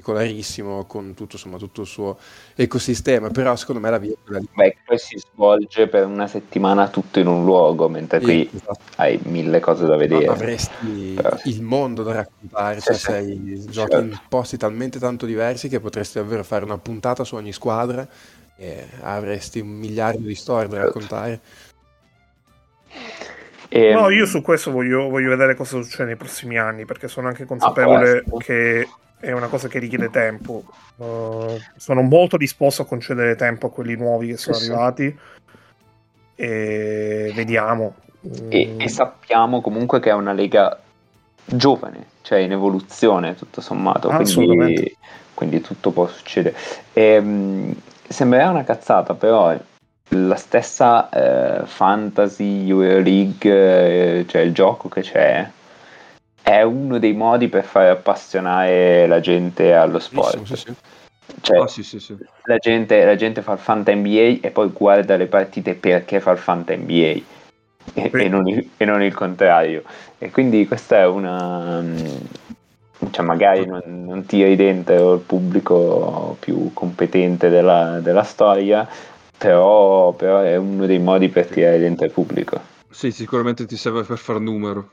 particolarissimo 0.07 0.85
con 0.85 1.15
tutto, 1.15 1.35
insomma, 1.37 1.59
tutto 1.59 1.81
il 1.83 1.87
suo 1.87 2.17
ecosistema, 2.55 3.29
però 3.31 3.57
secondo 3.57 3.81
me 3.81 3.91
la 3.91 3.99
via 3.99 4.13
è 4.13 4.17
quella 4.23 4.39
lì. 4.39 4.49
beh, 4.55 4.77
poi 4.85 4.99
si 4.99 5.19
svolge 5.19 5.89
per 5.89 6.07
una 6.07 6.27
settimana 6.29 6.89
tutto 6.89 7.19
in 7.19 7.27
un 7.27 7.45
luogo, 7.45 7.89
mentre 7.89 8.21
qui 8.21 8.49
esatto. 8.53 8.79
hai 8.97 9.19
mille 9.25 9.59
cose 9.61 9.87
da 9.87 9.97
vedere. 9.97 10.27
avresti 10.27 11.15
Però- 11.17 11.37
il 11.45 11.63
mondo 11.63 12.03
da 12.03 12.13
raccontare, 12.13 12.81
cioè 12.81 12.95
sì. 12.95 13.01
sei, 13.01 13.65
giochi 13.69 13.91
Certo. 13.91 13.99
in 13.99 14.19
posti 14.29 14.57
talmente 14.57 14.99
tanto 14.99 15.27
diversi 15.27 15.69
che 15.69 15.81
potresti 15.81 16.19
davvero 16.19 16.45
fare 16.45 16.65
una 16.65 16.79
puntata 16.79 17.25
su 17.25 17.35
ogni 17.35 17.53
squadra 17.53 18.07
e 18.57 18.87
avresti 19.01 19.61
un 19.61 19.69
miliardo 19.69 20.27
di 20.27 20.35
storie 20.35 20.69
da 20.69 20.77
Certo. 20.77 20.87
raccontare. 20.87 21.41
E, 23.69 23.93
No, 23.93 24.09
io 24.11 24.27
su 24.27 24.43
questo 24.43 24.71
voglio, 24.71 25.09
voglio 25.09 25.31
vedere 25.31 25.57
cosa 25.57 25.83
succede 25.83 26.05
nei 26.05 26.17
prossimi 26.17 26.57
anni, 26.57 26.85
perché 26.85 27.09
sono 27.09 27.27
anche 27.27 27.45
consapevole 27.45 28.23
questo. 28.23 28.37
che 28.37 28.89
è 29.27 29.33
una 29.33 29.49
cosa 29.49 29.67
che 29.67 29.81
richiede 29.81 30.09
tempo. 30.09 30.63
Uh, 30.97 31.59
sono 31.75 32.03
molto 32.03 32.37
disposto 32.37 32.83
a 32.83 32.87
concedere 32.87 33.35
tempo 33.35 33.67
a 33.67 33.71
quelli 33.73 33.97
nuovi 33.97 34.29
che 34.29 34.37
sono 34.37 34.55
Sì, 34.55 34.63
sì. 34.65 34.71
arrivati. 34.71 35.19
E 36.37 37.33
vediamo. 37.35 37.95
e- 38.49 38.67
Mm, 38.75 38.81
e 38.81 38.89
sappiamo 38.89 39.61
comunque 39.61 39.99
che 40.01 40.11
è 40.11 40.13
una 40.13 40.33
lega 40.33 40.79
giovane, 41.45 42.07
cioè 42.23 42.39
in 42.39 42.53
evoluzione 42.53 43.35
tutto 43.35 43.61
sommato, 43.61 44.09
quindi, 44.09 44.25
Assolutamente. 44.31 44.97
quindi 45.35 45.61
tutto 45.61 45.91
può 45.91 46.07
succedere. 46.07 46.57
Ehm, 46.93 47.75
sembrerà 48.09 48.51
una 48.51 48.65
cazzata, 48.65 49.15
però 49.15 49.57
la 50.11 50.37
stessa 50.37 51.09
eh, 51.09 51.67
Fantasy 51.67 52.69
Euroleague, 52.69 54.21
eh, 54.21 54.27
cioè 54.29 54.43
il 54.43 54.53
gioco 54.53 54.89
che 54.89 55.01
c'è, 55.03 55.49
è 56.47 56.63
uno 56.63 57.01
dei 57.01 57.13
modi 57.13 57.49
per 57.49 57.65
fare 57.65 57.89
appassionare 57.89 59.09
la 59.09 59.19
gente 59.19 59.75
allo 59.75 59.99
sport. 59.99 60.45
Sì, 60.45 60.55
sì. 60.55 60.75
Cioè, 61.41 61.59
Ah, 61.59 61.67
sì, 61.67 61.85
la 62.45 62.57
gente, 62.59 63.05
la 63.05 63.17
gente 63.17 63.43
fa 63.43 63.55
il 63.55 63.59
Fanta 63.59 63.93
NBA 63.93 64.39
e 64.41 64.51
poi 64.53 64.69
guarda 64.69 65.17
le 65.17 65.27
partite 65.27 65.75
perché 65.75 66.21
fa 66.21 66.31
il 66.31 66.39
Fanta 66.39 66.73
NBA 66.77 67.21
e, 67.95 68.11
e 68.13 68.29
non, 68.29 68.47
il, 68.47 68.71
e 68.77 68.85
non 68.85 69.03
il 69.03 69.13
contrario. 69.13 69.83
E 70.19 70.31
quindi 70.31 70.69
questa 70.69 70.99
è 70.99 71.07
una. 71.07 71.83
Cioè, 73.11 73.25
magari 73.25 73.67
non, 73.67 73.83
non 74.05 74.25
tiri 74.25 74.55
dentro 74.55 75.15
il 75.15 75.21
pubblico 75.23 76.37
più 76.39 76.71
competente 76.73 77.49
della, 77.49 77.99
della 78.01 78.23
storia, 78.23 78.89
però, 79.37 80.13
però 80.13 80.43
è 80.43 80.55
uno 80.55 80.87
dei 80.87 81.01
modi 81.01 81.29
per 81.29 81.47
tirare 81.47 81.81
dentro 81.81 82.07
il 82.07 82.13
pubblico. 82.13 82.61
Sì, 82.89 83.11
sicuramente 83.11 83.67
ti 83.67 83.77
serve 83.77 84.05
per 84.05 84.19
far 84.19 84.39
numero. 84.39 84.91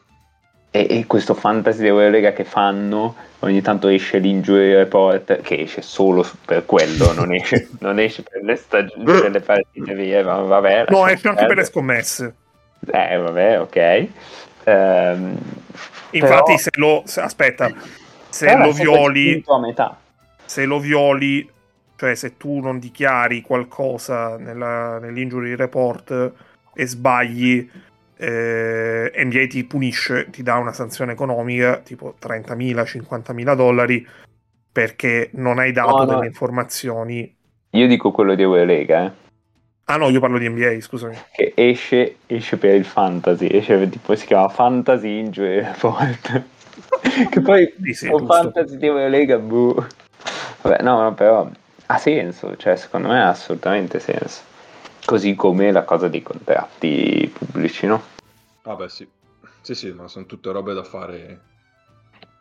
E, 0.76 0.88
e 0.90 1.06
questo 1.06 1.36
fantasy 1.36 1.86
Eurolega 1.86 2.34
che 2.34 2.44
fanno, 2.44 3.14
ogni 3.40 3.62
tanto 3.62 3.88
esce 3.90 4.18
l'injury 4.18 4.74
report, 4.74 5.41
che 5.41 5.60
esce 5.62 5.84
solo 5.84 6.28
per 6.45 6.66
quello, 6.66 7.14
non 7.14 7.32
esce, 7.32 7.70
non 7.82 8.00
esce 8.00 8.24
per 8.24 8.41
le 8.44 8.56
stagioni, 8.56 9.04
per 9.04 9.30
le 9.30 9.40
partite 9.41 9.94
vere, 9.94 10.24
ma 10.24 10.38
vabbè. 10.41 10.86
No, 10.90 11.08
esce 11.08 11.28
anche 11.28 11.45
per 11.45 11.58
le 11.58 11.64
scommesse. 11.66 12.36
Eh, 12.91 13.18
vabbè, 13.18 13.60
ok. 13.62 14.08
Ehm, 14.64 15.38
Infatti, 16.12 16.44
però- 16.44 16.58
se 16.58 16.70
lo. 16.74 17.02
se- 17.06 17.22
aspetta, 17.22 17.70
se 18.30 18.45
però 18.48 18.64
lo 18.66 18.72
violi. 18.72 19.44
a 19.45 19.60
metà. 19.60 19.98
se 20.45 20.66
lo 20.66 20.80
violi, 20.80 21.48
cioè 21.95 22.16
se 22.16 22.36
tu 22.38 22.60
non 22.62 22.80
dichiari 22.80 23.41
qualcosa 23.41 24.38
nella- 24.38 24.98
nell'injury 24.98 25.54
report 25.56 26.32
e 26.74 26.88
sbagli, 26.88 27.70
eh, 28.24 29.24
NBA 29.26 29.48
ti 29.48 29.64
punisce, 29.66 30.30
ti 30.30 30.44
dà 30.44 30.56
una 30.56 30.72
sanzione 30.74 31.12
economica 31.12 31.78
tipo 31.80 32.16
30.000, 32.20 32.84
50.000 32.84 33.56
dollari 33.56 34.08
perché 34.72 35.30
non 35.34 35.60
hai 35.60 35.72
dato 35.72 35.98
No, 35.98 36.04
no. 36.04 36.06
delle 36.06 36.28
informazioni. 36.28 37.36
Io 37.72 37.88
dico 37.88 38.12
quello 38.12 38.36
di 38.36 38.41
Eurolega, 38.41 39.06
eh, 39.06 39.12
Ah 39.86 39.98
no, 39.98 40.08
io 40.10 40.22
parlo 40.22 40.38
di 40.38 40.48
NBA, 40.48 40.80
scusami. 40.80 41.16
che 41.34 41.52
esce, 41.56 42.16
esce 42.26 42.56
per 42.58 42.74
il 42.76 42.86
fantasy, 42.86 43.48
esce 43.52 43.90
tipo 43.90 44.16
si 44.16 44.26
chiama 44.26 44.48
Fantasy 44.48 45.20
Injury 45.20 45.60
Report. 45.60 46.44
che 47.30 47.41
poi 47.41 47.74
Sì, 47.84 47.94
sì, 47.94 48.08
un 48.08 48.26
fantasy 48.26 48.78
di 48.78 48.86
Eurolega, 48.86 49.38
boh. 49.38 49.86
Vabbè, 50.62 50.82
no, 50.82 51.02
no, 51.02 51.14
però 51.14 51.50
ha 51.88 51.98
senso, 51.98 52.56
cioè 52.56 52.78
secondo 52.78 53.10
me 53.10 53.22
ha 53.22 53.28
assolutamente 53.30 54.00
senso. 54.00 54.41
Così 55.04 55.36
come 55.36 55.72
la 55.74 55.84
cosa 55.84 56.08
dei 56.08 56.24
contratti 56.24 57.30
pubblici, 57.38 57.86
no? 57.86 58.02
Ah, 58.64 58.76
beh, 58.76 58.90
sì. 58.90 59.07
Sì, 59.61 59.76
sì, 59.76 59.91
ma 59.91 60.07
sono 60.07 60.26
tutte 60.26 60.52
robe 60.52 60.73
da 60.73 60.84
fare 60.84 61.41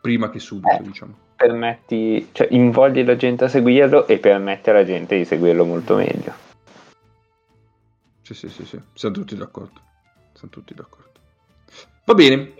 prima 0.01 0.29
che 0.29 0.39
subito, 0.39 0.75
Eh. 0.75 0.83
diciamo. 0.83 1.17
Permetti, 1.35 2.29
cioè 2.31 2.47
invogli 2.51 3.03
la 3.03 3.15
gente 3.15 3.45
a 3.45 3.47
seguirlo 3.47 4.07
e 4.07 4.17
permetti 4.17 4.69
alla 4.69 4.85
gente 4.85 5.17
di 5.17 5.25
seguirlo 5.25 5.65
molto 5.65 5.95
meglio. 5.95 6.33
Sì, 8.21 8.33
sì, 8.33 8.49
sì, 8.49 8.65
sì. 8.65 8.81
Siamo 8.93 9.15
tutti 9.15 9.35
d'accordo. 9.35 9.81
sono 10.33 10.51
tutti 10.51 10.73
d'accordo. 10.73 11.11
Va 12.05 12.13
bene. 12.13 12.53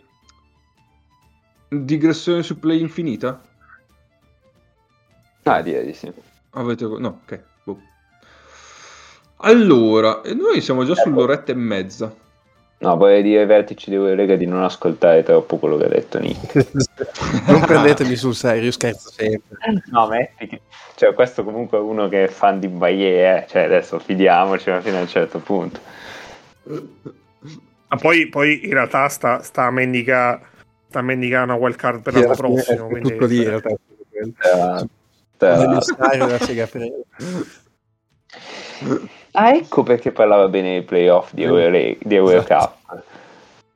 Digressione 1.70 2.44
su 2.44 2.60
play 2.60 2.80
infinita? 2.80 3.42
Ah, 5.44 5.62
direi 5.62 5.86
di 5.86 5.94
sì. 5.94 6.12
Avete... 6.52 6.86
No, 6.86 7.22
ok. 7.24 7.44
boh. 7.64 7.82
Allora, 9.38 10.22
noi 10.36 10.62
siamo 10.62 10.86
già 10.86 10.96
sull'oretta 10.96 11.52
e 11.52 11.56
mezza. 11.56 12.16
No, 12.84 12.98
vorrei 12.98 13.24
dire 13.24 13.42
ai 13.42 13.46
vertici 13.46 13.90
di 13.90 13.96
Eurolega 13.96 14.36
di 14.36 14.46
non 14.46 14.62
ascoltare 14.62 15.24
troppo 15.24 15.58
quello 15.58 15.78
che 15.78 15.86
ha 15.86 15.90
detto 15.90 16.20
Nick. 16.20 16.68
non 17.48 17.62
prendetemi 17.62 18.16
sul 18.18 18.36
serio, 18.36 18.64
io 18.64 18.72
scherzo 18.72 19.10
sempre. 19.10 19.58
No, 19.90 20.08
metti 20.08 20.48
che... 20.48 20.62
Cioè, 20.96 21.14
questo 21.14 21.46
comunque 21.46 21.78
è 21.78 21.82
uno 21.82 22.10
che 22.10 22.26
è 22.26 22.28
fan 22.28 22.60
di 22.60 22.68
Bayer, 22.68 23.38
eh. 23.38 23.46
Cioè, 23.48 23.64
adesso 23.64 24.00
fidiamoci 24.00 24.70
fino 24.82 24.98
a 24.98 25.02
un 25.02 25.08
certo 25.08 25.40
punto. 25.40 25.80
Ma 26.64 27.98
poi, 27.98 28.28
poi 28.28 28.66
in 28.66 28.74
realtà 28.74 29.08
sta, 29.08 29.42
sta 29.42 29.64
a 29.64 29.72
mendica 29.72 30.42
sta 30.90 31.00
a 31.00 31.02
mendicare 31.02 31.44
una 31.44 31.56
wild 31.56 31.76
card 31.76 32.02
per 32.02 32.14
l'anno 32.14 32.36
prossimo. 32.36 32.86
È 32.86 32.90
Quindi... 32.90 33.12
tutto 33.12 33.26
lì 33.26 33.38
in 33.38 33.48
realtà. 33.48 33.76
Stare 35.82 36.18
da 36.18 36.38
Segafredo. 36.38 37.06
Ah, 39.34 39.56
ecco 39.56 39.84
perché 39.84 40.12
parlava 40.12 40.48
bene 40.48 40.72
dei 40.72 40.84
playoff 40.84 41.34
di, 41.34 41.44
Euro, 41.44 41.70
di 41.70 42.16
Eurocup. 42.16 42.76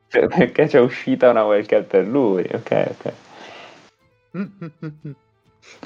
Cioè, 0.08 0.28
perché 0.28 0.68
c'è 0.68 0.80
uscita 0.80 1.30
una 1.30 1.44
wildcard 1.46 1.86
per 1.86 2.08
lui. 2.08 2.48
Ok, 2.52 2.96
ok. 3.00 3.14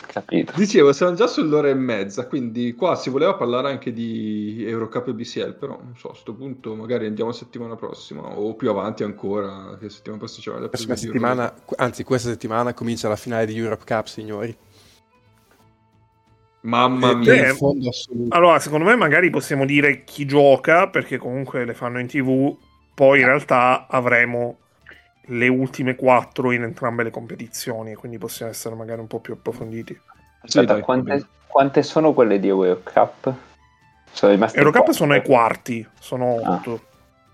Capito. 0.07 0.53
Dicevo, 0.55 0.93
siamo 0.93 1.13
già 1.13 1.25
sull'ora 1.25 1.69
e 1.69 1.73
mezza, 1.73 2.27
quindi 2.27 2.75
qua 2.75 2.95
si 2.95 3.09
voleva 3.09 3.33
parlare 3.33 3.69
anche 3.69 3.91
di 3.91 4.63
Eurocup 4.63 5.07
e 5.07 5.13
BCL, 5.13 5.55
però 5.55 5.79
non 5.81 5.95
so, 5.97 6.07
a 6.07 6.11
questo 6.11 6.33
punto 6.33 6.75
magari 6.75 7.07
andiamo 7.07 7.31
settimana 7.31 7.75
prossima 7.75 8.21
o 8.21 8.53
più 8.55 8.69
avanti 8.69 9.03
ancora, 9.03 9.77
che 9.79 9.89
settimana 9.89 10.19
prossima 10.21 10.55
c'è 10.55 10.61
la 10.61 10.69
prossima 10.69 10.95
settimana, 10.95 11.53
anzi 11.77 12.03
questa 12.03 12.29
settimana 12.29 12.73
comincia 12.73 13.07
la 13.07 13.15
finale 13.15 13.45
di 13.45 13.57
Europe 13.57 13.83
Cup, 13.85 14.05
signori. 14.05 14.55
Mamma 16.61 17.15
mia, 17.15 17.47
eh, 17.47 17.57
allora 18.29 18.59
secondo 18.59 18.85
me 18.85 18.95
magari 18.95 19.31
possiamo 19.31 19.65
dire 19.65 20.03
chi 20.03 20.25
gioca 20.25 20.89
perché 20.89 21.17
comunque 21.17 21.65
le 21.65 21.73
fanno 21.73 21.99
in 21.99 22.05
tv, 22.05 22.55
poi 22.93 23.21
in 23.21 23.25
realtà 23.25 23.87
avremo 23.89 24.59
le 25.25 25.47
ultime 25.47 25.95
quattro 25.95 26.51
in 26.51 26.61
entrambe 26.61 27.01
le 27.01 27.09
competizioni, 27.09 27.95
quindi 27.95 28.19
possiamo 28.19 28.51
essere 28.51 28.75
magari 28.75 28.99
un 28.99 29.07
po' 29.07 29.19
più 29.19 29.33
approfonditi. 29.33 29.99
Aspetta, 30.41 30.75
sì, 30.75 30.81
quante, 30.81 31.25
quante, 31.47 31.81
sono 31.81 32.13
quelle 32.13 32.39
di 32.39 32.49
Eurocup? 32.49 33.33
Sono 34.11 34.31
rimaste 34.31 34.57
Eurocup 34.59 34.91
sono 34.91 35.13
ai 35.13 35.23
quarti, 35.23 35.87
sono 35.99 36.41
ah. 36.43 36.51
otto. 36.51 36.81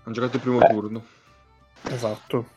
Hanno 0.04 0.14
giocato 0.14 0.36
il 0.36 0.42
primo 0.42 0.58
Beh. 0.58 0.68
turno. 0.68 1.04
Esatto. 1.90 2.56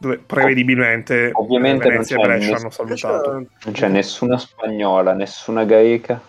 Dove 0.00 0.18
prevedibilmente 0.18 1.30
ovviamente 1.34 1.88
Venezia 1.88 2.16
non 2.16 2.24
e 2.24 2.28
Brescia 2.28 2.50
ness- 2.50 2.60
hanno 2.60 2.70
salutato. 2.70 3.30
Non 3.32 3.72
c'è 3.72 3.88
nessuna 3.88 4.38
spagnola, 4.38 5.12
nessuna 5.12 5.64
greca. 5.64 6.20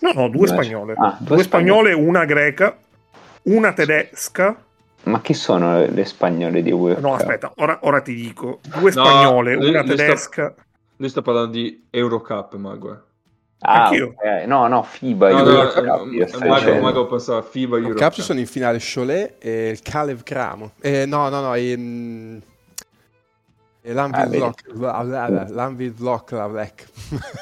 No, 0.00 0.12
no, 0.14 0.28
due 0.28 0.46
spagnole. 0.46 0.94
Ah, 0.98 1.16
due, 1.18 1.36
due 1.36 1.44
spagnole, 1.44 1.92
una 1.94 2.24
greca, 2.24 2.76
una 3.44 3.72
tedesca 3.72 4.56
ma 5.04 5.20
chi 5.20 5.34
sono 5.34 5.84
le 5.84 6.04
spagnole 6.04 6.62
di 6.62 6.70
World 6.70 7.02
No, 7.02 7.14
aspetta, 7.14 7.52
ora, 7.56 7.78
ora, 7.82 8.00
ti 8.00 8.14
dico. 8.14 8.60
Due 8.62 8.92
spagnole, 8.92 9.56
no, 9.56 9.68
una 9.68 9.80
lui, 9.80 9.88
tedesca. 9.88 10.52
Sta, 10.52 10.64
lui 10.96 11.08
sta 11.08 11.22
parlando 11.22 11.50
di 11.52 11.86
Eurocup, 11.90 12.54
Mago. 12.54 13.02
Ah, 13.64 13.90
okay. 13.90 14.46
no, 14.46 14.66
no, 14.68 14.82
FIBA. 14.82 15.30
No, 15.30 15.38
Eurocup, 15.38 15.84
no, 15.84 16.04
no, 16.04 16.46
Mago, 16.46 16.78
Mago 16.80 17.06
pensava 17.06 17.42
FIBA 17.42 17.78
Eurocup. 17.78 17.98
Cup 17.98 18.12
sono 18.20 18.38
in 18.38 18.46
finale 18.46 18.78
Cholet 18.78 19.36
e 19.40 19.70
il 19.70 19.82
Kalev 19.82 20.22
Cramo. 20.22 20.72
Eh, 20.80 21.06
no, 21.06 21.28
no, 21.28 21.40
no, 21.40 21.54
in... 21.56 22.40
L'Anvid 23.84 25.94
ah, 25.98 26.02
Loklavek 26.02 26.88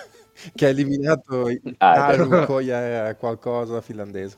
che 0.54 0.66
ha 0.66 0.68
eliminato 0.68 1.48
ah, 1.78 2.06
Aru 2.06 2.46
Koya 2.46 3.14
qualcosa 3.14 3.80
finlandese. 3.80 4.36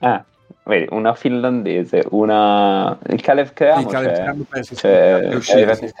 Ah, 0.00 0.24
Vedi, 0.66 0.86
una 0.90 1.14
finlandese, 1.14 2.04
una... 2.10 2.96
Il 3.08 3.20
Kalev 3.20 3.52
penso 3.52 4.74
cioè, 4.74 5.18
è 5.18 5.34
uscito 5.34 5.74
sì. 5.74 5.92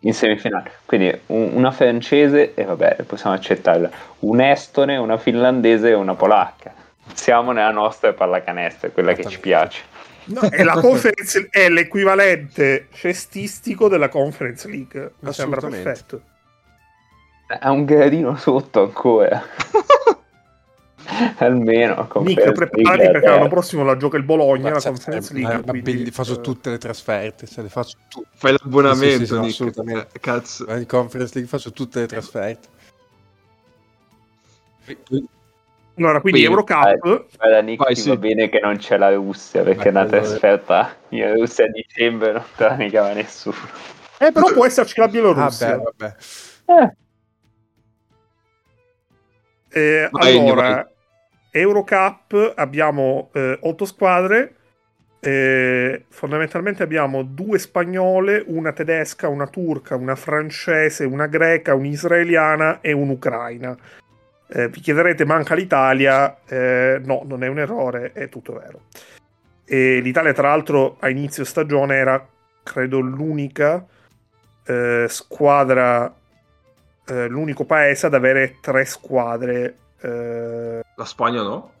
in 0.00 0.12
semifinale. 0.12 0.72
Quindi 0.84 1.20
un, 1.26 1.52
una 1.54 1.70
francese, 1.70 2.54
e 2.54 2.64
vabbè, 2.64 3.04
possiamo 3.06 3.34
accettarla, 3.34 3.90
un 4.20 4.42
estone, 4.42 4.98
una 4.98 5.16
finlandese 5.16 5.88
e 5.88 5.94
una 5.94 6.14
polacca. 6.14 6.74
Siamo 7.14 7.52
nella 7.52 7.70
nostra 7.70 8.12
pallacanestro, 8.12 8.90
quella 8.90 9.14
che 9.14 9.24
ci 9.24 9.40
piace. 9.40 9.82
No, 10.26 10.40
è, 10.42 10.62
la 10.62 10.74
conference, 10.80 11.48
è 11.50 11.68
l'equivalente 11.68 12.88
cestistico 12.92 13.88
della 13.88 14.08
Conference 14.08 14.68
League. 14.68 15.12
Mi 15.20 15.32
sembra 15.32 15.60
perfetto. 15.60 16.22
Ha 17.46 17.70
un 17.70 17.84
gradino 17.84 18.36
sotto 18.36 18.82
ancora. 18.82 19.42
Almeno 21.36 22.08
Nick, 22.20 22.52
preparati 22.52 23.10
perché 23.10 23.26
l'anno 23.26 23.48
prossimo 23.48 23.84
la 23.84 23.96
gioca 23.96 24.16
il 24.16 24.22
Bologna 24.22 24.70
ma 24.70 24.76
la 24.76 24.80
Conference 24.80 25.34
League. 25.34 25.62
Ma, 25.64 25.80
quindi... 25.80 26.10
faccio 26.10 26.40
tutte 26.40 26.70
le 26.70 26.78
trasferte, 26.78 27.46
se 27.46 27.60
le 27.60 27.68
faccio 27.68 27.98
tutte. 28.08 28.28
Fai 28.34 28.52
l'abbonamento, 28.52 29.18
sì, 29.18 29.26
sì, 29.26 29.34
sì, 29.34 29.48
assolutamente. 29.48 30.08
Eh, 30.12 30.20
cazzo. 30.20 30.64
In 30.74 30.86
Conference 30.86 31.34
League 31.34 31.50
faccio 31.50 31.72
tutte 31.72 32.00
le 32.00 32.06
trasferte. 32.06 32.68
Allora, 35.96 36.20
quindi, 36.20 36.44
quindi 36.44 36.60
Eurocup. 36.60 37.26
Guarda, 37.36 37.60
Nick, 37.60 37.84
Poi, 37.84 37.94
sì. 37.94 38.08
va 38.08 38.16
bene 38.16 38.48
che 38.48 38.58
non 38.60 38.76
c'è 38.76 38.96
la 38.96 39.14
Russia 39.14 39.62
perché 39.62 39.88
è 39.88 39.90
una 39.90 40.06
trasferta 40.06 40.96
in 41.10 41.34
Russia 41.34 41.66
a 41.66 41.68
dicembre 41.68 42.32
non 42.32 42.44
te 42.56 42.64
la 42.64 42.74
mica 42.74 43.12
nessuno. 43.12 43.56
Eh, 44.18 44.32
però 44.32 44.52
può 44.52 44.66
esserci 44.66 44.98
la 44.98 45.08
Bielorussia. 45.08 45.76
Vabbè, 45.76 45.92
vabbè. 45.96 46.16
Eh. 46.82 46.96
Eh, 49.76 50.08
allora, 50.12 50.88
Eurocup 51.50 52.52
abbiamo 52.56 53.30
eh, 53.32 53.58
otto 53.62 53.84
squadre. 53.84 54.56
Eh, 55.20 56.04
fondamentalmente 56.08 56.82
abbiamo 56.82 57.22
due 57.22 57.58
spagnole, 57.58 58.42
una 58.46 58.72
tedesca, 58.72 59.28
una 59.28 59.46
turca, 59.46 59.96
una 59.96 60.16
francese, 60.16 61.04
una 61.04 61.26
greca, 61.26 61.74
un'israeliana 61.74 62.80
e 62.80 62.92
un'ucraina. 62.92 63.76
Eh, 64.46 64.68
vi 64.68 64.80
chiederete, 64.80 65.24
manca 65.24 65.54
l'Italia? 65.54 66.38
Eh, 66.46 67.00
no, 67.04 67.22
non 67.24 67.42
è 67.42 67.48
un 67.48 67.58
errore, 67.58 68.12
è 68.12 68.28
tutto 68.28 68.54
vero. 68.54 68.82
E 69.64 70.00
L'Italia, 70.00 70.32
tra 70.32 70.48
l'altro, 70.48 70.96
a 71.00 71.08
inizio 71.08 71.44
stagione 71.44 71.96
era, 71.96 72.26
credo, 72.62 73.00
l'unica 73.00 73.84
eh, 74.66 75.06
squadra, 75.08 76.14
eh, 77.06 77.28
l'unico 77.28 77.64
paese 77.64 78.06
ad 78.06 78.14
avere 78.14 78.58
tre 78.60 78.84
squadre 78.84 79.78
eh, 80.04 80.82
la 80.96 81.04
Spagna 81.06 81.40
no? 81.40 81.72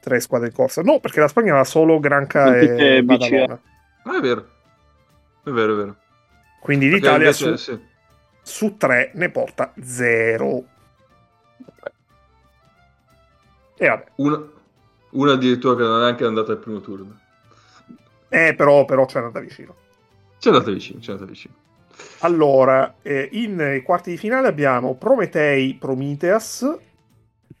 Tre 0.00 0.18
squadre 0.18 0.48
in 0.48 0.54
corsa. 0.54 0.82
No, 0.82 0.98
perché 0.98 1.20
la 1.20 1.28
Spagna 1.28 1.50
aveva 1.50 1.64
solo 1.64 2.00
Granca 2.00 2.56
e 2.56 3.02
Badalona. 3.04 3.60
Ah, 4.04 4.16
è 4.16 4.20
vero. 4.20 4.48
È 5.44 5.50
vero, 5.50 5.72
è 5.72 5.76
vero. 5.76 5.96
Quindi 6.60 6.88
perché 6.88 7.04
l'Italia 7.04 7.26
invece, 7.26 7.56
su, 7.56 7.72
sì. 7.72 7.80
su 8.42 8.76
tre 8.76 9.12
ne 9.14 9.30
porta 9.30 9.72
zero. 9.82 10.64
E 13.82 13.88
vabbè. 13.88 14.04
Una, 14.16 14.46
una 15.12 15.32
addirittura 15.32 15.74
che 15.74 15.82
non 15.82 16.00
è 16.00 16.02
neanche 16.02 16.24
andata 16.26 16.52
al 16.52 16.58
primo 16.58 16.80
turno. 16.80 17.18
Eh, 18.28 18.54
però, 18.54 18.84
però 18.84 19.06
c'è 19.06 19.20
andata 19.20 19.40
vicino. 19.40 19.74
C'è 20.38 20.50
andata 20.50 20.70
vicino, 20.70 21.00
c'è 21.00 21.12
andata 21.12 21.30
vicino. 21.30 21.54
Allora, 22.18 22.96
eh, 23.00 23.30
in 23.32 23.80
quarti 23.82 24.10
di 24.10 24.18
finale 24.18 24.48
abbiamo 24.48 24.96
Prometei 24.96 25.74
Prometheus 25.74 26.78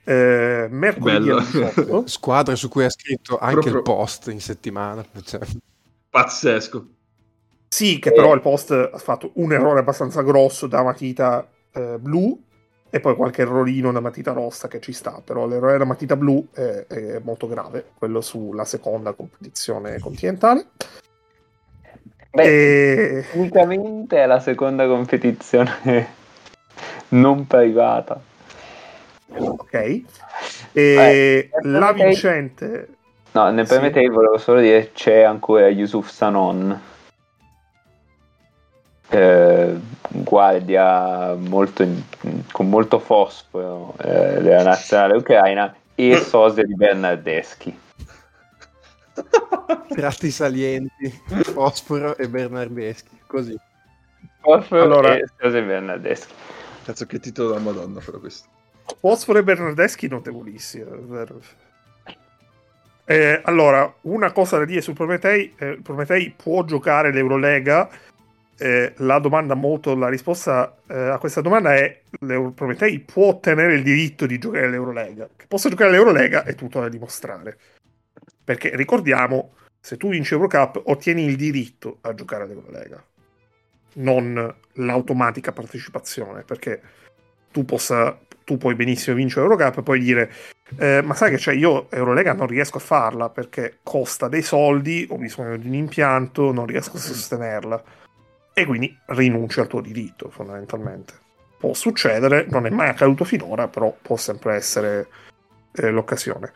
eh, 0.04 0.66
mercoledì 0.70 1.30
squadra 2.06 2.54
su 2.54 2.68
cui 2.68 2.84
ha 2.84 2.90
scritto 2.90 3.38
anche 3.38 3.54
Proprio... 3.54 3.76
il 3.76 3.82
post 3.82 4.28
in 4.28 4.40
settimana 4.40 5.04
cioè. 5.22 5.40
pazzesco 6.08 6.86
sì 7.68 7.98
che 7.98 8.10
però 8.10 8.34
il 8.34 8.40
post 8.40 8.70
ha 8.70 8.98
fatto 8.98 9.32
un 9.34 9.52
errore 9.52 9.80
abbastanza 9.80 10.22
grosso 10.22 10.66
da 10.66 10.82
matita 10.82 11.46
eh, 11.72 11.98
blu 11.98 12.42
e 12.90 13.00
poi 13.00 13.14
qualche 13.14 13.42
errorino 13.42 13.92
da 13.92 14.00
matita 14.00 14.32
rossa 14.32 14.68
che 14.68 14.80
ci 14.80 14.92
sta 14.92 15.22
però 15.24 15.46
l'errore 15.46 15.78
da 15.78 15.84
matita 15.84 16.16
blu 16.16 16.48
è, 16.52 16.86
è 16.86 17.20
molto 17.22 17.46
grave 17.46 17.90
quello 17.96 18.20
sulla 18.20 18.64
seconda 18.64 19.12
competizione 19.12 19.98
continentale 19.98 20.66
Beh, 22.32 23.18
e... 23.18 23.24
unicamente 23.32 24.22
è 24.22 24.26
la 24.26 24.40
seconda 24.40 24.86
competizione 24.86 26.18
non 27.10 27.46
privata 27.46 28.28
Ok. 29.38 29.74
E 29.74 30.02
eh, 30.72 31.50
la 31.62 31.92
vincente... 31.92 32.88
No, 33.32 33.48
nel 33.52 33.66
permettete 33.66 34.06
sì. 34.06 34.12
volevo 34.12 34.38
solo 34.38 34.60
dire 34.60 34.90
c'è 34.92 35.20
ancora 35.20 35.68
Yusuf 35.68 36.10
Sanon. 36.10 36.78
Eh, 39.10 39.76
guardia 40.08 41.34
molto 41.34 41.82
in, 41.82 42.00
con 42.52 42.68
molto 42.68 43.00
fosforo 43.00 43.94
eh, 43.98 44.40
della 44.40 44.62
nazionale 44.62 45.16
ucraina 45.16 45.74
e 45.94 46.16
sosia 46.22 46.64
di 46.64 46.74
Bernardeschi. 46.74 47.78
tratti 49.94 50.30
salienti, 50.30 51.10
Fosforo 51.52 52.16
e 52.16 52.28
Bernardeschi, 52.28 53.20
così. 53.26 53.58
Fosforo 54.40 54.82
Allora- 54.82 55.16
e 55.16 55.26
José 55.38 55.62
Bernardeschi. 55.62 56.32
Cazzo, 56.84 57.06
che 57.06 57.20
titolo 57.20 57.50
da 57.50 57.58
Madonna 57.58 58.00
però 58.00 58.18
questo. 58.18 58.48
Fosforo 58.98 59.38
e 59.38 59.42
Bernardeschi 59.42 60.08
notevolissimi. 60.08 60.84
è 60.84 60.86
vero. 60.86 61.40
Eh, 63.04 63.40
allora, 63.44 63.92
una 64.02 64.30
cosa 64.30 64.58
da 64.58 64.64
dire 64.64 64.80
su 64.80 64.92
Prometei, 64.92 65.54
eh, 65.58 65.78
Prometei 65.82 66.32
può 66.36 66.64
giocare 66.64 67.12
l'Eurolega. 67.12 67.88
Eh, 68.62 68.92
la 68.98 69.18
domanda 69.18 69.54
molto, 69.54 69.96
la 69.96 70.10
risposta 70.10 70.76
eh, 70.86 70.94
a 70.94 71.16
questa 71.16 71.40
domanda 71.40 71.74
è: 71.74 72.02
l'Euro- 72.20 72.50
Prometei 72.50 72.98
può 72.98 73.28
ottenere 73.28 73.72
il 73.72 73.82
diritto 73.82 74.26
di 74.26 74.36
giocare 74.36 74.68
l'Eurolega. 74.68 75.30
Che 75.34 75.46
possa 75.48 75.70
giocare 75.70 75.92
l'Eurolega 75.92 76.44
è 76.44 76.54
tutto 76.54 76.78
da 76.78 76.90
dimostrare. 76.90 77.56
Perché 78.44 78.76
ricordiamo, 78.76 79.54
se 79.80 79.96
tu 79.96 80.10
vinci 80.10 80.34
Eurocup, 80.34 80.82
ottieni 80.84 81.24
il 81.24 81.36
diritto 81.36 82.00
a 82.02 82.12
giocare 82.12 82.42
all'Eurolega, 82.42 83.02
non 83.94 84.54
l'automatica 84.74 85.52
partecipazione. 85.52 86.42
Perché 86.42 86.82
tu, 87.50 87.64
possa, 87.64 88.18
tu 88.44 88.58
puoi 88.58 88.74
benissimo 88.74 89.16
vincere 89.16 89.46
Eurocup 89.46 89.78
e 89.78 89.82
poi 89.82 90.00
dire 90.00 90.30
eh, 90.76 91.00
ma 91.02 91.14
sai 91.14 91.30
che 91.30 91.36
c'è 91.36 91.52
io 91.54 91.90
Eurolega 91.90 92.34
non 92.34 92.46
riesco 92.46 92.76
a 92.76 92.80
farla 92.80 93.28
perché 93.28 93.78
costa 93.82 94.28
dei 94.28 94.42
soldi 94.42 95.04
ho 95.10 95.16
bisogno 95.16 95.56
di 95.56 95.66
un 95.66 95.74
impianto 95.74 96.52
non 96.52 96.66
riesco 96.66 96.96
a 96.96 97.00
sostenerla 97.00 97.82
e 98.52 98.64
quindi 98.64 98.96
rinunci 99.06 99.60
al 99.60 99.66
tuo 99.66 99.80
diritto 99.80 100.28
fondamentalmente. 100.30 101.14
Può 101.58 101.74
succedere 101.74 102.46
non 102.48 102.66
è 102.66 102.70
mai 102.70 102.88
accaduto 102.88 103.24
finora 103.24 103.68
però 103.68 103.94
può 104.00 104.16
sempre 104.16 104.54
essere 104.54 105.08
eh, 105.72 105.90
l'occasione. 105.90 106.52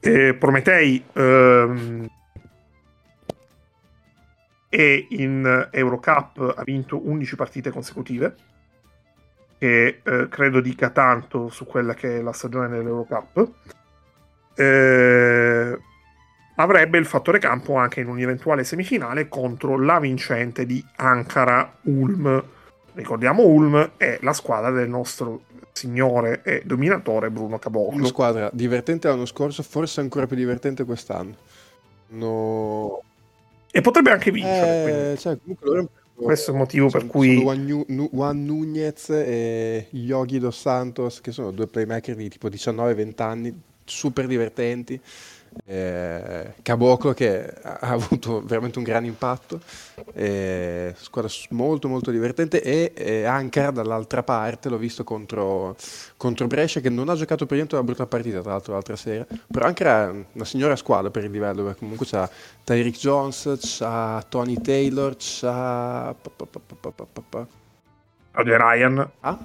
E 0.00 0.34
Prometei 0.34 1.04
ehm, 1.12 2.08
e 4.68 5.06
in 5.10 5.68
Eurocup 5.70 6.54
ha 6.56 6.62
vinto 6.62 7.00
11 7.08 7.36
partite 7.36 7.70
consecutive. 7.70 8.34
Che 9.58 10.00
eh, 10.04 10.28
credo 10.28 10.60
dica 10.60 10.90
tanto 10.90 11.48
su 11.48 11.64
quella 11.64 11.94
che 11.94 12.18
è 12.18 12.20
la 12.20 12.32
stagione 12.32 12.68
dell'Eurocup. 12.68 13.50
Eh, 14.54 15.78
avrebbe 16.56 16.98
il 16.98 17.06
fattore 17.06 17.38
campo 17.38 17.76
anche 17.76 18.00
in 18.00 18.08
un'eventuale 18.08 18.64
semifinale 18.64 19.28
contro 19.28 19.78
la 19.78 19.98
vincente 19.98 20.66
di 20.66 20.84
Ankara 20.96 21.76
Ulm. 21.82 22.44
Ricordiamo 22.94 23.42
Ulm 23.44 23.92
è 23.96 24.18
la 24.22 24.32
squadra 24.32 24.70
del 24.70 24.88
nostro 24.88 25.42
signore 25.72 26.40
e 26.42 26.62
dominatore 26.64 27.30
Bruno 27.30 27.48
Una 27.48 27.58
Caboclo. 27.58 28.06
squadra 28.06 28.48
divertente 28.52 29.08
l'anno 29.08 29.26
scorso, 29.26 29.62
forse 29.62 30.00
ancora 30.00 30.26
più 30.26 30.36
divertente 30.36 30.84
quest'anno. 30.84 31.34
No... 32.08 33.02
E 33.70 33.80
potrebbe 33.82 34.10
anche 34.10 34.30
vincere. 34.30 35.12
Eh, 35.12 35.16
cioè, 35.18 35.36
comunque 35.38 35.88
Questo 36.14 36.50
è 36.50 36.54
il 36.54 36.60
motivo 36.60 36.88
per 36.88 37.00
sono- 37.00 37.12
cui- 37.12 37.44
Nu- 37.44 37.84
Nu- 37.88 38.08
Juan 38.10 38.44
Nunez 38.46 39.10
e 39.10 39.88
Yogi 39.90 40.38
Dos 40.38 40.58
Santos, 40.58 41.20
che 41.20 41.30
sono 41.32 41.50
due 41.50 41.66
playmaker 41.66 42.14
di 42.14 42.30
tipo 42.30 42.48
19-20 42.48 43.22
anni, 43.22 43.60
super 43.84 44.26
divertenti. 44.26 44.98
Eh, 45.64 46.54
Caboclo 46.62 47.12
che 47.12 47.44
ha 47.62 47.78
avuto 47.80 48.42
veramente 48.44 48.78
un 48.78 48.84
gran 48.84 49.04
impatto, 49.04 49.60
eh, 50.14 50.94
squadra 50.96 51.30
molto 51.50 51.88
molto 51.88 52.10
divertente 52.10 52.62
e 52.62 52.92
eh, 52.94 53.24
Ankara 53.24 53.70
dall'altra 53.70 54.22
parte 54.22 54.68
l'ho 54.68 54.76
visto 54.78 55.02
contro, 55.04 55.76
contro 56.16 56.46
Brescia 56.46 56.80
che 56.80 56.90
non 56.90 57.08
ha 57.08 57.14
giocato 57.14 57.46
per 57.46 57.56
niente 57.56 57.74
una 57.74 57.84
brutta 57.84 58.06
partita 58.06 58.40
tra 58.40 58.52
l'altro 58.52 58.72
l'altra 58.74 58.96
sera, 58.96 59.26
però 59.50 59.66
Ankara 59.66 60.10
è 60.10 60.24
una 60.32 60.44
signora 60.44 60.76
squadra 60.76 61.10
per 61.10 61.24
il 61.24 61.30
livello, 61.30 61.64
perché 61.64 61.80
comunque 61.80 62.06
c'ha 62.06 62.28
Tyreek 62.64 62.96
Jones, 62.96 63.56
c'ha 63.60 64.24
Tony 64.28 64.60
Taylor, 64.60 65.16
c'ha... 65.18 66.14
pa- 66.20 66.46
pa- 66.46 66.46
pa- 67.30 67.46
Ryan. 68.56 69.10
Ah? 69.20 69.38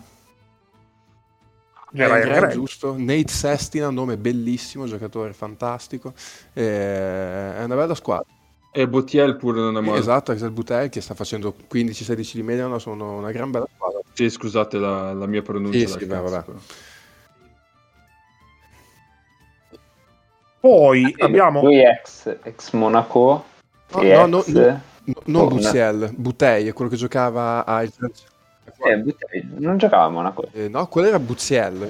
Eh, 1.94 2.08
Ryan 2.08 2.22
Grant, 2.22 2.40
Grant. 2.40 2.54
giusto? 2.54 2.96
Nate 2.98 3.28
Sestina, 3.28 3.90
nome 3.90 4.18
bellissimo, 4.18 4.86
giocatore 4.86 5.34
fantastico. 5.34 6.14
Eh, 6.54 7.58
è 7.58 7.64
una 7.64 7.76
bella 7.76 7.96
squadra. 7.96 8.26
E 8.74 8.88
Botiel 8.88 9.36
pure 9.36 9.60
non 9.60 9.78
è 9.78 9.82
male. 9.82 10.00
Esatto, 10.00 10.32
Axel 10.32 10.52
Butel 10.52 10.88
che 10.90 11.02
sta 11.02 11.14
facendo 11.14 11.54
15-16 11.70 12.32
di 12.36 12.44
media, 12.44 12.68
no, 12.68 12.80
sono 12.80 13.18
una 13.18 13.32
gran 13.32 13.52
bella 13.52 13.68
squadra. 13.74 14.00
Sì, 14.14 14.30
scusate 14.30 14.78
la, 14.78 15.14
la 15.14 15.26
mia 15.26 15.42
pronuncia. 15.42 15.80
Sì, 15.80 15.88
sì, 15.88 16.08
cazzo, 16.08 16.22
vabbè. 16.22 16.44
però. 16.46 16.58
Poi 20.62 21.16
abbiamo 21.18 21.62
Lui 21.64 21.84
ex, 21.84 22.38
ex 22.44 22.72
Monaco. 22.72 23.44
No, 23.94 24.02
e 24.02 24.14
no, 24.14 24.26
no, 24.28 24.40
ex... 24.40 24.48
no. 24.48 24.82
No, 25.04 25.16
non 25.26 25.48
Buziel, 25.48 26.14
Butei 26.16 26.68
è 26.68 26.74
quello 26.74 26.90
che 26.90 26.96
giocava 26.96 27.66
a... 27.66 27.84
Eh, 28.78 29.46
non 29.58 29.78
giocava 29.78 30.04
a 30.04 30.10
Monaco. 30.10 30.46
Eh, 30.52 30.68
no, 30.68 30.88
quello 30.88 31.08
era 31.08 31.20
Buziel. 31.20 31.90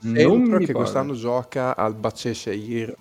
Non 0.00 0.40
mi 0.40 0.58
che 0.58 0.72
pare. 0.72 0.72
quest'anno 0.72 1.14
gioca 1.14 1.76
al 1.76 1.94
Bacesceir. 1.94 2.94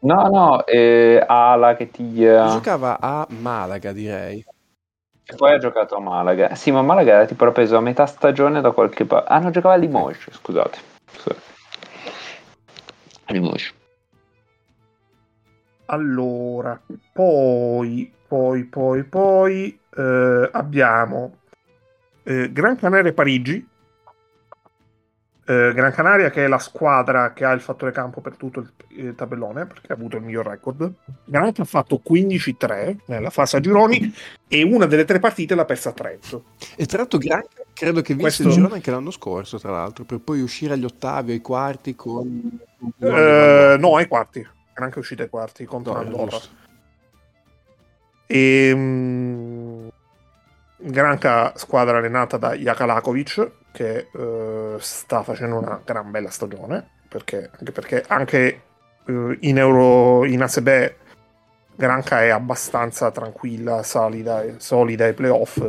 No, 0.00 0.28
no, 0.28 0.66
eh, 0.66 1.24
Ala 1.26 1.76
che 1.76 1.90
ti... 1.90 2.20
Giocava 2.20 2.98
a 3.00 3.26
Malaga, 3.30 3.92
direi. 3.92 4.44
E 5.26 5.34
poi 5.36 5.54
ha 5.54 5.58
giocato 5.58 5.96
a 5.96 6.00
Malaga. 6.00 6.54
Sì, 6.54 6.70
ma 6.70 6.82
Malaga 6.82 7.14
era 7.14 7.26
tipo 7.26 7.50
preso 7.50 7.78
a 7.78 7.80
metà 7.80 8.04
stagione 8.04 8.60
da 8.60 8.72
qualche 8.72 9.06
parte. 9.06 9.32
Ah, 9.32 9.38
no, 9.38 9.50
giocava 9.50 9.74
a 9.74 9.78
Limoges, 9.78 10.28
scusate. 10.30 10.78
Scusate. 11.10 11.40
A 13.24 13.32
Limoges. 13.32 13.72
Allora, 15.86 16.78
poi, 17.12 18.12
poi, 18.26 18.64
poi, 18.64 19.04
poi 19.04 19.78
eh, 19.96 20.48
abbiamo 20.52 21.36
eh, 22.24 22.52
Gran 22.52 22.76
Canaria 22.76 23.10
e 23.10 23.14
Parigi. 23.14 23.68
Eh, 25.46 25.72
Gran 25.74 25.92
Canaria 25.92 26.30
che 26.30 26.44
è 26.44 26.48
la 26.48 26.58
squadra 26.58 27.34
che 27.34 27.44
ha 27.44 27.52
il 27.52 27.60
fattore 27.60 27.92
campo 27.92 28.22
per 28.22 28.36
tutto 28.36 28.60
il, 28.60 28.72
il 28.96 29.14
tabellone 29.14 29.66
perché 29.66 29.92
ha 29.92 29.94
avuto 29.94 30.16
il 30.16 30.22
miglior 30.22 30.46
record. 30.46 30.90
Gran 31.24 31.52
che 31.52 31.60
ha 31.60 31.66
fatto 31.66 32.00
15-3 32.06 32.96
nella 33.06 33.28
fase 33.30 33.58
a 33.58 33.60
gironi 33.60 34.12
e 34.48 34.62
una 34.62 34.86
delle 34.86 35.04
tre 35.04 35.18
partite 35.18 35.54
l'ha 35.54 35.66
persa 35.66 35.90
a 35.90 35.92
Trento. 35.92 36.44
E 36.76 36.86
tra 36.86 36.98
l'altro 36.98 37.18
Granca 37.18 37.62
credo 37.74 38.00
che 38.00 38.14
vinse 38.14 38.22
Questo- 38.22 38.48
il 38.48 38.54
girone 38.54 38.74
anche 38.74 38.90
l'anno 38.90 39.10
scorso, 39.10 39.58
tra 39.58 39.72
l'altro, 39.72 40.04
per 40.04 40.20
poi 40.20 40.40
uscire 40.40 40.74
agli 40.74 40.84
ottavi 40.84 41.32
ai 41.32 41.40
quarti 41.42 41.94
con... 41.94 42.58
Eh, 43.00 43.76
no, 43.78 43.96
ai 43.96 44.06
quarti. 44.06 44.46
Gran 44.72 44.88
che 44.88 44.96
è 44.96 44.98
uscita 44.98 45.24
ai 45.24 45.28
quarti 45.28 45.66
contro 45.66 45.92
No, 45.92 45.98
Andorra. 45.98 46.38
E, 48.26 48.72
mm, 48.74 49.53
Granca, 50.86 51.56
squadra 51.56 51.96
allenata 51.96 52.36
da 52.36 52.54
Jakalakovic, 52.54 53.50
che 53.72 54.08
eh, 54.12 54.76
sta 54.78 55.22
facendo 55.22 55.56
una 55.56 55.80
gran 55.82 56.10
bella 56.10 56.28
stagione, 56.28 56.86
perché, 57.08 57.50
anche 57.58 57.72
perché 57.72 58.04
anche 58.06 58.62
eh, 59.06 59.38
in, 59.40 59.58
Euro, 59.58 60.26
in 60.26 60.42
ASB 60.42 60.68
Granca 61.74 62.22
è 62.22 62.28
abbastanza 62.28 63.10
tranquilla, 63.10 63.82
solida, 63.82 64.44
solida 64.58 65.06
ai 65.06 65.14
playoff, 65.14 65.64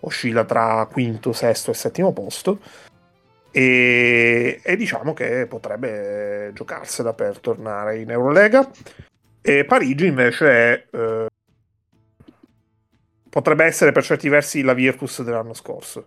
oscilla 0.00 0.44
tra 0.44 0.86
quinto, 0.90 1.32
sesto 1.32 1.72
e 1.72 1.74
settimo 1.74 2.12
posto. 2.12 2.60
E, 3.50 4.60
e 4.62 4.76
diciamo 4.76 5.12
che 5.12 5.46
potrebbe 5.46 6.52
giocarsela 6.54 7.12
per 7.14 7.40
tornare 7.40 7.98
in 7.98 8.10
Eurolega. 8.10 8.70
E 9.42 9.64
Parigi 9.64 10.06
invece 10.06 10.46
è 10.48 10.86
eh, 10.96 11.26
potrebbe 13.32 13.64
essere 13.64 13.92
per 13.92 14.02
certi 14.02 14.28
versi 14.28 14.60
la 14.60 14.74
Virtus 14.74 15.22
dell'anno 15.22 15.54
scorso. 15.54 16.06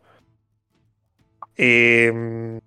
E, 1.56 2.10
mm, 2.14 2.58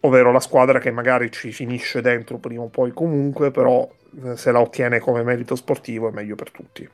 ovvero 0.00 0.32
la 0.32 0.40
squadra 0.40 0.78
che 0.78 0.90
magari 0.90 1.30
ci 1.30 1.52
finisce 1.52 2.00
dentro 2.00 2.38
prima 2.38 2.62
o 2.62 2.68
poi 2.68 2.92
comunque, 2.92 3.50
però 3.50 3.86
eh, 4.24 4.38
se 4.38 4.52
la 4.52 4.60
ottiene 4.60 5.00
come 5.00 5.22
merito 5.22 5.54
sportivo 5.54 6.08
è 6.08 6.12
meglio 6.12 6.34
per 6.34 6.50
tutti. 6.50 6.88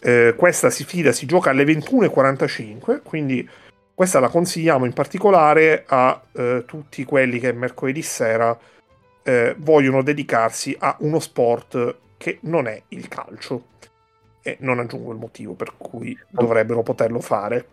Eh, 0.00 0.34
questa 0.38 0.70
si 0.70 0.84
fida, 0.84 1.12
si 1.12 1.26
gioca 1.26 1.50
alle 1.50 1.64
21.45, 1.64 3.02
quindi 3.02 3.46
questa 3.92 4.20
la 4.20 4.30
consigliamo 4.30 4.86
in 4.86 4.94
particolare 4.94 5.84
a 5.86 6.18
eh, 6.32 6.64
tutti 6.66 7.04
quelli 7.04 7.38
che 7.38 7.52
mercoledì 7.52 8.00
sera 8.00 8.58
eh, 9.22 9.54
vogliono 9.58 10.02
dedicarsi 10.02 10.74
a 10.78 10.96
uno 11.00 11.18
sport 11.18 11.96
che 12.16 12.38
non 12.42 12.68
è 12.68 12.80
il 12.88 13.06
calcio 13.08 13.76
e 14.48 14.56
non 14.60 14.78
aggiungo 14.78 15.12
il 15.12 15.18
motivo 15.18 15.52
per 15.52 15.74
cui 15.76 16.18
dovrebbero 16.30 16.82
poterlo 16.82 17.20
fare. 17.20 17.66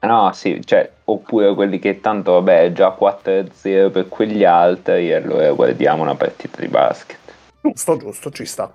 No, 0.00 0.32
sì, 0.32 0.60
cioè, 0.64 0.90
oppure 1.04 1.54
quelli 1.54 1.78
che 1.78 2.00
tanto, 2.00 2.32
vabbè, 2.32 2.64
è 2.64 2.72
già 2.72 2.96
4-0 2.98 3.90
per 3.90 4.08
quegli 4.08 4.44
altri, 4.44 5.10
e 5.10 5.14
allora 5.14 5.52
guardiamo 5.52 6.02
una 6.02 6.16
partita 6.16 6.60
di 6.60 6.66
basket. 6.66 7.18
Giusto, 7.60 7.96
giusto, 7.98 8.30
ci 8.30 8.44
sta. 8.44 8.72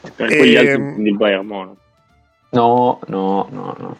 Per 0.00 0.26
quegli 0.26 0.56
altri 0.56 0.72
Ehm, 0.72 1.06
il 1.06 1.16
Bayern 1.16 1.46
Monaco. 1.46 1.76
No, 2.50 2.98
no, 3.06 3.46
no, 3.50 3.76
no. 3.78 3.98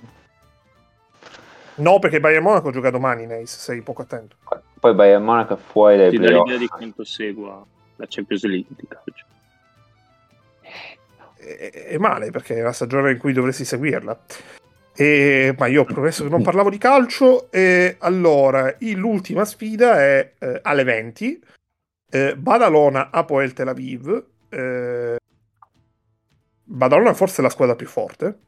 No, 1.76 1.98
perché 2.00 2.18
Bayern 2.18 2.42
Monaco 2.42 2.72
gioca 2.72 2.90
domani, 2.90 3.26
Neis, 3.26 3.56
sei 3.56 3.82
poco 3.82 4.02
attento. 4.02 4.36
Poi 4.80 4.94
Bayern 4.94 5.22
Monaco 5.22 5.54
è 5.54 5.58
fuori 5.58 5.96
dai 5.96 6.10
Ti 6.10 6.18
dà 6.18 6.30
l'idea 6.30 6.56
di 6.56 6.66
quanto 6.66 7.04
segua 7.04 7.64
la 7.96 8.06
Champions 8.08 8.44
League 8.44 8.74
di 8.76 8.86
calcio. 8.88 9.26
È, 11.56 11.70
è 11.86 11.98
male 11.98 12.30
perché 12.30 12.56
è 12.56 12.60
la 12.60 12.72
stagione 12.72 13.12
in 13.12 13.18
cui 13.18 13.32
dovresti 13.32 13.64
seguirla. 13.64 14.18
E, 15.00 15.54
ma 15.56 15.66
io 15.66 15.82
ho 15.82 15.84
promesso 15.84 16.24
che 16.24 16.28
non 16.28 16.42
parlavo 16.42 16.70
di 16.70 16.78
calcio. 16.78 17.50
E 17.52 17.96
allora, 18.00 18.74
l'ultima 18.80 19.44
sfida 19.44 20.00
è 20.00 20.32
eh, 20.38 20.58
alle 20.62 20.82
20. 20.82 21.42
Eh, 22.10 22.36
Badalona 22.36 23.10
Apoel 23.10 23.52
Tel 23.52 23.68
Aviv. 23.68 24.24
Eh, 24.48 25.16
Badalona 26.64 27.14
forse 27.14 27.40
è 27.40 27.42
la 27.44 27.50
squadra 27.50 27.76
più 27.76 27.86
forte. 27.86 28.38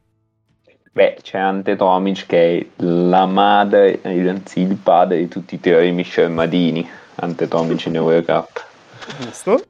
Beh, 0.92 1.18
c'è 1.22 1.38
Ante 1.38 1.76
Tomic 1.76 2.26
che 2.26 2.58
è 2.58 2.66
la 2.82 3.24
madre, 3.26 4.00
anzi 4.02 4.60
il 4.60 4.74
padre 4.74 5.18
di 5.18 5.28
tutti 5.28 5.54
i 5.54 5.60
teori 5.60 5.86
di 5.86 5.92
Michel 5.92 6.30
Madini. 6.30 6.88
Ante 7.14 7.46
Tomic 7.46 7.86
in 7.86 7.94
Eurocup. 7.94 8.66
Giusto. 9.20 9.62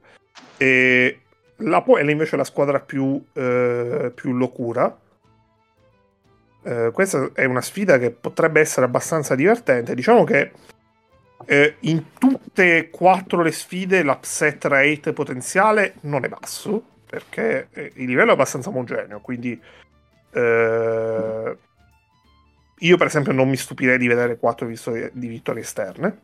E 0.57 1.19
l'Apoel 1.61 2.09
invece 2.09 2.35
è 2.35 2.37
la 2.37 2.43
squadra 2.43 2.79
più, 2.79 3.23
eh, 3.33 4.11
più 4.13 4.33
locura. 4.33 4.97
Eh, 6.63 6.91
questa 6.93 7.31
è 7.33 7.45
una 7.45 7.61
sfida 7.61 7.97
che 7.97 8.11
potrebbe 8.11 8.59
essere 8.59 8.85
abbastanza 8.85 9.35
divertente. 9.35 9.95
Diciamo 9.95 10.23
che 10.23 10.51
eh, 11.45 11.75
in 11.81 12.13
tutte 12.17 12.77
e 12.77 12.89
quattro 12.89 13.41
le 13.41 13.51
sfide 13.51 14.03
l'upset 14.03 14.63
rate 14.65 15.13
potenziale 15.13 15.95
non 16.01 16.23
è 16.23 16.29
basso 16.29 16.83
perché 17.11 17.67
eh, 17.71 17.91
il 17.95 18.05
livello 18.05 18.29
è 18.29 18.33
abbastanza 18.33 18.69
omogeneo. 18.69 19.19
Quindi 19.19 19.59
eh, 20.33 21.57
io, 22.77 22.97
per 22.97 23.07
esempio, 23.07 23.31
non 23.31 23.49
mi 23.49 23.57
stupirei 23.57 23.97
di 23.97 24.07
vedere 24.07 24.37
quattro 24.37 24.65
vittorie, 24.65 25.11
di 25.13 25.27
vittorie 25.27 25.61
esterne. 25.61 26.19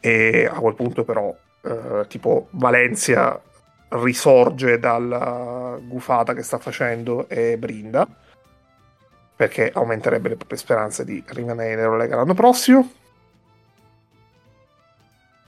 E 0.00 0.48
a 0.50 0.58
quel 0.58 0.74
punto, 0.74 1.04
però, 1.04 1.34
eh, 1.62 2.04
tipo 2.08 2.48
Valencia 2.50 3.40
risorge 3.90 4.78
dalla 4.78 5.78
gufata 5.80 6.34
che 6.34 6.42
sta 6.42 6.58
facendo 6.58 7.28
e 7.28 7.56
brinda 7.56 8.06
perché 9.38 9.70
aumenterebbe 9.72 10.30
le 10.30 10.36
proprie 10.36 10.58
speranze 10.58 11.04
di 11.04 11.22
rimanere 11.28 11.74
in 11.74 11.78
Eurolega 11.78 12.16
l'anno 12.16 12.34
prossimo. 12.34 12.90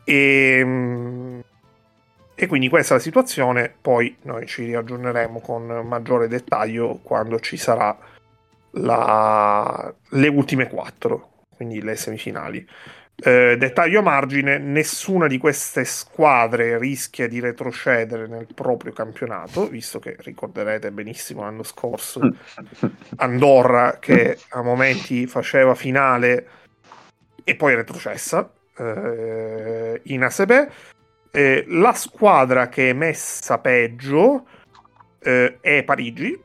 E, 0.05 0.59
ehm, 0.61 1.43
e, 2.37 2.47
quindi 2.47 2.69
questa 2.69 2.95
è 2.95 2.97
la 2.99 3.03
situazione, 3.03 3.75
poi 3.81 4.17
noi 4.23 4.47
ci 4.47 4.65
riaggiorneremo 4.67 5.41
con 5.41 5.67
maggiore 5.85 6.29
dettaglio 6.29 7.01
quando 7.03 7.41
ci 7.41 7.57
sarà 7.57 7.99
la, 8.75 9.93
le 10.11 10.29
ultime 10.29 10.69
quattro, 10.69 11.40
quindi 11.61 11.83
le 11.83 11.95
semifinali. 11.95 12.67
Eh, 13.23 13.57
dettaglio 13.59 13.99
a 13.99 14.03
margine, 14.03 14.57
nessuna 14.57 15.27
di 15.27 15.37
queste 15.37 15.85
squadre 15.85 16.79
rischia 16.79 17.29
di 17.29 17.39
retrocedere 17.39 18.27
nel 18.27 18.47
proprio 18.55 18.93
campionato, 18.93 19.69
visto 19.69 19.99
che 19.99 20.17
ricorderete 20.21 20.91
benissimo 20.91 21.43
l'anno 21.43 21.63
scorso 21.63 22.21
Andorra 23.17 23.99
che 24.01 24.39
a 24.49 24.63
momenti 24.63 25.27
faceva 25.27 25.75
finale 25.75 26.49
e 27.45 27.55
poi 27.57 27.75
retrocessa 27.75 28.51
eh, 28.79 30.01
in 30.05 30.23
ASB. 30.23 30.69
Eh, 31.31 31.65
la 31.69 31.93
squadra 31.93 32.71
che 32.71 32.89
è 32.89 32.93
messa 32.95 33.59
peggio 33.59 34.47
eh, 35.19 35.59
è 35.61 35.83
Parigi, 35.83 36.43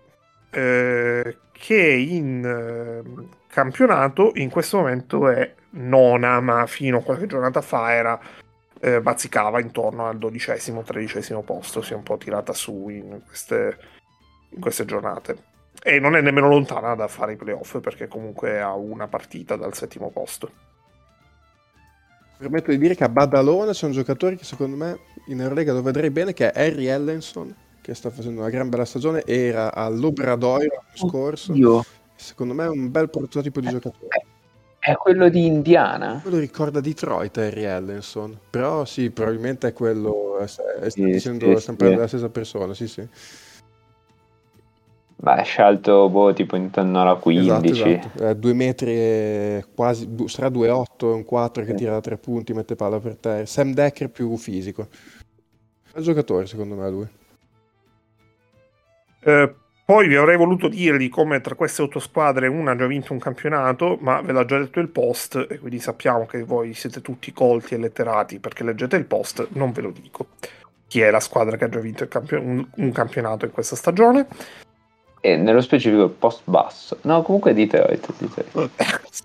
eh, 0.52 1.38
che 1.54 1.84
in 1.84 3.34
campionato 3.56 4.32
in 4.34 4.50
questo 4.50 4.80
momento 4.80 5.30
è 5.30 5.54
nona, 5.72 6.42
ma 6.42 6.66
fino 6.66 6.98
a 6.98 7.02
qualche 7.02 7.26
giornata 7.26 7.62
fa 7.62 7.94
era 7.94 8.20
eh, 8.82 9.00
bazzicava 9.00 9.62
intorno 9.62 10.08
al 10.08 10.18
dodicesimo, 10.18 10.84
tredicesimo 10.84 11.42
posto, 11.42 11.82
si 11.82 11.94
è 11.94 11.96
un 11.96 12.04
po' 12.04 12.18
tirata 12.18 12.52
su 12.52 12.90
in 12.90 13.22
queste, 13.26 13.78
in 14.50 14.60
queste 14.60 14.84
giornate. 14.84 15.54
E 15.82 16.02
non 16.02 16.18
è 16.18 16.22
nemmeno 16.22 16.50
lontana 16.50 16.96
da 16.96 17.08
fare 17.08 17.34
i 17.34 17.36
playoff 17.38 17.80
perché 17.80 18.10
comunque 18.10 18.60
ha 18.60 18.74
una 18.74 19.08
partita 19.08 19.56
dal 19.56 19.74
settimo 19.74 20.10
posto. 20.10 20.52
Permetto 22.38 22.72
di 22.72 22.78
dire 22.78 22.94
che 22.94 23.06
a 23.06 23.10
Badalona 23.10 23.72
c'è 23.72 23.86
un 23.86 23.94
giocatore 23.94 24.36
che 24.36 24.44
secondo 24.44 24.76
me 24.76 25.00
in 25.28 25.40
Eurolega 25.40 25.72
lo 25.72 25.82
vedrei 25.82 26.10
bene, 26.10 26.34
che 26.34 26.52
è 26.52 26.68
Harry 26.68 26.88
Ellenson, 26.88 27.56
che 27.80 27.94
sta 27.94 28.10
facendo 28.10 28.42
una 28.42 28.50
gran 28.50 28.68
bella 28.68 28.84
stagione, 28.84 29.24
era 29.26 29.74
all'Obradoiro 29.74 30.74
l'anno 30.74 31.10
scorso. 31.10 31.54
Io. 31.54 31.86
Secondo 32.16 32.54
me 32.54 32.66
è 32.66 32.70
un 32.70 32.90
bel 32.92 33.10
prototipo 33.10 33.60
di 33.60 33.68
giocatore. 33.68 34.26
È 34.80 34.94
quello 34.96 35.30
di 35.30 35.46
Indiana? 35.46 36.20
Quello 36.22 36.38
ricorda 36.38 36.80
Detroit, 36.80 37.38
Harry 37.40 37.64
Ellenson. 37.64 38.38
Però 38.50 38.86
sì, 38.86 39.10
probabilmente 39.10 39.70
è 39.70 39.74
quello. 39.74 40.38
È, 40.38 40.44
è 40.44 40.90
Sì, 40.90 41.04
dicendo 41.06 41.56
sì, 41.58 41.64
sempre 41.64 41.90
sì. 41.90 41.96
la 41.96 42.08
stessa 42.08 42.30
persona, 42.30 42.74
sì, 42.74 42.88
sì. 42.88 43.08
Beh, 45.18 45.32
ha 45.32 45.42
scelto 45.44 46.08
boh, 46.10 46.34
tipo 46.34 46.56
intorno 46.56 47.02
alla 47.02 47.16
15. 47.16 47.70
Esatto, 47.72 47.96
esatto. 47.96 48.24
È 48.28 48.36
due 48.36 48.54
metri 48.54 48.92
e 48.92 49.66
quasi. 49.74 50.08
Sarà 50.28 50.50
2,8, 50.50 51.06
un 51.14 51.24
4 51.24 51.64
che 51.64 51.72
Sì. 51.72 51.78
tira 51.78 51.94
da 51.94 52.02
tre 52.02 52.18
punti, 52.18 52.54
mette 52.54 52.76
palla 52.76 53.00
per 53.00 53.16
terra. 53.16 53.46
Sam 53.46 53.74
Decker 53.74 54.10
più 54.12 54.36
fisico. 54.38 54.88
È 55.92 55.98
un 55.98 56.04
giocatore, 56.04 56.46
secondo 56.46 56.76
me, 56.76 56.90
lui. 56.92 57.08
Eh, 59.22 59.56
poi 59.86 60.08
vi 60.08 60.16
avrei 60.16 60.36
voluto 60.36 60.68
dire 60.68 60.98
di 60.98 61.10
come 61.10 61.42
tra 61.42 61.54
queste 61.56 61.84
otto 61.84 62.00
squadre 62.00 62.48
una 62.48 62.72
ha 62.72 62.76
già 62.76 62.88
vinto 62.88 63.14
un 63.14 63.20
campionato, 63.20 63.98
ma 64.02 64.20
ve 64.22 64.32
l'ha 64.34 64.44
già 64.46 64.58
detto 64.58 64.80
il 64.80 64.90
post 64.90 65.46
e 65.50 65.60
quindi 65.60 65.80
sappiamo 65.80 66.26
che 66.26 66.44
voi 66.44 66.74
siete 66.74 67.02
tutti 67.02 67.32
colti 67.32 67.76
e 67.76 67.78
letterati 67.78 68.40
perché 68.40 68.64
leggete 68.64 68.96
il 68.96 69.06
post, 69.06 69.48
non 69.52 69.72
ve 69.72 69.82
lo 69.82 69.92
dico. 69.92 70.28
Chi 70.88 71.02
è 71.02 71.12
la 71.12 71.20
squadra 71.20 71.56
che 71.58 71.66
ha 71.66 71.70
già 71.70 71.80
vinto 71.80 72.08
campio- 72.08 72.42
un, 72.42 72.66
un 72.76 72.92
campionato 72.92 73.46
in 73.46 73.52
questa 73.52 73.76
stagione? 73.76 74.28
E 75.22 75.36
nello 75.38 75.62
specifico 75.62 76.04
il 76.04 76.10
post 76.12 76.42
basso. 76.46 76.98
No, 77.02 77.22
comunque 77.22 77.54
Detroit. 77.54 78.08
Detroit. 78.18 78.70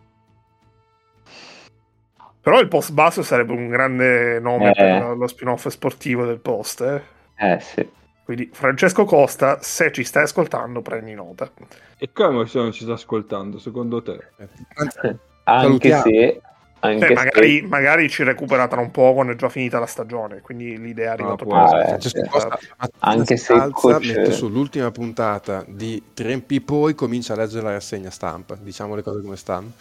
Però 2.42 2.58
il 2.58 2.68
post 2.68 2.92
basso 2.92 3.22
sarebbe 3.22 3.52
un 3.52 3.68
grande 3.68 4.40
nome 4.40 4.70
Eh. 4.70 4.74
per 4.74 5.16
lo 5.16 5.26
spin-off 5.26 5.68
sportivo 5.68 6.24
del 6.24 6.38
post. 6.38 6.80
eh. 6.80 7.02
Eh 7.36 7.60
sì. 7.60 7.86
Quindi 8.30 8.48
Francesco 8.52 9.04
Costa, 9.04 9.58
se 9.60 9.90
ci 9.90 10.04
stai 10.04 10.22
ascoltando, 10.22 10.82
prendi 10.82 11.14
nota. 11.14 11.50
E 11.98 12.10
come 12.12 12.46
se 12.46 12.58
non 12.58 12.70
ci 12.70 12.84
sta 12.84 12.92
ascoltando, 12.92 13.58
secondo 13.58 14.00
te? 14.02 14.18
Anche 15.42 15.96
se... 15.96 16.40
Anche 16.78 17.06
Beh, 17.08 17.12
magari, 17.14 17.58
se... 17.58 17.66
magari 17.66 18.08
ci 18.08 18.22
recupera 18.22 18.68
tra 18.68 18.80
un 18.80 18.92
po' 18.92 19.14
quando 19.14 19.32
è 19.32 19.34
già 19.34 19.48
finita 19.48 19.80
la 19.80 19.86
stagione, 19.86 20.42
quindi 20.42 20.78
l'idea 20.78 21.08
è 21.08 21.12
arrivata 21.14 21.44
può 21.44 21.54
prima. 21.54 21.82
essere. 21.82 21.86
Francesco. 21.88 22.28
Costa 22.30 22.48
la 22.48 22.58
mattina 22.78 22.98
Anche 23.00 23.36
si 23.36 23.44
se 23.44 23.52
alza, 23.52 23.70
coach- 23.72 24.06
mette 24.06 24.30
sull'ultima 24.30 24.90
puntata 24.92 25.64
di 25.66 26.00
Trempi 26.14 26.60
poi 26.60 26.94
comincia 26.94 27.32
a 27.32 27.36
leggere 27.36 27.64
la 27.64 27.72
rassegna 27.72 28.10
stampa. 28.10 28.54
Diciamo 28.54 28.94
le 28.94 29.02
cose 29.02 29.22
come 29.22 29.36
stanno. 29.36 29.72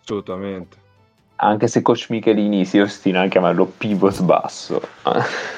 Assolutamente. 0.00 0.76
Anche 1.34 1.66
se 1.66 1.82
coach 1.82 2.06
Michelini 2.10 2.64
si 2.64 2.78
ostina 2.78 3.22
a 3.22 3.26
chiamarlo 3.26 3.64
pivot 3.66 4.22
basso. 4.22 4.80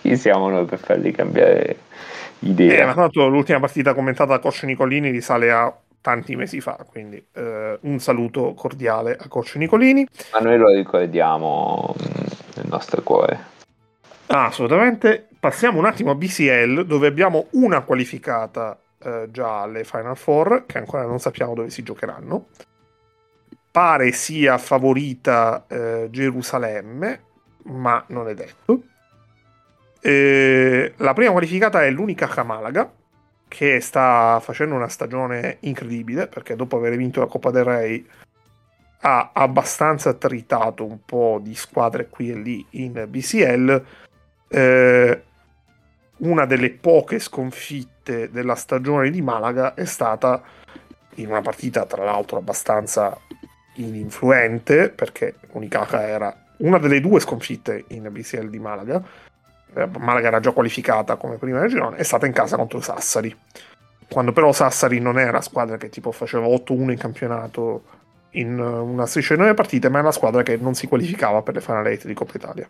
Chi 0.00 0.16
siamo 0.16 0.48
noi 0.48 0.64
per 0.64 0.78
fargli 0.78 1.12
cambiare 1.12 1.66
Eh, 1.68 1.76
idea? 2.38 2.84
ma 2.84 2.94
tanto 2.94 3.26
l'ultima 3.28 3.60
partita 3.60 3.94
commentata 3.94 4.32
da 4.34 4.38
Coach 4.38 4.62
Nicolini 4.64 5.10
risale 5.10 5.50
a 5.50 5.74
tanti 6.00 6.34
mesi 6.36 6.60
fa, 6.60 6.78
quindi 6.88 7.22
eh, 7.34 7.78
un 7.82 7.98
saluto 7.98 8.54
cordiale 8.54 9.16
a 9.18 9.28
Coach 9.28 9.56
Nicolini. 9.56 10.06
Ma 10.32 10.38
noi 10.40 10.56
lo 10.56 10.68
ricordiamo 10.74 11.94
mm, 11.98 12.26
nel 12.56 12.66
nostro 12.68 13.02
cuore. 13.02 13.48
Ah, 14.26 14.46
assolutamente. 14.46 15.26
Passiamo 15.38 15.78
un 15.78 15.86
attimo 15.86 16.10
a 16.12 16.14
BCL, 16.14 16.84
dove 16.86 17.06
abbiamo 17.06 17.48
una 17.52 17.80
qualificata 17.82 18.78
eh, 19.02 19.28
già 19.30 19.62
alle 19.62 19.84
Final 19.84 20.16
Four, 20.16 20.64
che 20.66 20.78
ancora 20.78 21.04
non 21.04 21.18
sappiamo 21.18 21.54
dove 21.54 21.70
si 21.70 21.82
giocheranno. 21.82 22.46
Pare 23.70 24.12
sia 24.12 24.58
favorita 24.58 25.64
eh, 25.68 26.08
Gerusalemme, 26.10 27.20
ma 27.64 28.02
non 28.08 28.28
è 28.28 28.34
detto. 28.34 28.82
Eh, 30.00 30.94
la 30.96 31.12
prima 31.12 31.32
qualificata 31.32 31.84
è 31.84 31.90
l'unica 31.90 32.42
Malaga, 32.42 32.90
che 33.46 33.80
sta 33.80 34.40
facendo 34.42 34.74
una 34.74 34.88
stagione 34.88 35.58
incredibile, 35.60 36.26
perché 36.26 36.56
dopo 36.56 36.76
aver 36.76 36.96
vinto 36.96 37.20
la 37.20 37.26
Coppa 37.26 37.50
del 37.50 37.64
Re 37.64 38.04
ha 39.02 39.30
abbastanza 39.32 40.12
tritato 40.14 40.84
un 40.84 41.04
po' 41.04 41.40
di 41.42 41.54
squadre 41.54 42.08
qui 42.08 42.30
e 42.30 42.34
lì 42.34 42.66
in 42.70 43.06
BCL. 43.08 43.84
Eh, 44.48 45.22
una 46.18 46.44
delle 46.44 46.70
poche 46.70 47.18
sconfitte 47.18 48.30
della 48.30 48.54
stagione 48.54 49.10
di 49.10 49.22
Malaga 49.22 49.74
è 49.74 49.86
stata 49.86 50.42
in 51.14 51.28
una 51.28 51.40
partita 51.40 51.86
tra 51.86 52.04
l'altro 52.04 52.38
abbastanza 52.38 53.18
ininfluente 53.74 54.90
perché 54.90 55.36
Unicaca 55.52 56.06
era 56.06 56.34
una 56.58 56.78
delle 56.78 57.00
due 57.00 57.20
sconfitte 57.20 57.84
in 57.88 58.06
BCL 58.10 58.50
di 58.50 58.58
Malaga 58.58 59.02
Malaga 59.98 60.28
era 60.28 60.40
già 60.40 60.52
qualificata 60.52 61.16
come 61.16 61.36
prima 61.36 61.60
del 61.60 61.94
è 61.94 62.02
stata 62.02 62.26
in 62.26 62.32
casa 62.32 62.56
contro 62.56 62.80
Sassari. 62.80 63.34
Quando 64.08 64.32
però 64.32 64.52
Sassari 64.52 64.98
non 64.98 65.18
era 65.18 65.30
la 65.30 65.40
squadra 65.40 65.76
che 65.76 65.88
tipo 65.88 66.10
faceva 66.12 66.46
8-1 66.46 66.90
in 66.90 66.98
campionato 66.98 67.82
in 68.32 68.58
eh, 68.58 68.62
una 68.62 69.06
striscia 69.06 69.34
di 69.34 69.40
9 69.40 69.54
partite 69.54 69.88
ma 69.88 69.98
era 69.98 70.08
la 70.08 70.12
squadra 70.12 70.42
che 70.42 70.56
non 70.56 70.74
si 70.74 70.86
qualificava 70.86 71.42
per 71.42 71.54
le 71.54 71.60
Final 71.60 71.86
Eight 71.86 72.06
di 72.06 72.14
Coppa 72.14 72.36
Italia. 72.36 72.68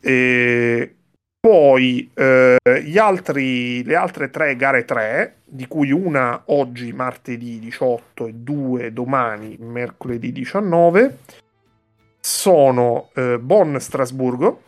E 0.00 0.94
poi 1.44 2.10
eh, 2.14 2.56
altri, 2.96 3.84
le 3.84 3.96
altre 3.96 4.30
tre 4.30 4.56
gare 4.56 4.86
3, 4.86 5.40
di 5.44 5.66
cui 5.66 5.92
una 5.92 6.42
oggi 6.46 6.90
martedì 6.92 7.58
18 7.58 8.26
e 8.28 8.32
due 8.32 8.92
domani 8.94 9.56
mercoledì 9.60 10.32
19, 10.32 11.18
sono 12.18 13.10
eh, 13.14 13.38
Bonn-Strasburgo, 13.38 14.62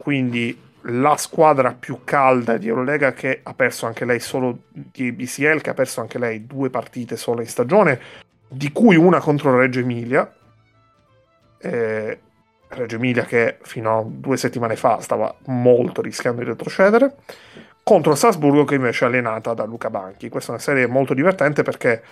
quindi 0.00 0.58
la 0.84 1.14
squadra 1.18 1.74
più 1.78 2.00
calda 2.04 2.56
di 2.56 2.68
Eurolega 2.68 3.12
che 3.12 3.40
ha 3.42 3.52
perso 3.52 3.84
anche 3.84 4.06
lei 4.06 4.18
solo 4.18 4.60
di 4.70 5.12
BCL, 5.12 5.60
che 5.60 5.68
ha 5.68 5.74
perso 5.74 6.00
anche 6.00 6.18
lei 6.18 6.46
due 6.46 6.70
partite 6.70 7.18
solo 7.18 7.42
in 7.42 7.46
stagione, 7.46 8.00
di 8.48 8.72
cui 8.72 8.96
una 8.96 9.20
contro 9.20 9.58
Reggio 9.58 9.80
Emilia. 9.80 10.32
Eh, 11.58 12.18
Reggio 12.68 12.96
Emilia 12.96 13.24
che 13.24 13.58
fino 13.60 13.98
a 13.98 14.04
due 14.06 14.38
settimane 14.38 14.74
fa 14.74 15.00
stava 15.00 15.34
molto 15.48 16.00
rischiando 16.00 16.40
di 16.40 16.48
retrocedere, 16.48 17.16
contro 17.82 18.14
Strasburgo 18.14 18.64
che 18.64 18.76
invece 18.76 19.04
è 19.04 19.08
allenata 19.08 19.52
da 19.52 19.64
Luca 19.64 19.90
Banchi. 19.90 20.30
Questa 20.30 20.52
è 20.52 20.54
una 20.54 20.62
serie 20.62 20.86
molto 20.86 21.12
divertente 21.12 21.62
perché 21.62 22.02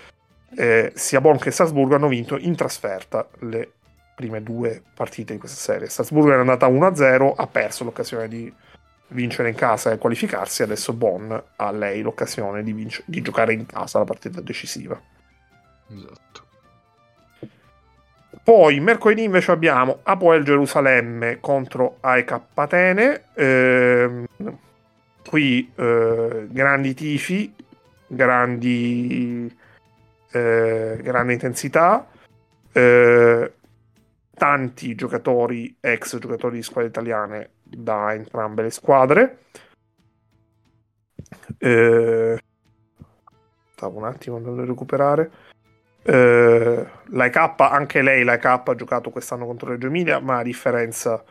eh, 0.55 0.93
sia 0.94 1.23
Bonn 1.23 1.36
che 1.36 1.51
Strasburgo 1.51 1.94
hanno 1.94 2.09
vinto 2.09 2.36
in 2.36 2.55
trasferta 2.55 3.27
le 3.39 3.73
prime 4.19 4.43
due 4.43 4.82
partite 4.95 5.35
di 5.35 5.39
questa 5.39 5.61
serie. 5.61 5.89
Strasburgo 5.89 6.32
era 6.32 6.40
andata 6.40 6.66
1-0, 6.66 7.35
ha 7.36 7.47
perso 7.47 7.85
l'occasione 7.85 8.27
di 8.27 8.53
vincere 9.11 9.49
in 9.49 9.55
casa 9.55 9.93
e 9.93 9.99
qualificarsi, 9.99 10.65
adesso 10.65 10.93
Bonn 10.93 11.32
ha 11.55 11.70
lei 11.70 12.03
l'occasione 12.03 12.65
di, 12.65 12.73
vinc- 12.73 13.05
di 13.07 13.23
giocare 13.23 13.53
in 13.53 13.65
casa 13.65 14.01
la 14.01 14.05
partita 14.05 14.40
decisiva. 14.40 15.01
Esatto. 15.89 16.47
Poi 18.43 18.81
mercoledì 18.81 19.23
invece 19.23 19.53
abbiamo 19.53 20.01
Apoel 20.03 20.43
Gerusalemme 20.43 21.39
contro 21.39 21.99
AEK 22.01 22.40
Atene. 22.55 23.23
Ehm, 23.35 24.27
qui 25.28 25.70
eh, 25.77 26.47
grandi 26.49 26.95
tifi, 26.95 27.55
grandi, 28.09 29.57
eh, 30.32 30.99
grande 31.01 31.32
intensità. 31.32 32.05
Eh, 32.73 33.53
tanti 34.39 34.94
giocatori, 34.94 35.77
ex 35.78 36.19
giocatori 36.19 36.56
di 36.56 36.62
squadre 36.62 36.89
italiane 36.89 37.51
da 37.62 38.15
entrambe 38.15 38.62
le 38.62 38.70
squadre. 38.70 39.39
Eh, 41.59 42.39
stavo 43.74 43.98
un 43.98 44.05
attimo 44.05 44.36
andando 44.36 44.62
a 44.62 44.65
recuperare. 44.65 45.31
Eh, 46.02 46.86
la 47.05 47.31
anche 47.70 48.01
lei, 48.01 48.24
la 48.24 48.35
EK 48.35 48.44
ha 48.44 48.74
giocato 48.74 49.10
quest'anno 49.10 49.44
contro 49.44 49.69
Reggio 49.69 49.89
Emilia, 49.89 50.20
ma 50.20 50.39
a 50.39 50.43
differenza, 50.43 51.23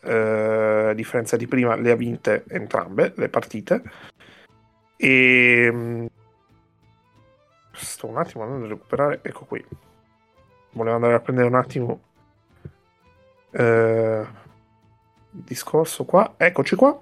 eh, 0.00 0.88
a 0.90 0.94
differenza 0.94 1.36
di 1.36 1.46
prima 1.46 1.76
le 1.76 1.90
ha 1.90 1.96
vinte 1.96 2.44
entrambe 2.48 3.12
le 3.16 3.28
partite. 3.28 3.82
E 4.96 5.68
mm, 5.70 6.06
sto 7.72 8.06
un 8.06 8.16
attimo 8.16 8.44
andando 8.44 8.66
a 8.66 8.68
recuperare, 8.68 9.20
ecco 9.22 9.44
qui. 9.44 9.64
Volevo 10.72 10.94
andare 10.94 11.14
a 11.14 11.20
prendere 11.20 11.48
un 11.48 11.54
attimo 11.54 12.00
eh, 13.52 14.26
discorso 15.30 16.04
qua, 16.04 16.34
eccoci 16.36 16.76
qua. 16.76 16.98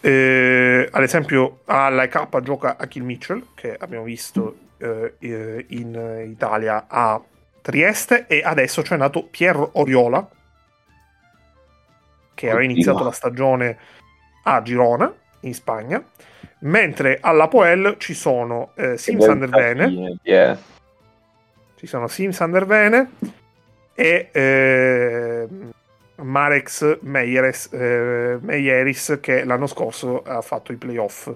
Eh, 0.00 0.88
ad 0.90 1.02
esempio, 1.02 1.60
alla 1.64 2.02
EK 2.02 2.40
gioca 2.42 2.76
Achille 2.76 3.04
Mitchell, 3.06 3.46
che 3.54 3.76
abbiamo 3.76 4.04
visto 4.04 4.56
eh, 4.78 5.14
in 5.68 6.26
Italia 6.28 6.86
a 6.88 7.20
Trieste. 7.62 8.26
E 8.26 8.42
adesso 8.44 8.82
c'è 8.82 8.96
nato 8.96 9.24
Pier 9.24 9.56
Oriola 9.72 10.28
che 12.36 12.50
aveva 12.50 12.64
iniziato 12.64 13.02
la 13.02 13.10
stagione 13.10 13.78
a 14.44 14.62
Girona 14.62 15.12
in 15.40 15.54
Spagna. 15.54 16.04
Mentre 16.60 17.18
alla 17.20 17.48
Poel 17.48 17.96
ci 17.98 18.14
sono 18.14 18.70
eh, 18.76 18.96
Sim 18.96 19.20
Sandervene 19.20 20.18
yeah. 20.22 20.58
ci 21.76 21.86
sono 21.86 22.08
Sim 22.08 22.30
Sandervene 22.30 23.10
e 23.96 24.28
eh, 24.30 25.48
Marex 26.16 26.98
Meyeres, 27.00 27.70
eh, 27.72 28.38
Meyeris 28.40 29.18
che 29.20 29.44
l'anno 29.44 29.66
scorso 29.66 30.22
ha 30.22 30.42
fatto 30.42 30.70
i 30.72 30.76
playoff 30.76 31.32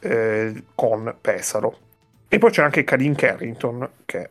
eh, 0.00 0.64
con 0.74 1.14
Pesaro 1.20 1.78
e 2.28 2.38
poi 2.38 2.50
c'è 2.50 2.62
anche 2.62 2.82
Karim 2.82 3.14
Carrington 3.14 3.88
che, 4.04 4.30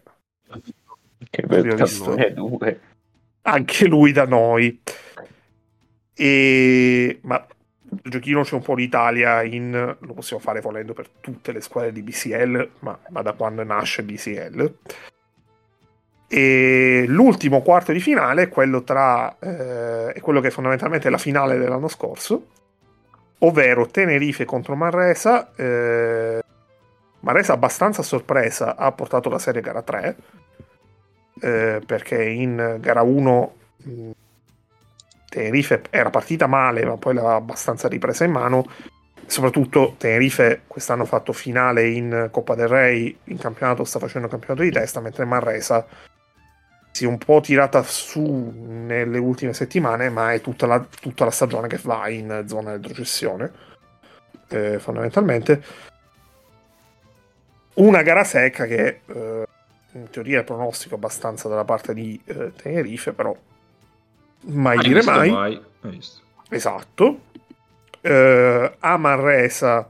che 1.29 1.41
bel 1.43 1.75
visto. 1.75 2.15
due. 2.33 2.79
anche 3.43 3.87
lui 3.87 4.11
da 4.11 4.25
noi. 4.25 4.81
E... 6.13 7.19
Ma 7.21 7.45
il 8.03 8.11
giochino 8.11 8.43
c'è 8.43 8.55
un 8.55 8.61
po' 8.61 8.75
l'Italia 8.75 9.43
in... 9.43 9.95
lo 9.97 10.13
possiamo 10.13 10.41
fare 10.41 10.59
volendo 10.59 10.93
per 10.93 11.07
tutte 11.21 11.53
le 11.53 11.61
squadre 11.61 11.93
di 11.93 12.01
BCL, 12.01 12.71
ma, 12.79 12.99
ma 13.09 13.21
da 13.21 13.31
quando 13.31 13.63
nasce 13.63 14.03
BCL. 14.03 14.77
E 16.27 17.05
l'ultimo 17.07 17.61
quarto 17.61 17.91
di 17.91 17.99
finale 17.99 18.43
è 18.43 18.49
quello 18.49 18.83
tra... 18.83 19.35
Eh, 19.39 20.13
è 20.13 20.19
quello 20.21 20.41
che 20.41 20.47
è 20.47 20.51
fondamentalmente 20.51 21.09
la 21.09 21.17
finale 21.17 21.57
dell'anno 21.57 21.87
scorso, 21.87 22.47
ovvero 23.39 23.87
Tenerife 23.87 24.45
contro 24.45 24.75
Manresa. 24.75 25.53
Eh, 25.55 26.43
ma 27.25 27.31
resa 27.31 27.53
abbastanza 27.53 28.03
sorpresa 28.03 28.75
ha 28.75 28.91
portato 28.91 29.29
la 29.29 29.39
serie 29.39 29.61
gara 29.61 29.81
3 29.81 30.15
eh, 31.41 31.81
perché 31.85 32.23
in 32.23 32.77
gara 32.79 33.01
1 33.01 33.55
mh, 33.77 34.09
Tenerife 35.29 35.81
era 35.89 36.11
partita 36.11 36.45
male 36.45 36.85
ma 36.85 36.97
poi 36.97 37.15
l'aveva 37.15 37.35
abbastanza 37.35 37.87
ripresa 37.87 38.23
in 38.23 38.31
mano 38.31 38.65
soprattutto 39.25 39.95
Tenerife 39.97 40.61
quest'anno 40.67 41.03
ha 41.03 41.07
fatto 41.07 41.33
finale 41.33 41.89
in 41.89 42.29
Coppa 42.31 42.53
del 42.53 42.67
Re 42.67 43.15
in 43.23 43.37
campionato 43.39 43.83
sta 43.83 43.97
facendo 43.97 44.27
campionato 44.27 44.61
di 44.61 44.71
testa 44.71 45.01
mentre 45.01 45.25
Manresa 45.25 45.85
si 46.95 47.03
è 47.03 47.07
un 47.07 47.17
po' 47.17 47.41
tirata 47.41 47.83
su 47.83 48.53
nelle 48.55 49.17
ultime 49.17 49.53
settimane 49.53 50.09
ma 50.09 50.31
è 50.31 50.39
tutta 50.39 50.65
la, 50.65 50.79
tutta 50.79 51.25
la 51.25 51.31
stagione 51.31 51.67
che 51.67 51.79
va 51.83 52.07
in 52.07 52.45
zona 52.47 52.71
retrocessione 52.71 53.51
eh, 54.47 54.79
fondamentalmente 54.79 55.61
una 57.75 58.01
gara 58.01 58.23
secca 58.23 58.65
che 58.65 59.01
eh, 59.05 59.45
in 59.91 60.09
teoria 60.09 60.39
è 60.39 60.43
pronostico 60.43 60.95
abbastanza 60.95 61.49
dalla 61.49 61.65
parte 61.65 61.93
di 61.93 62.19
eh, 62.25 62.53
Tenerife, 62.55 63.11
però 63.11 63.35
mai 64.45 64.77
Hai 64.77 64.83
dire 64.83 65.03
mai. 65.03 65.29
mai. 65.29 65.61
Esatto. 66.49 67.19
Eh, 68.01 68.75
a 68.79 68.97
Manresa 68.97 69.89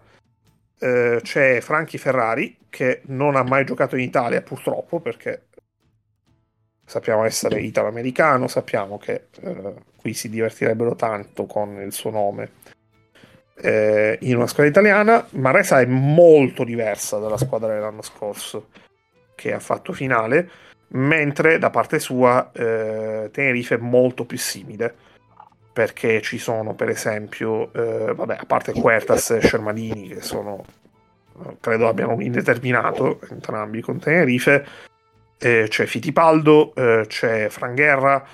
eh, 0.79 1.19
c'è 1.21 1.61
Franchi 1.61 1.97
Ferrari 1.97 2.57
che 2.69 3.01
non 3.05 3.35
ha 3.35 3.43
mai 3.43 3.65
giocato 3.65 3.95
in 3.95 4.03
Italia 4.03 4.41
purtroppo 4.41 4.99
perché 4.99 5.43
sappiamo 6.85 7.25
essere 7.25 7.59
italo-americano, 7.61 8.47
sappiamo 8.47 8.97
che 8.97 9.27
eh, 9.41 9.73
qui 9.97 10.13
si 10.13 10.29
divertirebbero 10.29 10.95
tanto 10.95 11.45
con 11.45 11.81
il 11.81 11.91
suo 11.91 12.11
nome 12.11 12.51
eh, 13.55 14.17
in 14.21 14.35
una 14.35 14.47
squadra 14.47 14.71
italiana. 14.71 15.25
Maresa 15.31 15.79
è 15.79 15.85
molto 15.85 16.63
diversa 16.63 17.17
dalla 17.17 17.37
squadra 17.37 17.73
dell'anno 17.73 18.03
scorso 18.03 18.69
che 19.33 19.53
ha 19.53 19.59
fatto 19.59 19.93
finale, 19.93 20.49
mentre 20.89 21.57
da 21.57 21.69
parte 21.69 21.99
sua 21.99 22.51
eh, 22.53 23.29
Tenerife 23.31 23.75
è 23.75 23.79
molto 23.79 24.25
più 24.25 24.37
simile. 24.37 24.95
Perché 25.75 26.21
ci 26.21 26.37
sono, 26.37 26.73
per 26.73 26.87
esempio, 26.87 27.73
eh, 27.73 28.13
vabbè, 28.13 28.37
a 28.39 28.45
parte 28.45 28.71
Quertas 28.71 29.31
e 29.31 29.41
Shermadini, 29.41 30.07
che 30.07 30.21
sono, 30.21 30.63
credo 31.59 31.89
abbiano 31.89 32.21
indeterminato 32.21 33.19
entrambi 33.29 33.81
con 33.81 33.99
Tenerife, 33.99 34.65
eh, 35.37 35.65
c'è 35.67 35.85
Fittipaldo, 35.85 36.73
eh, 36.75 37.05
c'è 37.07 37.49
Frangherra, 37.49 38.25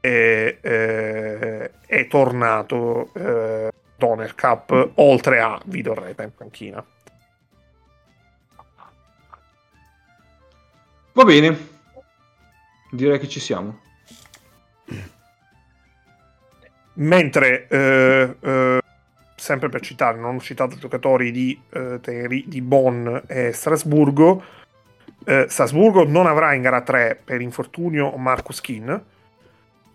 e 0.00 0.58
eh, 0.60 1.70
è 1.86 2.06
tornato 2.06 3.12
eh, 3.14 3.70
Donner 3.96 4.34
Cup, 4.34 4.92
oltre 4.94 5.40
a 5.40 5.60
Vidorreta 5.64 6.22
in 6.22 6.34
panchina. 6.34 6.84
Va 11.12 11.24
bene. 11.24 11.68
Direi 12.90 13.18
che 13.18 13.28
ci 13.28 13.40
siamo. 13.40 13.80
Mentre, 16.94 17.66
eh, 17.68 18.36
eh, 18.40 18.80
sempre 19.36 19.68
per 19.68 19.80
citare, 19.80 20.18
non 20.18 20.36
ho 20.36 20.40
citato 20.40 20.76
giocatori 20.76 21.30
di, 21.30 21.60
eh, 21.70 21.98
Teneri- 22.00 22.44
di 22.46 22.60
Bonn 22.62 23.16
e 23.26 23.52
Strasburgo, 23.52 24.42
eh, 25.24 25.46
Strasburgo 25.48 26.04
non 26.04 26.26
avrà 26.26 26.54
in 26.54 26.62
gara 26.62 26.80
3 26.80 27.20
per 27.24 27.40
infortunio 27.40 28.16
Marcus 28.16 28.60
Kin, 28.60 29.02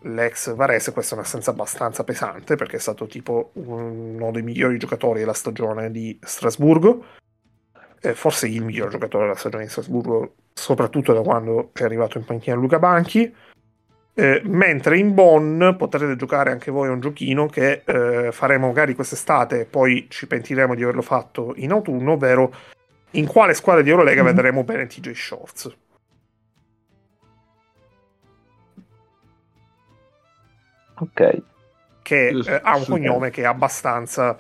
l'ex 0.06 0.54
Varese, 0.54 0.92
questa 0.92 1.16
è 1.16 1.18
un'assenza 1.18 1.52
abbastanza 1.52 2.04
pesante 2.04 2.56
perché 2.56 2.78
è 2.78 2.80
stato 2.80 3.08
tipo 3.08 3.52
uno 3.54 4.32
dei 4.32 4.44
migliori 4.44 4.78
giocatori 4.78 5.20
della 5.20 5.34
stagione 5.34 5.92
di 5.92 6.18
Strasburgo, 6.22 7.04
eh, 8.02 8.14
forse 8.14 8.48
il 8.48 8.64
miglior 8.64 8.90
giocatore 8.90 9.26
della 9.26 9.38
stagione 9.38 9.64
di 9.64 9.70
Strasburgo, 9.70 10.36
soprattutto 10.54 11.14
da 11.14 11.22
quando 11.22 11.72
è 11.74 11.84
arrivato 11.84 12.18
in 12.18 12.26
panchina 12.26 12.56
Luca 12.56 12.80
Banchi. 12.80 13.34
Eh, 14.18 14.42
mentre 14.46 14.98
in 14.98 15.14
Bonn 15.14 15.72
potrete 15.76 16.16
giocare 16.16 16.50
anche 16.50 16.72
voi 16.72 16.88
un 16.88 17.02
giochino 17.02 17.48
che 17.48 17.82
eh, 17.84 18.32
faremo 18.32 18.68
magari 18.68 18.96
quest'estate, 18.96 19.66
poi 19.66 20.06
ci 20.08 20.26
pentiremo 20.26 20.74
di 20.74 20.84
averlo 20.84 21.02
fatto 21.02 21.52
in 21.58 21.72
autunno, 21.72 22.14
ovvero 22.14 22.54
in 23.18 23.28
quale 23.28 23.54
squadra 23.54 23.82
di 23.82 23.90
Eurolega 23.90 24.22
Mhm. 24.22 24.28
vedremo 24.28 24.64
bene 24.64 24.88
TJ 24.88 25.12
Shorts. 25.14 25.78
Ok. 30.98 31.42
che 32.02 32.28
eh, 32.28 32.60
ha 32.64 32.76
un 32.76 32.86
cognome 32.86 33.32
che 33.32 33.42
è 33.42 33.46
abbastanza, 33.46 34.38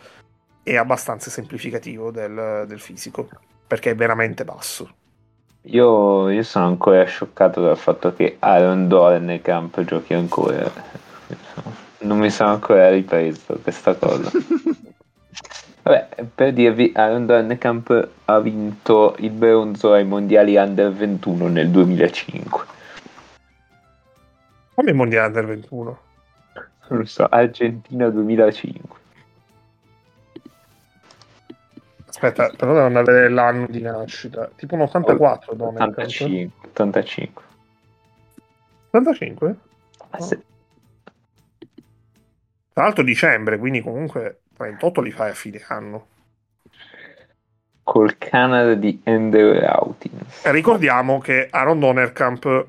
è 0.61 0.75
abbastanza 0.75 1.31
semplificativo 1.31 2.11
del, 2.11 2.65
del 2.67 2.79
fisico, 2.79 3.27
perché 3.65 3.89
è 3.91 3.95
veramente 3.95 4.45
basso. 4.45 4.95
Io, 5.63 6.29
io 6.29 6.43
sono 6.43 6.67
ancora 6.67 7.03
scioccato 7.05 7.61
dal 7.61 7.77
fatto 7.77 8.13
che 8.13 8.35
Aaron 8.37 8.87
Dornkamp 8.87 9.83
giochi 9.83 10.13
ancora. 10.13 10.71
Non 12.01 12.19
mi 12.19 12.29
sono 12.29 12.51
ancora 12.51 12.89
ripreso 12.91 13.57
questa 13.63 13.95
cosa. 13.95 14.29
Vabbè, 15.87 16.25
per 16.33 16.51
dirvi, 16.51 16.91
Aaron 16.95 17.27
Dornkamp 17.27 18.09
ha 18.25 18.39
vinto 18.39 19.15
il 19.19 19.29
bronzo 19.29 19.93
ai 19.93 20.03
mondiali 20.03 20.55
under 20.55 20.91
21 20.91 21.47
nel 21.47 21.69
2005. 21.69 22.65
Come 24.73 24.89
il 24.89 24.95
mondiale 24.95 25.27
under 25.27 25.45
21? 25.45 25.99
Non 26.87 26.99
lo 26.99 27.05
so, 27.05 27.27
Argentina 27.29 28.09
2005. 28.09 28.99
Aspetta, 32.07 32.49
però 32.57 32.73
devo 32.73 32.85
andare 32.87 33.03
a 33.03 33.13
vedere 33.13 33.29
l'anno 33.29 33.67
di 33.67 33.81
nascita. 33.81 34.49
Tipo 34.55 34.73
un 34.73 34.81
84, 34.81 35.55
no? 35.55 35.67
85. 35.67 36.69
85. 36.69 37.43
85? 38.89 39.55
Ah, 40.09 40.19
sì. 40.19 40.39
Tra 42.73 42.83
l'altro 42.83 43.03
dicembre, 43.03 43.59
quindi 43.59 43.81
comunque 43.81 44.39
38 44.55 45.01
li 45.01 45.11
fai 45.11 45.29
a 45.29 45.33
fine 45.33 45.61
anno. 45.67 46.07
Col 47.83 48.17
Canada 48.17 48.73
di 48.73 49.01
Andrew 49.05 49.53
Rautin. 49.59 50.19
E 50.43 50.51
ricordiamo 50.51 51.19
che 51.19 51.47
Aaron 51.51 51.79
Donnerkamp 51.79 52.67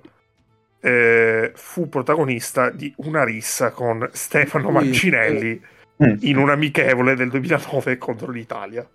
eh, 0.80 1.52
fu 1.54 1.88
protagonista 1.88 2.70
di 2.70 2.92
una 2.98 3.24
rissa 3.24 3.70
con 3.70 4.08
Stefano. 4.12 4.70
Mancinelli 4.70 5.74
Mm. 5.98 6.16
in 6.20 6.36
un 6.36 6.50
amichevole 6.50 7.14
del 7.14 7.30
2009 7.30 7.96
contro 7.96 8.30
l'Italia. 8.30 8.86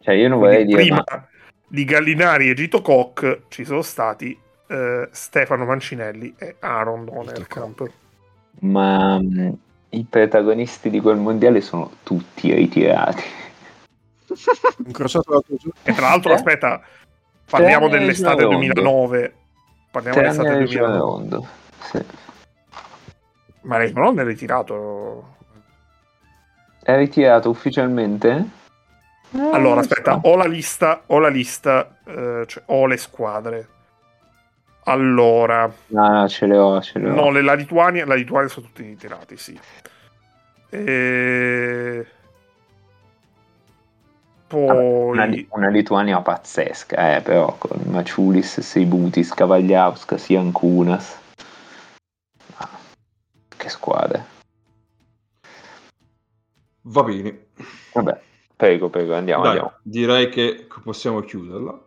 Cioè, 0.00 0.14
io 0.14 0.28
non 0.28 0.40
vorrei 0.40 0.64
Quindi 0.66 0.72
dire, 0.74 0.82
prima 0.82 1.04
ma 1.06 1.26
di 1.66 1.84
Gallinari 1.84 2.50
e 2.50 2.54
Gito 2.54 2.82
Koch 2.82 3.44
ci 3.48 3.64
sono 3.64 3.80
stati 3.80 4.38
eh, 4.66 5.08
Stefano 5.10 5.64
Mancinelli 5.64 6.34
e 6.36 6.56
Aaron 6.60 7.06
Donnerkamp. 7.06 7.90
ma 8.60 9.18
mh, 9.18 9.58
i 9.90 10.04
protagonisti 10.08 10.90
di 10.90 11.00
quel 11.00 11.16
mondiale 11.16 11.60
sono 11.60 11.90
tutti 12.02 12.52
ritirati. 12.52 13.22
Incrociato 14.84 15.32
l'altro 15.32 15.56
giorno. 15.56 15.80
E 15.82 15.92
tra 15.92 16.08
l'altro, 16.08 16.30
Eh? 16.32 16.34
aspetta, 16.34 16.80
parliamo 17.48 17.86
Tranne 17.88 18.04
dell'estate 18.04 18.42
Rondo. 18.42 18.56
2009. 18.56 19.34
Parliamo 19.90 20.16
dell'estate 20.20 20.48
Tranne 20.48 20.64
2009. 20.64 20.98
Rondo. 20.98 21.46
Sì. 21.80 22.04
Ma 23.62 23.76
Raymond 23.76 24.16
non 24.16 24.20
è 24.20 24.24
ritirato. 24.24 25.36
È 26.82 26.96
ritirato 26.96 27.50
ufficialmente? 27.50 28.48
Eh, 29.30 29.50
Allora, 29.52 29.80
aspetta, 29.80 30.20
so. 30.22 30.28
ho 30.28 30.36
la 30.36 30.46
lista, 30.46 31.02
ho 31.06 31.18
la 31.18 31.28
lista, 31.28 31.98
eh, 32.06 32.44
cioè, 32.46 32.62
ho 32.66 32.86
le 32.86 32.96
squadre. 32.96 33.68
Allora, 34.84 35.70
No, 35.88 36.08
no, 36.08 36.28
ce 36.28 36.46
le 36.46 36.56
ho, 36.56 36.80
ce 36.80 36.98
le 36.98 37.10
ho. 37.10 37.14
no, 37.14 37.30
le- 37.30 37.42
la 37.42 37.54
Lituania, 37.54 38.06
la 38.06 38.14
Lituania 38.14 38.48
sono 38.48 38.66
tutti 38.66 38.82
ritirati, 38.82 39.36
sì. 39.36 39.58
E... 40.70 42.06
Vabbè, 44.48 44.80
una, 44.80 45.24
Poi... 45.26 45.48
una 45.50 45.68
Lituania 45.68 46.20
pazzesca, 46.22 47.16
eh, 47.16 47.20
però 47.20 47.54
con 47.58 47.80
Maciulis, 47.86 48.60
Seibutis, 48.60 49.34
Cavagliauskas, 49.34 50.26
Jankunas. 50.28 51.18
Ah, 52.56 52.70
che 53.56 53.68
squadre. 53.68 54.24
Va 56.82 57.02
bene. 57.02 57.46
Vabbè, 57.92 58.20
prego, 58.56 58.88
prego, 58.88 59.14
andiamo, 59.14 59.42
Dai, 59.42 59.52
andiamo. 59.52 59.76
direi 59.82 60.30
che 60.30 60.66
possiamo 60.82 61.20
chiuderla. 61.20 61.78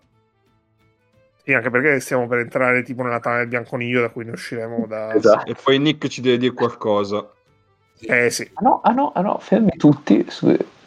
Sì, 1.43 1.53
anche 1.53 1.69
perché 1.69 1.99
stiamo 1.99 2.27
per 2.27 2.39
entrare 2.39 2.83
tipo 2.83 3.01
nella 3.03 3.19
tana 3.19 3.37
del 3.39 3.47
bianconiglio 3.47 4.01
da 4.01 4.09
cui 4.09 4.25
ne 4.25 4.31
usciremo 4.31 4.85
da... 4.87 5.13
Esatto. 5.13 5.49
E 5.49 5.55
poi 5.61 5.79
Nick 5.79 6.07
ci 6.07 6.21
deve 6.21 6.37
dire 6.37 6.53
qualcosa. 6.53 7.27
Eh 7.99 8.29
sì. 8.29 8.49
Ah 8.53 8.61
no, 8.61 8.81
ah 8.83 8.91
no, 8.91 9.11
ah 9.13 9.21
no, 9.21 9.37
fermi 9.39 9.71
tutti. 9.77 10.25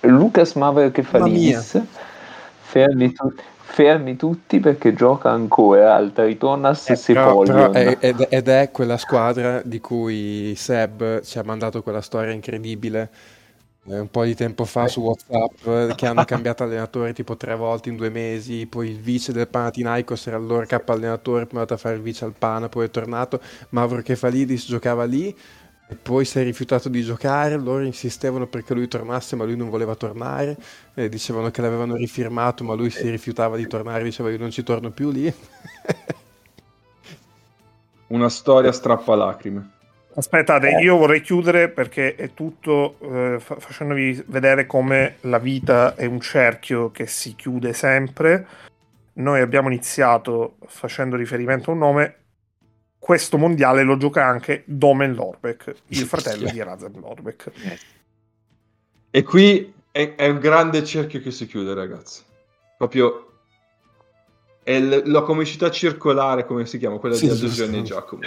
Lucas 0.00 0.54
Maverick 0.54 0.94
che 0.94 1.02
fa 1.02 1.18
Mamma 1.18 1.32
mia. 1.32 1.58
l'Ibis. 1.58 1.82
Fermi, 2.60 3.12
tu- 3.12 3.34
fermi 3.56 4.16
tutti 4.16 4.60
perché 4.60 4.94
gioca 4.94 5.30
ancora 5.30 5.94
al 5.94 6.12
Tritonas 6.12 6.90
Eh, 6.90 7.00
però 7.12 7.44
Sepolion. 7.44 7.76
è- 7.76 7.96
ed, 8.00 8.26
ed 8.30 8.48
è 8.48 8.70
quella 8.72 8.96
squadra 8.96 9.60
di 9.64 9.80
cui 9.80 10.54
Seb 10.56 11.20
ci 11.22 11.38
ha 11.38 11.44
mandato 11.44 11.82
quella 11.82 12.00
storia 12.00 12.32
incredibile 12.32 13.02
eh, 13.02 13.08
un 13.86 14.08
po' 14.10 14.24
di 14.24 14.34
tempo 14.34 14.64
fa 14.64 14.88
su 14.88 15.00
WhatsApp 15.00 15.66
eh, 15.66 15.92
che 15.94 16.06
hanno 16.06 16.24
cambiato 16.24 16.62
allenatore 16.62 17.12
tipo 17.12 17.36
tre 17.36 17.54
volte 17.54 17.90
in 17.90 17.96
due 17.96 18.08
mesi. 18.08 18.66
Poi 18.66 18.88
il 18.88 18.98
vice 18.98 19.32
del 19.32 19.48
Panathinaikos 19.48 20.26
era 20.26 20.36
allora 20.36 20.64
capo 20.64 20.92
allenatore, 20.92 21.44
poi 21.44 21.58
è 21.58 21.60
andato 21.60 21.74
a 21.74 21.76
fare 21.76 21.96
il 21.96 22.02
vice 22.02 22.24
al 22.24 22.32
Pana, 22.36 22.68
poi 22.68 22.86
è 22.86 22.90
tornato. 22.90 23.40
Mavro 23.70 24.00
Kefalidis 24.02 24.66
giocava 24.66 25.04
lì 25.04 25.34
e 25.86 25.96
poi 25.96 26.24
si 26.24 26.38
è 26.38 26.42
rifiutato 26.42 26.88
di 26.88 27.02
giocare. 27.02 27.56
Loro 27.58 27.84
insistevano 27.84 28.46
perché 28.46 28.72
lui 28.72 28.88
tornasse, 28.88 29.36
ma 29.36 29.44
lui 29.44 29.56
non 29.56 29.68
voleva 29.68 29.94
tornare. 29.94 30.56
E 30.94 31.08
dicevano 31.10 31.50
che 31.50 31.60
l'avevano 31.60 31.94
rifirmato, 31.96 32.64
ma 32.64 32.72
lui 32.74 32.88
si 32.90 33.10
rifiutava 33.10 33.56
di 33.56 33.66
tornare. 33.66 34.02
Diceva 34.04 34.30
io 34.30 34.38
non 34.38 34.50
ci 34.50 34.62
torno 34.62 34.90
più 34.92 35.10
lì. 35.10 35.32
Una 38.08 38.30
storia 38.30 38.72
strappalacrime. 38.72 39.73
Aspettate, 40.16 40.68
Eh. 40.68 40.82
io 40.82 40.96
vorrei 40.96 41.20
chiudere 41.20 41.68
perché 41.68 42.14
è 42.14 42.32
tutto 42.34 42.96
eh, 43.00 43.36
fa- 43.40 43.56
facendovi 43.58 44.22
vedere 44.28 44.64
come 44.66 45.16
la 45.22 45.38
vita 45.38 45.96
è 45.96 46.04
un 46.04 46.20
cerchio 46.20 46.90
che 46.92 47.06
si 47.08 47.34
chiude 47.34 47.72
sempre. 47.72 48.46
Noi 49.14 49.40
abbiamo 49.40 49.68
iniziato 49.68 50.56
facendo 50.66 51.16
riferimento 51.16 51.70
a 51.70 51.72
un 51.74 51.78
nome. 51.80 52.16
Questo 52.98 53.36
mondiale 53.38 53.82
lo 53.82 53.96
gioca 53.96 54.24
anche 54.24 54.62
Domen 54.66 55.14
Lorbeck, 55.14 55.74
il 55.88 55.98
fratello 56.06 56.48
di 56.48 56.62
Razan 56.62 56.92
Lorbeck. 57.00 57.50
E 59.10 59.22
qui 59.24 59.72
è, 59.90 60.14
è 60.14 60.28
un 60.28 60.38
grande 60.38 60.84
cerchio 60.84 61.20
che 61.20 61.30
si 61.30 61.46
chiude, 61.46 61.74
ragazzi. 61.74 62.22
Proprio 62.78 63.32
è 64.62 64.78
l- 64.80 65.02
la 65.10 65.22
comicità 65.22 65.70
circolare, 65.70 66.46
come 66.46 66.66
si 66.66 66.78
chiama, 66.78 66.98
quella 66.98 67.14
Sì, 67.16 67.28
di 67.28 67.36
Giovanni 67.50 67.78
e. 67.78 67.82
Giacomo. 67.82 68.22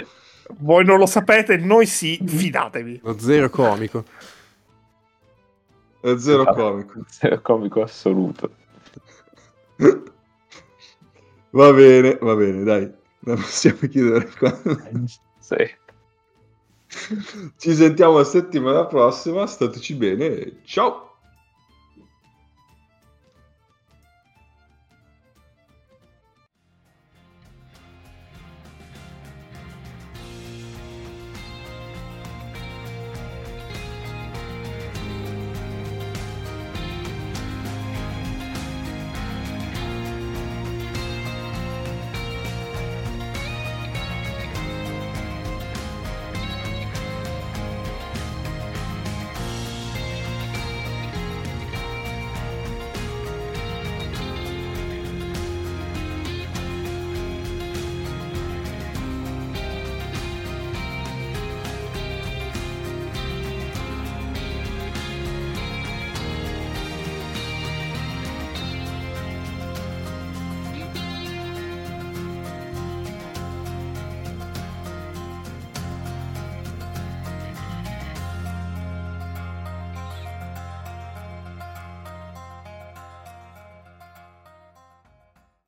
Voi 0.58 0.84
non 0.84 0.98
lo 0.98 1.06
sapete, 1.06 1.56
noi 1.56 1.86
sì, 1.86 2.18
fidatevi. 2.24 3.00
Lo 3.02 3.18
zero 3.18 3.50
comico. 3.50 4.04
È 6.00 6.16
zero 6.16 6.42
Esatto. 6.42 6.56
comico. 6.56 7.04
Zero 7.08 7.40
comico 7.40 7.82
assoluto. 7.82 8.50
Va 11.50 11.72
bene, 11.72 12.18
va 12.20 12.34
bene, 12.34 12.62
dai. 12.62 12.92
La 13.20 13.34
possiamo 13.34 13.78
chiudere 13.88 14.28
qua. 14.38 14.58
Sì. 15.38 15.76
Ci 17.56 17.74
sentiamo 17.74 18.18
la 18.18 18.24
settimana 18.24 18.86
prossima. 18.86 19.46
Stateci 19.46 19.94
bene. 19.94 20.60
Ciao. 20.64 21.07